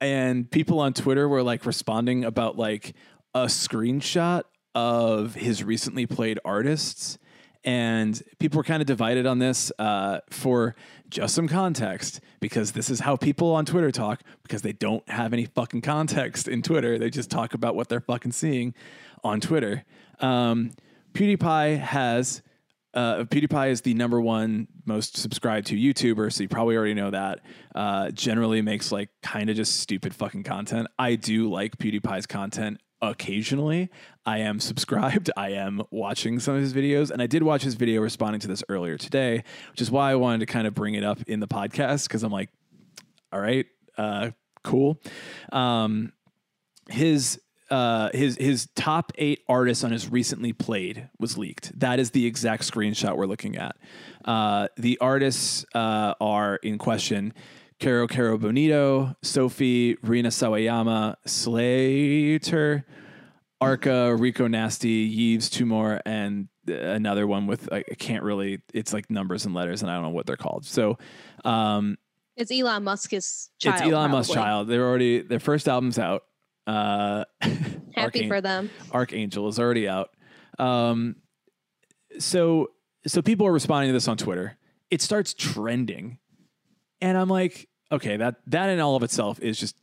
and 0.00 0.50
people 0.50 0.80
on 0.80 0.92
Twitter 0.92 1.28
were 1.28 1.42
like 1.42 1.66
responding 1.66 2.24
about 2.24 2.56
like 2.56 2.94
a 3.34 3.44
screenshot 3.46 4.42
of 4.74 5.34
his 5.34 5.62
recently 5.64 6.06
played 6.06 6.38
artists. 6.44 7.18
And 7.64 8.22
people 8.38 8.58
were 8.58 8.64
kind 8.64 8.80
of 8.80 8.86
divided 8.86 9.26
on 9.26 9.40
this 9.40 9.72
uh, 9.78 10.20
for 10.30 10.76
just 11.10 11.34
some 11.34 11.48
context 11.48 12.20
because 12.40 12.72
this 12.72 12.90
is 12.90 13.00
how 13.00 13.16
people 13.16 13.54
on 13.54 13.64
Twitter 13.64 13.90
talk 13.90 14.22
because 14.42 14.62
they 14.62 14.72
don't 14.72 15.08
have 15.08 15.32
any 15.32 15.46
fucking 15.46 15.82
context 15.82 16.48
in 16.48 16.62
Twitter. 16.62 16.98
They 16.98 17.10
just 17.10 17.30
talk 17.30 17.54
about 17.54 17.74
what 17.74 17.88
they're 17.88 18.00
fucking 18.00 18.32
seeing 18.32 18.74
on 19.22 19.40
Twitter. 19.40 19.84
Um, 20.20 20.72
PewDiePie 21.14 21.78
has 21.78 22.42
uh, 22.94 23.24
PewDiePie 23.24 23.68
is 23.68 23.82
the 23.82 23.92
number 23.92 24.18
one 24.20 24.68
most 24.86 25.18
subscribed 25.18 25.66
to 25.66 25.76
YouTuber, 25.76 26.32
so 26.32 26.42
you 26.42 26.48
probably 26.48 26.76
already 26.76 26.94
know 26.94 27.10
that. 27.10 27.40
Uh, 27.74 28.10
generally 28.10 28.62
makes 28.62 28.90
like 28.90 29.10
kind 29.22 29.50
of 29.50 29.56
just 29.56 29.80
stupid 29.80 30.14
fucking 30.14 30.44
content. 30.44 30.88
I 30.98 31.16
do 31.16 31.50
like 31.50 31.76
PewDiePie's 31.76 32.26
content 32.26 32.80
occasionally. 33.10 33.90
I 34.24 34.38
am 34.38 34.60
subscribed. 34.60 35.30
I 35.36 35.50
am 35.50 35.82
watching 35.90 36.38
some 36.40 36.54
of 36.54 36.60
his 36.60 36.74
videos, 36.74 37.10
and 37.10 37.22
I 37.22 37.26
did 37.26 37.42
watch 37.42 37.62
his 37.62 37.74
video 37.74 38.00
responding 38.00 38.40
to 38.40 38.48
this 38.48 38.62
earlier 38.68 38.96
today, 38.98 39.44
which 39.70 39.80
is 39.80 39.90
why 39.90 40.10
I 40.10 40.16
wanted 40.16 40.40
to 40.40 40.46
kind 40.46 40.66
of 40.66 40.74
bring 40.74 40.94
it 40.94 41.04
up 41.04 41.20
in 41.26 41.40
the 41.40 41.48
podcast 41.48 42.08
because 42.08 42.22
I'm 42.22 42.32
like, 42.32 42.50
all 43.32 43.40
right, 43.40 43.66
uh, 43.96 44.30
cool. 44.62 45.00
Um, 45.52 46.12
his 46.88 47.40
uh, 47.70 48.10
his 48.12 48.36
his 48.36 48.68
top 48.74 49.12
eight 49.16 49.42
artists 49.48 49.82
on 49.82 49.90
his 49.90 50.10
recently 50.10 50.52
played 50.52 51.08
was 51.18 51.36
leaked. 51.36 51.78
That 51.78 51.98
is 51.98 52.10
the 52.10 52.26
exact 52.26 52.62
screenshot 52.62 53.16
we're 53.16 53.26
looking 53.26 53.56
at. 53.56 53.76
Uh, 54.24 54.68
the 54.76 54.98
artists 54.98 55.64
uh, 55.74 56.14
are 56.20 56.56
in 56.56 56.78
question: 56.78 57.32
Kero 57.80 58.08
Kero 58.08 58.38
Bonito, 58.40 59.16
Sophie, 59.22 59.96
Rina 60.02 60.28
Sawayama, 60.28 61.16
Slayyyter, 61.26 62.84
Arca, 63.60 64.14
Rico 64.14 64.46
Nasty, 64.46 65.34
Yves, 65.34 65.48
two 65.50 65.66
more, 65.66 66.00
and 66.04 66.48
another 66.66 67.26
one 67.26 67.46
with 67.46 67.72
I 67.72 67.82
can't 67.82 68.22
really. 68.22 68.60
It's 68.74 68.92
like 68.92 69.10
numbers 69.10 69.46
and 69.46 69.54
letters, 69.54 69.82
and 69.82 69.90
I 69.90 69.94
don't 69.94 70.02
know 70.02 70.10
what 70.10 70.26
they're 70.26 70.36
called. 70.36 70.64
So. 70.66 70.98
Um, 71.44 71.96
It's 72.36 72.50
Elon 72.52 72.84
Musk's 72.84 73.50
child. 73.58 73.74
it's 73.80 73.82
Elon 73.90 74.10
Musk's 74.10 74.34
child. 74.34 74.68
They're 74.68 74.86
already 74.86 75.22
their 75.22 75.40
first 75.40 75.68
album's 75.68 75.98
out. 75.98 76.24
Uh, 76.66 77.24
Happy 77.40 78.20
Archan- 78.22 78.28
for 78.28 78.40
them. 78.40 78.70
Archangel 78.92 79.48
is 79.48 79.58
already 79.58 79.88
out. 79.88 80.10
Um, 80.58 81.16
so 82.18 82.68
so 83.06 83.22
people 83.22 83.46
are 83.46 83.52
responding 83.52 83.88
to 83.88 83.92
this 83.92 84.08
on 84.08 84.16
Twitter. 84.16 84.58
It 84.90 85.00
starts 85.00 85.32
trending, 85.34 86.18
and 87.00 87.16
I'm 87.16 87.28
like, 87.28 87.68
okay, 87.90 88.16
that 88.18 88.36
that 88.48 88.68
in 88.68 88.80
all 88.80 88.96
of 88.96 89.02
itself 89.02 89.40
is 89.40 89.58
just 89.58 89.76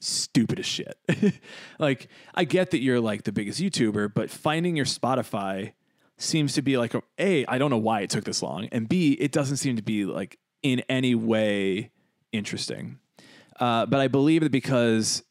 stupid 0.00 0.58
as 0.58 0.66
shit. 0.66 0.96
like, 1.78 2.08
I 2.34 2.44
get 2.44 2.70
that 2.70 2.80
you're 2.80 3.00
like 3.00 3.24
the 3.24 3.32
biggest 3.32 3.60
YouTuber, 3.60 4.12
but 4.14 4.30
finding 4.30 4.76
your 4.76 4.86
Spotify 4.86 5.72
seems 6.16 6.54
to 6.54 6.62
be 6.62 6.76
like 6.76 6.94
a, 6.94 7.02
a 7.18 7.46
I 7.46 7.58
don't 7.58 7.70
know 7.70 7.78
why 7.78 8.00
it 8.00 8.10
took 8.10 8.24
this 8.24 8.42
long, 8.42 8.68
and 8.72 8.88
b 8.88 9.12
it 9.12 9.32
doesn't 9.32 9.58
seem 9.58 9.76
to 9.76 9.82
be 9.82 10.04
like 10.04 10.38
in 10.62 10.80
any 10.88 11.14
way 11.14 11.90
interesting. 12.32 12.98
Uh, 13.58 13.86
but 13.86 14.00
I 14.00 14.08
believe 14.08 14.42
that 14.42 14.52
because 14.52 15.22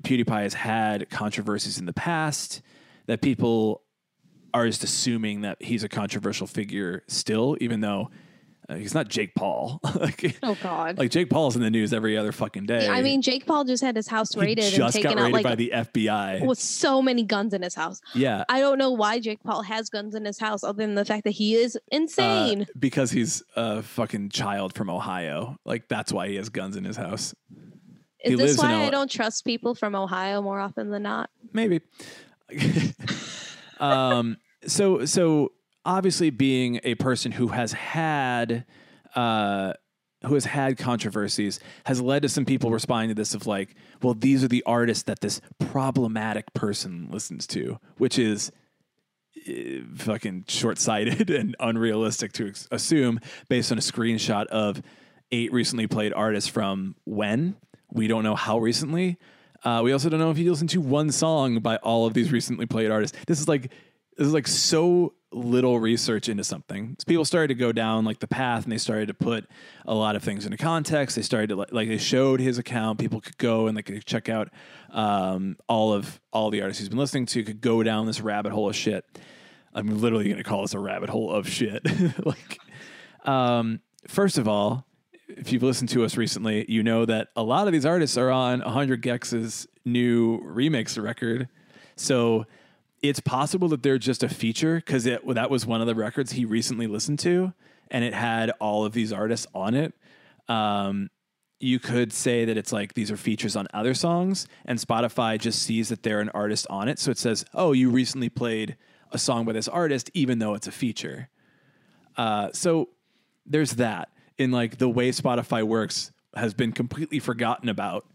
PewDiePie 0.00 0.42
has 0.42 0.54
had 0.54 1.08
controversies 1.10 1.78
in 1.78 1.86
the 1.86 1.92
past, 1.92 2.62
that 3.06 3.22
people 3.22 3.82
are 4.52 4.66
just 4.66 4.82
assuming 4.84 5.42
that 5.42 5.62
he's 5.62 5.84
a 5.84 5.88
controversial 5.88 6.46
figure 6.46 7.02
still, 7.08 7.56
even 7.60 7.80
though 7.80 8.10
uh, 8.68 8.74
he's 8.74 8.94
not 8.94 9.08
Jake 9.08 9.34
Paul. 9.34 9.80
like, 10.00 10.38
Oh 10.42 10.56
God. 10.62 10.98
like 10.98 11.10
Jake 11.10 11.30
Paul's 11.30 11.54
in 11.56 11.62
the 11.62 11.70
news 11.70 11.92
every 11.92 12.16
other 12.16 12.32
fucking 12.32 12.66
day. 12.66 12.88
I 12.88 13.02
mean, 13.02 13.22
Jake 13.22 13.46
Paul 13.46 13.64
just 13.64 13.82
had 13.82 13.94
his 13.96 14.08
house 14.08 14.32
he 14.34 14.40
raided 14.40 14.64
and 14.64 14.74
just 14.74 14.94
got 14.94 15.02
taken 15.02 15.18
out 15.18 15.30
like 15.32 15.44
by 15.44 15.54
the 15.54 15.72
FBI. 15.74 16.44
with 16.44 16.58
so 16.58 17.00
many 17.00 17.22
guns 17.22 17.54
in 17.54 17.62
his 17.62 17.74
house. 17.74 18.00
yeah, 18.14 18.44
I 18.48 18.60
don't 18.60 18.78
know 18.78 18.90
why 18.90 19.20
Jake 19.20 19.42
Paul 19.44 19.62
has 19.62 19.88
guns 19.90 20.14
in 20.14 20.24
his 20.24 20.38
house, 20.38 20.64
other 20.64 20.84
than 20.84 20.94
the 20.96 21.04
fact 21.04 21.24
that 21.24 21.30
he 21.30 21.54
is 21.54 21.76
uh, 21.76 21.80
insane. 21.92 22.66
because 22.78 23.10
he's 23.10 23.42
a 23.54 23.82
fucking 23.82 24.30
child 24.30 24.74
from 24.74 24.90
Ohio. 24.90 25.56
Like 25.64 25.88
that's 25.88 26.12
why 26.12 26.28
he 26.28 26.36
has 26.36 26.48
guns 26.48 26.76
in 26.76 26.84
his 26.84 26.96
house. 26.96 27.34
he 28.18 28.32
is 28.32 28.38
lives 28.40 28.52
this 28.56 28.62
in 28.62 28.68
why 28.68 28.74
I 28.82 28.84
L- 28.86 28.90
don't 28.90 29.10
trust 29.10 29.44
people 29.44 29.74
from 29.74 29.94
Ohio 29.94 30.42
more 30.42 30.58
often 30.58 30.90
than 30.90 31.02
not? 31.04 31.30
maybe. 31.52 31.80
um, 33.80 34.36
so 34.66 35.04
so 35.04 35.52
obviously, 35.86 36.30
being 36.30 36.80
a 36.84 36.96
person 36.96 37.32
who 37.32 37.48
has 37.48 37.72
had 37.72 38.66
uh, 39.14 39.72
who 40.26 40.34
has 40.34 40.44
had 40.44 40.76
controversies 40.76 41.60
has 41.84 42.00
led 42.00 42.22
to 42.22 42.28
some 42.28 42.44
people 42.44 42.70
responding 42.70 43.08
to 43.08 43.14
this 43.14 43.34
of 43.34 43.46
like, 43.46 43.74
well, 44.02 44.14
these 44.14 44.42
are 44.44 44.48
the 44.48 44.62
artists 44.66 45.04
that 45.04 45.20
this 45.20 45.40
problematic 45.58 46.52
person 46.52 47.08
listens 47.10 47.46
to, 47.46 47.78
which 47.96 48.18
is 48.18 48.50
uh, 49.48 49.52
fucking 49.96 50.44
short-sighted 50.48 51.30
and 51.38 51.56
unrealistic 51.60 52.32
to 52.32 52.48
ex- 52.48 52.66
assume 52.70 53.20
based 53.48 53.70
on 53.70 53.78
a 53.78 53.80
screenshot 53.80 54.46
of 54.46 54.82
eight 55.32 55.52
recently 55.52 55.86
played 55.86 56.12
artists 56.12 56.50
from 56.50 56.96
when? 57.04 57.56
We 57.92 58.08
don't 58.08 58.24
know 58.24 58.34
how 58.34 58.58
recently. 58.58 59.18
Uh, 59.64 59.80
we 59.82 59.92
also 59.92 60.08
don't 60.08 60.20
know 60.20 60.30
if 60.30 60.38
you 60.38 60.50
listen 60.50 60.68
to 60.68 60.80
one 60.80 61.10
song 61.10 61.60
by 61.60 61.76
all 61.76 62.06
of 62.06 62.14
these 62.14 62.32
recently 62.32 62.66
played 62.66 62.90
artists. 62.90 63.16
This 63.26 63.40
is 63.40 63.48
like 63.48 63.72
this 64.16 64.26
is 64.26 64.32
like 64.32 64.46
so 64.46 65.14
little 65.36 65.78
research 65.78 66.28
into 66.28 66.42
something. 66.42 66.96
So 66.98 67.04
people 67.06 67.24
started 67.24 67.48
to 67.48 67.54
go 67.54 67.72
down 67.72 68.04
like 68.04 68.20
the 68.20 68.26
path 68.26 68.64
and 68.64 68.72
they 68.72 68.78
started 68.78 69.06
to 69.08 69.14
put 69.14 69.46
a 69.84 69.94
lot 69.94 70.16
of 70.16 70.22
things 70.22 70.46
into 70.46 70.56
context. 70.56 71.16
They 71.16 71.22
started 71.22 71.48
to 71.48 71.56
like, 71.56 71.88
they 71.88 71.98
showed 71.98 72.40
his 72.40 72.58
account. 72.58 72.98
People 72.98 73.20
could 73.20 73.36
go 73.38 73.66
and 73.66 73.76
they 73.76 73.82
could 73.82 74.04
check 74.06 74.28
out 74.28 74.48
um, 74.90 75.56
all 75.68 75.92
of 75.92 76.20
all 76.32 76.50
the 76.50 76.62
artists 76.62 76.80
he's 76.80 76.88
been 76.88 76.98
listening 76.98 77.26
to 77.26 77.44
could 77.44 77.60
go 77.60 77.82
down 77.82 78.06
this 78.06 78.20
rabbit 78.20 78.52
hole 78.52 78.70
of 78.70 78.76
shit. 78.76 79.04
I'm 79.74 80.00
literally 80.00 80.24
going 80.24 80.38
to 80.38 80.44
call 80.44 80.62
this 80.62 80.74
a 80.74 80.78
rabbit 80.78 81.10
hole 81.10 81.30
of 81.30 81.48
shit. 81.48 81.86
Like 82.24 82.58
um, 83.24 83.80
first 84.08 84.38
of 84.38 84.48
all 84.48 84.86
if 85.28 85.52
you've 85.52 85.62
listened 85.62 85.88
to 85.90 86.04
us 86.04 86.16
recently, 86.16 86.64
you 86.68 86.84
know 86.84 87.04
that 87.04 87.28
a 87.34 87.42
lot 87.42 87.66
of 87.66 87.72
these 87.72 87.84
artists 87.84 88.16
are 88.16 88.30
on 88.30 88.60
100 88.60 89.02
gecs's 89.02 89.66
new 89.84 90.40
remix 90.40 91.02
record. 91.02 91.48
So 91.96 92.46
it's 93.02 93.20
possible 93.20 93.68
that 93.68 93.82
they're 93.82 93.98
just 93.98 94.22
a 94.22 94.28
feature 94.28 94.76
because 94.76 95.04
that 95.04 95.50
was 95.50 95.66
one 95.66 95.80
of 95.80 95.86
the 95.86 95.94
records 95.94 96.32
he 96.32 96.44
recently 96.44 96.86
listened 96.86 97.18
to, 97.20 97.52
and 97.90 98.04
it 98.04 98.14
had 98.14 98.50
all 98.60 98.84
of 98.84 98.92
these 98.92 99.12
artists 99.12 99.46
on 99.54 99.74
it. 99.74 99.94
Um, 100.48 101.10
you 101.58 101.78
could 101.78 102.12
say 102.12 102.44
that 102.44 102.56
it's 102.56 102.72
like 102.72 102.94
these 102.94 103.10
are 103.10 103.16
features 103.16 103.56
on 103.56 103.66
other 103.72 103.94
songs, 103.94 104.46
and 104.64 104.78
Spotify 104.78 105.38
just 105.38 105.62
sees 105.62 105.88
that 105.88 106.02
they're 106.02 106.20
an 106.20 106.30
artist 106.30 106.66
on 106.68 106.88
it. 106.88 106.98
So 106.98 107.10
it 107.10 107.18
says, 107.18 107.44
oh, 107.54 107.72
you 107.72 107.90
recently 107.90 108.28
played 108.28 108.76
a 109.12 109.18
song 109.18 109.44
by 109.44 109.52
this 109.52 109.68
artist, 109.68 110.10
even 110.14 110.38
though 110.38 110.54
it's 110.54 110.66
a 110.66 110.72
feature. 110.72 111.28
Uh, 112.16 112.50
so 112.52 112.88
there's 113.46 113.72
that 113.72 114.10
in 114.38 114.50
like 114.50 114.78
the 114.78 114.88
way 114.88 115.10
Spotify 115.10 115.62
works 115.62 116.12
has 116.34 116.52
been 116.52 116.72
completely 116.72 117.18
forgotten 117.18 117.68
about 117.68 118.06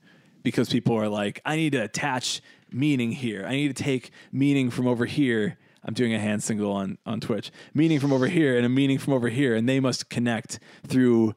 because 0.44 0.70
people 0.70 0.96
are 0.96 1.08
like, 1.10 1.42
I 1.46 1.56
need 1.56 1.72
to 1.74 1.84
attach 1.84 2.42
meaning 2.72 3.12
here. 3.12 3.46
I 3.46 3.52
need 3.52 3.76
to 3.76 3.84
take 3.84 4.12
meaning 4.32 4.70
from 4.70 4.88
over 4.88 5.06
here. 5.06 5.58
I'm 5.84 5.94
doing 5.94 6.14
a 6.14 6.20
hand 6.20 6.44
single 6.44 6.72
on 6.72 6.98
on 7.06 7.20
Twitch. 7.20 7.52
Meaning 7.74 8.00
from 8.00 8.14
over 8.14 8.28
here 8.28 8.56
and 8.56 8.66
a 8.66 8.70
meaning 8.70 9.00
from 9.00 9.14
over 9.14 9.30
here, 9.30 9.56
and 9.56 9.68
they 9.68 9.80
must 9.80 10.10
connect 10.10 10.60
through 10.86 11.34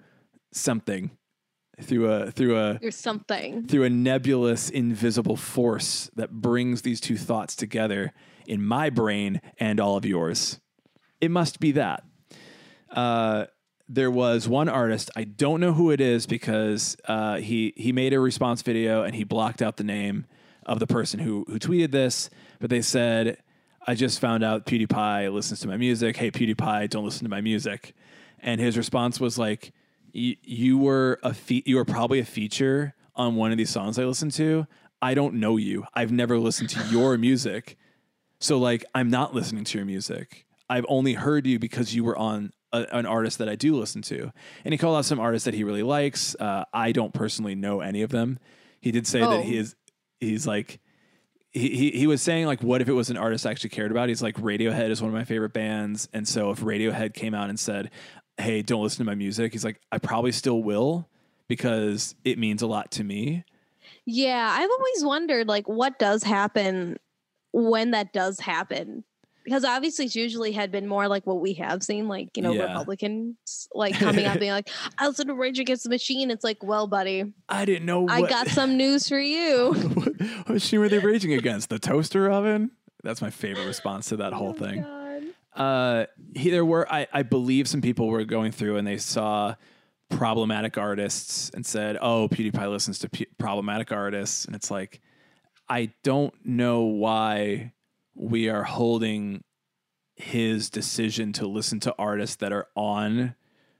something, 0.52 1.10
through 1.80 2.10
a 2.10 2.30
through 2.30 2.58
a 2.58 2.78
Or 2.82 2.90
something. 2.90 3.66
through 3.66 3.84
a 3.84 3.90
nebulous, 3.90 4.68
invisible 4.70 5.36
force 5.36 6.10
that 6.14 6.30
brings 6.30 6.82
these 6.82 7.00
two 7.00 7.16
thoughts 7.16 7.56
together 7.56 8.12
in 8.46 8.62
my 8.62 8.90
brain 8.90 9.40
and 9.58 9.80
all 9.80 9.96
of 9.96 10.04
yours. 10.04 10.60
it 11.20 11.30
must 11.30 11.58
be 11.58 11.72
that. 11.72 12.04
Uh, 12.90 13.46
there 13.88 14.10
was 14.10 14.48
one 14.48 14.68
artist 14.68 15.10
I 15.14 15.24
don't 15.24 15.60
know 15.60 15.72
who 15.72 15.90
it 15.90 16.00
is 16.00 16.26
because 16.26 16.96
uh, 17.06 17.36
he 17.36 17.72
he 17.76 17.92
made 17.92 18.12
a 18.12 18.20
response 18.20 18.62
video 18.62 19.02
and 19.02 19.14
he 19.14 19.24
blocked 19.24 19.60
out 19.62 19.76
the 19.76 19.84
name 19.84 20.26
of 20.64 20.78
the 20.78 20.86
person 20.86 21.20
who 21.20 21.44
who 21.48 21.58
tweeted 21.58 21.90
this, 21.90 22.30
but 22.60 22.70
they 22.70 22.80
said, 22.80 23.38
"I 23.86 23.94
just 23.94 24.20
found 24.20 24.42
out 24.42 24.66
PewDiePie 24.66 25.32
listens 25.32 25.60
to 25.60 25.68
my 25.68 25.76
music. 25.76 26.16
Hey 26.16 26.30
PewDiePie, 26.30 26.88
don't 26.90 27.04
listen 27.04 27.24
to 27.24 27.30
my 27.30 27.40
music." 27.40 27.94
And 28.40 28.60
his 28.60 28.76
response 28.76 29.20
was 29.20 29.38
like, 29.38 29.72
"You 30.12 30.78
were 30.78 31.18
a 31.22 31.34
fe- 31.34 31.62
you 31.66 31.76
were 31.76 31.84
probably 31.84 32.20
a 32.20 32.24
feature 32.24 32.94
on 33.14 33.36
one 33.36 33.52
of 33.52 33.58
these 33.58 33.70
songs 33.70 33.98
I 33.98 34.04
listened 34.04 34.32
to. 34.32 34.66
I 35.02 35.12
don't 35.14 35.34
know 35.34 35.58
you. 35.58 35.84
I've 35.92 36.10
never 36.10 36.38
listened 36.38 36.70
to 36.70 36.84
your 36.90 37.18
music." 37.28 37.76
So 38.40 38.58
like 38.58 38.84
I'm 38.94 39.10
not 39.10 39.34
listening 39.34 39.64
to 39.64 39.78
your 39.78 39.86
music. 39.86 40.46
I've 40.68 40.86
only 40.88 41.12
heard 41.12 41.46
you 41.46 41.58
because 41.58 41.94
you 41.94 42.04
were 42.04 42.16
on 42.16 42.52
a, 42.74 42.96
an 42.96 43.06
artist 43.06 43.38
that 43.38 43.48
I 43.48 43.56
do 43.56 43.74
listen 43.76 44.02
to. 44.02 44.32
And 44.64 44.74
he 44.74 44.78
called 44.78 44.96
out 44.96 45.04
some 45.04 45.20
artists 45.20 45.44
that 45.46 45.54
he 45.54 45.64
really 45.64 45.82
likes. 45.82 46.34
Uh, 46.38 46.64
I 46.72 46.92
don't 46.92 47.12
personally 47.14 47.54
know 47.54 47.80
any 47.80 48.02
of 48.02 48.10
them. 48.10 48.38
He 48.80 48.90
did 48.90 49.06
say 49.06 49.22
Oh. 49.22 49.30
that 49.30 49.44
he 49.44 49.56
is 49.56 49.74
he's 50.20 50.46
like 50.46 50.80
he, 51.52 51.68
he 51.70 51.90
he 51.92 52.06
was 52.06 52.20
saying 52.20 52.46
like 52.46 52.62
what 52.62 52.80
if 52.82 52.88
it 52.88 52.92
was 52.92 53.10
an 53.10 53.16
artist 53.16 53.46
I 53.46 53.50
actually 53.50 53.70
cared 53.70 53.90
about? 53.90 54.08
He's 54.08 54.22
like 54.22 54.36
Radiohead 54.36 54.90
is 54.90 55.00
one 55.00 55.08
of 55.08 55.14
my 55.14 55.24
favorite 55.24 55.52
bands, 55.52 56.08
and 56.12 56.26
so 56.26 56.50
if 56.50 56.60
Radiohead 56.60 57.14
came 57.14 57.34
out 57.34 57.48
and 57.48 57.58
said, 57.58 57.90
"Hey, 58.38 58.60
don't 58.62 58.82
listen 58.82 58.98
to 58.98 59.04
my 59.04 59.14
music," 59.14 59.52
he's 59.52 59.64
like, 59.64 59.80
I 59.92 59.98
probably 59.98 60.32
still 60.32 60.62
will 60.62 61.08
because 61.48 62.14
it 62.24 62.38
means 62.38 62.60
a 62.62 62.66
lot 62.66 62.90
to 62.92 63.04
me. 63.04 63.44
Yeah, 64.06 64.48
I've 64.58 64.70
always 64.70 65.04
wondered 65.04 65.46
like 65.48 65.68
what 65.68 65.98
does 65.98 66.22
happen 66.24 66.98
when 67.52 67.92
that 67.92 68.12
does 68.12 68.40
happen. 68.40 69.04
Because 69.44 69.64
obviously 69.64 70.06
it's 70.06 70.16
usually 70.16 70.52
had 70.52 70.72
been 70.72 70.86
more 70.86 71.06
like 71.06 71.26
what 71.26 71.40
we 71.40 71.52
have 71.54 71.82
seen, 71.82 72.08
like, 72.08 72.34
you 72.36 72.42
know, 72.42 72.52
Yeah. 72.52 72.68
Republicans 72.68 73.68
like 73.74 73.94
coming 73.98 74.24
out 74.24 74.38
being 74.40 74.52
like, 74.52 74.70
I 74.96 75.06
listen 75.06 75.26
to 75.26 75.34
Rage 75.34 75.58
Against 75.58 75.84
the 75.84 75.90
Machine. 75.90 76.30
It's 76.30 76.42
like, 76.44 76.62
well, 76.62 76.86
buddy, 76.86 77.32
I 77.48 77.64
didn't 77.66 77.84
know. 77.84 78.08
I 78.08 78.22
got 78.22 78.48
some 78.48 78.76
news 78.78 79.06
for 79.08 79.20
you. 79.20 79.72
what, 79.94 80.20
what 80.20 80.48
machine 80.48 80.80
were 80.80 80.88
they 80.88 80.98
raging 80.98 81.34
against? 81.34 81.68
The 81.68 81.78
toaster 81.78 82.30
oven? 82.30 82.70
That's 83.02 83.20
my 83.20 83.28
favorite 83.28 83.66
response 83.66 84.08
to 84.08 84.16
that 84.16 84.32
whole 84.34 84.50
Oh, 84.50 84.52
thing. 84.54 84.80
God. 84.82 85.24
Uh, 85.54 86.06
he, 86.34 86.48
there 86.50 86.64
were, 86.64 86.90
I, 86.90 87.06
I 87.12 87.22
believe, 87.22 87.68
some 87.68 87.82
people 87.82 88.08
were 88.08 88.24
going 88.24 88.50
through 88.50 88.78
and 88.78 88.86
they 88.86 88.96
saw 88.96 89.54
problematic 90.08 90.78
artists 90.78 91.50
and 91.54 91.66
said, 91.66 91.98
"Oh, 92.00 92.28
PewDiePie 92.30 92.70
listens 92.70 92.98
to 93.00 93.08
p- 93.10 93.26
problematic 93.38 93.92
artists," 93.92 94.46
and 94.46 94.54
it's 94.56 94.70
like, 94.70 95.00
I 95.68 95.92
don't 96.02 96.34
know 96.44 96.82
why 96.82 97.72
we 98.14 98.48
are 98.48 98.64
holding 98.64 99.42
his 100.16 100.70
decision 100.70 101.32
to 101.34 101.46
listen 101.46 101.80
to 101.80 101.94
artists 101.98 102.36
that 102.36 102.52
are 102.52 102.68
on 102.76 103.34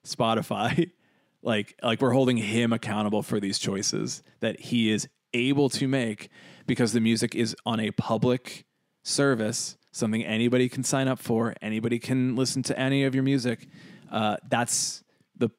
Spotify. 0.05 0.91
Like 1.47 1.77
like 1.83 2.01
we're 2.01 2.13
holding 2.13 2.39
him 2.39 2.73
accountable 2.73 3.23
for 3.23 3.39
these 3.39 3.59
choices 3.59 4.23
that 4.41 4.59
he 4.59 4.91
is 4.91 5.07
able 5.35 5.69
to 5.69 5.87
make 5.87 6.31
because 6.67 6.95
the 6.95 7.01
music 7.01 7.35
is 7.35 7.55
on 7.67 7.81
a 7.81 7.91
public 7.91 8.65
service 9.03 9.77
something 9.95 10.25
anybody 10.25 10.69
can 10.69 10.83
sign 10.83 11.07
up 11.07 11.19
for 11.19 11.55
anybody 11.63 11.99
can 11.99 12.35
listen 12.35 12.63
to 12.65 12.79
any 12.79 13.05
of 13.05 13.15
your 13.15 13.23
music. 13.23 13.69
Uh, 14.11 14.37
that's 14.49 15.05
the 15.37 15.51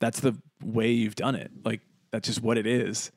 that's 0.00 0.20
the 0.20 0.36
way 0.62 0.90
you've 0.90 1.14
done 1.14 1.34
it. 1.34 1.50
Like 1.64 1.80
that's 2.10 2.26
just 2.26 2.42
what 2.42 2.58
it 2.58 2.66
is. 2.66 3.10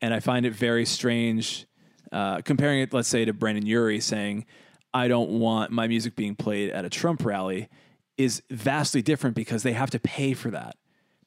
And 0.00 0.14
i 0.14 0.20
find 0.20 0.46
it 0.46 0.54
very 0.54 0.84
strange 0.84 1.66
uh, 2.12 2.40
comparing 2.42 2.80
it 2.80 2.92
let's 2.92 3.08
say 3.08 3.24
to 3.24 3.32
Brendon 3.32 3.66
Urie 3.66 4.00
saying 4.00 4.46
i 4.94 5.06
don't 5.06 5.28
want 5.28 5.70
my 5.70 5.86
music 5.86 6.16
being 6.16 6.34
played 6.34 6.70
at 6.70 6.84
a 6.84 6.88
trump 6.90 7.24
rally 7.24 7.68
is 8.16 8.42
vastly 8.50 9.02
different 9.02 9.36
because 9.36 9.62
they 9.62 9.74
have 9.74 9.90
to 9.90 9.98
pay 9.98 10.32
for 10.32 10.50
that 10.50 10.76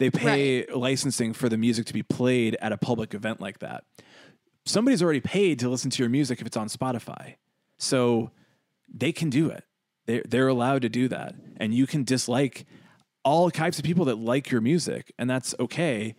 they 0.02 0.10
pay 0.10 0.66
licensing 0.74 1.32
for 1.32 1.48
the 1.48 1.58
music 1.58 1.86
to 1.86 1.94
be 1.94 2.02
played 2.02 2.58
at 2.60 2.72
a 2.72 2.78
public 2.78 3.14
event 3.14 3.40
like 3.40 3.60
that. 3.60 3.84
Somebody's 4.66 5.04
already 5.04 5.22
paid 5.22 5.60
to 5.60 5.70
listen 5.70 5.92
to 5.92 6.02
your 6.02 6.10
music 6.10 6.42
if 6.42 6.48
it's 6.48 6.58
on 6.58 6.70
Spotify. 6.70 7.36
So 7.78 8.32
they 8.92 9.12
can 9.12 9.30
do 9.30 9.52
it. 9.52 9.64
They're, 10.08 10.24
they're 10.28 10.48
allowed 10.48 10.82
to 10.82 10.90
do 10.90 11.08
that. 11.10 11.36
And 11.58 11.72
you 11.76 11.86
can 11.86 12.04
dislike 12.04 12.66
all 13.24 13.52
types 13.52 13.78
of 13.78 13.86
people 13.86 14.06
that 14.06 14.18
like 14.18 14.50
your 14.50 14.60
music, 14.60 15.14
and 15.20 15.30
that's 15.30 15.54
okay. 15.60 16.16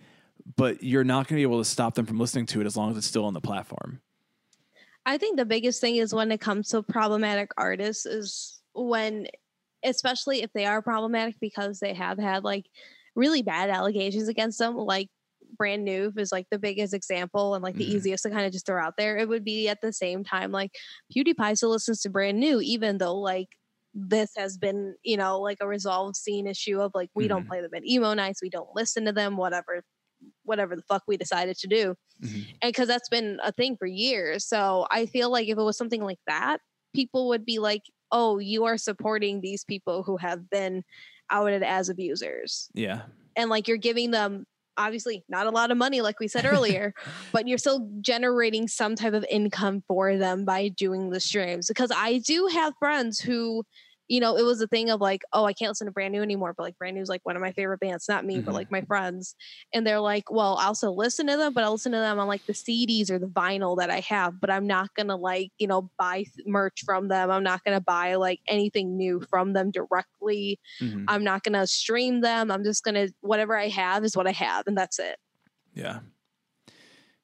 But 0.54 0.84
you're 0.84 1.02
not 1.02 1.26
going 1.26 1.38
to 1.38 1.40
be 1.40 1.42
able 1.42 1.58
to 1.58 1.68
stop 1.68 1.96
them 1.96 2.06
from 2.06 2.20
listening 2.20 2.46
to 2.46 2.60
it 2.60 2.66
as 2.66 2.76
long 2.76 2.92
as 2.92 2.96
it's 2.96 3.06
still 3.08 3.24
on 3.24 3.34
the 3.34 3.40
platform. 3.40 4.00
I 5.05 5.18
think 5.18 5.36
the 5.36 5.44
biggest 5.44 5.80
thing 5.80 5.96
is 5.96 6.14
when 6.14 6.30
it 6.30 6.40
comes 6.40 6.68
to 6.68 6.82
problematic 6.82 7.50
artists 7.57 8.07
is 8.07 8.62
when, 8.74 9.26
especially 9.84 10.42
if 10.42 10.53
they 10.53 10.64
are 10.66 10.82
problematic 10.82 11.40
because 11.40 11.80
they 11.80 11.92
have 11.94 12.18
had 12.18 12.44
like 12.44 12.66
really 13.16 13.42
bad 13.42 13.68
allegations 13.70 14.28
against 14.28 14.59
them, 14.59 14.76
like 14.76 15.09
Brand 15.57 15.84
New 15.84 16.12
is 16.16 16.30
like 16.32 16.46
the 16.50 16.59
biggest 16.59 16.94
example 16.94 17.55
and 17.55 17.62
like 17.64 17.76
the 17.78 17.84
Mhm. 17.84 17.92
easiest 17.92 18.22
to 18.22 18.30
kind 18.30 18.46
of 18.46 18.53
just 18.53 18.64
throw 18.66 18.80
out 18.82 18.94
there. 18.96 19.16
It 19.18 19.28
would 19.28 19.44
be 19.44 19.68
at 19.68 19.80
the 19.82 19.92
same 19.92 20.22
time 20.24 20.53
like 20.53 20.70
PewDiePie 21.14 21.57
still 21.57 21.70
listens 21.70 22.00
to 22.03 22.11
Brand 22.11 22.38
New, 22.38 22.61
even 22.61 22.98
though 22.98 23.16
like 23.18 23.48
this 23.94 24.30
has 24.36 24.57
been, 24.57 24.94
you 25.03 25.16
know, 25.16 25.40
like 25.40 25.59
a 25.61 25.68
resolved 25.68 26.16
scene 26.16 26.46
issue 26.46 26.80
of 26.80 26.92
like 26.94 27.11
we 27.14 27.26
don't 27.28 27.46
Mhm. 27.46 27.48
play 27.48 27.61
them 27.61 27.74
at 27.74 27.84
emo 27.84 28.14
nights, 28.14 28.40
we 28.40 28.48
don't 28.50 28.70
listen 28.74 29.05
to 29.07 29.12
them, 29.12 29.36
whatever, 29.36 29.84
whatever 30.45 30.76
the 30.76 30.82
fuck 30.82 31.03
we 31.07 31.16
decided 31.16 31.57
to 31.57 31.66
do 31.66 31.95
mm-hmm. 32.22 32.40
and 32.61 32.72
because 32.72 32.88
that's 32.88 33.09
been 33.09 33.38
a 33.43 33.53
thing 33.53 33.76
for 33.76 33.86
years. 33.86 34.47
So 34.47 34.86
I 34.90 35.07
feel 35.07 35.30
like 35.30 35.49
if 35.49 35.59
it 35.59 35.62
was 35.62 35.76
something 35.76 36.03
like 36.03 36.20
that, 36.26 36.61
people 36.95 37.28
would 37.28 37.45
be 37.45 37.59
like, 37.59 37.82
"Oh, 38.11 38.38
you 38.38 38.64
are 38.64 38.78
supporting 38.78 39.40
these 39.40 39.64
people 39.64 40.03
who 40.03 40.16
have 40.18 40.49
been 40.51 40.82
outed 41.30 41.62
as 41.62 41.88
abusers," 41.88 42.68
Yeah. 42.74 43.03
and 43.36 43.51
like 43.51 43.68
you're 43.68 43.76
giving 43.76 44.11
them 44.11 44.47
obviously 44.78 45.22
not 45.28 45.47
a 45.47 45.51
lot 45.51 45.70
of 45.70 45.76
money, 45.76 46.01
like 46.01 46.18
we 46.18 46.28
said 46.28 46.45
earlier, 46.51 46.95
but 47.32 47.47
you're 47.47 47.59
still 47.59 47.88
generating 48.01 48.68
some 48.68 48.97
type 48.97 49.12
of 49.12 49.24
income 49.30 49.82
for 49.86 50.16
them 50.16 50.45
by 50.45 50.68
doing 50.68 51.11
the 51.11 51.20
streams. 51.20 51.68
Because 51.68 51.90
I 51.95 52.18
do 52.18 52.49
have 52.49 52.74
friends 52.78 53.20
who. 53.20 53.64
You 54.12 54.20
know, 54.20 54.36
it 54.36 54.42
was 54.42 54.60
a 54.60 54.66
thing 54.66 54.90
of 54.90 55.00
like, 55.00 55.22
oh, 55.32 55.44
I 55.46 55.54
can't 55.54 55.70
listen 55.70 55.86
to 55.86 55.90
Brand 55.90 56.12
New 56.12 56.20
anymore, 56.22 56.52
but 56.54 56.64
like 56.64 56.76
Brand 56.76 56.96
New 56.96 57.00
is 57.02 57.08
like 57.08 57.24
one 57.24 57.34
of 57.34 57.40
my 57.40 57.52
favorite 57.52 57.80
bands, 57.80 58.08
not 58.10 58.26
me, 58.26 58.42
Mhm. 58.42 58.44
but 58.44 58.52
like 58.52 58.70
my 58.70 58.82
friends 58.82 59.34
and 59.72 59.86
they're 59.86 60.00
like, 60.00 60.30
well, 60.30 60.56
I'll 60.60 60.74
still 60.74 60.94
listen 60.94 61.26
to 61.28 61.36
them, 61.38 61.54
but 61.54 61.64
I'll 61.64 61.72
listen 61.72 61.92
to 61.92 61.98
them 61.98 62.18
on 62.18 62.28
like 62.28 62.42
the 62.46 62.52
CDs 62.52 63.10
or 63.10 63.18
the 63.18 63.26
vinyl 63.26 63.78
that 63.78 63.88
I 63.90 64.00
have, 64.00 64.38
but 64.38 64.50
I'm 64.50 64.66
not 64.66 64.92
gonna 64.94 65.16
like, 65.16 65.50
you 65.58 65.66
know, 65.66 65.90
buy 65.98 66.24
th- 66.24 66.46
merch 66.46 66.82
from 66.84 67.08
them. 67.08 67.30
I'm 67.30 67.42
not 67.42 67.64
gonna 67.64 67.80
buy 67.80 68.16
like 68.16 68.40
anything 68.46 68.98
new 68.98 69.22
from 69.30 69.54
them 69.54 69.70
directly. 69.70 70.60
Mhm. 70.82 71.06
I'm 71.08 71.24
not 71.24 71.42
gonna 71.42 71.66
stream 71.66 72.20
them. 72.20 72.50
I'm 72.50 72.64
just 72.64 72.84
gonna 72.84 73.08
whatever 73.22 73.56
I 73.56 73.68
have 73.68 74.04
is 74.04 74.14
what 74.14 74.26
I 74.26 74.32
have, 74.32 74.66
and 74.66 74.76
that's 74.76 74.98
it. 74.98 75.16
Yeah. 75.74 76.00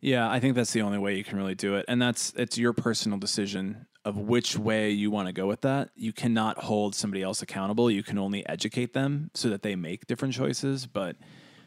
Yeah, 0.00 0.30
I 0.30 0.38
think 0.38 0.54
that's 0.54 0.72
the 0.72 0.82
only 0.82 0.98
way 0.98 1.16
you 1.16 1.24
can 1.24 1.36
really 1.36 1.56
do 1.56 1.74
it. 1.74 1.84
And 1.88 2.00
that's 2.00 2.32
it's 2.36 2.56
your 2.56 2.72
personal 2.72 3.18
decision 3.18 3.87
of 4.08 4.16
which 4.16 4.56
way 4.58 4.90
you 4.90 5.10
want 5.10 5.28
to 5.28 5.32
go 5.34 5.46
with 5.46 5.60
that. 5.60 5.90
You 5.94 6.14
cannot 6.14 6.56
hold 6.56 6.94
somebody 6.94 7.22
else 7.22 7.42
accountable. 7.42 7.90
You 7.90 8.02
can 8.02 8.18
only 8.18 8.46
educate 8.48 8.94
them 8.94 9.30
so 9.34 9.50
that 9.50 9.62
they 9.62 9.76
make 9.76 10.06
different 10.06 10.32
choices, 10.32 10.86
but 10.86 11.16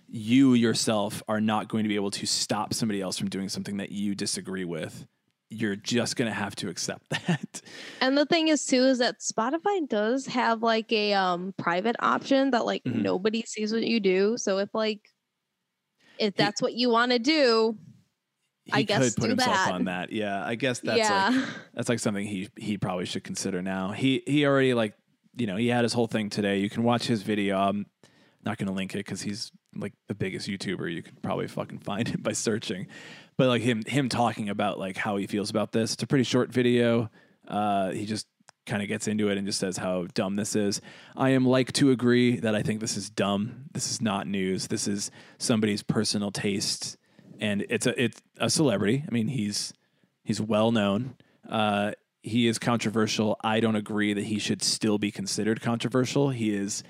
you 0.10 0.56
yourself 0.56 1.22
are 1.28 1.40
not 1.40 1.68
going 1.68 1.84
to 1.84 1.88
be 1.88 1.94
able 1.96 2.10
to 2.10 2.26
stop 2.26 2.74
somebody 2.74 3.00
else 3.00 3.16
from 3.20 3.30
doing 3.30 3.48
something 3.48 3.78
that 3.78 3.92
you 3.92 4.16
disagree 4.16 4.66
with. 4.66 5.06
You're 5.52 5.76
just 5.76 6.16
going 6.16 6.30
to 6.32 6.36
have 6.36 6.56
to 6.56 6.70
accept 6.70 7.10
that. 7.28 7.62
And 8.02 8.18
the 8.18 8.26
thing 8.26 8.48
is 8.48 8.66
too 8.66 8.86
is 8.86 8.98
that 8.98 9.20
Spotify 9.20 9.88
does 9.88 10.26
have 10.26 10.64
like 10.64 10.92
a 10.92 11.14
um 11.14 11.54
private 11.60 11.96
option 12.00 12.50
that 12.52 12.66
like 12.66 12.84
Mhm. 12.86 13.04
nobody 13.04 13.44
sees 13.46 13.72
what 13.72 13.84
you 13.84 14.00
do. 14.00 14.36
So 14.38 14.58
if 14.58 14.74
like 14.74 15.02
if 16.18 16.36
that's 16.36 16.60
what 16.62 16.74
you 16.74 16.90
want 16.90 17.12
to 17.12 17.20
do, 17.20 17.78
He 18.66 18.74
I 18.74 18.82
guess 18.84 19.16
could 19.16 19.22
put 19.22 19.30
himself 19.30 19.56
that. 19.56 19.74
on 19.74 19.86
that. 19.86 20.12
Yeah, 20.12 20.46
I 20.46 20.56
guess 20.56 20.80
that's 20.80 21.10
like 21.10 21.50
that's 21.74 21.90
like 21.90 22.00
something 22.00 22.26
he 22.26 22.50
he 22.58 22.78
probably 22.78 23.06
should 23.06 23.24
consider 23.24 23.62
now. 23.62 23.92
He 23.92 24.24
he 24.28 24.46
already 24.46 24.74
like 24.74 24.94
you 25.36 25.48
know 25.48 25.56
he 25.56 25.68
had 25.68 25.84
his 25.84 25.94
whole 25.94 26.08
thing 26.08 26.30
today. 26.30 26.60
You 26.60 26.70
can 26.70 26.84
watch 26.84 27.06
his 27.06 27.24
video. 27.24 27.58
I'm 27.58 27.88
not 28.44 28.58
going 28.58 28.68
to 28.68 28.74
link 28.74 28.94
it 28.94 29.00
because 29.00 29.22
he's 29.22 29.52
like 29.76 29.94
the 30.08 30.16
biggest 30.16 30.48
YouTuber. 30.48 30.94
You 30.94 31.04
could 31.04 31.22
probably 31.22 31.48
fucking 31.48 31.80
find 31.84 32.08
it 32.08 32.22
by 32.22 32.34
searching. 32.34 32.88
But 33.38 33.48
like 33.48 33.62
him 33.62 33.84
him 33.86 34.10
talking 34.10 34.50
about 34.50 34.80
like 34.80 34.98
how 34.98 35.18
he 35.18 35.28
feels 35.28 35.50
about 35.50 35.72
this. 35.72 35.94
It's 35.94 36.04
a 36.04 36.08
pretty 36.08 36.24
short 36.24 36.52
video. 36.52 37.10
Uh, 37.48 37.92
he 37.92 38.06
just 38.06 38.28
kind 38.66 38.82
of 38.82 38.88
gets 38.88 39.08
into 39.08 39.30
it 39.30 39.38
and 39.38 39.48
just 39.48 39.60
says 39.60 39.78
how 39.78 40.06
dumb 40.14 40.36
this 40.36 40.56
is. 40.56 40.82
I 41.16 41.32
am 41.32 41.46
like 41.46 41.72
to 41.74 41.92
agree 41.92 42.38
that 42.40 42.56
I 42.56 42.62
think 42.62 42.80
this 42.80 42.96
is 42.96 43.10
dumb. 43.10 43.66
This 43.74 43.90
is 43.90 44.02
not 44.02 44.28
news. 44.28 44.68
This 44.68 44.88
is 44.88 45.10
somebody's 45.40 45.82
personal 45.82 46.32
taste, 46.32 46.98
and 47.42 47.66
it's 47.70 47.88
a 47.88 48.02
it's 48.02 48.22
a 48.38 48.50
celebrity. 48.50 49.04
I 49.06 49.12
mean, 49.12 49.28
he's 49.28 49.74
he's 50.24 50.40
well 50.40 50.72
known. 50.72 51.16
Uh, 51.50 51.92
he 52.22 52.48
is 52.48 52.60
controversial. 52.60 53.36
I 53.44 53.60
don't 53.60 53.76
agree 53.76 54.14
that 54.14 54.26
he 54.26 54.38
should 54.38 54.62
still 54.62 55.00
be 55.00 55.12
considered 55.12 55.60
controversial. 55.60 56.30
He 56.30 56.56
is 56.56 56.84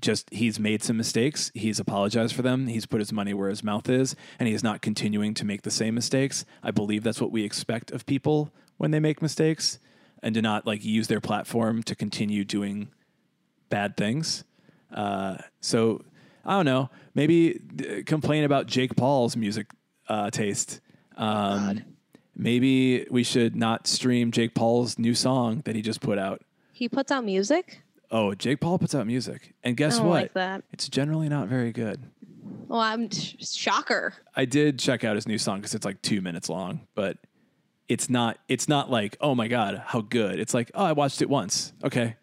just 0.00 0.28
he's 0.30 0.58
made 0.58 0.82
some 0.82 0.96
mistakes. 0.96 1.52
He's 1.54 1.78
apologized 1.78 2.34
for 2.34 2.42
them. 2.42 2.66
He's 2.66 2.84
put 2.84 3.00
his 3.00 3.12
money 3.12 3.32
where 3.32 3.48
his 3.48 3.62
mouth 3.62 3.88
is, 3.88 4.16
and 4.38 4.48
he 4.48 4.54
is 4.54 4.64
not 4.64 4.82
continuing 4.82 5.32
to 5.34 5.44
make 5.44 5.62
the 5.62 5.70
same 5.70 5.94
mistakes. 5.94 6.44
I 6.62 6.72
believe 6.72 7.04
that's 7.04 7.20
what 7.20 7.30
we 7.30 7.44
expect 7.44 7.92
of 7.92 8.04
people 8.04 8.52
when 8.76 8.90
they 8.90 9.00
make 9.00 9.22
mistakes, 9.22 9.78
and 10.22 10.34
to 10.34 10.42
not 10.42 10.66
like 10.66 10.84
use 10.84 11.06
their 11.06 11.20
platform 11.20 11.84
to 11.84 11.94
continue 11.94 12.44
doing 12.44 12.88
bad 13.68 13.96
things. 13.96 14.44
Uh, 14.92 15.36
so 15.60 16.04
I 16.46 16.52
don't 16.52 16.64
know. 16.64 16.88
Maybe 17.14 17.60
uh, 17.80 18.02
complain 18.06 18.44
about 18.44 18.66
Jake 18.66 18.94
Paul's 18.96 19.36
music 19.36 19.66
uh, 20.08 20.30
taste. 20.30 20.80
Um, 21.16 21.82
maybe 22.36 23.06
we 23.10 23.24
should 23.24 23.56
not 23.56 23.86
stream 23.88 24.30
Jake 24.30 24.54
Paul's 24.54 24.98
new 24.98 25.14
song 25.14 25.62
that 25.64 25.74
he 25.74 25.82
just 25.82 26.00
put 26.00 26.18
out. 26.18 26.42
He 26.72 26.88
puts 26.88 27.10
out 27.10 27.24
music. 27.24 27.82
Oh, 28.10 28.34
Jake 28.34 28.60
Paul 28.60 28.78
puts 28.78 28.94
out 28.94 29.06
music, 29.06 29.54
and 29.64 29.72
I 29.72 29.74
guess 29.74 29.98
don't 29.98 30.06
what? 30.06 30.22
like 30.22 30.34
that. 30.34 30.62
It's 30.72 30.88
generally 30.88 31.28
not 31.28 31.48
very 31.48 31.72
good. 31.72 32.00
Well, 32.68 32.80
I'm 32.80 33.10
shocker. 33.10 34.14
I 34.36 34.44
did 34.44 34.78
check 34.78 35.02
out 35.02 35.16
his 35.16 35.26
new 35.26 35.38
song 35.38 35.58
because 35.58 35.74
it's 35.74 35.84
like 35.84 36.00
two 36.02 36.20
minutes 36.20 36.48
long, 36.48 36.86
but 36.94 37.18
it's 37.88 38.08
not. 38.08 38.38
It's 38.48 38.68
not 38.68 38.90
like 38.90 39.16
oh 39.20 39.34
my 39.34 39.48
god, 39.48 39.82
how 39.84 40.02
good. 40.02 40.38
It's 40.38 40.54
like 40.54 40.70
oh, 40.74 40.84
I 40.84 40.92
watched 40.92 41.22
it 41.22 41.28
once. 41.28 41.72
Okay, 41.82 42.14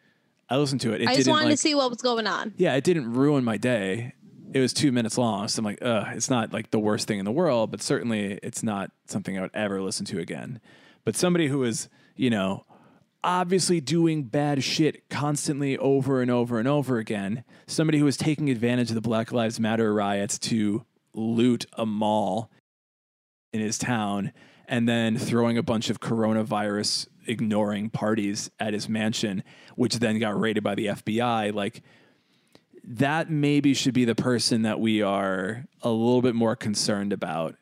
I 0.49 0.57
listened 0.57 0.82
to 0.82 0.94
it. 0.94 1.02
It 1.02 1.07
I 1.07 1.15
just 1.15 1.30
wanted 1.30 1.45
like, 1.45 1.53
to 1.53 1.57
see 1.57 1.76
what 1.76 1.90
was 1.90 2.02
going 2.02 2.28
on. 2.28 2.53
yeah, 2.57 2.76
it 2.76 2.84
didn't 2.84 3.14
ruin 3.14 3.44
my 3.44 3.57
day. 3.57 4.14
It 4.53 4.60
was 4.60 4.72
two 4.72 4.91
minutes 4.91 5.18
long, 5.18 5.48
so 5.48 5.60
I'm 5.60 5.65
like, 5.65 5.80
ugh, 5.82 6.07
it's 6.11 6.30
not 6.30 6.53
like 6.53 6.70
the 6.70 6.80
worst 6.80 7.07
thing 7.07 7.18
in 7.18 7.26
the 7.26 7.32
world, 7.32 7.72
but 7.72 7.82
certainly 7.82 8.40
it's 8.44 8.61
not 8.61 8.91
something 9.07 9.38
I 9.38 9.41
would 9.41 9.56
ever 9.56 9.82
listen 9.82 10.06
to 10.07 10.20
again. 10.20 10.61
But 11.06 11.15
somebody 11.15 11.48
who 11.48 11.64
is, 11.64 11.90
you 12.15 12.30
know, 12.30 12.65
obviously 13.24 13.82
doing 13.82 14.24
bad 14.24 14.64
shit 14.64 15.10
constantly 15.10 15.78
over 15.78 16.22
and 16.22 16.30
over 16.30 16.60
and 16.60 16.68
over 16.68 16.99
again, 16.99 17.44
somebody 17.65 17.98
who 17.98 18.06
is 18.06 18.18
taking 18.18 18.49
advantage 18.49 18.90
of 18.90 18.95
the 18.95 19.02
Black 19.02 19.32
Lives 19.32 19.60
Matter 19.60 19.94
riots 19.94 20.38
to 20.40 20.86
loot 21.14 21.65
a 21.74 21.86
mall 21.86 22.52
in 23.53 23.61
his 23.61 23.78
town 23.78 24.34
and 24.68 24.88
then 24.88 25.18
throwing 25.18 25.57
a 25.57 25.64
bunch 25.64 25.90
of 25.90 25.99
coronavirus 25.99 27.07
ignoring 27.28 27.90
parties 27.90 28.50
at 28.60 28.74
his 28.74 28.88
mansion, 28.90 29.44
which 29.76 30.00
then 30.00 30.20
got 30.20 30.40
raided 30.40 30.64
by 30.64 30.76
the 30.76 30.88
FBI. 30.88 31.54
Like, 31.54 31.82
that 32.84 33.30
maybe 33.30 33.74
should 33.74 33.94
be 33.94 34.06
the 34.06 34.16
person 34.16 34.64
that 34.64 34.80
we 34.80 35.02
are 35.02 35.66
a 35.82 35.90
little 35.90 36.22
bit 36.22 36.36
more 36.36 36.56
concerned 36.56 37.14
about 37.14 37.56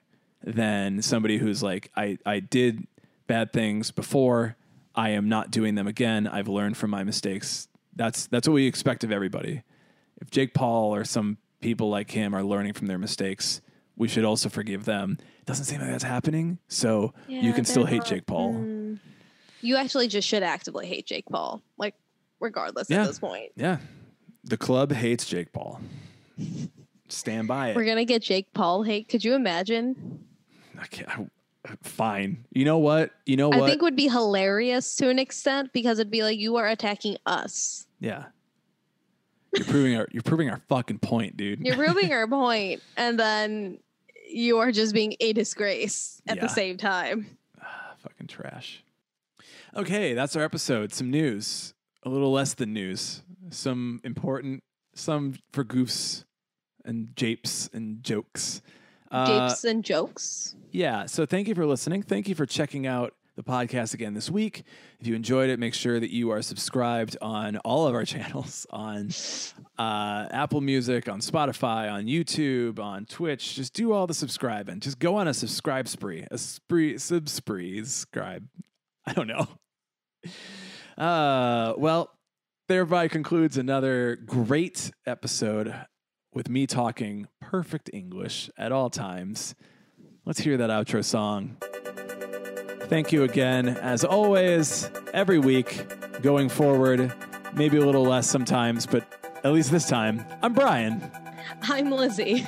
than 0.44 1.02
somebody 1.02 1.38
who's 1.38 1.62
like, 1.62 1.92
I, 1.96 2.18
I 2.26 2.40
did 2.40 2.88
bad 3.28 3.54
things 3.54 3.92
before. 3.92 4.56
I 4.96 5.10
am 5.10 5.30
not 5.30 5.52
doing 5.52 5.76
them 5.76 5.88
again. 5.88 6.28
I've 6.28 6.48
learned 6.48 6.76
from 6.76 6.90
my 6.90 7.04
mistakes. 7.04 7.68
That's 7.96 8.28
that's 8.28 8.48
what 8.48 8.56
we 8.56 8.68
expect 8.68 9.04
of 9.04 9.12
everybody. 9.12 9.64
If 10.20 10.32
Jake 10.32 10.54
Paul 10.54 10.94
or 10.94 11.04
some 11.04 11.38
people 11.62 11.90
like 11.90 12.12
him 12.12 12.34
are 12.34 12.44
learning 12.44 12.74
from 12.74 12.88
their 12.88 12.98
mistakes, 12.98 13.62
we 13.96 14.08
should 14.08 14.26
also 14.26 14.50
forgive 14.50 14.86
them. 14.86 15.18
It 15.40 15.46
doesn't 15.46 15.66
seem 15.66 15.80
like 15.80 15.92
that's 15.92 16.04
happening. 16.04 16.58
So 16.68 17.14
you 17.28 17.54
can 17.54 17.66
still 17.66 17.86
hate 17.86 17.98
not- 17.98 18.08
Jake 18.08 18.26
Paul. 18.26 18.54
Mm. 18.54 19.00
You 19.62 19.78
actually 19.78 20.08
just 20.08 20.28
should 20.28 20.44
actively 20.44 20.88
hate 20.88 21.06
Jake 21.06 21.26
Paul, 21.30 21.62
like 21.78 21.96
regardless 22.40 22.90
Yeah. 22.90 23.02
at 23.02 23.08
this 23.08 23.20
point. 23.20 23.52
Yeah. 23.56 23.78
The 24.44 24.58
club 24.58 24.92
hates 24.92 25.26
Jake 25.26 25.52
Paul. 25.54 25.80
Stand 27.10 27.48
by 27.48 27.70
it. 27.70 27.76
We're 27.76 27.86
gonna 27.86 28.06
get 28.06 28.22
Jake 28.22 28.54
Paul 28.54 28.84
hate. 28.84 29.08
Could 29.10 29.24
you 29.24 29.36
imagine? 29.36 30.26
I 30.80 30.88
can't, 30.88 31.10
I, 31.66 31.72
fine. 31.84 32.46
You 32.52 32.66
know 32.66 32.78
what? 32.80 33.12
You 33.26 33.36
know 33.38 33.52
I 33.52 33.58
what? 33.58 33.66
I 33.66 33.70
think 33.70 33.82
would 33.82 33.96
be 33.96 34.08
hilarious 34.08 34.96
to 34.96 35.10
an 35.10 35.20
extent 35.20 35.74
because 35.74 36.00
it'd 36.00 36.10
be 36.12 36.24
like 36.24 36.40
you 36.40 36.56
are 36.56 36.68
attacking 36.68 37.18
us. 37.26 37.86
yeah. 38.00 38.26
You're 39.54 39.66
proving 39.66 39.98
our 39.98 40.08
you're 40.14 40.24
proving 40.24 40.50
our 40.50 40.62
fucking 40.70 41.00
point, 41.00 41.36
dude. 41.36 41.60
You're 41.66 41.76
proving 41.76 42.14
our 42.14 42.26
point, 42.26 42.82
and 42.96 43.20
then 43.20 43.80
you 44.30 44.60
are 44.60 44.72
just 44.72 44.94
being 44.94 45.14
a 45.20 45.34
disgrace 45.34 46.22
at 46.26 46.38
Yeah. 46.38 46.44
the 46.44 46.48
same 46.48 46.78
time. 46.78 47.26
Ah, 47.62 47.92
fucking 48.00 48.28
trash. 48.28 48.82
Okay, 49.76 50.14
that's 50.14 50.36
our 50.36 50.44
episode. 50.44 50.94
Some 50.94 51.10
news, 51.10 51.74
a 52.04 52.10
little 52.10 52.32
less 52.32 52.54
than 52.54 52.74
news. 52.74 53.24
Some 53.52 54.02
important, 54.04 54.64
some 54.96 55.36
for 55.52 55.64
goofs 55.64 56.26
and 56.84 57.16
japes 57.16 57.70
and 57.74 58.04
jokes. 58.04 58.62
Uh, 59.10 59.48
Japes 59.50 59.64
and 59.64 59.84
jokes. 59.84 60.56
Yeah. 60.72 61.06
So 61.06 61.26
thank 61.26 61.48
you 61.48 61.56
for 61.56 61.66
listening. 61.66 62.02
Thank 62.04 62.28
you 62.28 62.36
for 62.36 62.46
checking 62.46 62.88
out 62.88 63.14
the 63.36 63.44
podcast 63.44 63.94
again 63.94 64.14
this 64.14 64.30
week. 64.30 64.64
If 65.00 65.08
you 65.08 65.16
enjoyed 65.16 65.50
it, 65.50 65.58
make 65.60 65.74
sure 65.74 66.00
that 66.00 66.12
you 66.12 66.32
are 66.32 66.42
subscribed 66.42 67.18
on 67.22 67.58
all 67.58 67.88
of 67.88 67.96
our 67.96 68.06
channels 68.06 68.68
on 68.70 69.10
uh, 69.78 70.28
Apple 70.32 70.62
Music, 70.62 71.08
on 71.08 71.20
Spotify, 71.22 71.92
on 71.92 72.06
YouTube, 72.06 72.80
on 72.80 73.06
Twitch. 73.06 73.56
Just 73.56 73.74
do 73.74 73.94
all 73.94 74.06
the 74.08 74.14
subscribing. 74.14 74.80
Just 74.80 75.00
go 75.00 75.16
on 75.16 75.28
a 75.28 75.34
subscribe 75.34 75.88
spree, 75.88 76.26
a 76.30 76.38
spree, 76.38 76.98
sub 76.98 77.30
spree, 77.30 77.80
subscribe. 77.84 78.48
I 79.06 79.14
don't 79.14 79.28
know. 79.28 79.48
Uh, 80.98 81.74
well, 81.78 82.12
thereby 82.68 83.08
concludes 83.08 83.58
another 83.58 84.16
great 84.16 84.92
episode 85.06 85.74
with 86.34 86.50
me 86.50 86.68
talking 86.68 87.28
perfect 87.42 87.90
English 87.94 88.50
at 88.58 88.72
all 88.72 88.90
times. 88.90 89.56
Let's 90.26 90.40
hear 90.40 90.58
that 90.58 90.70
outro 90.70 91.04
song. 91.04 91.58
Thank 92.84 93.12
you 93.12 93.24
again, 93.24 93.70
as 93.70 94.04
always, 94.04 94.90
every 95.14 95.40
week 95.40 96.22
going 96.22 96.50
forward, 96.50 97.14
maybe 97.54 97.78
a 97.78 97.86
little 97.86 98.04
less 98.04 98.30
sometimes, 98.30 98.86
but 98.86 99.08
at 99.44 99.52
least 99.52 99.72
this 99.72 99.88
time, 99.88 100.24
I'm 100.42 100.54
Brian 100.54 101.12
I'm 101.64 101.92
Lizzie. 101.92 102.46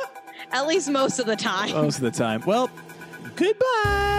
At 0.52 0.66
least 0.66 0.90
most 0.90 1.18
of 1.18 1.26
the 1.26 1.36
time. 1.36 1.70
most 1.72 1.96
of 1.96 2.02
the 2.02 2.10
time. 2.10 2.42
Well, 2.44 2.70
goodbye. 3.36 4.09